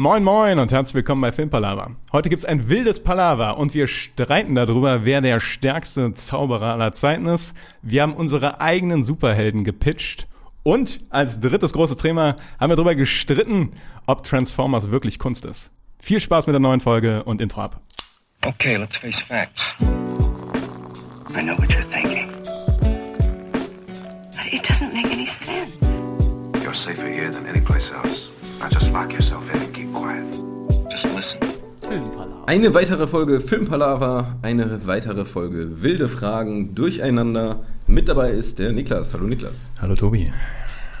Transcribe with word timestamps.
Moin 0.00 0.22
Moin 0.22 0.60
und 0.60 0.70
herzlich 0.70 0.94
willkommen 0.94 1.22
bei 1.22 1.32
Filmpalava. 1.32 1.90
Heute 2.12 2.28
gibt's 2.28 2.44
ein 2.44 2.68
wildes 2.68 3.02
Palaver 3.02 3.58
und 3.58 3.74
wir 3.74 3.88
streiten 3.88 4.54
darüber, 4.54 5.04
wer 5.04 5.20
der 5.20 5.40
stärkste 5.40 6.14
Zauberer 6.14 6.74
aller 6.74 6.92
Zeiten 6.92 7.26
ist. 7.26 7.56
Wir 7.82 8.02
haben 8.02 8.14
unsere 8.14 8.60
eigenen 8.60 9.02
Superhelden 9.02 9.64
gepitcht 9.64 10.28
und 10.62 11.00
als 11.10 11.40
drittes 11.40 11.72
großes 11.72 11.96
Thema 11.96 12.36
haben 12.60 12.70
wir 12.70 12.76
darüber 12.76 12.94
gestritten, 12.94 13.72
ob 14.06 14.22
Transformers 14.22 14.92
wirklich 14.92 15.18
Kunst 15.18 15.44
ist. 15.44 15.72
Viel 15.98 16.20
Spaß 16.20 16.46
mit 16.46 16.54
der 16.54 16.60
neuen 16.60 16.78
Folge 16.78 17.24
und 17.24 17.40
Intro 17.40 17.62
ab. 17.62 17.80
Okay, 18.42 18.76
let's 18.76 18.96
face 18.96 19.18
facts. 19.18 19.74
I 21.36 21.42
know 21.42 21.58
what 21.58 21.68
you're 21.70 21.82
thinking. 21.90 22.30
But 24.30 24.52
it 24.52 24.62
doesn't 24.62 24.92
make 24.92 25.06
any 25.06 25.26
sense. 25.26 25.76
You're 26.62 26.72
safer 26.72 27.08
here 27.08 27.32
than 27.32 27.46
any 27.46 27.60
place 27.60 27.90
else. 27.90 28.37
Now 28.60 28.68
just 28.68 28.90
lock 28.90 29.12
yourself 29.12 29.44
in 29.54 29.60
and 29.62 29.72
keep 29.72 29.92
quiet. 29.94 30.24
Just 30.90 31.04
listen. 31.14 31.38
Eine 32.46 32.74
weitere 32.74 33.06
Folge 33.06 33.40
Filmpalava, 33.40 34.36
eine 34.42 34.84
weitere 34.86 35.24
Folge 35.24 35.82
wilde 35.82 36.08
Fragen 36.08 36.74
durcheinander. 36.74 37.60
Mit 37.86 38.08
dabei 38.08 38.32
ist 38.32 38.58
der 38.58 38.72
Niklas. 38.72 39.14
Hallo 39.14 39.26
Niklas. 39.26 39.70
Hallo 39.80 39.94
Tobi. 39.94 40.32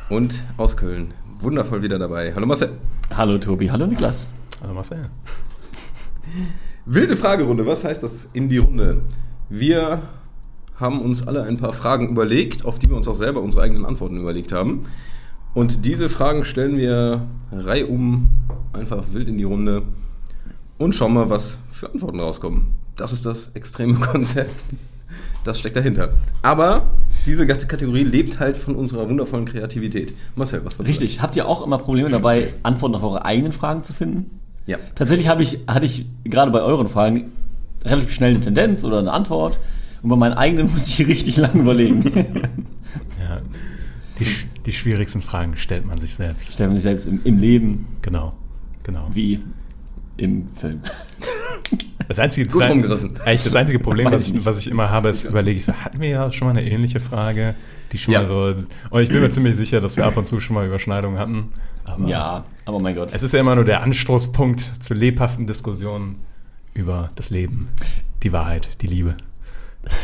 Und 0.08 0.44
aus 0.56 0.76
Köln, 0.76 1.14
wundervoll 1.40 1.82
wieder 1.82 1.98
dabei. 1.98 2.32
Hallo 2.32 2.46
Marcel. 2.46 2.70
Hallo 3.16 3.38
Tobi, 3.38 3.70
hallo 3.70 3.86
Niklas. 3.86 4.28
Hallo 4.62 4.74
Marcel. 4.74 5.10
Wilde 6.86 7.16
Fragerunde, 7.16 7.66
was 7.66 7.82
heißt 7.82 8.04
das 8.04 8.28
in 8.34 8.48
die 8.48 8.58
Runde? 8.58 9.02
Wir 9.48 10.02
haben 10.76 11.00
uns 11.00 11.26
alle 11.26 11.42
ein 11.42 11.56
paar 11.56 11.72
Fragen 11.72 12.08
überlegt, 12.08 12.64
auf 12.64 12.78
die 12.78 12.88
wir 12.88 12.96
uns 12.96 13.08
auch 13.08 13.14
selber 13.14 13.42
unsere 13.42 13.62
eigenen 13.64 13.84
Antworten 13.84 14.16
überlegt 14.16 14.52
haben. 14.52 14.86
Und 15.58 15.84
diese 15.84 16.08
Fragen 16.08 16.44
stellen 16.44 16.76
wir 16.76 17.22
reihum 17.50 18.28
einfach 18.72 19.02
wild 19.10 19.28
in 19.28 19.38
die 19.38 19.42
Runde 19.42 19.82
und 20.78 20.94
schauen 20.94 21.14
mal, 21.14 21.30
was 21.30 21.58
für 21.72 21.90
Antworten 21.90 22.20
rauskommen. 22.20 22.74
Das 22.94 23.12
ist 23.12 23.26
das 23.26 23.50
extreme 23.54 23.94
Konzept. 23.98 24.54
Das 25.42 25.58
steckt 25.58 25.74
dahinter. 25.74 26.10
Aber 26.42 26.84
diese 27.26 27.44
Kategorie 27.44 28.04
lebt 28.04 28.38
halt 28.38 28.56
von 28.56 28.76
unserer 28.76 29.08
wundervollen 29.08 29.46
Kreativität. 29.46 30.12
Marcel, 30.36 30.64
was 30.64 30.78
war 30.78 30.86
Richtig, 30.86 31.22
habt 31.22 31.34
ihr 31.34 31.48
auch 31.48 31.66
immer 31.66 31.78
Probleme 31.78 32.08
dabei, 32.08 32.54
Antworten 32.62 32.94
auf 32.94 33.02
eure 33.02 33.24
eigenen 33.24 33.50
Fragen 33.50 33.82
zu 33.82 33.92
finden? 33.92 34.38
Ja. 34.66 34.78
Tatsächlich 34.94 35.26
habe 35.26 35.42
ich, 35.42 35.58
hatte 35.66 35.86
ich 35.86 36.06
gerade 36.22 36.52
bei 36.52 36.62
euren 36.62 36.88
Fragen 36.88 37.32
relativ 37.84 38.12
schnell 38.12 38.30
eine 38.30 38.40
Tendenz 38.40 38.84
oder 38.84 39.00
eine 39.00 39.10
Antwort 39.10 39.58
und 40.04 40.08
bei 40.08 40.14
meinen 40.14 40.34
eigenen 40.34 40.70
musste 40.70 40.90
ich 40.90 41.08
richtig 41.08 41.36
lange 41.36 41.62
überlegen. 41.62 42.12
Ja, 43.18 43.40
die, 44.20 44.26
die 44.66 44.72
schwierigsten 44.72 45.22
Fragen 45.22 45.56
stellt 45.56 45.86
man 45.86 45.98
sich 45.98 46.14
selbst. 46.14 46.54
Stellen 46.54 46.70
wir 46.70 46.74
mich 46.74 46.82
selbst 46.82 47.06
im, 47.06 47.20
im 47.24 47.38
Leben 47.38 47.86
Genau, 48.02 48.34
genau. 48.82 49.08
wie 49.12 49.40
im 50.16 50.48
Film. 50.56 50.80
Das 52.08 52.18
einzige, 52.18 52.48
Gut 52.48 52.62
rumgerissen. 52.62 53.20
Eigentlich 53.24 53.44
das 53.44 53.54
einzige 53.54 53.78
Problem, 53.78 54.10
was 54.10 54.32
ich 54.32 54.44
was 54.44 54.58
ich 54.58 54.68
immer 54.70 54.90
habe, 54.90 55.10
ist, 55.10 55.24
überlege 55.24 55.58
ich 55.58 55.64
so, 55.64 55.72
hatten 55.74 56.00
wir 56.00 56.08
ja 56.08 56.32
schon 56.32 56.48
mal 56.48 56.56
eine 56.56 56.68
ähnliche 56.68 57.00
Frage, 57.00 57.54
die 57.92 57.98
schon 57.98 58.14
Ja. 58.14 58.20
mal 58.22 58.26
so, 58.26 58.54
und 58.90 59.02
ich 59.02 59.10
bin 59.10 59.20
mir 59.20 59.30
ziemlich 59.30 59.56
sicher, 59.56 59.80
dass 59.80 59.96
wir 59.96 60.06
ab 60.06 60.16
und 60.16 60.26
zu 60.26 60.40
schon 60.40 60.54
mal 60.54 60.66
Überschneidungen 60.66 61.18
hatten. 61.18 61.48
Aber 61.84 62.08
Ja, 62.08 62.44
aber 62.64 62.80
mein 62.80 62.94
Gott. 62.96 63.12
Es 63.12 63.22
ist 63.22 63.32
ja 63.34 63.40
immer 63.40 63.54
nur 63.54 63.64
der 63.64 63.82
Anstoßpunkt 63.82 64.72
zu 64.82 64.94
lebhaften 64.94 65.46
Diskussionen 65.46 66.16
über 66.74 67.10
das 67.16 67.30
Leben, 67.30 67.68
die 68.22 68.32
Wahrheit, 68.32 68.68
die 68.80 68.86
Liebe. 68.86 69.14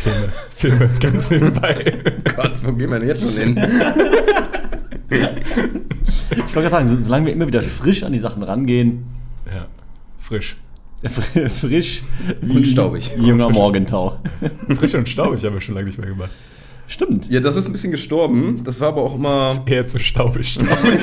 Filme, 0.02 0.32
Filme, 0.54 0.90
ganz 1.00 1.30
nebenbei. 1.30 2.02
Gott, 2.36 2.52
wo 2.64 2.72
gehen 2.72 2.90
wir 2.90 2.98
denn 2.98 3.08
jetzt 3.08 3.20
schon 3.22 3.30
hin? 3.30 3.56
Ich 5.10 6.56
wollte 6.56 6.68
gerade 6.68 6.70
sagen, 6.70 6.88
so, 6.88 6.96
solange 7.00 7.26
wir 7.26 7.32
immer 7.32 7.46
wieder 7.46 7.62
frisch 7.62 8.02
an 8.02 8.12
die 8.12 8.18
Sachen 8.18 8.42
rangehen, 8.42 9.04
Ja, 9.46 9.66
frisch. 10.18 10.56
fr- 11.04 11.48
frisch 11.50 12.02
wie 12.41 12.56
Und 12.58 12.66
staubig. 12.66 13.10
junger 13.16 13.50
Morgentau. 13.50 14.18
Frisch 14.76 14.94
und 14.94 15.08
staubig 15.08 15.44
haben 15.44 15.54
wir 15.54 15.60
schon 15.60 15.74
lange 15.74 15.86
nicht 15.88 15.98
mehr 15.98 16.08
gemacht. 16.08 16.30
Stimmt. 16.86 17.30
Ja, 17.30 17.41
das 17.41 17.56
ist 17.56 17.64
ein 17.66 17.72
bisschen 17.72 17.92
gestorben. 17.92 18.60
Das 18.62 18.78
war 18.80 18.88
aber 18.88 19.03
auch 19.03 19.14
immer. 19.14 19.50
Eher 19.64 19.86
zu 19.86 19.98
staubig. 19.98 20.47
Staubig, 20.53 20.69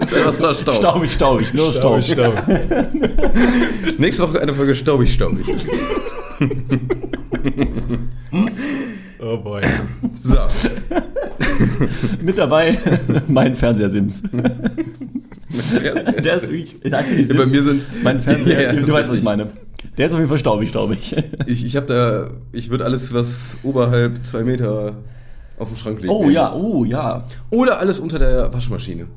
Das 0.00 0.10
ist 0.10 0.16
etwas 0.16 0.36
verstaubt. 0.40 0.78
Staubig, 0.78 1.12
staubig, 1.12 1.54
nur 1.54 1.72
Staub. 1.72 2.02
staubig. 2.02 2.34
staubig. 2.42 3.98
Nächste 3.98 4.24
Woche 4.24 4.40
eine 4.42 4.52
Folge 4.54 4.74
staubig, 4.74 5.12
staubig. 5.14 5.46
Oh 9.20 9.36
boy. 9.38 9.62
So. 10.20 10.36
Mit 12.22 12.38
dabei 12.38 12.78
mein 13.26 13.56
Fernseher-Sims. 13.56 14.22
Der 16.22 16.36
ist 16.36 16.42
wirklich. 16.48 16.76
Ja, 16.84 16.98
bei 17.00 17.02
Sims? 17.02 17.50
mir 17.50 17.62
sind's- 17.64 17.88
Mein 18.04 18.20
Fernseher, 18.20 18.62
Ja, 18.62 18.72
ja, 18.74 18.80
du 18.80 18.92
weißt, 18.92 19.10
was 19.10 19.18
ich 19.18 19.24
meine. 19.24 19.46
Der 19.96 20.06
ist 20.06 20.12
auf 20.12 20.18
jeden 20.18 20.28
Fall 20.28 20.38
staubig, 20.38 20.68
staubig. 20.68 21.16
Ich, 21.46 21.64
ich 21.64 21.74
habe 21.76 21.86
da. 21.86 22.28
Ich 22.52 22.70
würde 22.70 22.84
alles, 22.84 23.12
was 23.12 23.56
oberhalb 23.64 24.24
zwei 24.24 24.44
Meter 24.44 24.94
auf 25.58 25.66
dem 25.68 25.76
Schrank 25.76 25.98
liegt. 26.00 26.12
Oh 26.12 26.20
nehmen. 26.22 26.34
ja, 26.34 26.54
oh 26.54 26.84
ja. 26.84 27.24
Oder 27.50 27.80
alles 27.80 27.98
unter 27.98 28.20
der 28.20 28.52
Waschmaschine. 28.52 29.08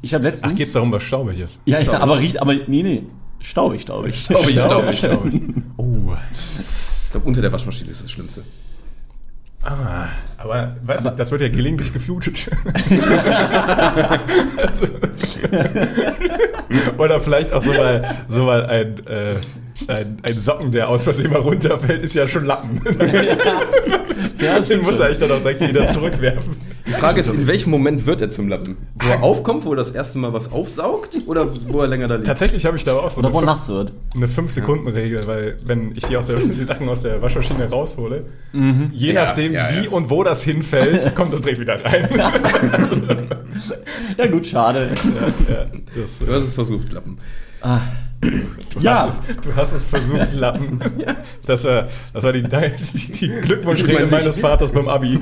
Ich 0.00 0.14
habe 0.14 0.24
letztens. 0.24 0.52
Ach, 0.52 0.56
geht's 0.56 0.72
darum, 0.72 0.90
was 0.90 1.02
staubig 1.02 1.38
ist? 1.38 1.60
Ja, 1.66 1.80
ja, 1.80 2.00
aber 2.00 2.18
riecht, 2.18 2.40
aber 2.40 2.54
nee, 2.54 2.82
nee. 2.82 3.02
Staubig, 3.44 3.82
staubig. 3.82 4.16
Staubig, 4.16 4.58
staubig, 4.58 4.98
staubig. 4.98 5.42
Oh. 5.76 6.14
Ich 7.04 7.10
glaube, 7.10 7.26
unter 7.26 7.42
der 7.42 7.52
Waschmaschine 7.52 7.90
ist 7.90 8.02
das 8.02 8.10
Schlimmste. 8.10 8.42
Ah, 9.62 10.08
aber 10.38 10.76
weißt 10.82 11.04
du, 11.04 11.10
das 11.10 11.30
wird 11.30 11.42
ja 11.42 11.48
gelegentlich 11.48 11.92
geflutet. 11.92 12.50
also, 14.56 14.86
oder 16.98 17.20
vielleicht 17.20 17.52
auch 17.52 17.62
so 17.62 17.72
mal, 17.72 18.24
so 18.28 18.44
mal 18.44 18.66
ein, 18.66 19.06
äh, 19.06 19.34
ein, 19.88 20.18
ein 20.28 20.38
Socken, 20.38 20.70
der 20.72 20.88
aus 20.88 21.04
Versehen 21.04 21.30
mal 21.32 21.40
runterfällt, 21.40 22.02
ist 22.02 22.14
ja 22.14 22.26
schon 22.28 22.44
Lappen. 22.46 22.80
Ja, 24.38 24.60
Den 24.60 24.82
muss 24.82 24.98
er 25.00 25.06
eigentlich 25.06 25.18
dann 25.18 25.30
auch 25.32 25.38
direkt 25.40 25.60
wieder 25.60 25.86
zurückwerfen. 25.88 26.56
Die 26.86 26.92
Frage 26.92 27.20
ist, 27.20 27.28
in 27.28 27.46
welchem 27.46 27.70
Moment 27.70 28.06
wird 28.06 28.20
er 28.20 28.30
zum 28.30 28.48
Lappen? 28.48 28.76
Wo 28.94 29.08
er 29.08 29.22
aufkommt, 29.22 29.64
wo 29.64 29.70
er 29.72 29.76
das 29.76 29.90
erste 29.90 30.18
Mal 30.18 30.32
was 30.32 30.52
aufsaugt 30.52 31.18
oder 31.26 31.48
wo 31.68 31.80
er 31.80 31.88
länger 31.88 32.08
da 32.08 32.14
liegt? 32.16 32.26
Tatsächlich 32.26 32.64
habe 32.64 32.76
ich 32.76 32.84
da 32.84 32.94
auch 32.94 33.10
so 33.10 33.20
Oder 33.20 33.32
wo 33.32 33.38
eine, 33.38 33.46
nass 33.46 33.68
wird. 33.68 33.92
eine 34.14 34.26
5-Sekunden-Regel, 34.26 35.26
weil 35.26 35.56
wenn 35.66 35.92
ich 35.96 36.04
die, 36.04 36.16
aus 36.16 36.26
der, 36.26 36.36
die 36.36 36.64
Sachen 36.64 36.88
aus 36.88 37.02
der 37.02 37.20
Waschmaschine 37.22 37.68
raushole, 37.68 38.24
je 38.92 39.12
Ja, 39.12 39.24
nachdem 39.24 39.52
ja, 39.52 39.68
wie 39.72 39.84
ja. 39.86 39.90
und 39.90 40.10
wo 40.10 40.22
das 40.22 40.42
hinfällt, 40.44 41.14
kommt 41.14 41.32
das 41.32 41.42
direkt 41.42 41.60
wieder 41.60 41.84
rein. 41.84 42.08
Ja, 44.18 44.26
gut, 44.26 44.46
schade. 44.46 44.90
ja, 45.48 45.66
das, 46.00 46.18
Du 46.18 46.32
hast 46.32 46.42
es 46.44 46.54
versucht, 46.54 46.92
Lappen. 46.92 47.18
Du, 48.74 48.80
Ja. 48.80 49.06
hast 49.06 49.20
es, 49.28 49.36
du 49.42 49.54
hast 49.56 49.72
es 49.72 49.84
versucht, 49.84 50.32
Lappen. 50.32 50.80
Das 51.46 51.64
war, 51.64 51.88
das 52.12 52.24
war 52.24 52.32
die, 52.32 52.42
die, 52.42 53.12
die 53.12 53.28
Glückwunschrede 53.28 53.92
meine, 53.94 54.06
meines 54.06 54.38
Vaters 54.38 54.72
beim 54.72 54.88
Abi. 54.88 55.20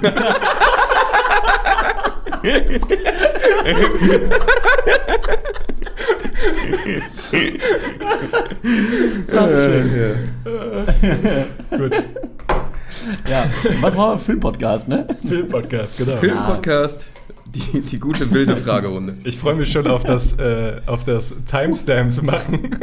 Gut, 11.71 11.93
Ja. 13.29 13.45
Was 13.81 13.97
war 13.97 14.19
Filmpodcast, 14.19 14.89
ne? 14.89 15.07
Filmpodcast, 15.27 15.99
genau. 15.99 16.17
Filmpodcast, 16.17 17.09
die, 17.55 17.81
die 17.81 17.99
gute 17.99 18.31
wilde 18.31 18.57
Fragerunde. 18.57 19.17
Ich 19.25 19.37
freue 19.37 19.55
mich 19.55 19.71
schon 19.71 19.87
auf 19.87 20.05
das, 20.05 20.35
äh, 20.39 20.81
auf 20.87 21.05
das 21.05 21.35
Timestamps 21.45 22.23
machen. 22.23 22.71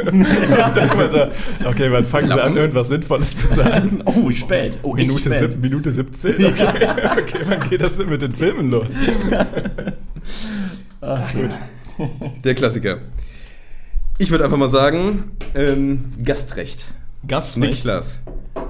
Okay, 1.64 1.88
wann 1.90 2.04
fangen 2.04 2.28
sie 2.28 2.42
an, 2.42 2.56
irgendwas 2.56 2.88
Sinnvolles 2.88 3.36
zu 3.36 3.54
sagen? 3.54 4.02
Oh, 4.04 4.30
spät. 4.30 4.78
Oh, 4.82 4.94
Minute, 4.94 5.32
spät. 5.32 5.52
sieb, 5.52 5.60
Minute 5.60 5.92
17? 5.92 6.34
Okay. 6.44 6.88
okay, 7.18 7.38
wann 7.44 7.68
geht 7.68 7.80
das 7.80 7.96
denn 7.96 8.08
mit 8.08 8.22
den 8.22 8.32
Filmen 8.34 8.70
los? 8.70 8.88
Ach, 11.00 11.32
gut. 11.32 11.50
Der 12.44 12.54
Klassiker. 12.54 12.98
Ich 14.18 14.30
würde 14.30 14.44
einfach 14.44 14.56
mal 14.56 14.68
sagen, 14.68 15.32
ähm, 15.54 16.12
Gastrecht. 16.24 16.84
Gastrecht. 17.26 17.84
Niklas. 17.84 18.22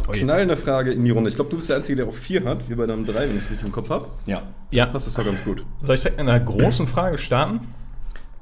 Oh 0.08 0.12
je. 0.12 0.20
Knallende 0.22 0.56
Frage 0.56 0.92
in 0.92 1.04
die 1.04 1.10
Runde. 1.10 1.30
Ich 1.30 1.36
glaube, 1.36 1.50
du 1.50 1.56
bist 1.56 1.68
der 1.68 1.76
Einzige, 1.76 1.96
der 1.96 2.08
auch 2.08 2.14
vier 2.14 2.44
hat. 2.44 2.68
Wir 2.68 2.76
beide 2.76 2.92
haben 2.92 3.06
drei, 3.06 3.28
wenn 3.28 3.36
ich 3.36 3.44
es 3.44 3.50
richtig 3.50 3.66
im 3.66 3.72
Kopf 3.72 3.90
habe. 3.90 4.08
Ja. 4.26 4.42
Ja. 4.70 4.86
Das 4.86 5.12
doch 5.12 5.24
ganz 5.24 5.44
gut. 5.44 5.64
Soll 5.82 5.94
ich 5.94 6.00
direkt 6.02 6.18
mit 6.18 6.28
einer 6.28 6.40
großen 6.40 6.86
Frage 6.86 7.18
starten? 7.18 7.60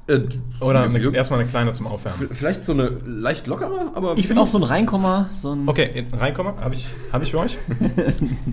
Äh, 0.07 0.21
Oder 0.59 0.83
eine, 0.83 1.15
erstmal 1.15 1.39
eine 1.39 1.47
kleine 1.47 1.71
zum 1.71 1.85
Aufwärmen? 1.85 2.29
Vielleicht 2.31 2.65
so 2.65 2.71
eine 2.71 2.89
leicht 3.05 3.45
lockere, 3.45 3.91
aber. 3.93 4.17
Ich 4.17 4.27
bin 4.27 4.39
auch 4.39 4.47
so 4.47 4.57
ein 4.57 4.63
Reinkommer, 4.63 5.29
so 5.39 5.53
ein. 5.53 5.69
Okay, 5.69 6.07
reinkommen. 6.11 6.59
Habe 6.59 6.73
ich, 6.73 6.87
hab 7.13 7.21
ich 7.21 7.31
für 7.31 7.39
euch? 7.39 7.57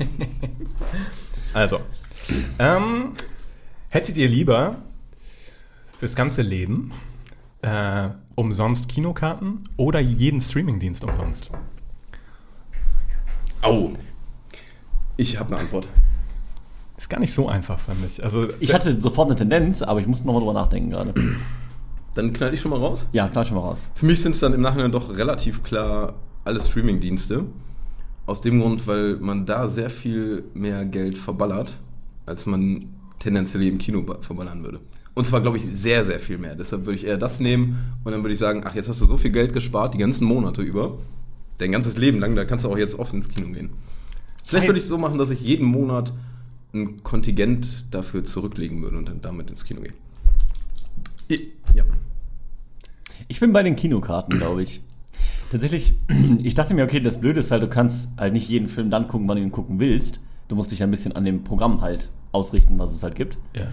also. 1.55 1.81
Ähm, 2.59 3.13
hättet 3.91 4.19
ihr 4.19 4.29
lieber 4.29 4.77
fürs 5.99 6.15
ganze 6.15 6.43
Leben 6.43 6.93
äh, 7.63 8.09
umsonst 8.37 8.89
Kinokarten 8.89 9.65
oder 9.77 9.99
jeden 9.99 10.41
Streamingdienst 10.41 11.03
umsonst? 11.03 11.51
Au. 13.63 13.93
Ich 15.17 15.39
habe 15.41 15.51
eine 15.53 15.63
Antwort. 15.63 15.89
Ist 16.97 17.11
gar 17.11 17.21
nicht 17.21 17.33
so 17.33 17.49
einfach, 17.49 17.79
fand 17.79 17.99
ich. 18.07 18.23
Also, 18.23 18.47
Ich 18.61 18.73
hatte 18.73 19.01
sofort 19.01 19.29
eine 19.29 19.37
Tendenz, 19.37 19.83
aber 19.83 20.01
ich 20.01 20.07
musste 20.07 20.27
nochmal 20.27 20.41
drüber 20.43 20.55
nachdenken 20.55 20.91
gerade. 20.91 21.15
Dann 22.15 22.33
knall 22.33 22.55
ich 22.55 22.61
schon 22.61 22.71
mal 22.71 22.79
raus. 22.81 23.07
Ja, 23.13 23.29
klar 23.29 23.45
schon 23.45 23.57
mal 23.57 23.63
raus. 23.63 23.83
Für 23.95 24.07
mich 24.07 24.23
sind 24.23 24.35
es 24.35 24.41
dann 24.41 24.55
im 24.55 24.63
Nachhinein 24.63 24.91
doch 24.91 25.15
relativ 25.19 25.63
klar 25.63 26.15
alle 26.45 26.61
Streaming-Dienste. 26.63 27.45
Aus 28.25 28.41
dem 28.41 28.59
Grund, 28.61 28.87
weil 28.87 29.17
man 29.17 29.45
da 29.45 29.69
sehr 29.69 29.91
viel 29.91 30.45
mehr 30.55 30.87
Geld 30.87 31.19
verballert, 31.19 31.77
als 32.25 32.47
man 32.47 32.87
tendenziell 33.19 33.65
im 33.65 33.77
Kino 33.77 34.01
ba- 34.03 34.17
verballern 34.23 34.65
würde. 34.65 34.81
Und 35.17 35.25
zwar, 35.25 35.41
glaube 35.41 35.57
ich, 35.57 35.65
sehr, 35.73 36.05
sehr 36.05 36.21
viel 36.21 36.37
mehr. 36.39 36.55
Deshalb 36.55 36.85
würde 36.87 36.99
ich 36.99 37.05
eher 37.07 37.17
das 37.17 37.41
nehmen 37.41 37.79
und 38.05 38.13
dann 38.13 38.23
würde 38.23 38.35
ich 38.35 38.39
sagen, 38.39 38.63
ach, 38.65 38.75
jetzt 38.75 38.89
hast 38.89 39.01
du 39.01 39.07
so 39.07 39.17
viel 39.17 39.31
Geld 39.33 39.53
gespart, 39.55 39.95
die 39.95 39.99
ganzen 39.99 40.27
Monate 40.27 40.61
über, 40.63 40.99
dein 41.59 41.73
ganzes 41.73 41.97
Leben 41.97 42.21
lang, 42.21 42.37
da 42.37 42.45
kannst 42.45 42.65
du 42.65 42.69
auch 42.71 42.77
jetzt 42.79 42.99
oft 42.99 43.15
ins 43.15 43.29
Kino 43.29 43.49
gehen. 43.51 43.71
Vielleicht 44.45 44.69
würde 44.69 44.77
ich 44.77 44.83
es 44.85 44.89
so 44.91 44.99
machen, 44.99 45.19
dass 45.19 45.31
ich 45.31 45.41
jeden 45.41 45.65
Monat 45.67 46.13
ein 46.75 47.03
Kontingent 47.03 47.87
dafür 47.91 48.25
zurücklegen 48.25 48.83
würde 48.83 48.99
und 48.99 49.09
dann 49.09 49.23
damit 49.23 49.49
ins 49.51 49.65
Kino 49.65 49.81
gehe. 49.81 49.95
I- 51.31 51.53
Ja. 51.75 51.85
Ich 53.29 53.41
bin 53.41 53.53
bei 53.53 53.63
den 53.63 53.75
Kinokarten, 53.75 54.37
glaube 54.39 54.63
ich. 54.63 54.83
Tatsächlich, 55.51 55.95
ich 56.43 56.55
dachte 56.55 56.75
mir, 56.75 56.85
okay, 56.85 57.01
das 57.01 57.19
Blöde 57.21 57.41
ist 57.41 57.51
halt, 57.51 57.63
du 57.63 57.69
kannst 57.69 58.11
halt 58.19 58.35
nicht 58.35 58.49
jeden 58.49 58.69
Film 58.69 58.91
dann 58.91 59.09
gucken, 59.09 59.27
wann 59.29 59.37
du 59.39 59.43
ihn 59.43 59.51
gucken 59.51 59.79
willst. 59.81 60.21
Du 60.49 60.55
musst 60.57 60.71
dich 60.71 60.83
ein 60.83 60.91
bisschen 60.91 61.13
an 61.13 61.25
dem 61.25 61.43
Programm 61.43 61.81
halt 61.81 62.11
ausrichten, 62.33 62.79
was 62.79 62.93
es 62.93 63.03
halt 63.03 63.15
gibt. 63.15 63.39
Ja. 63.55 63.67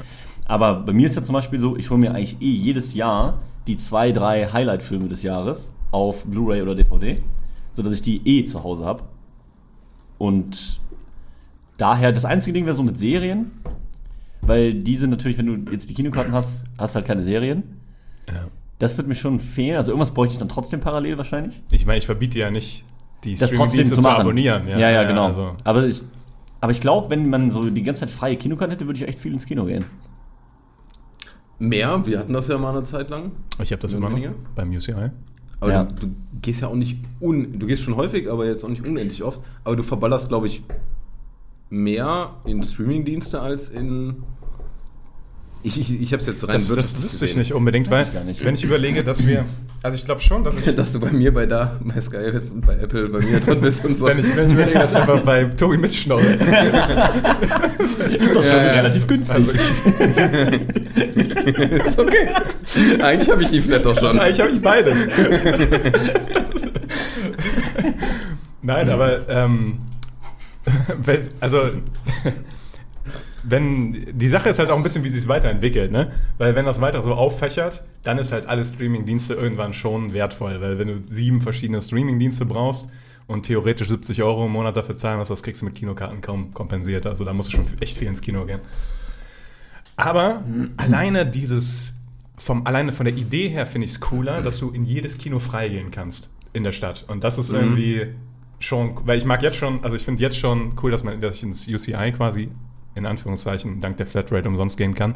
Aber 0.45 0.75
bei 0.75 0.93
mir 0.93 1.07
ist 1.07 1.15
ja 1.15 1.23
zum 1.23 1.33
Beispiel 1.33 1.59
so, 1.59 1.77
ich 1.77 1.89
hole 1.89 1.99
mir 1.99 2.13
eigentlich 2.13 2.41
eh 2.41 2.51
jedes 2.51 2.93
Jahr 2.93 3.39
die 3.67 3.77
zwei, 3.77 4.11
drei 4.11 4.47
Highlight-Filme 4.47 5.07
des 5.07 5.23
Jahres 5.23 5.71
auf 5.91 6.25
Blu-ray 6.25 6.61
oder 6.61 6.75
DVD, 6.75 7.21
sodass 7.71 7.93
ich 7.93 8.01
die 8.01 8.21
eh 8.25 8.45
zu 8.45 8.63
Hause 8.63 8.85
habe. 8.85 9.03
Und 10.17 10.79
daher, 11.77 12.11
das 12.11 12.25
einzige 12.25 12.53
Ding 12.53 12.65
wäre 12.65 12.75
so 12.75 12.83
mit 12.83 12.97
Serien, 12.97 13.51
weil 14.41 14.73
die 14.73 14.97
sind 14.97 15.11
natürlich, 15.11 15.37
wenn 15.37 15.65
du 15.65 15.71
jetzt 15.71 15.89
die 15.89 15.93
Kinokarten 15.93 16.33
hast, 16.33 16.65
hast 16.77 16.95
halt 16.95 17.05
keine 17.05 17.23
Serien. 17.23 17.63
ja. 18.27 18.47
Das 18.79 18.97
wird 18.97 19.07
mir 19.07 19.15
schon 19.15 19.39
fehlen. 19.39 19.77
Also 19.77 19.91
irgendwas 19.91 20.11
bräuchte 20.11 20.33
ich 20.33 20.39
dann 20.39 20.49
trotzdem 20.49 20.81
parallel 20.81 21.17
wahrscheinlich. 21.17 21.61
Ich 21.71 21.85
meine, 21.85 21.99
ich 21.99 22.05
verbiete 22.05 22.39
ja 22.39 22.51
nicht, 22.51 22.83
die 23.23 23.33
Das 23.35 23.51
trotzdem 23.51 23.85
zu 23.85 23.97
zu 23.97 24.09
abonnieren. 24.09 24.67
Ja, 24.67 24.89
ja, 24.89 25.03
genau. 25.03 25.27
Also, 25.27 25.51
Aber 25.63 25.85
ich, 25.85 26.01
aber 26.59 26.71
ich 26.73 26.81
glaube, 26.81 27.09
wenn 27.09 27.29
man 27.29 27.49
so 27.49 27.69
die 27.69 27.83
ganze 27.83 28.01
Zeit 28.01 28.09
freie 28.09 28.35
Kinokarten 28.35 28.71
hätte, 28.71 28.85
würde 28.85 28.99
ich 28.99 29.07
echt 29.07 29.19
viel 29.19 29.31
ins 29.31 29.45
Kino 29.45 29.63
gehen. 29.65 29.85
Mehr, 31.59 32.05
wir 32.05 32.19
hatten 32.19 32.33
das 32.33 32.47
ja 32.47 32.57
mal 32.57 32.71
eine 32.75 32.83
Zeit 32.83 33.09
lang. 33.09 33.31
ich 33.61 33.71
habe 33.71 33.81
das 33.81 33.93
immer 33.93 34.09
noch 34.09 34.19
beim 34.55 34.71
UCI. 34.71 35.11
Aber 35.59 35.71
Ja. 35.71 35.83
du, 35.85 36.07
du 36.07 36.13
gehst 36.41 36.61
ja 36.61 36.67
auch 36.67 36.75
nicht 36.75 36.97
un, 37.21 37.57
du 37.57 37.65
gehst 37.67 37.83
schon 37.83 37.95
häufig, 37.95 38.29
aber 38.29 38.45
jetzt 38.45 38.65
auch 38.65 38.69
nicht 38.69 38.85
unendlich 38.85 39.23
oft. 39.23 39.39
Aber 39.63 39.75
du 39.75 39.83
verballerst, 39.83 40.27
glaube 40.27 40.47
ich, 40.47 40.61
mehr 41.69 42.31
in 42.45 42.61
Streamingdienste 42.63 43.39
als 43.39 43.69
in. 43.69 44.23
Ich, 45.65 45.79
ich, 45.79 46.01
ich 46.01 46.11
habe 46.11 46.19
es 46.21 46.27
jetzt 46.27 46.43
rein 46.43 46.55
Das, 46.55 46.67
das 46.67 47.01
wüsste 47.01 47.23
ich 47.25 47.31
gesehen. 47.31 47.39
nicht 47.39 47.53
unbedingt, 47.53 47.89
weil, 47.89 48.05
ich 48.05 48.23
nicht. 48.25 48.43
wenn 48.43 48.53
ich 48.55 48.63
überlege, 48.65 49.03
dass 49.03 49.25
wir, 49.25 49.45
also 49.83 49.95
ich 49.97 50.05
glaube 50.05 50.21
schon, 50.21 50.45
dass 50.45 50.55
ich, 50.55 50.73
Dass 50.75 50.93
du 50.93 51.01
bei 51.01 51.11
mir 51.11 51.33
bei 51.33 51.45
da, 51.45 51.77
bei 51.81 52.01
Sky 52.01 52.31
bist 52.31 52.51
und 52.51 52.65
bei 52.65 52.75
Apple 52.75 53.09
bei 53.09 53.19
mir 53.19 53.39
drin 53.41 53.59
bist 53.59 53.83
und 53.83 53.97
so. 53.97 54.05
wenn 54.05 54.17
ich, 54.17 54.35
wenn 54.35 54.47
ich 54.47 54.53
überlege, 54.53 54.79
dass 54.79 54.91
ich 54.91 54.97
einfach 54.97 55.19
bei 55.21 55.43
Tobi 55.43 55.77
mitschnorre. 55.77 56.23
Ist 57.79 57.99
doch 58.33 58.43
schon 58.43 58.45
Ja, 58.45 58.71
relativ 58.71 59.05
günstig. 59.05 59.35
Also 59.35 59.51
ist 61.85 61.99
okay. 61.99 62.29
Eigentlich 63.01 63.29
habe 63.29 63.41
ich 63.43 63.49
die 63.49 63.61
Flat 63.61 63.85
doch 63.85 63.99
schon. 63.99 64.17
also 64.17 64.19
eigentlich 64.19 64.39
habe 64.39 64.51
ich 64.51 64.61
beides. 64.61 65.07
Nein, 68.61 68.89
aber 68.89 69.27
ähm, 69.29 69.79
also 71.41 71.59
wenn 73.43 74.17
die 74.17 74.29
Sache 74.29 74.49
ist 74.49 74.59
halt 74.59 74.71
auch 74.71 74.77
ein 74.77 74.83
bisschen, 74.83 75.03
wie 75.03 75.09
sich 75.09 75.23
es 75.23 75.27
weiterentwickelt, 75.27 75.91
ne? 75.91 76.11
Weil 76.37 76.55
wenn 76.55 76.65
das 76.65 76.81
weiter 76.81 77.01
so 77.01 77.13
auffächert, 77.13 77.83
dann 78.03 78.17
ist 78.17 78.31
halt 78.31 78.45
alle 78.47 78.63
Streaming-Dienste 78.63 79.33
irgendwann 79.33 79.73
schon 79.73 80.13
wertvoll, 80.13 80.61
weil 80.61 80.79
wenn 80.79 80.87
du 80.87 81.01
sieben 81.03 81.41
verschiedene 81.41 81.81
Streaming-Dienste 81.81 82.45
brauchst 82.45 82.89
und 83.27 83.45
theoretisch 83.45 83.89
70 83.89 84.23
Euro 84.23 84.45
im 84.45 84.51
Monat 84.51 84.75
dafür 84.75 84.95
zahlen 84.95 85.19
musst, 85.19 85.31
das 85.31 85.43
kriegst 85.43 85.61
du 85.61 85.65
mit 85.65 85.75
Kinokarten 85.75 86.21
kaum 86.21 86.53
kompensiert. 86.53 87.05
Also 87.05 87.25
da 87.25 87.33
musst 87.33 87.49
du 87.49 87.57
schon 87.57 87.65
echt 87.79 87.97
viel 87.97 88.07
ins 88.07 88.21
Kino 88.21 88.45
gehen. 88.45 88.59
Aber 89.95 90.43
alleine 90.77 91.25
dieses, 91.25 91.93
vom, 92.37 92.65
alleine 92.65 92.93
von 92.93 93.05
der 93.05 93.15
Idee 93.15 93.49
her 93.49 93.65
finde 93.65 93.85
ich 93.85 93.91
es 93.91 93.99
cooler, 93.99 94.41
dass 94.41 94.57
du 94.57 94.71
in 94.71 94.85
jedes 94.85 95.17
Kino 95.17 95.39
freigehen 95.39 95.91
kannst 95.91 96.29
in 96.53 96.63
der 96.63 96.71
Stadt. 96.71 97.05
Und 97.07 97.23
das 97.23 97.37
ist 97.37 97.49
irgendwie 97.49 98.07
schon, 98.59 98.99
weil 99.05 99.17
ich 99.17 99.25
mag 99.25 99.41
jetzt 99.43 99.57
schon, 99.57 99.83
also 99.83 99.95
ich 99.95 100.03
finde 100.03 100.21
jetzt 100.21 100.37
schon 100.37 100.75
cool, 100.81 100.91
dass 100.91 101.03
man, 101.03 101.19
dass 101.19 101.35
ich 101.35 101.43
ins 101.43 101.67
UCI 101.67 102.13
quasi 102.15 102.49
in 102.95 103.05
Anführungszeichen 103.05 103.81
dank 103.81 103.97
der 103.97 104.07
Flatrate 104.07 104.47
umsonst 104.47 104.77
gehen 104.77 104.93
kann. 104.93 105.15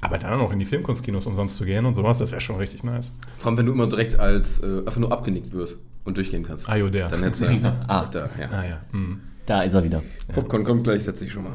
Aber 0.00 0.18
dann 0.18 0.34
auch 0.34 0.38
noch 0.38 0.52
in 0.52 0.58
die 0.58 0.64
Filmkunstkinos 0.64 1.26
umsonst 1.26 1.56
zu 1.56 1.64
gehen 1.64 1.84
und 1.84 1.94
sowas, 1.94 2.18
das 2.18 2.30
wäre 2.30 2.40
schon 2.40 2.56
richtig 2.56 2.84
nice. 2.84 3.12
Vor 3.38 3.48
allem, 3.48 3.58
wenn 3.58 3.66
du 3.66 3.72
immer 3.72 3.88
direkt 3.88 4.18
als 4.18 4.60
äh, 4.60 4.78
einfach 4.86 4.98
nur 4.98 5.10
abgenickt 5.10 5.52
wirst 5.52 5.78
und 6.04 6.16
durchgehen 6.16 6.44
kannst. 6.44 6.68
Ah, 6.68 6.76
jo, 6.76 6.88
der. 6.88 7.08
Dann 7.08 7.22
hättest 7.22 7.42
du. 7.42 7.46
Ah. 7.88 8.08
Da, 8.12 8.28
ja. 8.38 8.50
Ah 8.50 8.64
ja, 8.64 8.80
mhm. 8.92 9.20
Da 9.46 9.62
ist 9.62 9.74
er 9.74 9.82
wieder. 9.82 10.02
Popcorn 10.32 10.62
kommt 10.62 10.84
gleich, 10.84 11.02
setz 11.02 11.18
dich 11.18 11.32
schon 11.32 11.44
mal. 11.44 11.54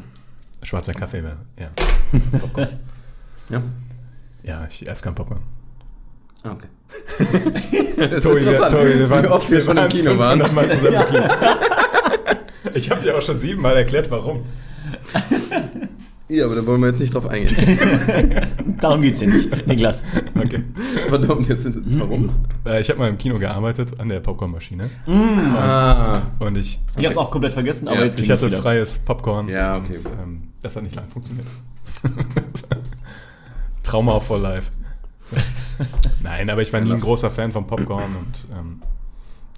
schwarzer 0.62 0.94
Kaffee 0.94 1.24
wäre, 1.24 1.38
ja. 1.58 1.70
Ja. 3.50 3.62
Ja, 4.44 4.68
ich 4.70 4.88
esse 4.88 5.04
kein 5.04 5.16
Popcorn. 5.16 5.42
Ah, 6.44 6.52
okay. 6.52 6.68
das 8.10 8.24
Tobi, 8.24 8.42
wir, 8.42 8.68
Tobi, 8.68 9.00
wir 9.00 9.10
waren, 9.10 9.24
wie 9.24 9.28
oft 9.28 9.50
wir 9.50 9.62
schon 9.62 9.78
im 9.78 9.90
Kino 9.90 10.18
waren. 10.18 10.42
500 10.42 10.54
Mal 10.54 10.78
zusammen 10.78 10.96
im 10.96 11.14
Kino. 11.14 11.28
Ich 12.74 12.90
habe 12.90 13.02
dir 13.02 13.18
auch 13.18 13.22
schon 13.22 13.40
siebenmal 13.40 13.76
erklärt, 13.78 14.10
warum. 14.12 14.46
Ja, 16.30 16.46
aber 16.46 16.56
da 16.56 16.66
wollen 16.66 16.82
wir 16.82 16.88
jetzt 16.88 17.00
nicht 17.02 17.14
drauf 17.14 17.28
eingehen. 17.28 17.78
Darum 18.80 19.02
geht's 19.02 19.20
hier 19.20 19.28
nicht, 19.30 19.68
Niklas. 19.68 20.04
Okay. 20.36 20.64
Verdammt, 21.10 21.48
jetzt 21.50 21.64
sind. 21.64 21.84
Warum? 22.00 22.30
Äh, 22.66 22.82
ich 22.82 22.90
habe 22.90 23.00
mal 23.00 23.10
im 23.10 23.18
Kino 23.18 23.38
gearbeitet, 23.38 24.00
an 24.00 24.10
der 24.10 24.20
Popcornmaschine. 24.22 24.90
Ah. 25.06 26.22
Und 26.40 26.58
ich, 26.58 26.80
Ich 26.98 27.06
hab's 27.06 27.18
auch 27.18 27.30
komplett 27.30 27.54
vergessen, 27.54 27.88
aber 27.88 28.00
Ja, 28.00 28.06
jetzt 28.06 28.20
ich 28.20 28.32
hatte 28.32 28.48
wieder. 28.48 28.62
freies 28.62 29.00
Popcorn. 29.00 29.48
Ja, 29.50 29.78
okay. 29.78 29.98
Und, 29.98 30.06
ähm, 30.24 30.44
das 30.62 30.76
hat 30.76 30.84
nicht 30.84 30.96
lange 30.96 31.10
funktioniert. 31.10 31.46
Trauma 33.84 34.20
for 34.20 34.40
life. 34.40 34.72
So. 35.26 35.36
Nein, 36.22 36.50
aber 36.50 36.62
ich 36.62 36.72
war 36.74 36.82
nie 36.82 36.94
ein 36.94 37.02
großer 37.02 37.30
Fan 37.32 37.52
von 37.52 37.68
Popcorn 37.68 38.16
und 38.16 38.46
ähm, 38.60 38.82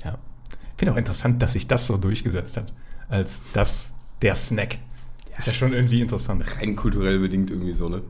ja. 0.04 0.18
Ich 0.52 0.78
finde 0.80 0.94
auch 0.94 0.98
interessant, 0.98 1.42
dass 1.42 1.54
sich 1.54 1.68
das 1.68 1.88
so 1.88 1.98
durchgesetzt 1.98 2.58
hat. 2.58 2.74
Als 3.08 3.44
das 3.54 3.94
der 4.22 4.36
Snack. 4.36 4.78
Ist 5.38 5.48
ja 5.48 5.54
schon 5.54 5.74
irgendwie 5.74 6.02
interessant. 6.02 6.44
Rein 6.60 6.76
kulturell 6.76 7.20
bedingt 7.20 7.52
irgendwie 7.52 7.74
so, 7.74 7.90
ne? 7.90 8.02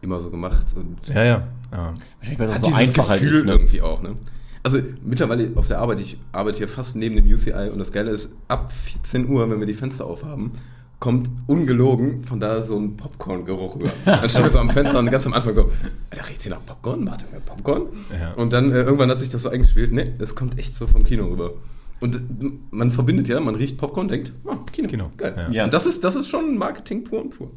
Immer 0.00 0.20
so 0.20 0.30
gemacht 0.30 0.66
und. 0.74 1.08
Ja, 1.08 1.24
ja. 1.24 1.48
ja. 1.70 1.94
Wahrscheinlich, 2.18 2.38
weil 2.38 2.46
das 2.46 2.56
Hat 2.56 2.64
so 2.64 2.74
einfach 2.74 3.08
halt 3.08 3.20
Gefühl 3.20 3.38
ist. 3.38 3.46
Ne? 3.46 3.52
irgendwie 3.52 3.80
auch, 3.80 4.02
ne? 4.02 4.16
Also 4.64 4.78
mittlerweile 5.04 5.50
auf 5.56 5.66
der 5.66 5.80
Arbeit, 5.80 5.98
ich 5.98 6.18
arbeite 6.30 6.58
hier 6.58 6.68
fast 6.68 6.94
neben 6.94 7.16
dem 7.16 7.26
UCI 7.26 7.70
und 7.72 7.78
das 7.78 7.90
Geile 7.90 8.12
ist, 8.12 8.32
ab 8.46 8.72
14 8.72 9.28
Uhr, 9.28 9.50
wenn 9.50 9.58
wir 9.58 9.66
die 9.66 9.74
Fenster 9.74 10.06
aufhaben, 10.06 10.52
kommt 11.00 11.28
ungelogen 11.48 12.22
von 12.22 12.38
da 12.38 12.62
so 12.62 12.78
ein 12.78 12.96
Popcorn-Geruch 12.96 13.74
rüber. 13.74 13.90
Dann 14.04 14.30
stehen 14.30 14.44
wir 14.44 14.50
so 14.50 14.60
am 14.60 14.70
Fenster 14.70 15.00
und 15.00 15.10
ganz 15.10 15.26
am 15.26 15.32
Anfang 15.32 15.52
so, 15.52 15.68
da 16.10 16.22
riecht 16.22 16.42
sie 16.42 16.48
nach 16.48 16.64
Popcorn, 16.64 17.02
macht 17.02 17.22
irgendwer 17.22 17.40
Popcorn? 17.40 17.86
Ja. 18.12 18.34
Und 18.34 18.52
dann 18.52 18.70
äh, 18.70 18.82
irgendwann 18.82 19.10
hat 19.10 19.18
sich 19.18 19.30
das 19.30 19.42
so 19.42 19.48
eingespielt, 19.48 19.90
ne, 19.90 20.14
das 20.16 20.36
kommt 20.36 20.56
echt 20.60 20.74
so 20.74 20.86
vom 20.86 21.02
Kino 21.02 21.26
rüber. 21.26 21.54
Und 22.02 22.72
man 22.72 22.90
verbindet 22.90 23.28
ja, 23.28 23.38
man 23.40 23.54
riecht 23.54 23.78
Popcorn, 23.78 24.08
denkt, 24.08 24.32
ah, 24.46 24.56
Kino, 24.72 24.88
Kino, 24.88 25.10
geil. 25.16 25.34
ja. 25.36 25.50
Ja. 25.50 25.64
Und 25.64 25.72
das 25.74 25.86
ist, 25.86 26.02
das 26.04 26.16
ist 26.16 26.28
schon 26.28 26.58
Marketing 26.58 27.04
pur 27.04 27.22
und 27.22 27.30
pur. 27.30 27.50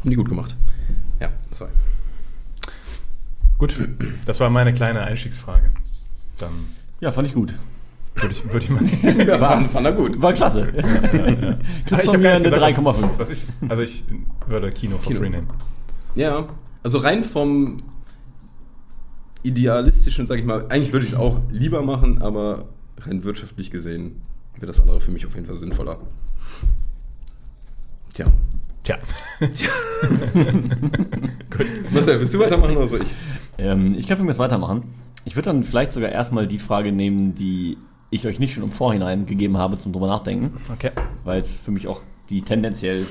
Haben 0.00 0.10
die 0.10 0.16
gut 0.16 0.28
gemacht. 0.28 0.56
Ja, 1.20 1.30
sorry. 1.52 1.70
Gut, 3.58 3.76
das 4.26 4.38
war 4.40 4.50
meine 4.50 4.72
kleine 4.72 5.00
Einstiegsfrage. 5.02 5.70
Dann 6.38 6.50
Ja, 7.00 7.10
fand 7.12 7.26
ich 7.28 7.34
gut. 7.34 7.54
würde 8.14 8.32
ich, 8.32 8.44
würde 8.52 8.58
ich 8.64 8.70
mal. 8.70 8.82
Ja, 9.26 9.38
fand, 9.38 9.70
fand 9.70 9.86
er 9.86 9.92
gut. 9.92 10.20
War 10.20 10.32
klasse. 10.32 10.72
Ah, 10.76 10.82
Kriegst 11.86 12.04
ich 12.04 12.10
von 12.10 12.14
hab 12.14 12.16
mir 12.16 12.22
gar 12.22 12.32
eine 12.34 12.40
nicht 12.42 12.54
gesagt, 12.54 12.78
3,5. 12.78 12.86
Was, 12.86 13.18
was 13.18 13.30
ich, 13.30 13.46
also 13.68 13.82
ich 13.82 14.04
würde 14.46 14.70
Kino 14.72 14.96
for 14.96 15.06
Kino. 15.06 15.20
free 15.20 15.30
nehmen. 15.30 15.48
Ja, 16.14 16.48
also 16.82 16.98
rein 16.98 17.22
vom 17.24 17.76
idealistischen, 19.42 20.26
sag 20.26 20.38
ich 20.38 20.44
mal, 20.44 20.66
eigentlich 20.68 20.92
würde 20.92 21.06
ich 21.06 21.12
es 21.12 21.18
auch 21.18 21.40
lieber 21.50 21.82
machen, 21.82 22.20
aber 22.22 22.66
rein 23.00 23.24
wirtschaftlich 23.24 23.70
gesehen 23.70 24.22
wäre 24.54 24.66
das 24.66 24.80
andere 24.80 25.00
für 25.00 25.10
mich 25.12 25.24
auf 25.26 25.34
jeden 25.34 25.46
Fall 25.46 25.56
sinnvoller. 25.56 25.98
Tja. 28.12 28.26
Tja. 28.82 28.98
Marcel, 31.92 32.18
willst 32.20 32.34
du 32.34 32.38
weitermachen 32.38 32.76
oder 32.76 32.88
soll 32.88 33.02
ich? 33.02 33.14
Ähm, 33.58 33.94
ich 33.96 34.06
kann 34.06 34.16
für 34.16 34.22
mich 34.22 34.30
jetzt 34.30 34.38
weitermachen. 34.38 34.82
Ich 35.24 35.36
würde 35.36 35.46
dann 35.50 35.64
vielleicht 35.64 35.92
sogar 35.92 36.10
erstmal 36.10 36.46
die 36.46 36.58
Frage 36.58 36.90
nehmen, 36.92 37.34
die 37.34 37.76
ich 38.10 38.26
euch 38.26 38.38
nicht 38.38 38.54
schon 38.54 38.62
im 38.64 38.72
Vorhinein 38.72 39.26
gegeben 39.26 39.58
habe 39.58 39.76
zum 39.78 39.92
drüber 39.92 40.06
nachdenken, 40.06 40.60
Okay. 40.72 40.90
weil 41.24 41.40
es 41.40 41.48
für 41.48 41.70
mich 41.70 41.86
auch 41.86 42.00
die 42.30 42.42
tendenziell 42.42 43.04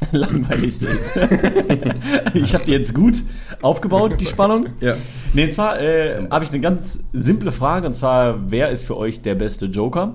langweiligste 0.12 0.86
ist. 0.86 1.16
ich 2.34 2.54
habe 2.54 2.64
die 2.64 2.72
jetzt 2.72 2.94
gut 2.94 3.22
aufgebaut, 3.62 4.20
die 4.20 4.26
Spannung. 4.26 4.66
Ja. 4.80 4.96
Nee, 5.34 5.44
und 5.44 5.52
zwar 5.52 5.80
äh, 5.80 6.28
habe 6.30 6.44
ich 6.44 6.50
eine 6.50 6.60
ganz 6.60 7.00
simple 7.12 7.52
Frage, 7.52 7.86
und 7.86 7.92
zwar, 7.92 8.50
wer 8.50 8.70
ist 8.70 8.84
für 8.84 8.96
euch 8.96 9.22
der 9.22 9.34
beste 9.34 9.66
Joker? 9.66 10.14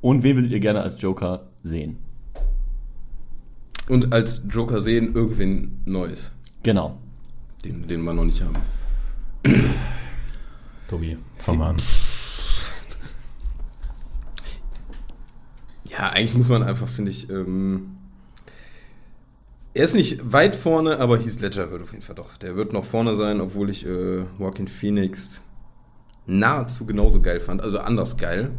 Und 0.00 0.22
wen 0.22 0.36
würdet 0.36 0.52
ihr 0.52 0.60
gerne 0.60 0.80
als 0.82 1.00
Joker 1.00 1.48
sehen? 1.62 1.98
Und 3.88 4.12
als 4.12 4.46
Joker 4.50 4.80
sehen 4.80 5.14
irgendwen 5.14 5.82
Neues, 5.84 6.32
Genau. 6.62 6.98
den, 7.64 7.82
den 7.82 8.02
wir 8.02 8.12
noch 8.12 8.24
nicht 8.24 8.42
haben. 8.42 8.56
Tobi, 10.88 11.16
fang 11.36 11.58
mal 11.58 11.70
an. 11.70 11.76
Ja, 15.84 16.08
eigentlich 16.08 16.34
muss 16.34 16.48
man 16.48 16.62
einfach, 16.62 16.88
finde 16.88 17.10
ich, 17.10 17.28
ähm, 17.28 17.96
er 19.74 19.84
ist 19.84 19.94
nicht 19.94 20.32
weit 20.32 20.54
vorne, 20.54 20.98
aber 20.98 21.18
Heath 21.18 21.40
Ledger 21.40 21.70
wird 21.70 21.82
auf 21.82 21.92
jeden 21.92 22.02
Fall 22.02 22.14
doch. 22.14 22.36
Der 22.36 22.56
wird 22.56 22.72
noch 22.72 22.84
vorne 22.84 23.16
sein, 23.16 23.40
obwohl 23.40 23.70
ich 23.70 23.86
äh, 23.86 24.24
Joaquin 24.38 24.68
Phoenix 24.68 25.42
nahezu 26.26 26.86
genauso 26.86 27.20
geil 27.20 27.40
fand, 27.40 27.62
also 27.62 27.78
anders 27.78 28.16
geil. 28.16 28.50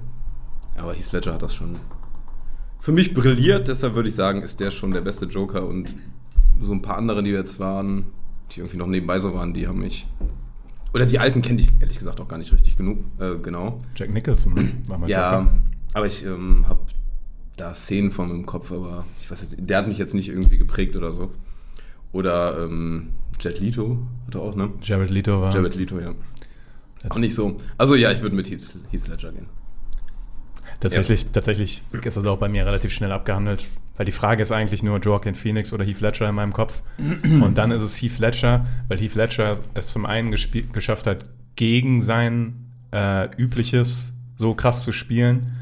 Aber 0.76 0.94
Heath 0.94 1.12
Ledger 1.12 1.34
hat 1.34 1.42
das 1.42 1.54
schon 1.54 1.78
für 2.80 2.92
mich 2.92 3.14
brilliert, 3.14 3.70
deshalb 3.70 3.96
würde 3.96 4.10
ich 4.10 4.16
sagen, 4.16 4.42
ist 4.42 4.60
der 4.60 4.70
schon 4.70 4.92
der 4.92 5.00
beste 5.00 5.26
Joker 5.26 5.66
und 5.66 5.96
so 6.60 6.74
ein 6.74 6.82
paar 6.82 6.98
andere, 6.98 7.24
die 7.24 7.30
jetzt 7.30 7.58
waren, 7.58 8.08
die 8.52 8.60
irgendwie 8.60 8.76
noch 8.78 8.88
nebenbei 8.88 9.20
so 9.20 9.34
waren, 9.34 9.54
die 9.54 9.68
haben 9.70 9.80
mich. 9.80 10.06
Oder 10.94 11.06
die 11.06 11.18
alten 11.18 11.42
kenne 11.42 11.62
ich 11.62 11.72
ehrlich 11.80 11.98
gesagt 11.98 12.20
auch 12.20 12.28
gar 12.28 12.38
nicht 12.38 12.52
richtig 12.52 12.76
genug, 12.76 13.00
äh, 13.20 13.36
genau. 13.42 13.80
Jack 13.96 14.12
Nicholson 14.12 14.54
ne? 14.54 14.72
war 14.88 14.98
mein 14.98 15.10
Ja, 15.10 15.40
Joker. 15.40 15.56
aber 15.94 16.08
ich 16.08 16.26
ähm, 16.26 16.66
habe 16.68 16.82
da 17.58 17.76
Szenen 17.76 18.12
von 18.12 18.32
im 18.32 18.46
Kopf, 18.46 18.72
aber 18.72 19.06
ich 19.22 19.30
weiß 19.30 19.42
jetzt, 19.42 19.56
der 19.58 19.78
hat 19.78 19.88
mich 19.88 19.98
jetzt 19.98 20.14
nicht 20.14 20.30
irgendwie 20.30 20.58
geprägt 20.58 20.96
oder 20.96 21.12
so. 21.12 21.32
Oder 22.12 22.64
ähm, 22.64 23.10
Jet 23.40 23.60
Leto 23.60 24.00
hat 24.28 24.36
er 24.36 24.42
auch, 24.42 24.56
ne? 24.56 24.72
Jared 24.82 25.10
Leto 25.10 25.42
war. 25.42 25.54
Jared 25.54 25.76
Leto, 25.76 26.00
ja. 26.00 26.14
Auch 27.10 27.18
nicht 27.18 27.36
so. 27.36 27.58
Also 27.78 27.96
ja, 27.96 28.12
ich 28.12 28.22
würde 28.22 28.36
mit 28.36 28.50
Heath, 28.50 28.76
Heath 28.92 29.08
Ledger 29.08 29.32
gehen. 29.32 29.48
Tatsächlich, 30.80 31.28
tatsächlich 31.32 31.84
ist 31.92 32.18
das 32.18 32.26
auch 32.26 32.38
bei 32.38 32.50
mir 32.50 32.66
relativ 32.66 32.92
schnell 32.92 33.12
abgehandelt, 33.12 33.66
weil 33.96 34.06
die 34.06 34.12
Frage 34.12 34.44
ist 34.44 34.52
eigentlich 34.52 34.84
nur 34.84 35.00
Joaquin 35.00 35.36
Phoenix 35.36 35.72
oder 35.74 35.86
Heath 35.86 36.02
Ledger 36.02 36.28
in 36.30 36.36
meinem 36.36 36.54
Kopf. 36.54 36.82
Und 37.24 37.58
dann 37.58 37.72
ist 37.72 37.82
es 37.82 38.02
Heath 38.02 38.20
Ledger, 38.20 38.66
weil 38.88 39.00
Heath 39.00 39.16
Ledger 39.16 39.60
es 39.74 39.88
zum 39.88 40.06
einen 40.06 40.32
geschafft 40.32 41.08
hat, 41.08 41.26
gegen 41.56 42.02
sein 42.02 42.72
äh, 42.92 43.30
übliches 43.38 44.14
so 44.36 44.56
krass 44.56 44.84
zu 44.84 44.92
spielen. 44.92 45.54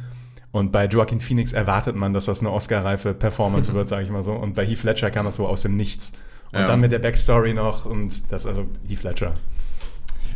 Und 0.52 0.72
bei 0.72 0.86
Joaquin 0.86 1.20
Phoenix 1.22 1.54
erwartet 1.54 1.96
man, 1.96 2.12
dass 2.14 2.26
das 2.26 2.42
eine 2.42 2.52
Oscar-reife 2.52 3.14
Performance 3.14 3.74
wird, 3.74 3.88
sage 3.88 4.04
ich 4.04 4.10
mal 4.10 4.24
so. 4.24 4.34
Und 4.34 4.54
bei 4.56 4.66
Heath 4.66 4.84
Ledger 4.84 5.10
kam 5.12 5.26
das 5.26 5.38
so 5.38 5.48
aus 5.48 5.62
dem 5.62 5.76
Nichts. 5.78 6.12
Und 6.52 6.60
Ja. 6.60 6.66
dann 6.66 6.82
mit 6.82 6.92
der 6.92 7.00
Backstory 7.00 7.54
noch 7.54 7.86
und 7.86 8.32
das, 8.32 8.46
also 8.46 8.66
Heath 8.88 9.04
Ledger. 9.04 9.34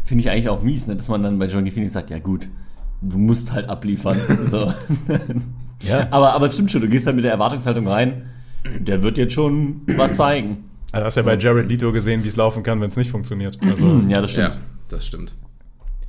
Finde 0.06 0.22
ich 0.22 0.30
eigentlich 0.30 0.48
auch 0.50 0.62
mies, 0.62 0.88
ne, 0.88 0.96
dass 0.96 1.10
man 1.10 1.22
dann 1.24 1.38
bei 1.40 1.48
Joaquin 1.48 1.72
Phoenix 1.72 1.94
sagt, 1.94 2.10
ja 2.12 2.20
gut, 2.20 2.48
du 3.02 3.18
musst 3.18 3.52
halt 3.52 3.68
abliefern. 3.70 4.18
so. 4.50 4.74
Ja. 5.84 6.08
aber, 6.10 6.32
aber 6.34 6.46
es 6.46 6.54
stimmt 6.54 6.72
schon, 6.72 6.80
du 6.82 6.88
gehst 6.88 7.06
halt 7.06 7.18
mit 7.18 7.26
der 7.26 7.34
Erwartungshaltung 7.34 7.86
rein, 7.86 8.28
der 8.80 9.04
wird 9.04 9.18
jetzt 9.18 9.34
schon 9.34 9.82
was 9.98 10.16
zeigen. 10.16 10.64
Also 10.94 11.06
hast 11.06 11.16
ja 11.18 11.22
bei 11.24 11.36
Jared 11.38 11.70
Leto 11.70 11.92
gesehen, 11.92 12.24
wie 12.24 12.30
es 12.30 12.38
laufen 12.38 12.64
kann, 12.64 12.80
wenn 12.80 12.88
es 12.88 12.96
nicht 12.96 13.12
funktioniert. 13.12 13.60
Also 13.62 14.02
Ja, 14.08 14.22
das 14.22 14.32
stimmt. 14.32 14.54
Ja, 14.56 14.60
das 14.88 15.06
stimmt. 15.06 15.36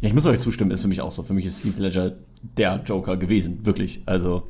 Ja, 0.00 0.08
ich 0.08 0.14
muss 0.14 0.26
euch 0.26 0.38
zustimmen, 0.40 0.70
ist 0.70 0.82
für 0.82 0.88
mich 0.88 1.00
auch 1.00 1.10
so. 1.10 1.22
Für 1.22 1.32
mich 1.32 1.46
ist 1.46 1.64
Heath 1.64 1.78
Ledger 1.78 2.12
der 2.42 2.82
Joker 2.84 3.16
gewesen, 3.16 3.64
wirklich. 3.64 4.02
Also, 4.06 4.42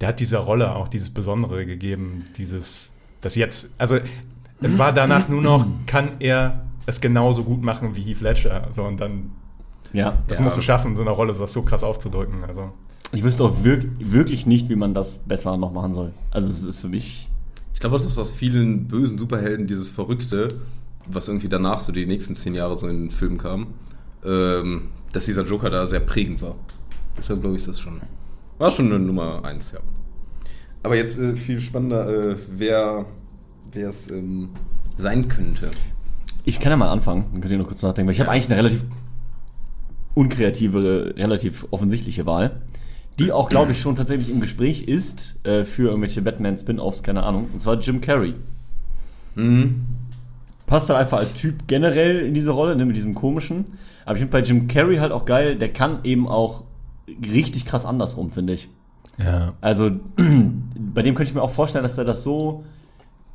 der 0.00 0.08
hat 0.08 0.20
dieser 0.20 0.40
Rolle 0.40 0.74
auch 0.74 0.88
dieses 0.88 1.10
Besondere 1.10 1.64
gegeben, 1.66 2.24
dieses, 2.36 2.90
das 3.20 3.34
jetzt, 3.36 3.74
also 3.78 3.98
es 4.60 4.76
war 4.78 4.92
danach 4.92 5.28
nur 5.28 5.40
noch, 5.42 5.66
kann 5.86 6.12
er 6.18 6.66
es 6.86 7.00
genauso 7.00 7.44
gut 7.44 7.62
machen 7.62 7.96
wie 7.96 8.02
Heath 8.02 8.20
Ledger. 8.20 8.64
Also 8.64 8.82
und 8.82 9.00
dann, 9.00 9.30
ja. 9.92 10.22
das 10.28 10.38
Ja. 10.38 10.44
musst 10.44 10.56
du 10.56 10.62
schaffen, 10.62 10.96
so 10.96 11.02
eine 11.02 11.10
Rolle 11.10 11.32
das 11.32 11.52
so 11.52 11.62
krass 11.62 11.82
aufzudrücken. 11.82 12.44
Also 12.46 12.72
Ich 13.12 13.22
wüsste 13.24 13.44
auch 13.44 13.64
wirk 13.64 13.86
wirklich 13.98 14.46
nicht, 14.46 14.68
wie 14.68 14.76
man 14.76 14.94
das 14.94 15.18
besser 15.18 15.56
noch 15.56 15.72
machen 15.72 15.94
soll. 15.94 16.12
Also, 16.30 16.48
es 16.48 16.62
ist 16.62 16.80
für 16.80 16.88
mich. 16.88 17.28
Ich 17.72 17.80
glaube, 17.80 17.98
dass 17.98 18.18
aus 18.18 18.30
vielen 18.30 18.88
bösen 18.88 19.18
Superhelden 19.18 19.66
dieses 19.66 19.90
Verrückte, 19.90 20.48
was 21.06 21.28
irgendwie 21.28 21.48
danach 21.48 21.80
so 21.80 21.92
die 21.92 22.06
nächsten 22.06 22.34
zehn 22.34 22.54
Jahre 22.54 22.76
so 22.76 22.88
in 22.88 23.04
den 23.04 23.10
Filmen 23.10 23.38
kam, 23.38 23.68
ähm, 24.26 24.88
dass 25.12 25.26
dieser 25.26 25.44
Joker 25.44 25.70
da 25.70 25.86
sehr 25.86 26.00
prägend 26.00 26.42
war. 26.42 26.56
Deshalb 27.16 27.40
glaube 27.40 27.56
ich, 27.56 27.62
ist 27.62 27.68
das 27.68 27.80
schon. 27.80 28.00
War 28.58 28.70
schon 28.70 28.86
eine 28.86 28.98
Nummer 28.98 29.44
eins, 29.44 29.72
ja. 29.72 29.80
Aber 30.82 30.96
jetzt 30.96 31.18
äh, 31.18 31.36
viel 31.36 31.60
spannender, 31.60 32.32
äh, 32.32 32.36
wer 32.50 33.06
es 33.74 34.10
ähm, 34.10 34.50
sein 34.96 35.28
könnte. 35.28 35.70
Ich 36.44 36.60
kann 36.60 36.70
ja 36.70 36.76
mal 36.76 36.90
anfangen, 36.90 37.26
dann 37.32 37.40
könnt 37.40 37.52
ihr 37.52 37.58
noch 37.58 37.66
kurz 37.66 37.82
nachdenken, 37.82 38.08
weil 38.08 38.14
ich 38.14 38.20
habe 38.20 38.30
eigentlich 38.30 38.46
eine 38.46 38.56
relativ 38.56 38.84
unkreative, 40.14 41.14
relativ 41.16 41.66
offensichtliche 41.70 42.24
Wahl, 42.24 42.62
die 43.18 43.32
auch, 43.32 43.48
glaube 43.48 43.72
ich, 43.72 43.80
schon 43.80 43.96
tatsächlich 43.96 44.30
im 44.30 44.40
Gespräch 44.40 44.84
ist 44.84 45.38
äh, 45.44 45.64
für 45.64 45.88
irgendwelche 45.88 46.22
Batman-Spin-Offs, 46.22 47.02
keine 47.02 47.22
Ahnung, 47.22 47.48
und 47.52 47.60
zwar 47.60 47.78
Jim 47.78 48.00
Carrey. 48.00 48.34
Passt 50.66 50.88
halt 50.88 50.98
einfach 50.98 51.18
als 51.18 51.34
Typ 51.34 51.66
generell 51.66 52.20
in 52.20 52.32
diese 52.32 52.52
Rolle, 52.52 52.74
ne, 52.76 52.86
mit 52.86 52.96
diesem 52.96 53.14
komischen. 53.14 53.66
Aber 54.06 54.14
ich 54.14 54.20
finde 54.20 54.32
bei 54.32 54.40
Jim 54.40 54.68
Carrey 54.68 54.96
halt 54.96 55.12
auch 55.12 55.26
geil, 55.26 55.56
der 55.56 55.72
kann 55.72 55.98
eben 56.04 56.26
auch 56.28 56.62
richtig 57.20 57.66
krass 57.66 57.84
andersrum, 57.84 58.30
finde 58.30 58.54
ich. 58.54 58.70
ja, 59.18 59.52
Also 59.60 59.90
bei 60.16 61.02
dem 61.02 61.14
könnte 61.14 61.30
ich 61.30 61.34
mir 61.34 61.42
auch 61.42 61.50
vorstellen, 61.50 61.82
dass 61.82 61.98
er 61.98 62.04
das 62.04 62.22
so 62.22 62.64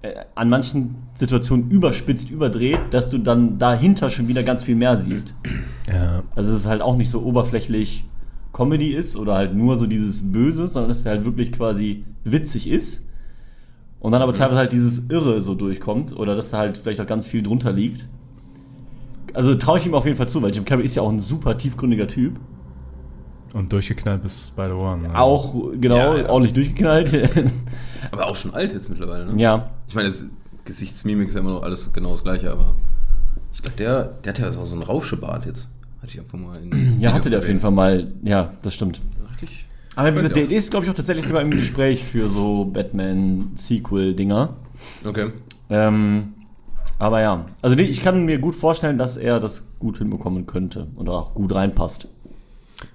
äh, 0.02 0.14
an 0.34 0.50
manchen 0.50 0.96
Situationen 1.14 1.70
überspitzt, 1.70 2.32
überdreht, 2.32 2.80
dass 2.90 3.10
du 3.10 3.18
dann 3.18 3.58
dahinter 3.60 4.10
schon 4.10 4.28
wieder 4.28 4.44
ganz 4.44 4.64
viel 4.64 4.76
mehr 4.76 4.96
siehst. 4.96 5.36
ja, 5.92 6.24
Also 6.36 6.54
es 6.54 6.62
ist 6.62 6.66
halt 6.66 6.82
auch 6.82 6.96
nicht 6.96 7.10
so 7.10 7.22
oberflächlich 7.22 8.06
Comedy 8.54 8.94
ist 8.94 9.16
oder 9.16 9.36
halt 9.36 9.54
nur 9.54 9.76
so 9.76 9.88
dieses 9.88 10.32
Böse, 10.32 10.68
sondern 10.68 10.90
dass 10.90 11.06
er 11.06 11.12
halt 11.12 11.26
wirklich 11.26 11.52
quasi 11.52 12.06
witzig 12.24 12.70
ist. 12.70 13.08
Und 14.00 14.14
dann 14.14 14.22
aber 14.22 14.34
teilweise 14.34 14.60
halt 14.60 14.72
dieses 14.72 15.10
Irre 15.10 15.42
so 15.42 15.54
durchkommt 15.54 16.16
oder 16.16 16.34
dass 16.34 16.50
da 16.50 16.58
halt 16.58 16.78
vielleicht 16.78 17.02
auch 17.02 17.06
ganz 17.06 17.28
viel 17.28 17.44
drunter 17.44 17.72
liegt. 17.72 18.08
Also 19.34 19.56
traue 19.56 19.78
ich 19.80 19.86
ihm 19.86 19.94
auf 19.94 20.06
jeden 20.06 20.18
Fall 20.18 20.28
zu, 20.30 20.42
weil 20.42 20.54
Jim 20.54 20.66
Carrey 20.66 20.84
ist 20.84 20.96
ja 20.96 21.02
auch 21.02 21.10
ein 21.12 21.20
super 21.20 21.58
tiefgründiger 21.58 22.08
Typ. 22.08 22.40
und 23.54 23.72
durchgeknallt 23.72 24.22
bis 24.24 24.52
beide 24.56 24.76
Ohren. 24.76 25.02
ne? 25.04 25.18
Auch, 25.18 25.56
genau, 25.80 25.96
Ja, 25.98 26.18
ja. 26.18 26.30
ordentlich 26.30 26.54
durchgeknallt. 26.54 27.14
Aber 28.12 28.28
auch 28.28 28.36
schon 28.36 28.54
alt 28.54 28.74
jetzt 28.74 28.90
mittlerweile, 28.90 29.26
ne? 29.34 29.42
ja. 29.42 29.70
Ich 29.88 29.96
meine, 29.96 30.08
das 30.10 30.26
Gesichtsmimik 30.66 31.28
ist 31.30 31.34
ja 31.36 31.42
immer 31.42 31.52
noch 31.52 31.64
alles 31.64 31.92
genau 31.94 32.12
das 32.12 32.24
gleiche, 32.24 32.52
aber 32.52 32.76
ich 33.54 33.62
glaube, 33.62 33.76
der, 33.78 34.04
der 34.24 34.34
hat 34.34 34.40
ja 34.40 34.52
so 34.52 34.74
einen 34.74 34.84
Rauschebart 34.84 35.46
jetzt. 35.46 35.70
Hatte 36.02 36.12
ich 36.14 36.20
einfach 36.20 36.38
mal 36.38 36.60
in 36.62 37.00
Ja, 37.00 37.14
hatte 37.14 37.30
der 37.30 37.40
auf 37.40 37.48
jeden 37.48 37.60
Fall 37.60 37.72
mal. 37.72 38.12
Ja, 38.24 38.54
das 38.62 38.74
stimmt. 38.74 39.02
Richtig. 39.32 39.66
Aber 39.96 40.12
der, 40.12 40.26
ich 40.38 40.48
der 40.48 40.58
ist, 40.58 40.72
glaube 40.72 40.86
ich, 40.86 40.92
auch 40.92 40.96
tatsächlich 40.96 41.26
sogar 41.28 41.42
im 41.42 41.52
Gespräch 41.52 42.04
für 42.04 42.30
so 42.30 42.66
Batman-Sequel-Dinger. 42.66 44.50
Okay. 45.06 45.28
Ähm, 45.70 46.34
aber 47.02 47.22
ja, 47.22 47.46
also 47.62 47.78
ich 47.78 48.02
kann 48.02 48.26
mir 48.26 48.38
gut 48.40 48.56
vorstellen, 48.56 48.98
dass 48.98 49.18
er 49.18 49.40
das 49.40 49.64
gut 49.80 49.98
hinbekommen 49.98 50.46
könnte 50.46 50.88
und 50.96 51.10
auch 51.10 51.34
gut 51.34 51.54
reinpasst. 51.54 52.08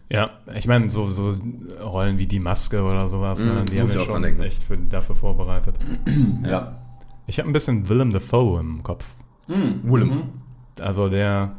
Ja, 0.08 0.30
ich 0.56 0.68
meine, 0.68 0.88
so, 0.88 1.06
so 1.08 1.34
Rollen 1.82 2.16
wie 2.18 2.26
die 2.26 2.38
Maske 2.38 2.82
oder 2.82 3.08
sowas, 3.08 3.44
ne, 3.44 3.52
Mhm, 3.52 3.66
die 3.66 3.80
haben 3.80 3.92
wir 3.92 4.00
schon 4.00 4.22
denken. 4.22 4.42
echt 4.42 4.62
für, 4.62 4.76
dafür 4.78 5.16
vorbereitet. 5.16 5.74
Ja. 6.44 6.76
Ich 7.26 7.38
habe 7.40 7.50
ein 7.50 7.52
bisschen 7.52 7.88
Willem 7.88 8.12
Dafoe 8.12 8.60
im 8.60 8.82
Kopf. 8.84 9.04
Willem. 9.48 10.22
Also 10.80 11.08
der, 11.08 11.52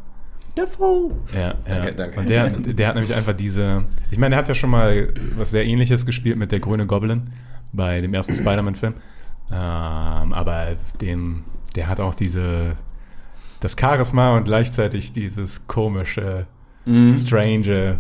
Defoe. 0.58 1.12
Ja, 1.36 1.54
Danke, 1.66 1.88
ja. 1.88 1.92
danke. 1.92 2.20
Und 2.20 2.30
der, 2.30 2.50
der 2.50 2.88
hat 2.88 2.96
nämlich 2.96 3.14
einfach 3.14 3.34
diese. 3.34 3.84
Ich 4.12 4.18
meine, 4.18 4.32
der 4.32 4.40
hat 4.40 4.48
ja 4.50 4.56
schon 4.56 4.70
mal 4.72 5.14
was 5.36 5.52
sehr 5.52 5.66
ähnliches 5.66 6.06
gespielt 6.06 6.38
mit 6.38 6.52
der 6.52 6.60
grüne 6.60 6.86
Goblin 6.88 7.30
bei 7.74 8.00
dem 8.02 8.14
ersten 8.14 8.34
Spider-Man-Film. 8.34 8.94
Ähm, 9.52 10.34
aber 10.34 10.76
dem, 11.02 11.44
der 11.78 11.88
hat 11.88 12.02
auch 12.02 12.14
diese. 12.16 12.76
Das 13.62 13.76
Charisma 13.80 14.36
und 14.36 14.44
gleichzeitig 14.44 15.14
dieses 15.14 15.66
komische, 15.66 16.46
strange 16.86 17.98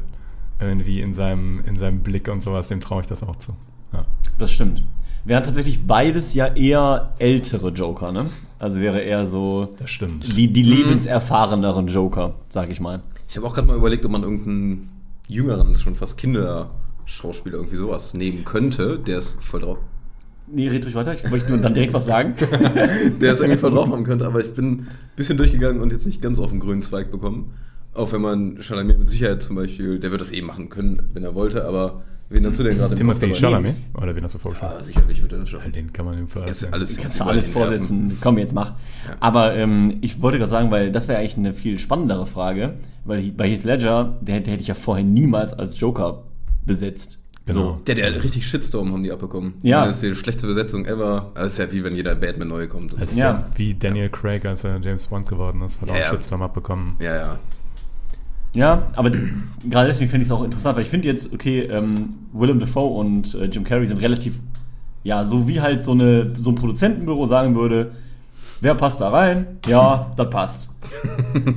irgendwie 0.60 1.02
in 1.02 1.14
seinem, 1.14 1.64
in 1.66 1.78
seinem 1.78 2.02
Blick 2.02 2.28
und 2.28 2.42
sowas, 2.42 2.68
dem 2.68 2.80
traue 2.80 3.02
ich 3.02 3.08
das 3.08 3.24
auch 3.24 3.36
zu. 3.38 3.54
Ja. 3.92 4.06
Das 4.38 4.52
stimmt. 4.52 4.84
Wären 5.26 5.44
tatsächlich 5.44 5.86
beides 5.86 6.34
ja 6.36 6.48
eher 6.48 7.14
ältere 7.18 7.70
Joker, 7.70 8.12
ne? 8.12 8.26
Also 8.60 8.80
wäre 8.80 9.02
eher 9.02 9.26
so 9.26 9.74
Das 9.78 9.90
stimmt. 9.90 10.38
die, 10.38 10.52
die 10.54 10.64
lebenserfahreneren 10.64 11.88
Joker, 11.88 12.36
sag 12.50 12.70
ich 12.70 12.80
mal. 12.80 13.02
Ich 13.28 13.36
habe 13.36 13.46
auch 13.48 13.54
gerade 13.54 13.68
mal 13.68 13.76
überlegt, 13.76 14.06
ob 14.06 14.12
man 14.12 14.24
irgendeinen 14.24 14.90
jüngeren, 15.28 15.76
schon 15.76 15.96
fast 15.96 16.18
Kinderschauspieler 16.18 17.56
irgendwie 17.58 17.76
sowas 17.76 18.14
nehmen 18.14 18.46
könnte. 18.46 19.00
Der 19.00 19.18
ist 19.18 19.44
voll 19.44 19.62
drauf. 19.62 19.78
Nee, 20.50 20.70
red 20.70 20.86
ruhig 20.86 20.96
weiter. 20.96 21.14
Ich 21.14 21.30
wollte 21.30 21.50
nur 21.50 21.58
dann 21.58 21.74
direkt 21.74 21.94
was 21.94 22.06
sagen. 22.06 22.34
Der 23.22 23.34
ist 23.34 23.42
irgendwie 23.42 23.58
voll 23.58 23.72
drauf 23.72 23.90
haben 23.90 24.04
könnte, 24.04 24.26
aber 24.26 24.40
ich 24.40 24.54
bin 24.54 24.72
ein 24.72 24.88
bisschen 25.16 25.38
durchgegangen 25.38 25.82
und 25.82 25.92
jetzt 25.92 26.06
nicht 26.06 26.22
ganz 26.22 26.40
auf 26.40 26.52
den 26.52 26.60
grünen 26.60 26.82
Zweig 26.82 27.12
bekommen. 27.12 27.54
Auch 27.94 28.14
wenn 28.14 28.22
man 28.22 28.58
Chalamet 28.62 29.00
mit 29.00 29.10
Sicherheit 29.10 29.42
zum 29.42 29.56
Beispiel, 29.56 30.00
der 30.00 30.12
wird 30.12 30.22
das 30.22 30.32
eh 30.32 30.42
machen 30.42 30.70
können, 30.70 31.10
wenn 31.14 31.24
er 31.24 31.36
wollte, 31.36 31.66
aber 31.66 32.04
wen 32.30 32.44
dazu 32.44 32.64
denn 32.64 32.78
gerade 32.78 32.94
im 32.94 32.98
Timothy? 32.98 33.34
Chalamet? 33.34 33.76
Oder 33.96 34.16
wen 34.16 34.24
hast 34.24 34.36
du 34.36 34.40
vorgeschlagen? 34.40 34.76
Ja, 34.78 34.84
sicherlich 34.84 35.22
wird 35.22 35.34
er 35.34 35.40
das 35.40 35.50
schaffen. 35.50 35.72
Den 35.74 35.92
kann 35.92 36.06
man 36.06 36.18
ihm 36.18 36.28
für 36.28 36.42
Das 36.42 36.64
ist 36.64 36.72
alles, 36.72 36.96
Kannst 36.96 37.20
du 37.20 37.24
alles 37.26 37.48
vorsetzen. 37.48 38.18
Komm, 38.22 38.38
jetzt 38.38 38.54
mach. 38.54 38.76
Aber 39.20 39.56
ähm, 39.56 39.98
ich 40.02 40.22
wollte 40.22 40.38
gerade 40.38 40.52
sagen, 40.52 40.72
weil 40.72 40.92
das 40.92 41.08
wäre 41.08 41.20
eigentlich 41.20 41.38
eine 41.38 41.54
viel 41.54 41.80
spannendere 41.80 42.26
Frage, 42.26 42.76
weil 43.04 43.32
bei 43.32 43.50
Heath 43.50 43.64
Ledger, 43.64 44.18
der, 44.22 44.40
der 44.42 44.54
hätte 44.54 44.62
ich 44.62 44.68
ja 44.68 44.76
vorher 44.76 45.04
niemals 45.04 45.54
als 45.54 45.80
Joker 45.80 46.24
besetzt. 46.66 47.20
Genau. 47.48 47.80
Der, 47.88 47.96
der 47.96 48.24
richtig 48.24 48.46
Shitstorm 48.48 48.92
haben 48.94 49.04
die 49.04 49.12
abbekommen. 49.12 49.54
Ja. 49.64 49.86
Das 49.86 49.98
ist 49.98 50.04
die 50.04 50.16
schlechteste 50.16 50.48
Besetzung 50.48 50.86
ever. 50.86 51.32
Also 51.34 51.48
ist 51.48 51.58
ja 51.60 51.72
wie 51.72 51.84
wenn 51.84 51.96
jeder 51.96 52.14
Batman 52.16 52.50
neu 52.50 52.68
kommt. 52.68 52.98
Als 53.00 53.16
so. 53.16 53.22
Ja. 53.22 53.48
wie 53.56 53.74
Daniel 53.74 54.10
Craig, 54.10 54.46
als 54.46 54.64
er 54.64 54.80
James 54.82 55.08
Bond 55.08 55.28
geworden 55.28 55.62
ist, 55.62 55.82
hat 55.82 55.90
auch 55.90 55.94
Ja, 55.94 56.02
einen 56.02 56.04
ja. 56.06 56.12
Shitstorm 56.12 56.42
abbekommen. 56.42 56.96
ja, 57.00 57.16
ja. 57.16 57.40
Ja, 58.56 58.88
aber 58.96 59.12
gerade 59.70 59.88
deswegen 59.88 60.10
finde 60.10 60.24
ich 60.24 60.28
es 60.30 60.32
auch 60.32 60.44
interessant, 60.44 60.76
weil 60.78 60.84
ich 60.84 60.90
finde 60.90 61.08
jetzt, 61.08 61.32
okay, 61.34 61.62
ähm, 61.64 62.16
Willem 62.34 62.60
Dafoe 62.60 62.98
und 62.98 63.36
äh, 63.36 63.46
Jim 63.46 63.64
Carrey 63.64 63.86
sind 63.86 64.02
relativ, 64.02 64.40
ja, 65.04 65.24
so 65.26 65.48
wie 65.48 65.62
halt 65.62 65.84
so, 65.84 65.92
eine, 65.92 66.34
so 66.40 66.52
ein 66.52 66.56
Produzentenbüro 66.56 67.26
sagen 67.28 67.56
würde, 67.56 67.92
wer 68.62 68.76
passt 68.76 69.02
da 69.02 69.10
rein? 69.10 69.60
Ja, 69.68 70.12
das 70.16 70.30
passt. 70.30 70.70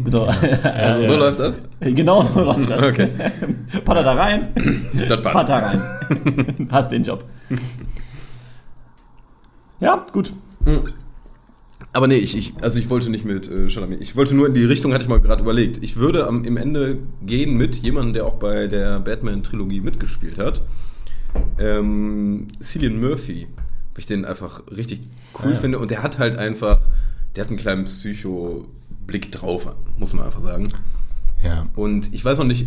So, 0.07 0.21
also, 0.63 1.07
So 1.07 1.17
läuft 1.17 1.41
das? 1.41 1.61
Genau 1.81 2.23
so 2.23 2.43
läuft 2.43 2.71
das. 2.71 2.83
Okay. 2.83 3.09
Patter 3.85 4.03
da 4.03 4.13
rein, 4.13 4.49
Das 5.09 5.23
passt. 5.23 5.35
Patter 5.35 5.55
rein. 5.57 6.69
Hast 6.71 6.93
den 6.93 7.05
Job. 7.05 7.25
Ja, 9.81 10.07
gut. 10.13 10.33
Aber 11.93 12.07
nee, 12.07 12.17
ich, 12.17 12.37
ich, 12.37 12.53
also 12.61 12.79
ich 12.79 12.89
wollte 12.91 13.11
nicht 13.11 13.25
mit 13.25 13.51
äh, 13.51 13.69
Chalamet. 13.69 14.01
Ich 14.01 14.15
wollte 14.15 14.35
nur 14.35 14.47
in 14.47 14.55
die 14.55 14.65
Richtung, 14.65 14.93
hatte 14.93 15.03
ich 15.03 15.09
mal 15.09 15.21
gerade 15.21 15.43
überlegt. 15.43 15.83
Ich 15.83 15.97
würde 15.97 16.27
am, 16.27 16.45
im 16.45 16.57
Ende 16.57 16.99
gehen 17.23 17.57
mit 17.57 17.77
jemandem, 17.77 18.15
der 18.15 18.27
auch 18.27 18.35
bei 18.35 18.67
der 18.67 19.01
Batman-Trilogie 19.01 19.81
mitgespielt 19.81 20.39
hat. 20.39 20.63
Ähm, 21.59 22.49
Cillian 22.63 23.01
Murphy. 23.01 23.49
Weil 23.95 23.99
ich 24.01 24.07
den 24.07 24.25
einfach 24.25 24.63
richtig 24.71 25.01
cool 25.43 25.51
Ah, 25.51 25.55
ja. 25.55 25.61
finde. 25.61 25.79
Und 25.79 25.91
der 25.91 26.03
hat 26.03 26.19
halt 26.19 26.37
einfach, 26.39 26.81
der 27.37 27.45
hat 27.45 27.49
einen 27.51 27.59
kleinen 27.59 27.85
Psycho-Blick 27.85 29.33
drauf, 29.33 29.75
muss 29.99 30.13
man 30.13 30.27
einfach 30.27 30.43
sagen. 30.43 30.69
Ja. 31.45 31.67
Und 31.77 32.13
ich 32.15 32.25
weiß 32.25 32.39
noch 32.39 32.45
nicht, 32.45 32.67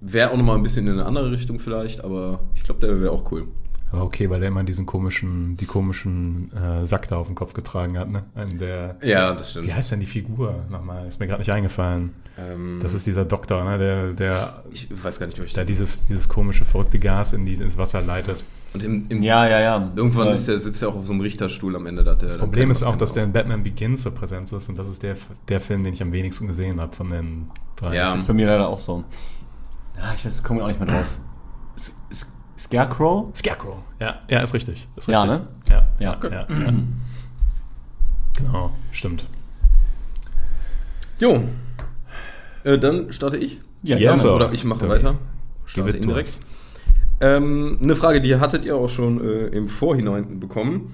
wäre 0.00 0.30
auch 0.30 0.36
noch 0.36 0.44
mal 0.44 0.56
ein 0.56 0.62
bisschen 0.62 0.86
in 0.86 0.94
eine 0.94 1.06
andere 1.06 1.30
Richtung 1.30 1.58
vielleicht, 1.60 2.02
aber 2.04 2.40
ich 2.54 2.62
glaube, 2.64 2.80
der 2.80 3.00
wäre 3.00 3.12
auch 3.12 3.30
cool. 3.32 3.46
Aber 3.92 4.04
okay, 4.04 4.30
weil 4.30 4.42
er 4.42 4.48
immer 4.48 4.64
diesen 4.64 4.86
komischen, 4.86 5.56
die 5.58 5.66
komischen 5.66 6.50
äh, 6.56 6.86
Sack 6.86 7.08
da 7.08 7.16
auf 7.16 7.26
dem 7.26 7.36
Kopf 7.36 7.52
getragen 7.52 7.98
hat, 7.98 8.10
ne? 8.10 8.24
Einen 8.34 8.58
der, 8.58 8.96
Ja, 9.02 9.34
das 9.34 9.50
stimmt. 9.50 9.66
wie 9.66 9.72
heißt 9.74 9.92
denn 9.92 10.00
die 10.00 10.06
Figur 10.06 10.64
nochmal? 10.70 11.06
Ist 11.06 11.20
mir 11.20 11.26
gerade 11.26 11.40
nicht 11.40 11.52
eingefallen. 11.52 12.10
Ähm, 12.38 12.78
Das 12.82 12.94
ist 12.94 13.06
dieser 13.06 13.26
Doktor, 13.26 13.62
ne? 13.64 13.78
Der, 13.78 14.12
der 14.14 14.64
ich 14.72 14.88
weiß 14.90 15.20
gar 15.20 15.26
nicht, 15.26 15.38
ob 15.38 15.44
ich 15.44 15.52
da 15.52 15.62
dieses, 15.64 16.06
dieses 16.06 16.26
komische, 16.28 16.64
verrückte 16.64 16.98
Gas 16.98 17.34
in 17.34 17.44
die, 17.44 17.54
ins 17.54 17.76
Wasser 17.76 18.00
leitet. 18.00 18.42
Und 18.74 18.82
im, 18.82 19.06
im 19.10 19.22
Ja, 19.22 19.46
ja, 19.46 19.60
ja. 19.60 19.92
Irgendwann 19.94 20.28
ist 20.28 20.48
der, 20.48 20.56
sitzt 20.56 20.80
er 20.82 20.88
auch 20.88 20.96
auf 20.96 21.06
so 21.06 21.12
einem 21.12 21.20
Richterstuhl 21.20 21.76
am 21.76 21.86
Ende. 21.86 22.02
Da 22.04 22.14
Das 22.14 22.38
Problem 22.38 22.70
ist 22.70 22.82
auch, 22.84 22.96
dass 22.96 23.12
der 23.12 23.24
in 23.24 23.32
Batman 23.32 23.62
Begins 23.62 24.02
so 24.02 24.10
präsent 24.10 24.50
ist 24.50 24.68
und 24.68 24.78
das 24.78 24.88
ist 24.88 25.02
der, 25.02 25.16
der 25.48 25.60
Film, 25.60 25.84
den 25.84 25.92
ich 25.92 26.02
am 26.02 26.12
wenigsten 26.12 26.46
gesehen 26.46 26.80
habe 26.80 26.94
von 26.96 27.10
den 27.10 27.50
drei. 27.76 27.94
Ja. 27.94 28.14
Ist 28.14 28.26
bei 28.26 28.32
mir 28.32 28.46
leider 28.46 28.68
auch 28.68 28.78
so. 28.78 29.04
Ja, 29.98 30.14
ich 30.16 30.24
weiß, 30.24 30.42
komme 30.42 30.60
ich 30.60 30.64
auch 30.64 30.68
nicht 30.68 30.80
mehr 30.80 30.88
drauf. 30.88 31.06
Scarecrow? 32.58 33.26
Scarecrow. 33.36 33.76
Ja, 34.00 34.20
ja, 34.28 34.40
ist 34.40 34.54
richtig. 34.54 34.88
Ist 34.96 35.08
Ja, 35.08 35.22
richtig. 35.24 35.40
ne? 35.40 35.48
Ja, 35.68 35.88
Ja. 35.98 36.18
ja, 36.22 36.30
ja, 36.30 36.46
ja. 36.64 36.72
Genau, 38.34 38.70
stimmt. 38.92 39.26
Jo. 41.18 41.42
Äh, 42.64 42.78
dann 42.78 43.12
starte 43.12 43.36
ich. 43.36 43.60
Ja, 43.82 43.96
Ja, 43.98 44.16
so. 44.16 44.34
Oder 44.34 44.52
ich 44.52 44.64
mache 44.64 44.88
weiter. 44.88 45.16
Starte 45.66 45.96
indirekt. 45.96 46.28
us. 46.28 46.40
Ähm, 47.22 47.78
eine 47.80 47.94
Frage, 47.94 48.20
die 48.20 48.36
hattet 48.36 48.64
ihr 48.64 48.76
auch 48.76 48.90
schon 48.90 49.24
äh, 49.24 49.46
im 49.46 49.68
Vorhinein 49.68 50.40
bekommen. 50.40 50.92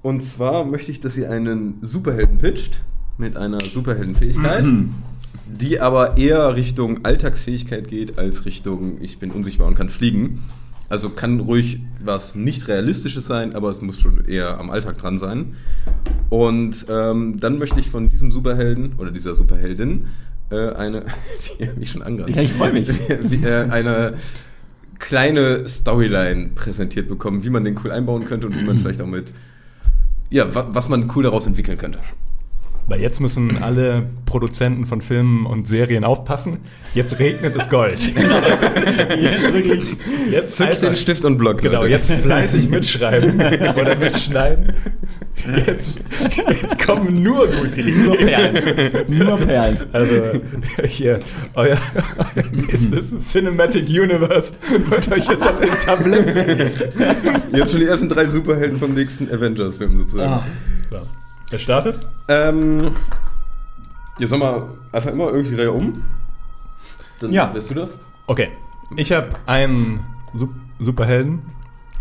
Und 0.00 0.22
zwar 0.22 0.64
möchte 0.64 0.92
ich, 0.92 1.00
dass 1.00 1.16
ihr 1.16 1.28
einen 1.28 1.78
Superhelden 1.82 2.38
pitcht 2.38 2.80
mit 3.18 3.36
einer 3.36 3.58
Superheldenfähigkeit, 3.60 4.64
die 5.46 5.80
aber 5.80 6.16
eher 6.16 6.54
Richtung 6.54 7.04
Alltagsfähigkeit 7.04 7.88
geht 7.88 8.16
als 8.16 8.44
Richtung 8.44 8.98
ich 9.00 9.18
bin 9.18 9.32
unsichtbar 9.32 9.66
und 9.66 9.74
kann 9.74 9.88
fliegen. 9.88 10.44
Also 10.88 11.10
kann 11.10 11.40
ruhig 11.40 11.80
was 12.04 12.36
nicht 12.36 12.68
Realistisches 12.68 13.26
sein, 13.26 13.56
aber 13.56 13.68
es 13.70 13.82
muss 13.82 13.98
schon 13.98 14.24
eher 14.26 14.60
am 14.60 14.70
Alltag 14.70 14.98
dran 14.98 15.18
sein. 15.18 15.56
Und 16.30 16.86
ähm, 16.88 17.40
dann 17.40 17.58
möchte 17.58 17.80
ich 17.80 17.90
von 17.90 18.08
diesem 18.08 18.30
Superhelden 18.30 18.92
oder 18.98 19.10
dieser 19.10 19.34
Superheldin 19.34 20.06
äh, 20.50 20.70
eine, 20.74 21.06
die 21.58 21.68
habe 21.68 21.80
ich 21.80 21.90
schon 21.90 22.02
angreifen. 22.02 22.34
Ja, 22.34 22.42
ich 22.42 22.52
freu 22.52 22.72
mich. 22.72 22.88
Wie, 23.22 23.44
äh, 23.44 23.68
eine 23.68 24.14
kleine 24.98 25.66
Storyline 25.68 26.50
präsentiert 26.54 27.08
bekommen, 27.08 27.44
wie 27.44 27.50
man 27.50 27.64
den 27.64 27.78
cool 27.84 27.90
einbauen 27.92 28.24
könnte 28.24 28.46
und 28.46 28.58
wie 28.58 28.64
man 28.64 28.78
vielleicht 28.80 29.00
auch 29.00 29.06
mit, 29.06 29.32
ja, 30.30 30.54
wa 30.54 30.68
was 30.70 30.88
man 30.88 31.10
cool 31.14 31.22
daraus 31.24 31.46
entwickeln 31.46 31.78
könnte. 31.78 31.98
Weil 32.88 33.00
jetzt 33.00 33.18
müssen 33.18 33.60
alle 33.64 34.06
Produzenten 34.26 34.86
von 34.86 35.00
Filmen 35.00 35.44
und 35.44 35.66
Serien 35.66 36.04
aufpassen. 36.04 36.58
Jetzt 36.94 37.18
regnet 37.18 37.56
es 37.56 37.68
Gold. 37.68 38.00
Jetzt 38.14 39.52
wirklich. 39.52 39.96
Jetzt 40.30 40.56
Zück 40.56 40.68
einfach- 40.68 40.80
den 40.82 40.94
Stift 40.94 41.24
und 41.24 41.36
Block. 41.36 41.60
Genau, 41.62 41.80
Leute. 41.80 41.90
jetzt 41.94 42.12
fleißig 42.12 42.68
mitschreiben 42.68 43.40
oder 43.76 43.96
mitschneiden. 43.96 44.72
Jetzt, 45.66 45.98
jetzt 46.48 46.84
kommen 46.84 47.22
nur 47.22 47.46
gute 47.46 47.82
Nur 47.82 48.20
Ideen. 48.20 48.54
Perlen. 48.54 49.18
Nur 49.18 49.36
Perlen. 49.38 49.78
Also 49.92 50.14
hier, 50.84 51.20
euer, 51.54 51.76
euer 52.34 52.44
nächstes 52.52 53.16
Cinematic 53.30 53.88
Universe 53.88 54.54
wird 54.70 55.12
euch 55.12 55.26
jetzt 55.28 55.46
auf 55.48 55.60
dem 55.60 55.70
Tablet. 55.70 56.94
Ihr 57.52 57.60
habt 57.60 57.70
schon 57.70 57.80
die 57.80 57.86
ersten 57.86 58.08
drei 58.08 58.26
Superhelden 58.26 58.78
vom 58.78 58.94
nächsten 58.94 59.30
Avengers-Film 59.32 59.96
sozusagen. 59.96 60.32
Ah. 60.32 60.46
So. 60.90 60.98
Er 61.52 61.58
startet? 61.58 62.00
Ähm, 62.28 62.92
jetzt 64.18 64.32
haben 64.32 64.40
wir 64.40 64.68
einfach 64.92 65.10
immer 65.10 65.28
irgendwie 65.32 65.54
Reihe 65.56 65.72
um. 65.72 66.02
Dann 67.20 67.32
Ja. 67.32 67.54
weißt 67.54 67.70
du 67.70 67.74
das? 67.74 67.98
Okay. 68.26 68.48
Ich 68.96 69.12
habe 69.12 69.28
einen 69.46 70.00
Sup 70.34 70.50
Superhelden 70.78 71.40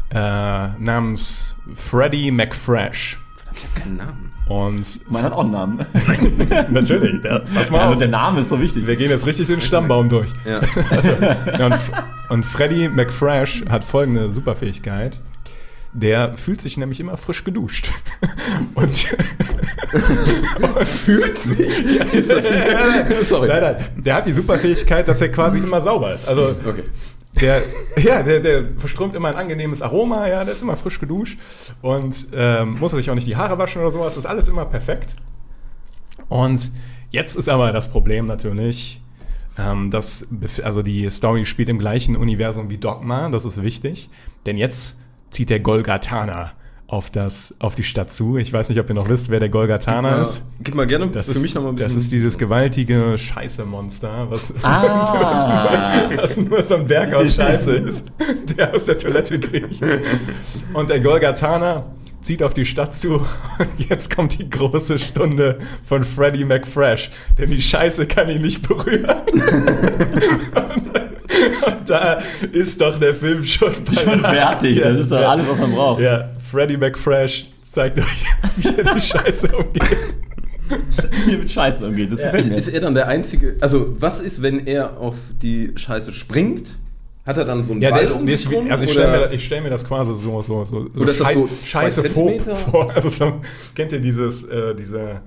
äh, 0.10 0.68
namens 0.80 1.56
Freddy 1.76 2.30
McFresh. 2.32 3.18
Ich 3.56 3.64
habe 3.64 3.80
keinen 3.80 3.98
Namen. 3.98 4.32
Und 4.48 5.12
Man 5.12 5.24
hat 5.24 5.34
auch 5.34 5.40
einen 5.42 5.52
Namen. 5.52 5.86
natürlich, 6.72 7.22
der, 7.22 7.40
pass 7.54 7.70
mal 7.72 7.80
Also 7.82 7.94
auf. 7.94 7.98
der 8.00 8.08
Name 8.10 8.42
ist 8.42 8.50
so 8.50 8.60
wichtig. 8.62 8.86
Wir 8.86 8.96
gehen 8.96 9.10
jetzt 9.10 9.26
richtig 9.26 9.48
den 9.48 9.62
Stammbaum 9.62 10.10
durch. 10.10 10.30
Ja. 10.46 10.60
Ja, 11.58 11.66
und, 11.68 11.76
und 12.30 12.46
Freddy 12.46 12.90
McFresh 12.90 13.66
hat 13.70 13.84
folgende 13.84 14.32
Superfähigkeit. 14.32 15.20
Der 15.94 16.36
fühlt 16.36 16.60
sich 16.62 16.78
nämlich 16.78 17.00
immer 17.00 17.16
frisch 17.18 17.44
geduscht. 17.46 17.90
Und 18.76 18.98
Fühlt 20.86 21.38
sich? 21.38 21.84
Ja, 21.98 22.04
ist 22.06 22.30
das 22.32 23.30
Sorry. 23.30 23.48
nein, 23.48 23.62
nein, 23.62 23.76
der 23.96 24.16
hat 24.16 24.28
die 24.28 24.34
Superfähigkeit, 24.34 25.08
dass 25.08 25.22
er 25.22 25.30
quasi 25.32 25.60
immer 25.60 25.80
sauber 25.82 26.14
ist. 26.14 26.28
Also 26.28 26.56
Okay. 26.66 26.84
Der, 27.42 27.62
ja, 27.98 28.24
der, 28.24 28.40
der 28.40 28.66
verströmt 28.78 29.16
immer 29.16 29.30
ein 29.30 29.36
angenehmes 29.36 29.82
Aroma, 29.82 30.28
ja, 30.28 30.44
der 30.44 30.54
ist 30.54 30.62
immer 30.62 30.76
frisch 30.76 31.00
geduscht 31.00 31.40
und 31.82 32.28
ähm, 32.34 32.80
muss 32.80 32.92
sich 32.92 33.10
auch 33.10 33.16
nicht 33.16 33.28
die 33.28 33.36
Haare 33.36 33.58
waschen 33.58 33.82
oder 33.82 33.92
sowas. 33.92 34.16
Das 34.16 34.18
ist 34.18 34.26
alles 34.26 34.48
immer 34.48 34.66
perfekt. 34.66 35.16
Und 36.30 36.72
jetzt 37.12 37.36
ist 37.36 37.50
aber 37.50 37.72
das 37.72 37.92
Problem 37.92 38.26
natürlich, 38.26 39.02
ähm, 39.58 39.92
dass, 39.92 40.28
also 40.64 40.82
die 40.82 41.10
Story 41.10 41.46
spielt 41.46 41.70
im 41.70 41.80
gleichen 41.80 42.16
Universum 42.16 42.70
wie 42.70 42.78
Dogma, 42.78 43.30
das 43.30 43.46
ist 43.46 43.62
wichtig, 43.62 44.10
denn 44.46 44.58
jetzt 44.58 45.00
zieht 45.30 45.50
der 45.50 45.60
Golgatana 45.60 46.54
auf, 46.88 47.10
das, 47.10 47.56
auf 47.60 47.74
die 47.76 47.84
Stadt 47.84 48.12
zu. 48.14 48.38
Ich 48.38 48.54
weiß 48.54 48.70
nicht, 48.70 48.80
ob 48.80 48.88
ihr 48.90 48.96
noch 48.96 49.10
wisst, 49.10 49.30
wer 49.30 49.40
der 49.40 49.50
Golgatana 49.50 50.18
Ja, 50.18 50.22
ist. 50.22 50.44
gib 50.64 50.76
mal 50.76 50.86
gerne 50.86 51.08
Das 51.08 51.26
für 51.26 51.32
ist, 51.32 51.42
mich 51.42 51.56
nochmal 51.56 51.72
ein 51.72 51.76
bisschen. 51.76 51.94
das 51.96 52.04
ist 52.04 52.12
dieses 52.12 52.38
gewaltige 52.38 53.18
Scheiße-Monster, 53.18 54.28
was, 54.30 54.54
Ah. 54.64 56.04
was 56.16 56.38
nur 56.38 56.62
so 56.64 56.76
ein 56.76 56.86
Berg 56.86 57.14
aus 57.14 57.36
Scheiße 57.36 57.72
ist, 57.76 58.08
der 58.58 58.74
aus 58.76 58.86
der 58.86 58.98
Toilette 58.98 59.40
kriegt. 59.40 59.80
Und 60.74 60.90
der 60.92 61.00
Golgatana 61.00 61.86
zieht 62.22 62.42
auf 62.44 62.54
die 62.56 62.66
Stadt 62.66 62.96
zu 62.96 63.16
und 63.60 63.90
jetzt 63.90 64.16
kommt 64.16 64.38
die 64.40 64.50
große 64.50 64.98
Stunde 65.00 65.60
von 65.84 66.04
Freddy 66.04 66.44
McFresh, 66.46 67.12
denn 67.38 67.52
die 67.52 67.62
Scheiße 67.62 68.08
kann 68.08 68.30
ihn 68.30 68.42
nicht 68.42 68.68
berühren. 68.68 69.08
da 71.86 72.22
ist 72.52 72.80
doch 72.82 73.00
der 73.00 73.14
Film 73.16 73.44
schon, 73.44 73.74
Schon 73.74 74.20
fertig. 74.22 74.82
Das 74.82 75.00
ist 75.02 75.12
doch 75.12 75.22
Ja. 75.22 75.30
alles, 75.32 75.48
was 75.48 75.60
man 75.60 75.72
braucht. 75.74 76.02
Ja, 76.02 76.30
Freddy 76.52 76.78
McFresh 76.78 77.48
zeigt 77.70 78.00
euch, 78.00 78.06
wie 78.58 78.68
er 78.78 78.94
die 78.94 79.02
Scheiße 79.02 79.48
umgeht. 79.56 79.84
Wie 81.26 81.32
er 81.34 81.38
mit 81.38 81.50
Scheiße 81.52 81.86
umgeht. 81.88 82.12
Das 82.12 82.22
gefällt 82.22 82.48
ist, 82.48 82.68
ist 82.68 82.74
er 82.74 82.82
dann 82.82 82.96
der 82.96 83.08
Einzige. 83.08 83.56
Also, 83.62 83.96
was 84.00 84.20
ist, 84.22 84.42
wenn 84.42 84.66
er 84.66 84.98
auf 85.00 85.16
die 85.42 85.72
Scheiße 85.76 86.12
springt? 86.14 86.78
Hat 87.28 87.38
er 87.38 87.46
dann 87.46 87.64
so 87.64 87.74
einen 87.74 87.82
Ja, 87.82 87.90
Ball 87.90 88.04
ist, 88.04 88.18
um 88.18 88.28
sich 88.28 88.52
rum? 88.52 88.70
also 88.70 88.84
ich 88.86 88.92
stelle 88.92 89.30
mir, 89.30 89.40
stell 89.40 89.62
mir 89.62 89.72
das 89.72 89.84
quasi 89.84 90.14
so, 90.14 90.42
so, 90.44 90.64
so, 90.64 90.88
so, 90.94 91.02
Oder 91.02 91.12
ist 91.12 91.22
das 91.22 91.34
so 91.34 91.50
Scheiße 91.66 92.04
vor. 92.06 92.92
Also 92.96 93.10
so, 93.10 93.42
kennt 93.74 93.92
ihr 93.94 94.00
dieses, 94.00 94.44
äh, 94.44 94.76
diese 94.76 95.22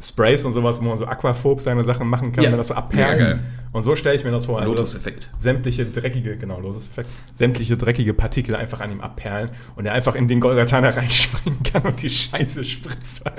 Sprays 0.00 0.44
und 0.44 0.52
sowas, 0.52 0.80
wo 0.80 0.84
man 0.84 0.96
so 0.98 1.06
aquaphob 1.06 1.60
seine 1.60 1.82
Sachen 1.84 2.08
machen 2.08 2.30
kann, 2.32 2.44
Ja. 2.44 2.50
wenn 2.50 2.58
das 2.58 2.68
so 2.68 2.74
abperlt. 2.74 3.20
Ja, 3.20 3.38
und 3.72 3.84
so 3.84 3.96
stelle 3.96 4.14
ich 4.16 4.24
mir 4.24 4.30
das 4.30 4.46
vor. 4.46 4.60
Also 4.60 4.72
dass 4.72 4.94
Lotus-Effekt. 4.94 5.28
Sämtliche 5.38 5.84
dreckige, 5.86 6.36
genau, 6.36 6.60
Lotus-Effekt, 6.60 7.10
sämtliche 7.32 7.76
dreckige 7.76 8.14
Partikel 8.14 8.54
einfach 8.54 8.80
an 8.80 8.92
ihm 8.92 9.00
abperlen 9.00 9.50
und 9.76 9.86
er 9.86 9.92
einfach 9.94 10.14
in 10.14 10.28
den 10.28 10.40
Golgatana 10.40 10.88
reinspringen 10.96 11.62
kann 11.64 11.82
und 11.82 12.00
die 12.00 12.10
Scheiße 12.10 12.64
spritzt. 12.64 13.24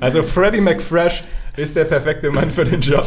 also 0.00 0.22
Freddy 0.22 0.60
McFresh 0.60 1.24
ist 1.56 1.76
der 1.76 1.84
perfekte 1.84 2.30
Mann 2.30 2.50
für 2.50 2.64
den 2.64 2.80
Job. 2.80 3.06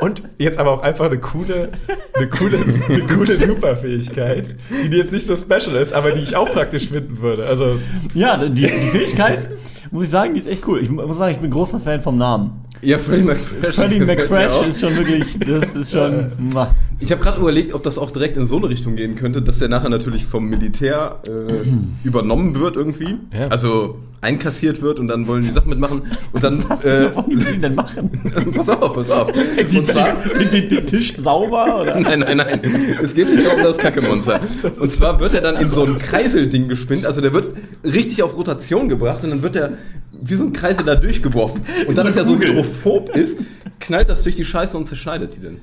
Und 0.00 0.22
jetzt 0.38 0.58
aber 0.58 0.72
auch 0.72 0.82
einfach 0.82 1.06
eine 1.06 1.18
coole, 1.18 1.70
eine 2.14 2.28
coole, 2.28 2.58
eine 2.88 3.02
coole 3.02 3.42
Superfähigkeit, 3.42 4.56
die 4.90 4.96
jetzt 4.96 5.12
nicht 5.12 5.26
so 5.26 5.36
special 5.36 5.76
ist, 5.76 5.92
aber 5.92 6.12
die 6.12 6.22
ich 6.22 6.36
auch 6.36 6.50
praktisch 6.50 6.88
finden 6.88 7.20
würde. 7.20 7.46
Also, 7.46 7.78
Ja, 8.14 8.36
die, 8.36 8.62
die 8.62 8.68
Fähigkeit, 8.68 9.50
muss 9.90 10.04
ich 10.04 10.10
sagen, 10.10 10.34
die 10.34 10.40
ist 10.40 10.48
echt 10.48 10.66
cool. 10.68 10.82
Ich 10.82 10.90
muss 10.90 11.16
sagen, 11.16 11.34
ich 11.34 11.40
bin 11.40 11.50
großer 11.50 11.80
Fan 11.80 12.00
vom 12.00 12.18
Namen. 12.18 12.64
Ja, 12.82 12.98
Freddie 12.98 13.24
McFresh. 13.24 13.74
Freddie 13.74 13.98
gefällt 13.98 14.18
mir 14.18 14.36
McFresh 14.36 14.52
auch. 14.52 14.66
ist 14.66 14.80
schon 14.80 14.96
wirklich, 14.96 15.38
das 15.40 15.74
ist 15.74 15.90
schon. 15.92 16.30
muah. 16.38 16.74
Ich 17.00 17.12
habe 17.12 17.22
gerade 17.22 17.38
überlegt, 17.38 17.74
ob 17.74 17.82
das 17.84 17.98
auch 17.98 18.10
direkt 18.10 18.36
in 18.36 18.46
so 18.46 18.56
eine 18.56 18.68
Richtung 18.68 18.96
gehen 18.96 19.14
könnte, 19.14 19.40
dass 19.40 19.58
der 19.60 19.68
nachher 19.68 19.88
natürlich 19.88 20.26
vom 20.26 20.48
Militär 20.48 21.20
äh, 21.26 22.06
übernommen 22.06 22.58
wird 22.58 22.76
irgendwie. 22.76 23.16
Ja. 23.32 23.48
Also 23.48 24.00
einkassiert 24.20 24.82
wird 24.82 24.98
und 24.98 25.06
dann 25.06 25.26
wollen 25.28 25.44
die 25.44 25.50
Sachen 25.50 25.68
mitmachen. 25.70 26.02
Und 26.32 26.42
dann. 26.42 26.64
Was 26.68 26.84
äh, 26.84 27.14
wollen 27.14 27.30
die 27.30 27.60
denn 27.60 27.74
machen? 27.74 28.10
pass 28.54 28.68
auf, 28.68 28.94
pass 28.94 29.10
auf. 29.10 29.28
Und 29.58 29.86
zwar, 29.86 30.16
den, 30.24 30.68
den, 30.68 30.86
Tisch 30.86 31.16
sauber? 31.16 31.82
Oder? 31.82 32.00
Nein, 32.00 32.20
nein, 32.20 32.36
nein. 32.36 32.60
Es 33.00 33.14
geht 33.14 33.32
nicht 33.34 33.52
um 33.52 33.62
das 33.62 33.78
Kacke-Monster. 33.78 34.40
Und 34.80 34.90
zwar 34.90 35.20
wird 35.20 35.34
er 35.34 35.40
dann 35.40 35.56
in 35.56 35.70
so 35.70 35.84
ein 35.84 35.98
Kreiselding 35.98 36.68
gespinnt. 36.68 37.06
Also 37.06 37.20
der 37.20 37.32
wird 37.32 37.50
richtig 37.84 38.22
auf 38.22 38.36
Rotation 38.36 38.88
gebracht 38.88 39.22
und 39.24 39.30
dann 39.30 39.42
wird 39.42 39.56
er 39.56 39.74
wie 40.20 40.34
so 40.34 40.44
ein 40.44 40.52
Kreisel 40.52 40.84
da 40.84 40.96
durchgeworfen. 40.96 41.62
Und 41.86 41.96
dann, 41.96 42.06
dass 42.06 42.16
er 42.16 42.24
so 42.24 42.36
hydrophob 42.36 43.14
ist, 43.14 43.38
knallt 43.78 44.08
das 44.08 44.22
durch 44.22 44.36
die 44.36 44.44
Scheiße 44.44 44.76
und 44.76 44.88
zerschneidet 44.88 45.36
die 45.36 45.42
dann. 45.42 45.56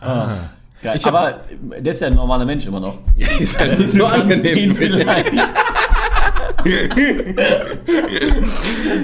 Ah. 0.00 0.50
Geil. 0.84 0.96
Ich 0.96 1.04
hab- 1.06 1.14
aber 1.14 1.40
der 1.80 1.92
ist 1.92 2.00
ja 2.02 2.08
ein 2.08 2.14
normaler 2.14 2.44
Mensch 2.44 2.66
immer 2.66 2.78
noch. 2.78 2.98
Ja, 3.16 3.26
ist 3.40 3.58
halt 3.58 3.78
so 3.78 3.84
Du 3.98 4.04
kannst 4.04 4.20
angenehm. 4.20 4.76
vielleicht. 4.76 5.32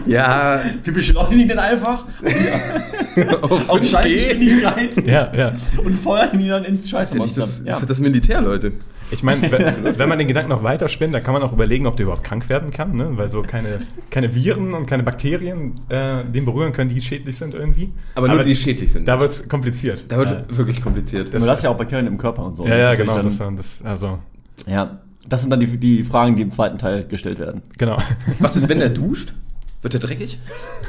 Ja, 0.06 0.60
Wir 0.82 0.92
beschleunigen 0.92 1.48
den 1.48 1.58
einfach 1.58 2.04
auf, 3.42 3.68
auf 3.68 3.80
5G. 3.80 3.84
Scheingeschwindigkeit 3.90 5.06
ja, 5.06 5.32
ja. 5.34 5.52
und 5.84 5.92
feuern 6.00 6.38
ihn 6.40 6.48
dann 6.48 6.64
ins 6.64 6.90
ja 6.90 6.98
Scheißmonster. 6.98 7.40
das, 7.40 7.62
Ja. 7.64 7.72
ist 7.72 7.80
ja 7.80 7.86
das 7.86 8.00
Militär, 8.00 8.40
Leute. 8.40 8.72
Ich 9.10 9.22
meine, 9.22 9.50
wenn, 9.50 9.94
wenn 9.98 10.08
man 10.08 10.18
den 10.18 10.28
Gedanken 10.28 10.50
noch 10.50 10.62
weiter 10.62 10.88
spinnt, 10.88 11.14
dann 11.14 11.22
kann 11.22 11.34
man 11.34 11.42
auch 11.42 11.52
überlegen, 11.52 11.86
ob 11.86 11.96
der 11.96 12.04
überhaupt 12.04 12.24
krank 12.24 12.48
werden 12.48 12.70
kann, 12.70 12.94
ne? 12.96 13.10
weil 13.14 13.30
so 13.30 13.42
keine, 13.42 13.80
keine 14.10 14.34
Viren 14.34 14.74
und 14.74 14.86
keine 14.86 15.02
Bakterien 15.02 15.80
äh, 15.88 16.24
den 16.24 16.44
berühren 16.44 16.72
können, 16.72 16.90
die 16.90 17.00
schädlich 17.00 17.36
sind 17.36 17.54
irgendwie. 17.54 17.92
Aber 18.14 18.28
nur 18.28 18.42
die 18.44 18.54
schädlich 18.56 18.92
sind. 18.92 19.06
Da 19.08 19.18
wird 19.20 19.32
es 19.32 19.48
kompliziert. 19.48 20.04
Da 20.08 20.18
wird 20.18 20.56
wirklich 20.56 20.80
kompliziert. 20.80 21.32
Du 21.34 21.40
hast 21.48 21.64
ja 21.64 21.70
auch 21.70 21.76
Bakterien 21.76 22.06
im 22.06 22.18
Körper 22.18 22.44
und 22.44 22.56
so. 22.56 22.66
ja, 22.66 22.76
ja, 22.76 22.90
Das 22.90 22.98
genau. 22.98 23.22
Das, 23.22 23.38
das, 23.38 23.82
also, 23.84 24.18
ja, 24.66 25.00
das 25.28 25.40
sind 25.42 25.50
dann 25.50 25.60
die, 25.60 25.76
die 25.78 26.04
Fragen, 26.04 26.36
die 26.36 26.42
im 26.42 26.50
zweiten 26.50 26.78
Teil 26.78 27.04
gestellt 27.06 27.38
werden. 27.38 27.62
genau. 27.78 27.98
Was 28.38 28.56
ist, 28.56 28.68
wenn 28.68 28.80
er 28.80 28.88
duscht? 28.90 29.34
Wird 29.82 29.94
er 29.94 30.00
dreckig? 30.00 30.38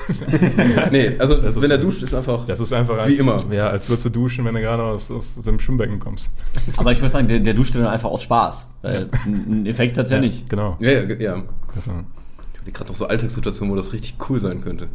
nee, 0.91 1.15
also 1.17 1.35
Das 1.41 1.55
ist- 1.55 1.61
wenn 1.61 1.71
er 1.71 1.77
duscht, 1.77 2.03
ist 2.03 2.13
einfach. 2.13 2.45
Das 2.45 2.59
ist 2.59 2.73
einfach 2.73 2.97
als, 2.97 3.07
Wie 3.07 3.15
immer. 3.15 3.37
Ja, 3.51 3.67
als 3.67 3.87
würdest 3.87 4.05
du 4.05 4.09
duschen, 4.09 4.43
wenn 4.45 4.53
du 4.55 4.61
gerade 4.61 4.83
aus, 4.83 5.09
aus 5.11 5.35
dem 5.43 5.59
Schwimmbecken 5.59 5.99
kommst. 5.99 6.31
Aber 6.77 6.91
ich 6.91 6.99
würde 7.01 7.11
sagen, 7.13 7.27
der, 7.27 7.39
der 7.39 7.53
duscht 7.53 7.73
dann 7.75 7.85
einfach 7.85 8.09
aus 8.09 8.23
Spaß. 8.23 8.65
Weil 8.81 9.09
einen 9.25 9.65
Effekt 9.65 9.97
hat 9.97 10.05
es 10.05 10.11
ja 10.11 10.19
nicht. 10.19 10.49
Genau. 10.49 10.75
ja, 10.81 10.91
ja, 10.91 11.15
ja. 11.19 11.43
Also, 11.73 11.91
Ich 12.65 12.73
gerade 12.73 12.89
noch 12.89 12.95
so 12.97 13.07
Alltagssituationen, 13.07 13.71
wo 13.71 13.77
das 13.77 13.93
richtig 13.93 14.15
cool 14.29 14.39
sein 14.41 14.61
könnte. 14.61 14.87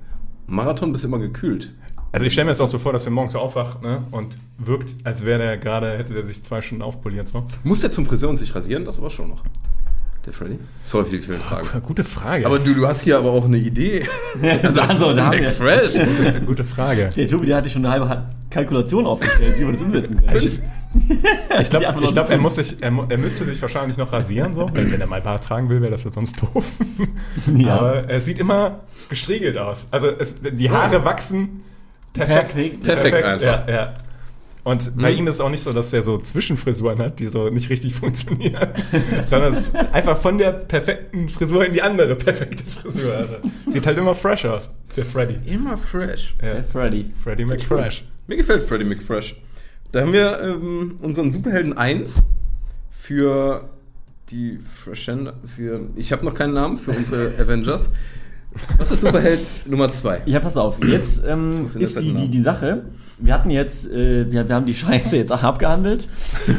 Marathon 0.47 0.93
bist 0.93 1.05
du 1.05 1.09
immer 1.09 1.19
gekühlt. 1.19 1.73
Also 2.17 2.25
ich 2.25 2.33
stelle 2.33 2.47
mir 2.47 2.53
jetzt 2.53 2.63
auch 2.63 2.69
so 2.69 2.79
vor, 2.79 2.95
dass 2.95 3.05
der 3.05 3.13
morgens 3.13 3.35
so 3.35 3.41
aufwacht 3.41 3.83
ne? 3.83 4.05
und 4.11 4.39
wirkt, 4.57 4.97
als 5.05 5.23
wäre 5.27 5.39
der 5.39 5.59
gerade, 5.59 5.99
hätte 5.99 6.15
der 6.15 6.25
sich 6.25 6.43
zwei 6.43 6.63
Stunden 6.63 6.83
aufpoliert. 6.83 7.29
So. 7.29 7.47
Muss 7.63 7.83
der 7.83 7.93
zum 7.93 8.07
Friseur 8.07 8.31
und 8.31 8.39
sich 8.39 8.55
rasieren? 8.55 8.87
Das 8.87 8.97
aber 8.97 9.11
schon 9.11 9.29
noch. 9.29 9.43
Der 10.25 10.33
Freddy? 10.33 10.59
Sorry 10.83 11.05
für 11.05 11.11
die 11.11 11.21
vielen 11.21 11.43
Fragen. 11.43 11.69
Gute 11.83 12.05
Frage. 12.05 12.47
Aber 12.47 12.59
du, 12.59 12.73
du 12.73 12.87
hast 12.87 13.03
hier 13.03 13.19
aber 13.19 13.33
auch 13.33 13.45
eine 13.45 13.59
Idee. 13.59 14.07
Also, 14.63 14.81
also 14.81 15.13
da 15.13 15.27
haben 15.27 15.33
wir, 15.33 15.43
McFresh. 15.43 16.47
Gute 16.47 16.65
Frage. 16.65 17.13
der 17.15 17.29
Tobi, 17.29 17.47
der 17.47 17.57
hatte 17.59 17.69
schon 17.69 17.85
eine 17.85 17.93
halbe 17.93 18.29
Kalkulation 18.49 19.07
aufgestellt, 19.07 19.59
wie 19.59 19.65
man 19.65 19.73
das 19.73 19.83
umsetzen 19.83 20.27
kann. 20.27 20.37
Ich, 20.97 21.11
ich 21.61 21.71
glaube, 21.71 21.85
glaub, 21.85 22.17
er, 22.17 22.27
fünf. 22.27 22.43
muss 22.43 22.55
sich, 22.55 22.83
er, 22.83 22.91
er 23.11 23.19
müsste 23.19 23.45
sich 23.45 23.61
wahrscheinlich 23.61 23.99
noch 23.99 24.11
rasieren, 24.13 24.55
so. 24.55 24.71
Wenn, 24.73 24.91
wenn 24.91 25.01
er 25.01 25.07
mal 25.07 25.17
ein 25.17 25.23
paar 25.23 25.39
tragen 25.43 25.69
will, 25.69 25.83
wäre 25.83 25.91
das 25.91 26.05
ja 26.05 26.11
sonst 26.11 26.41
doof. 26.41 26.65
Ja. 27.55 27.79
Aber 27.79 28.09
er 28.09 28.21
sieht 28.23 28.39
immer 28.39 28.81
gestriegelt 29.11 29.59
aus. 29.59 29.89
Also 29.91 30.07
es, 30.07 30.37
die 30.41 30.71
Haare 30.71 31.05
wachsen 31.05 31.63
perfekt. 32.17 32.83
Perfekt. 32.83 32.83
Perfekt 32.83 33.25
einfach. 33.25 33.69
Ja, 33.69 33.75
ja. 33.75 33.95
Und 34.67 34.97
bei 34.97 35.13
ihm 35.13 35.29
ist 35.29 35.37
es 35.37 35.41
auch 35.41 35.49
nicht 35.49 35.63
so, 35.63 35.73
dass 35.73 35.93
er 35.93 36.03
so 36.03 36.19
Zwischenfrisuren 36.19 36.99
hat, 36.99 37.21
die 37.21 37.29
so 37.29 37.49
nicht 37.51 37.71
richtig 37.71 37.95
funktionieren, 38.01 38.71
sondern 39.25 39.53
es 39.53 39.61
ist 39.61 39.77
einfach 39.77 40.19
von 40.19 40.39
der 40.39 40.51
perfekten 40.51 41.29
Frisur 41.29 41.65
in 41.65 41.73
die 41.73 41.83
andere 41.83 42.17
perfekte 42.17 42.65
Frisur. 42.65 43.15
Also, 43.15 43.35
sieht 43.69 43.87
halt 43.87 43.97
immer 43.97 44.17
fresh 44.17 44.45
aus, 44.45 44.75
der 44.97 45.05
Freddy. 45.05 45.39
Immer 45.49 45.77
fresh. 45.77 46.35
Ja. 46.43 46.55
Der 46.55 46.65
Freddy. 46.65 47.13
Freddy 47.23 47.45
McFresh. 47.45 48.05
Mir 48.27 48.37
gefällt 48.39 48.65
Freddy 48.65 48.85
McFresh. 48.85 49.37
Da 49.93 50.01
haben 50.01 50.13
wir 50.13 50.41
ähm, 50.43 50.97
unseren 51.01 51.31
Superhelden 51.31 51.79
1 51.79 52.25
für 52.91 53.69
die 54.31 54.59
Freshen, 54.59 55.31
für 55.47 55.89
ich 55.95 56.11
habe 56.11 56.25
noch 56.25 56.35
keinen 56.35 56.55
Namen 56.55 56.77
für 56.77 56.91
unsere 56.91 57.33
Avengers. 57.39 57.91
Was 58.79 58.91
ist 58.91 59.01
Superheld 59.03 59.41
Nummer 59.67 59.91
2? 59.91 60.23
Ja, 60.27 60.41
pass 60.41 60.57
auf. 60.57 60.83
Jetzt 60.85 61.23
ähm, 61.27 61.65
ist 61.65 61.79
die, 61.79 61.85
Zeit 61.87 62.03
die, 62.05 62.29
die 62.29 62.41
Sache. 62.41 62.85
Wir 63.19 63.35
hatten 63.35 63.51
jetzt, 63.51 63.91
äh, 63.91 64.31
wir, 64.31 64.49
wir 64.49 64.55
haben 64.55 64.67
die 64.67 64.75
Scheiße 64.75 65.17
jetzt 65.17 65.33
abgehandelt. 65.33 66.09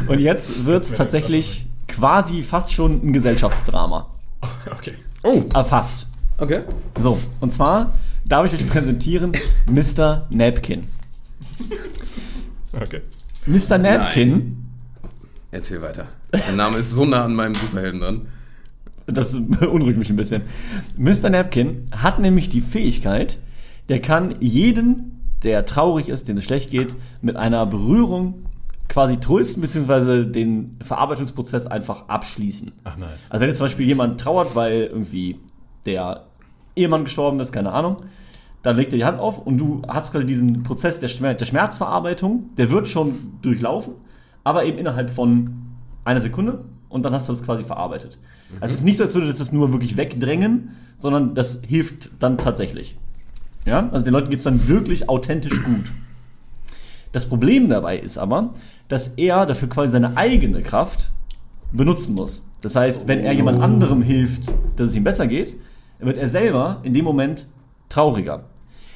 Und 0.08 0.20
jetzt 0.20 0.66
wird 0.66 0.84
es 0.84 0.94
tatsächlich 0.94 1.68
quasi 1.88 2.44
fast 2.44 2.74
schon 2.74 3.06
ein 3.06 3.14
Gesellschaftsdrama. 3.14 4.08
Okay. 4.72 4.94
Oh, 5.24 5.44
Ah, 5.54 5.64
fast. 5.64 6.08
okay. 6.38 6.62
So, 7.00 7.20
und 7.40 7.52
zwar 7.52 7.94
darf 8.26 8.46
ich 8.46 8.54
euch 8.60 8.70
präsentieren 8.70 9.32
Mr. 9.70 10.28
Napkin. 10.30 10.84
Okay. 12.74 13.02
Mr. 13.46 13.78
Napkin, 13.78 14.64
Erzähl 15.50 15.82
weiter. 15.82 16.08
Der 16.34 16.54
Name 16.56 16.78
ist 16.78 16.92
so 16.92 17.06
nah 17.06 17.24
an 17.24 17.34
meinem 17.34 17.56
Superhelden 17.56 18.02
dran. 18.02 18.28
Das 19.08 19.38
beunruhigt 19.60 19.98
mich 19.98 20.10
ein 20.10 20.15
bisschen. 20.15 20.43
Mr. 20.98 21.30
Napkin 21.30 21.86
hat 21.91 22.20
nämlich 22.20 22.50
die 22.50 22.62
Fähigkeit, 22.62 23.38
der 23.89 24.00
kann 24.02 24.36
jeden, 24.39 25.22
der 25.43 25.65
traurig 25.65 26.10
ist, 26.10 26.28
dem 26.28 26.38
es 26.38 26.43
schlecht 26.43 26.70
geht, 26.70 26.96
mit 27.22 27.36
einer 27.36 27.65
Berührung 27.65 28.46
quasi 28.89 29.17
trösten, 29.17 29.62
beziehungsweise 29.62 30.26
den 30.26 30.78
Verarbeitungsprozess 30.82 31.67
einfach 31.67 32.08
abschließen. 32.08 32.72
Ach, 32.84 32.98
nice. 32.98 33.30
Also 33.32 33.41
wenn 33.41 33.50
jetzt 33.50 33.58
zum 33.58 33.65
Beispiel 33.65 33.88
jemand 33.88 34.20
trauert, 34.20 34.56
weil 34.56 34.84
irgendwie 34.84 35.39
der 35.86 36.26
Ehemann 36.76 37.04
gestorben 37.04 37.39
ist, 37.39 37.52
keine 37.52 37.72
Ahnung, 37.72 38.04
dann 38.63 38.76
legt 38.76 38.91
er 38.93 38.98
die 38.98 39.06
Hand 39.06 39.20
auf 39.20 39.39
und 39.39 39.58
du 39.58 39.82
hast 39.88 40.12
quasi 40.12 40.26
diesen 40.26 40.63
Prozess 40.63 41.00
der, 41.00 41.08
Schmerz, 41.08 41.39
der 41.39 41.46
Schmerzverarbeitung, 41.46 42.50
der 42.58 42.72
wird 42.72 42.88
schon 42.88 43.38
durchlaufen, 43.41 43.93
aber 44.43 44.65
eben 44.65 44.78
innerhalb 44.78 45.10
von 45.10 45.78
einer 46.04 46.22
Sekunde 46.22 46.63
und 46.89 47.04
dann 47.04 47.13
hast 47.13 47.28
du 47.28 47.34
das 47.34 47.43
quasi 47.43 47.63
verarbeitet. 47.63 48.17
Also 48.60 48.73
es 48.73 48.80
ist 48.80 48.86
nicht 48.86 48.97
so, 48.97 49.04
als 49.04 49.13
würde 49.13 49.28
das 49.28 49.38
das 49.38 49.52
nur 49.52 49.71
wirklich 49.71 49.97
wegdrängen, 49.97 50.71
sondern 50.95 51.34
das 51.36 51.62
hilft 51.67 52.10
dann 52.19 52.38
tatsächlich. 52.38 52.97
Ja, 53.65 53.89
also 53.91 54.04
den 54.04 54.13
Leuten 54.13 54.30
geht 54.30 54.39
es 54.39 54.45
dann 54.45 54.67
wirklich 54.67 55.10
authentisch 55.10 55.62
gut. 55.63 55.91
Das 57.12 57.28
Problem 57.28 57.67
dabei 57.67 57.97
ist 57.97 58.17
aber, 58.17 58.54
dass 58.88 59.10
er 59.10 59.45
dafür 59.45 59.69
quasi 59.69 59.91
seine 59.91 60.15
eigene 60.15 60.62
Kraft 60.62 61.12
benutzen 61.71 62.15
muss. 62.15 62.43
Das 62.62 62.76
heißt, 62.76 63.08
wenn 63.08 63.19
er 63.19 63.34
jemand 63.34 63.62
anderem 63.62 64.02
hilft, 64.02 64.43
dass 64.76 64.89
es 64.89 64.95
ihm 64.95 65.04
besser 65.04 65.28
geht, 65.28 65.56
wird 66.00 66.17
er 66.17 66.30
selber 66.30 66.80
in 66.84 66.93
dem 66.93 67.06
Moment 67.06 67.45
trauriger. 67.89 68.45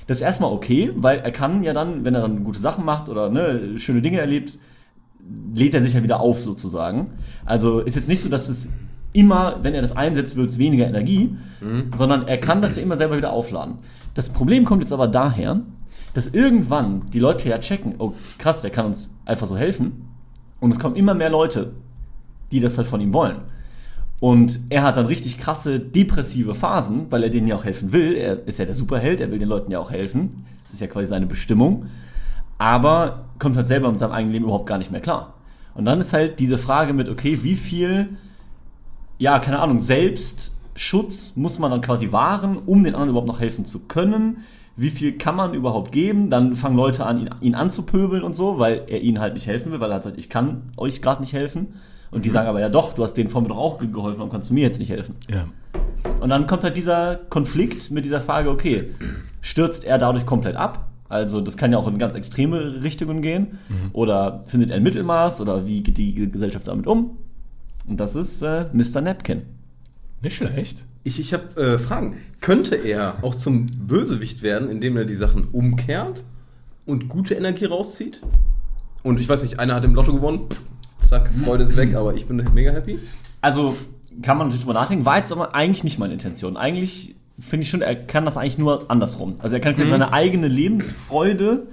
Das 0.07 0.19
ist 0.19 0.23
erstmal 0.23 0.51
okay, 0.51 0.91
weil 0.95 1.19
er 1.19 1.31
kann 1.31 1.63
ja 1.63 1.73
dann, 1.73 2.03
wenn 2.03 2.15
er 2.15 2.21
dann 2.21 2.43
gute 2.43 2.59
Sachen 2.59 2.85
macht 2.85 3.09
oder 3.09 3.29
ne, 3.29 3.77
schöne 3.77 4.01
Dinge 4.01 4.19
erlebt, 4.19 4.57
lädt 5.53 5.73
er 5.73 5.81
sich 5.81 5.93
ja 5.93 6.03
wieder 6.03 6.19
auf 6.19 6.41
sozusagen. 6.41 7.11
Also 7.45 7.79
ist 7.79 7.95
jetzt 7.95 8.07
nicht 8.07 8.21
so, 8.21 8.29
dass 8.29 8.49
es 8.49 8.71
immer, 9.13 9.59
wenn 9.61 9.73
er 9.73 9.81
das 9.81 9.95
einsetzt, 9.95 10.35
wird 10.35 10.49
es 10.49 10.57
weniger 10.57 10.87
Energie, 10.87 11.35
sondern 11.97 12.27
er 12.27 12.37
kann 12.37 12.61
das 12.61 12.77
ja 12.77 12.83
immer 12.83 12.95
selber 12.95 13.17
wieder 13.17 13.31
aufladen. 13.31 13.75
Das 14.13 14.29
Problem 14.29 14.65
kommt 14.65 14.81
jetzt 14.81 14.93
aber 14.93 15.07
daher, 15.07 15.61
dass 16.13 16.27
irgendwann 16.27 17.09
die 17.11 17.19
Leute 17.19 17.49
ja 17.49 17.59
checken, 17.59 17.95
oh 17.99 18.13
krass, 18.37 18.61
der 18.61 18.71
kann 18.71 18.85
uns 18.85 19.13
einfach 19.25 19.47
so 19.47 19.57
helfen. 19.57 20.07
Und 20.59 20.71
es 20.71 20.79
kommen 20.79 20.95
immer 20.95 21.13
mehr 21.13 21.29
Leute, 21.29 21.71
die 22.51 22.59
das 22.59 22.77
halt 22.77 22.87
von 22.87 23.01
ihm 23.01 23.13
wollen. 23.13 23.37
Und 24.19 24.59
er 24.69 24.83
hat 24.83 24.97
dann 24.97 25.07
richtig 25.07 25.39
krasse 25.39 25.79
depressive 25.79 26.53
Phasen, 26.53 27.07
weil 27.09 27.23
er 27.23 27.29
denen 27.29 27.47
ja 27.47 27.55
auch 27.55 27.65
helfen 27.65 27.91
will. 27.91 28.13
Er 28.13 28.47
ist 28.47 28.59
ja 28.59 28.65
der 28.65 28.75
Superheld, 28.75 29.19
er 29.19 29.31
will 29.31 29.39
den 29.39 29.47
Leuten 29.49 29.71
ja 29.71 29.79
auch 29.79 29.89
helfen. 29.89 30.45
Das 30.63 30.73
ist 30.73 30.79
ja 30.79 30.87
quasi 30.87 31.07
seine 31.07 31.25
Bestimmung. 31.25 31.87
Aber 32.61 33.25
kommt 33.39 33.57
halt 33.57 33.65
selber 33.65 33.89
mit 33.89 33.97
seinem 33.97 34.11
eigenen 34.11 34.33
Leben 34.33 34.45
überhaupt 34.45 34.67
gar 34.67 34.77
nicht 34.77 34.91
mehr 34.91 35.01
klar. 35.01 35.33
Und 35.73 35.85
dann 35.85 35.99
ist 35.99 36.13
halt 36.13 36.37
diese 36.37 36.59
Frage 36.59 36.93
mit, 36.93 37.09
okay, 37.09 37.39
wie 37.41 37.55
viel, 37.55 38.17
ja, 39.17 39.39
keine 39.39 39.57
Ahnung, 39.57 39.79
Selbstschutz 39.79 41.35
muss 41.35 41.57
man 41.57 41.71
dann 41.71 41.81
quasi 41.81 42.11
wahren, 42.11 42.59
um 42.63 42.83
den 42.83 42.93
anderen 42.93 43.09
überhaupt 43.09 43.27
noch 43.27 43.39
helfen 43.39 43.65
zu 43.65 43.87
können? 43.87 44.43
Wie 44.75 44.91
viel 44.91 45.17
kann 45.17 45.35
man 45.35 45.55
überhaupt 45.55 45.91
geben? 45.91 46.29
Dann 46.29 46.55
fangen 46.55 46.75
Leute 46.75 47.03
an, 47.03 47.21
ihn, 47.21 47.29
ihn 47.41 47.55
anzupöbeln 47.55 48.21
und 48.21 48.35
so, 48.35 48.59
weil 48.59 48.83
er 48.85 49.01
ihnen 49.01 49.19
halt 49.19 49.33
nicht 49.33 49.47
helfen 49.47 49.71
will, 49.71 49.79
weil 49.79 49.89
er 49.89 49.95
halt 49.95 50.03
sagt, 50.03 50.19
ich 50.19 50.29
kann 50.29 50.71
euch 50.77 51.01
gerade 51.01 51.21
nicht 51.21 51.33
helfen. 51.33 51.79
Und 52.11 52.25
die 52.25 52.29
sagen 52.29 52.47
aber, 52.47 52.59
ja 52.59 52.69
doch, 52.69 52.93
du 52.93 53.01
hast 53.01 53.15
denen 53.15 53.29
vor 53.29 53.41
mir 53.41 53.47
doch 53.47 53.57
auch 53.57 53.79
geholfen, 53.79 54.19
warum 54.19 54.31
kannst 54.31 54.51
du 54.51 54.53
mir 54.53 54.61
jetzt 54.61 54.77
nicht 54.77 54.91
helfen? 54.91 55.15
Ja. 55.27 55.47
Und 56.19 56.29
dann 56.29 56.45
kommt 56.45 56.63
halt 56.63 56.77
dieser 56.77 57.15
Konflikt 57.15 57.89
mit 57.89 58.05
dieser 58.05 58.21
Frage, 58.21 58.51
okay, 58.51 58.93
stürzt 59.41 59.83
er 59.83 59.97
dadurch 59.97 60.27
komplett 60.27 60.55
ab? 60.55 60.90
Also 61.11 61.41
das 61.41 61.57
kann 61.57 61.71
ja 61.71 61.77
auch 61.77 61.87
in 61.87 61.97
ganz 61.97 62.15
extreme 62.15 62.83
Richtungen 62.83 63.21
gehen. 63.21 63.59
Oder 63.93 64.43
findet 64.47 64.69
er 64.69 64.77
ein 64.77 64.83
Mittelmaß 64.83 65.41
oder 65.41 65.65
wie 65.67 65.83
geht 65.83 65.97
die 65.97 66.31
Gesellschaft 66.31 66.67
damit 66.67 66.87
um? 66.87 67.17
Und 67.87 67.99
das 67.99 68.15
ist 68.15 68.41
äh, 68.41 68.65
Mr. 68.73 69.01
Napkin. 69.01 69.41
Nicht 70.21 70.37
schlecht. 70.37 70.83
Ich, 71.03 71.19
ich 71.19 71.33
habe 71.33 71.59
äh, 71.59 71.79
Fragen. 71.79 72.17
Könnte 72.41 72.75
er 72.75 73.15
auch 73.23 73.35
zum 73.35 73.65
Bösewicht 73.65 74.43
werden, 74.43 74.69
indem 74.69 74.97
er 74.97 75.05
die 75.05 75.15
Sachen 75.15 75.47
umkehrt 75.51 76.23
und 76.85 77.09
gute 77.09 77.33
Energie 77.33 77.65
rauszieht? 77.65 78.21
Und 79.03 79.19
ich 79.19 79.27
weiß 79.27 79.43
nicht, 79.43 79.59
einer 79.59 79.75
hat 79.75 79.83
im 79.83 79.95
Lotto 79.95 80.13
gewonnen, 80.13 80.47
pff, 80.49 80.63
zack, 81.09 81.31
Freude 81.43 81.63
ist 81.63 81.75
weg, 81.75 81.95
aber 81.95 82.13
ich 82.13 82.27
bin 82.27 82.43
mega 82.53 82.71
happy. 82.71 82.99
Also 83.41 83.75
kann 84.21 84.37
man 84.37 84.47
natürlich 84.47 84.63
drüber 84.63 84.79
nachdenken, 84.79 85.05
war 85.05 85.17
jetzt 85.17 85.31
aber 85.31 85.55
eigentlich 85.55 85.83
nicht 85.83 85.97
meine 85.97 86.13
Intention. 86.13 86.55
Eigentlich 86.55 87.15
finde 87.41 87.63
ich 87.63 87.69
schon, 87.69 87.81
er 87.81 87.95
kann 87.95 88.25
das 88.25 88.37
eigentlich 88.37 88.57
nur 88.57 88.89
andersrum. 88.89 89.35
Also 89.39 89.55
er 89.55 89.59
kann 89.59 89.75
quasi 89.75 89.89
seine 89.89 90.13
eigene 90.13 90.47
Lebensfreude 90.47 91.67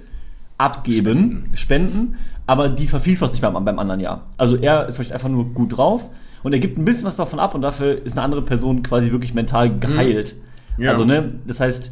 abgeben, 0.57 1.51
spenden, 1.53 2.17
aber 2.47 2.67
die 2.67 2.87
vervielfacht 2.87 3.31
sich 3.31 3.41
beim, 3.41 3.53
beim 3.63 3.79
anderen 3.79 4.01
Jahr. 4.01 4.25
Also 4.35 4.57
er 4.57 4.87
ist 4.87 4.95
vielleicht 4.95 5.13
einfach 5.13 5.29
nur 5.29 5.53
gut 5.53 5.77
drauf 5.77 6.09
und 6.43 6.53
er 6.53 6.59
gibt 6.59 6.77
ein 6.77 6.85
bisschen 6.85 7.05
was 7.05 7.15
davon 7.15 7.39
ab 7.39 7.55
und 7.55 7.61
dafür 7.61 8.05
ist 8.05 8.13
eine 8.13 8.23
andere 8.23 8.41
Person 8.41 8.83
quasi 8.83 9.11
wirklich 9.11 9.33
mental 9.33 9.79
geheilt. 9.79 10.35
Ja. 10.77 10.91
Also, 10.91 11.05
ne, 11.05 11.35
das 11.45 11.59
heißt, 11.59 11.91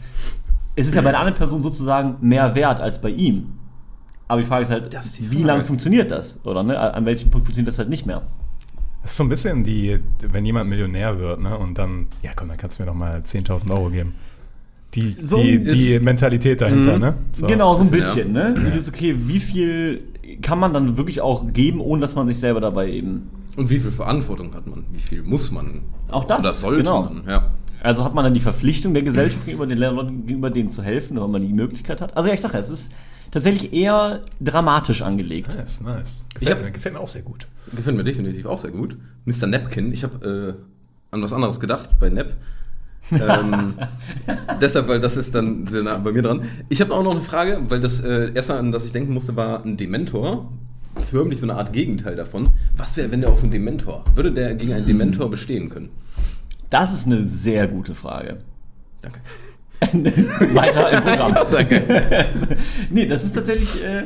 es 0.75 0.87
ist 0.87 0.95
ja 0.95 1.01
bei 1.01 1.11
der 1.11 1.19
anderen 1.19 1.37
Person 1.37 1.61
sozusagen 1.61 2.17
mehr 2.21 2.55
wert 2.55 2.79
als 2.79 3.01
bei 3.01 3.09
ihm. 3.09 3.53
Aber 4.27 4.41
die 4.41 4.47
Frage 4.47 4.63
ist 4.63 4.71
halt, 4.71 4.93
ist 4.93 5.19
die 5.19 5.31
wie 5.31 5.35
Frage. 5.37 5.47
lange 5.47 5.65
funktioniert 5.65 6.11
das? 6.11 6.39
Oder 6.45 6.63
ne, 6.63 6.77
an 6.79 7.05
welchem 7.05 7.29
Punkt 7.29 7.45
funktioniert 7.45 7.67
das 7.67 7.79
halt 7.79 7.89
nicht 7.89 8.05
mehr? 8.05 8.23
Das 9.07 9.13
ist 9.13 9.17
so 9.19 9.23
ein 9.23 9.29
bisschen 9.29 9.63
die, 9.63 9.99
wenn 10.33 10.43
jemand 10.45 10.69
Millionär 10.69 11.17
wird, 11.17 11.39
ne? 11.39 11.57
Und 11.57 11.77
dann, 11.77 12.07
ja 12.23 12.31
komm, 12.35 12.49
dann 12.49 12.57
kannst 12.57 12.77
du 12.77 12.83
mir 12.83 12.87
doch 12.87 12.93
mal 12.93 13.21
10.000 13.21 13.71
Euro 13.71 13.89
geben. 13.89 14.15
Die, 14.95 15.15
So 15.23 15.37
die, 15.41 15.51
ist- 15.51 15.77
die 15.77 15.97
Mentalität 16.01 16.59
dahinter, 16.59 16.95
Mhm. 16.95 16.99
ne? 16.99 17.15
So. 17.31 17.47
genau, 17.47 17.73
so 17.75 17.83
ein 17.83 17.89
bisschen, 17.91 18.33
bisschen, 18.33 18.53
ne? 18.53 18.61
So 18.61 18.69
dieses, 18.69 18.89
okay, 18.89 19.15
wie 19.17 19.39
viel 19.39 20.01
kann 20.41 20.59
man 20.59 20.73
dann 20.73 20.97
wirklich 20.97 21.21
auch 21.21 21.45
geben, 21.53 21.79
ohne 21.79 22.01
dass 22.01 22.15
man 22.15 22.27
sich 22.27 22.35
selber 22.37 22.59
dabei 22.59 22.91
eben. 22.91 23.29
Und 23.55 23.69
wie 23.69 23.79
viel 23.79 23.91
Verantwortung 23.91 24.53
hat 24.53 24.67
man? 24.67 24.83
Wie 24.91 24.99
viel 24.99 25.23
muss 25.23 25.51
man? 25.51 25.83
Auch 26.09 26.25
das, 26.25 26.39
Oder 26.41 26.51
sollte 26.53 26.77
genau. 26.83 27.03
man? 27.03 27.23
Ja. 27.25 27.51
Also 27.81 28.03
hat 28.03 28.13
man 28.13 28.25
dann 28.25 28.33
die 28.33 28.41
Verpflichtung 28.41 28.93
der 28.93 29.03
Gesellschaft 29.03 29.45
gegenüber 29.45 29.67
den 29.67 29.77
Leuten, 29.77 30.25
gegenüber 30.25 30.49
denen 30.49 30.69
zu 30.69 30.83
helfen, 30.83 31.17
wenn 31.17 31.31
man 31.31 31.41
die 31.47 31.53
Möglichkeit 31.53 32.01
hat. 32.01 32.17
Also 32.17 32.27
ja, 32.27 32.35
ich 32.35 32.41
sage 32.41 32.55
ja, 32.55 32.59
es 32.59 32.69
ist 32.69 32.91
tatsächlich 33.37 33.71
eher 33.73 34.21
dramatisch 34.41 35.01
angelegt. 35.03 35.55
Nice, 35.55 35.81
nice. 35.81 36.23
Ich 36.33 36.39
Gefällt, 36.39 36.57
hab- 36.57 36.65
mir, 36.65 36.71
gefällt 36.71 36.95
mir 36.95 36.99
auch 37.01 37.07
sehr 37.07 37.21
gut. 37.21 37.47
Gefällt 37.75 37.95
mir 37.95 38.03
definitiv 38.03 38.45
auch 38.45 38.57
sehr 38.57 38.71
gut. 38.71 38.97
Mr. 39.25 39.45
Napkin, 39.47 39.91
ich 39.91 40.03
habe 40.03 40.57
äh, 40.57 41.13
an 41.15 41.21
was 41.21 41.33
anderes 41.33 41.59
gedacht 41.59 41.99
bei 41.99 42.09
Nap. 42.09 42.33
ähm, 43.11 43.73
deshalb, 44.61 44.87
weil 44.87 44.99
das 44.99 45.17
ist 45.17 45.35
dann 45.35 45.67
sehr 45.67 45.83
nah 45.83 45.97
bei 45.97 46.11
mir 46.11 46.21
dran. 46.21 46.41
Ich 46.69 46.81
habe 46.81 46.93
auch 46.93 47.03
noch 47.03 47.11
eine 47.11 47.21
Frage, 47.21 47.61
weil 47.69 47.79
das 47.79 47.99
äh, 47.99 48.31
erste, 48.33 48.55
an 48.55 48.71
das 48.71 48.85
ich 48.85 48.91
denken 48.91 49.13
musste, 49.13 49.35
war 49.35 49.63
ein 49.63 49.77
Dementor. 49.77 50.51
Förmlich 50.95 51.39
so 51.39 51.45
eine 51.45 51.55
Art 51.55 51.73
Gegenteil 51.73 52.15
davon. 52.15 52.49
Was 52.75 52.97
wäre, 52.97 53.11
wenn 53.11 53.21
der 53.21 53.29
auf 53.29 53.43
einen 53.43 53.51
Dementor? 53.51 54.03
Würde 54.15 54.31
der 54.31 54.55
gegen 54.55 54.73
einen 54.73 54.85
Dementor 54.87 55.29
bestehen 55.29 55.69
können? 55.69 55.89
Das 56.71 56.91
ist 56.91 57.05
eine 57.05 57.23
sehr 57.23 57.67
gute 57.67 57.93
Frage. 57.93 58.37
Danke. 59.01 59.19
Weiter 60.55 60.91
im 60.91 61.03
Programm. 61.03 61.35
Danke. 61.51 62.27
nee, 62.89 63.05
das 63.05 63.23
ist 63.23 63.33
tatsächlich. 63.33 63.83
Äh, 63.83 64.03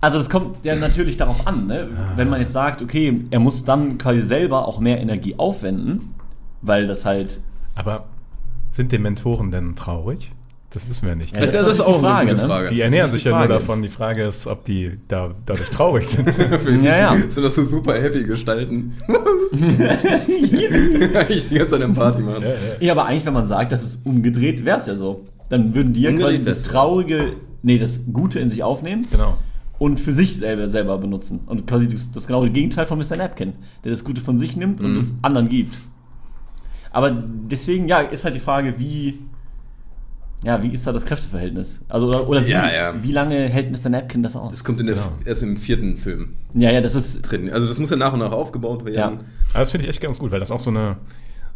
also, 0.00 0.18
das 0.18 0.28
kommt 0.28 0.64
ja 0.64 0.76
natürlich 0.76 1.16
darauf 1.16 1.46
an, 1.46 1.66
ne? 1.66 1.88
wenn 2.16 2.28
man 2.28 2.40
jetzt 2.40 2.52
sagt, 2.52 2.82
okay, 2.82 3.22
er 3.30 3.40
muss 3.40 3.64
dann 3.64 3.96
quasi 3.96 4.20
selber 4.20 4.68
auch 4.68 4.78
mehr 4.78 5.00
Energie 5.00 5.34
aufwenden, 5.38 6.14
weil 6.60 6.86
das 6.86 7.04
halt. 7.06 7.40
Aber 7.74 8.04
sind 8.70 8.92
Dementoren 8.92 9.50
denn 9.50 9.76
traurig? 9.76 10.30
Das 10.74 10.88
wissen 10.88 11.06
wir 11.06 11.14
nicht. 11.14 11.36
Ja, 11.36 11.46
Das, 11.46 11.66
ist 11.68 11.78
die 11.78 11.82
auch 11.84 12.00
Frage, 12.00 12.18
eine 12.22 12.30
gute 12.32 12.42
ne? 12.42 12.48
Frage. 12.48 12.68
die 12.70 12.80
ernähren 12.80 13.06
ist 13.06 13.12
die 13.14 13.18
sich 13.18 13.24
ja 13.30 13.38
nur 13.38 13.46
davon. 13.46 13.80
Die 13.82 13.88
Frage 13.88 14.24
ist, 14.24 14.46
ob 14.48 14.64
die 14.64 14.98
da, 15.06 15.32
dadurch 15.46 15.70
traurig 15.70 16.04
sind. 16.06 16.26
Ja, 16.84 16.98
ja. 16.98 17.14
Sind 17.14 17.42
das 17.44 17.54
so 17.54 17.64
super 17.64 17.94
happy 17.94 18.24
Gestalten? 18.24 18.92
ich 21.28 21.48
die 21.48 21.54
ganze 21.54 21.72
Zeit 21.74 21.82
eine 21.82 21.92
Party 21.94 22.20
machen. 22.22 22.42
ja, 22.42 22.48
ja. 22.48 22.56
Ja, 22.80 22.92
aber 22.92 23.06
eigentlich, 23.06 23.24
wenn 23.24 23.34
man 23.34 23.46
sagt, 23.46 23.72
das 23.72 23.82
ist 23.82 24.04
umgedreht, 24.04 24.64
wäre 24.64 24.78
es 24.78 24.86
ja 24.86 24.96
so. 24.96 25.24
Dann 25.48 25.74
würden 25.74 25.92
die 25.92 26.02
ja 26.02 26.10
Umgedreht 26.10 26.44
quasi 26.44 26.44
das. 26.44 26.62
Traurige, 26.64 27.34
nee, 27.62 27.78
das 27.78 28.00
Gute 28.12 28.40
in 28.40 28.50
sich 28.50 28.62
aufnehmen 28.62 29.06
Genau. 29.10 29.36
und 29.78 30.00
für 30.00 30.12
sich 30.12 30.36
selber, 30.36 30.68
selber 30.68 30.98
benutzen. 30.98 31.40
Und 31.46 31.66
quasi 31.66 31.88
das, 31.88 32.10
das 32.10 32.26
genaue 32.26 32.50
Gegenteil 32.50 32.86
von 32.86 32.98
Mr. 32.98 33.16
Napkin, 33.16 33.52
der 33.84 33.90
das 33.92 34.04
Gute 34.04 34.20
von 34.20 34.38
sich 34.38 34.56
nimmt 34.56 34.80
Mhm. 34.80 34.86
und 34.86 34.94
das 34.96 35.14
anderen 35.22 35.48
gibt. 35.48 35.76
Aber 36.90 37.10
deswegen, 37.10 37.88
ja, 37.88 38.00
ist 38.00 38.24
halt 38.24 38.34
die 38.34 38.40
Frage, 38.40 38.74
wie, 38.78 39.18
ja, 40.42 40.62
wie 40.62 40.68
ist 40.68 40.86
da 40.86 40.92
das 40.92 41.06
Kräfteverhältnis? 41.06 41.80
Also, 41.88 42.08
oder, 42.08 42.28
oder 42.28 42.46
wie, 42.46 42.50
Ja, 42.50 42.70
ja. 42.72 42.94
wie 43.02 43.12
lange 43.12 43.48
hält 43.48 43.70
Mr. 43.70 43.88
Napkin 43.88 44.22
das 44.22 44.36
aus? 44.36 44.50
Das 44.50 44.64
kommt 44.64 44.80
in 44.80 44.86
der, 44.86 44.96
Genau. 44.96 45.06
erst 45.24 45.42
im 45.42 45.56
vierten 45.56 45.96
Film 45.96 46.34
ja, 46.54 46.70
ja, 46.70 46.80
das 46.80 46.94
ist, 46.94 47.22
drin. 47.22 47.50
Also 47.50 47.66
das 47.66 47.78
muss 47.78 47.90
ja 47.90 47.96
nach 47.96 48.12
und 48.12 48.18
nach 48.20 48.32
aufgebaut 48.32 48.84
werden. 48.84 48.94
Ja. 48.94 49.06
Aber 49.52 49.60
das 49.60 49.70
finde 49.70 49.84
ich 49.86 49.90
echt 49.90 50.02
ganz 50.02 50.18
gut, 50.18 50.32
weil 50.32 50.40
das 50.40 50.50
auch 50.50 50.58
so, 50.60 50.70
eine, 50.70 50.96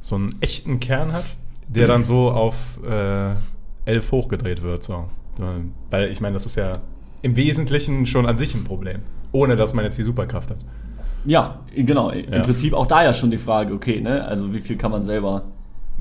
so 0.00 0.14
einen 0.16 0.34
echten 0.40 0.80
Kern 0.80 1.12
hat, 1.12 1.24
der 1.68 1.86
dann 1.86 2.02
so 2.04 2.30
auf 2.30 2.78
äh, 2.88 3.32
11 3.84 4.10
hochgedreht 4.12 4.62
wird. 4.62 4.82
So. 4.82 5.04
Weil 5.90 6.10
ich 6.10 6.20
meine, 6.20 6.34
das 6.34 6.46
ist 6.46 6.56
ja 6.56 6.72
im 7.22 7.36
Wesentlichen 7.36 8.06
schon 8.06 8.26
an 8.26 8.38
sich 8.38 8.54
ein 8.54 8.64
Problem, 8.64 9.00
ohne 9.32 9.54
dass 9.56 9.74
man 9.74 9.84
jetzt 9.84 9.98
die 9.98 10.02
Superkraft 10.04 10.50
hat. 10.50 10.58
ja, 11.24 11.60
genau, 11.74 12.10
im 12.10 12.32
Ja. 12.32 12.42
Prinzip 12.42 12.72
auch 12.72 12.86
da 12.86 13.04
ja 13.04 13.12
schon 13.12 13.30
die 13.30 13.38
Frage, 13.38 13.74
okay, 13.74 14.00
ne, 14.00 14.24
also 14.24 14.54
wie 14.54 14.60
viel 14.60 14.76
kann 14.76 14.90
man 14.92 15.04
selber 15.04 15.42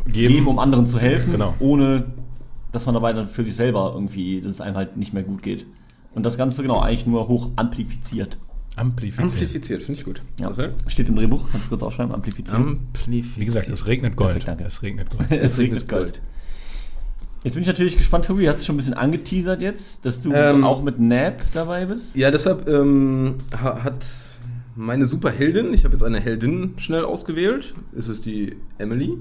Geben, 0.06 0.36
geben, 0.36 0.48
um 0.48 0.60
anderen 0.60 0.88
zu 0.88 1.00
helfen, 1.00 1.32
Genau. 1.34 1.54
ohne 1.60 2.06
dass 2.72 2.86
man 2.86 2.94
dabei 2.94 3.14
dann 3.14 3.28
für 3.28 3.44
sich 3.44 3.56
selber 3.56 3.92
irgendwie, 3.94 4.42
dass 4.42 4.52
es 4.52 4.62
einem 4.62 4.76
halt 4.76 4.98
nicht 4.98 5.14
mehr 5.14 5.24
gut 5.24 5.42
geht. 5.44 5.66
Und 6.14 6.24
das 6.26 6.38
Ganze 6.38 6.62
genau 6.62 6.80
eigentlich 6.80 7.06
nur 7.06 7.28
hoch 7.28 7.52
amplifiziert. 7.56 8.38
amplifizieren. 8.76 9.30
Amplifiziert, 9.30 9.82
finde 9.84 10.00
ich 10.00 10.06
gut. 10.06 10.22
Ja. 10.40 10.52
Steht 10.88 11.08
im 11.10 11.16
Drehbuch, 11.16 11.46
kannst 11.52 11.66
du 11.66 11.70
kurz 11.70 11.84
aufschreiben, 11.84 12.14
amplifizieren. 12.14 12.62
Amplifiziert. 12.96 13.38
Wie 13.40 13.46
gesagt, 13.46 13.70
es 13.70 13.86
regnet 13.86 14.16
Gold. 14.16 14.32
Perfekt, 14.34 14.48
danke. 14.48 14.64
Es 14.66 14.82
regnet 14.82 15.10
Gold. 15.10 15.32
es 15.42 15.58
regnet 15.58 15.88
Gold. 15.88 16.22
Jetzt 17.44 17.54
bin 17.54 17.62
ich 17.62 17.68
natürlich 17.68 17.98
gespannt, 17.98 18.26
Tobi, 18.26 18.50
hast 18.50 18.62
du 18.62 18.66
schon 18.66 18.76
ein 18.76 18.78
bisschen 18.78 18.94
angeteasert 18.96 19.62
jetzt, 19.62 20.06
dass 20.06 20.20
du 20.22 20.32
Ähm, 20.34 20.64
auch 20.64 20.82
mit 20.82 21.00
Nap 21.00 21.44
dabei 21.54 21.86
bist? 21.86 22.16
Ja, 22.16 22.32
deshalb 22.32 22.68
ähm, 22.68 23.36
ha- 23.62 23.84
hat 23.84 24.06
meine 24.76 25.06
Superheldin, 25.06 25.72
ich 25.74 25.86
habe 25.86 25.94
jetzt 25.94 26.04
eine 26.04 26.20
Heldin 26.20 26.74
schnell 26.78 27.06
ausgewählt, 27.06 27.74
ist 27.94 28.08
es 28.10 28.22
die 28.22 28.56
Emily. 28.80 29.14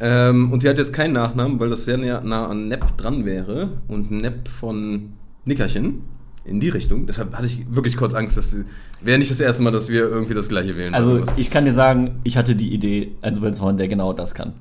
Ähm, 0.00 0.52
und 0.52 0.62
die 0.62 0.68
hat 0.68 0.78
jetzt 0.78 0.92
keinen 0.92 1.12
Nachnamen, 1.14 1.58
weil 1.60 1.70
das 1.70 1.84
sehr 1.84 1.96
nah, 1.98 2.46
an 2.46 2.68
Nepp 2.68 2.96
dran 2.96 3.24
wäre. 3.24 3.78
Und 3.88 4.10
Nepp 4.10 4.48
von 4.48 5.12
Nickerchen 5.44 6.02
in 6.44 6.60
die 6.60 6.68
Richtung. 6.68 7.06
Deshalb 7.06 7.34
hatte 7.36 7.46
ich 7.46 7.66
wirklich 7.74 7.96
kurz 7.96 8.14
Angst, 8.14 8.36
dass 8.36 8.56
wäre 9.00 9.18
nicht 9.18 9.30
das 9.30 9.40
erste 9.40 9.62
Mal, 9.62 9.72
dass 9.72 9.88
wir 9.88 10.02
irgendwie 10.02 10.34
das 10.34 10.48
gleiche 10.48 10.76
wählen. 10.76 10.94
Also 10.94 11.20
ich 11.36 11.50
kann 11.50 11.64
dir 11.64 11.72
sagen, 11.72 12.20
ich 12.24 12.36
hatte 12.36 12.54
die 12.54 12.72
Idee, 12.72 13.12
also 13.22 13.42
wenn 13.42 13.58
Horn, 13.60 13.76
der 13.76 13.88
genau 13.88 14.12
das 14.12 14.34
kann. 14.34 14.52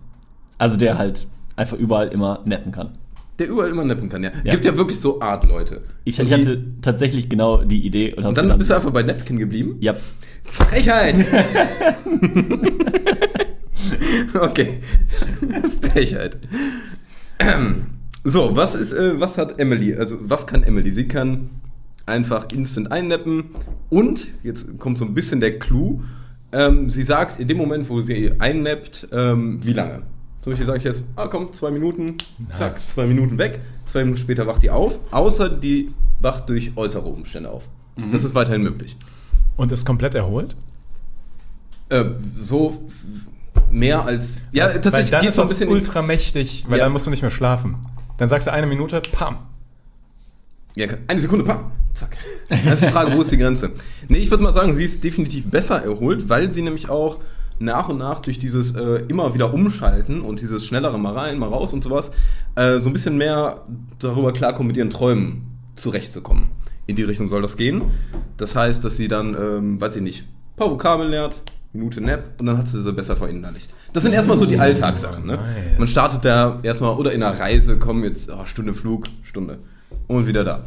Also 0.57 0.77
der 0.77 0.97
halt 0.97 1.27
einfach 1.55 1.77
überall 1.77 2.07
immer 2.09 2.41
neppen 2.45 2.71
kann. 2.71 2.97
der 3.39 3.49
überall 3.49 3.69
immer 3.69 3.83
neppen 3.83 4.09
kann, 4.09 4.23
ja. 4.23 4.31
Ja. 4.43 4.51
Gibt 4.51 4.65
ja 4.65 4.75
wirklich 4.77 4.99
so 4.99 5.21
Art-Leute. 5.21 5.81
Ich, 6.05 6.19
Und 6.19 6.27
ich 6.27 6.33
die- 6.33 6.41
hatte 6.41 6.63
tatsächlich 6.81 7.29
genau 7.29 7.63
die 7.63 7.85
Idee 7.85 8.13
und, 8.13 8.25
Und 8.25 8.37
dann 8.37 8.57
bist 8.57 8.69
du 8.69 8.75
einfach 8.75 8.91
bei 8.91 9.03
Napkin 9.03 9.37
geblieben? 9.37 9.75
Ja, 9.81 9.93
Frechheit! 10.45 11.15
okay. 14.39 14.80
Frechheit. 15.82 16.38
So, 18.24 18.56
was 18.56 18.74
ist, 18.76 18.93
äh, 18.93 19.19
was 19.19 19.38
hat 19.38 19.60
Emily? 19.60 19.93
Also, 19.95 20.17
was 20.21 20.48
kann 20.48 20.63
Emily? 20.63 20.91
Sie 20.91 21.08
kann 21.08 21.50
einfach 22.06 22.48
instant 22.54 22.91
einneppen 22.91 23.45
und, 23.89 24.28
jetzt 24.43 24.80
kommt 24.80 24.98
so 24.98 25.06
ein 25.06 25.13
bisschen 25.13 25.39
der 25.39 25.60
Clou, 25.60 26.02
ähm, 26.52 26.89
sie 26.89 27.04
sagt 27.04 27.39
in 27.39 27.48
dem 27.48 27.58
Moment, 27.58 27.89
wo 27.89 28.02
sie 28.02 28.32
einnappt, 28.39 29.10
ähm, 29.12 29.60
wie 29.63 29.74
lange. 29.74 30.04
Zum 30.41 30.52
Beispiel 30.52 30.65
sage 30.65 30.78
ich 30.80 30.84
jetzt, 30.84 31.06
ah 31.15 31.28
komm, 31.28 31.52
zwei 31.54 31.71
Minuten, 31.71 32.17
zack, 32.52 32.74
Nice. 32.74 32.93
zwei 32.93 33.08
Minuten 33.08 33.38
weg, 33.38 33.60
zwei 33.86 34.04
Minuten 34.04 34.19
später 34.19 34.48
wacht 34.48 34.63
die 34.63 34.69
auf, 34.69 35.00
außer 35.12 35.50
die 35.50 35.91
wacht 36.19 36.50
durch 36.50 36.71
äußere 36.76 37.08
Umstände 37.08 37.50
auf. 37.50 37.67
Das 38.12 38.24
ist 38.24 38.36
weiterhin 38.36 38.62
möglich. 38.62 38.98
Und 39.58 39.71
ist 39.71 39.86
komplett 39.86 40.15
erholt? 40.15 40.56
Äh, 41.89 42.06
so 42.38 42.84
mehr 43.71 44.06
als. 44.06 44.36
Ja, 44.51 44.65
weil 44.67 44.82
tatsächlich 44.82 45.12
dann 45.12 45.21
geht's 45.21 45.32
ist 45.32 45.36
so 45.38 45.41
ein 45.43 45.49
bisschen. 45.49 45.69
ultra 45.69 46.01
mächtig, 46.01 46.65
weil 46.67 46.80
Ja. 46.80 46.86
dann 46.86 46.91
musst 46.93 47.06
du 47.06 47.12
nicht 47.12 47.21
mehr 47.21 47.32
schlafen. 47.32 47.78
Dann 48.17 48.30
sagst 48.30 48.47
du 48.47 48.54
eine 48.54 48.67
Minute, 48.67 49.01
pam. 49.12 49.38
Ja, 50.75 50.88
eine 51.08 51.19
Sekunde, 51.21 51.45
pam, 51.45 51.71
zack. 51.93 52.17
Das 52.49 52.65
ist 52.75 52.84
die 52.84 52.88
Frage, 52.88 53.13
wo 53.15 53.21
ist 53.21 53.32
die 53.32 53.38
Grenze? 53.38 53.71
Nee, 54.10 54.17
ich 54.19 54.30
würde 54.30 54.43
mal 54.43 54.54
sagen, 54.54 54.75
sie 54.75 54.84
ist 54.84 55.04
definitiv 55.04 55.49
besser 55.49 55.84
erholt, 55.84 56.28
weil 56.30 56.51
sie 56.51 56.62
nämlich 56.62 56.89
auch 56.89 57.19
nach 57.60 57.88
und 57.88 57.97
nach 57.97 58.19
durch 58.19 58.38
dieses 58.39 58.75
äh, 58.75 59.04
immer 59.08 59.34
wieder 59.34 59.54
umschalten 59.54 60.19
und 60.21 60.41
dieses 60.41 60.65
schnellere 60.65 60.99
mal 60.99 61.17
rein, 61.17 61.39
mal 61.39 61.47
raus 61.47 61.73
und 61.73 61.84
sowas, 61.84 62.12
äh, 62.56 62.80
so 62.80 62.89
ein 62.89 62.93
bisschen 62.93 63.17
mehr 63.17 63.62
darüber 63.99 64.34
klarkommt, 64.34 64.67
mit 64.67 64.75
ihren 64.78 64.89
Träumen 64.89 65.47
zurechtzukommen. 65.75 66.47
In 66.88 66.97
die 66.97 67.04
Richtung 67.04 67.28
soll 67.28 67.41
das 67.41 67.56
gehen. 67.56 67.84
Das 68.36 68.56
heißt, 68.58 68.84
dass 68.84 68.97
sie 68.97 69.08
dann, 69.08 69.34
ähm, 69.36 69.80
weiß 69.82 69.95
ich 69.95 70.01
nicht, 70.01 70.21
ein 70.23 70.56
paar 70.58 70.69
Vokabeln 70.69 71.10
lernt, 71.10 71.41
Minute 71.75 72.01
Nap 72.01 72.31
und 72.39 72.45
dann 72.45 72.57
hat 72.57 72.67
sie 72.67 72.81
sie 72.81 72.93
besser 72.93 73.15
verinnerlicht. 73.15 73.69
Das 73.93 74.03
sind 74.03 74.13
erstmal 74.13 74.38
so 74.38 74.45
die 74.45 74.59
Alltagssachen. 74.59 75.25
Ne? 75.25 75.38
nice. 75.38 75.77
Man 75.77 75.88
startet 75.88 76.25
da 76.25 76.59
erstmal 76.63 76.95
oder 76.95 77.11
in 77.13 77.23
einer 77.23 77.39
Reise, 77.39 77.77
kommen 77.77 78.03
jetzt 78.03 78.29
oh, 78.29 78.45
Stunde 78.45 78.73
Flug, 78.73 79.05
Stunde 79.23 79.59
und 80.07 80.27
wieder 80.27 80.43
da. 80.43 80.63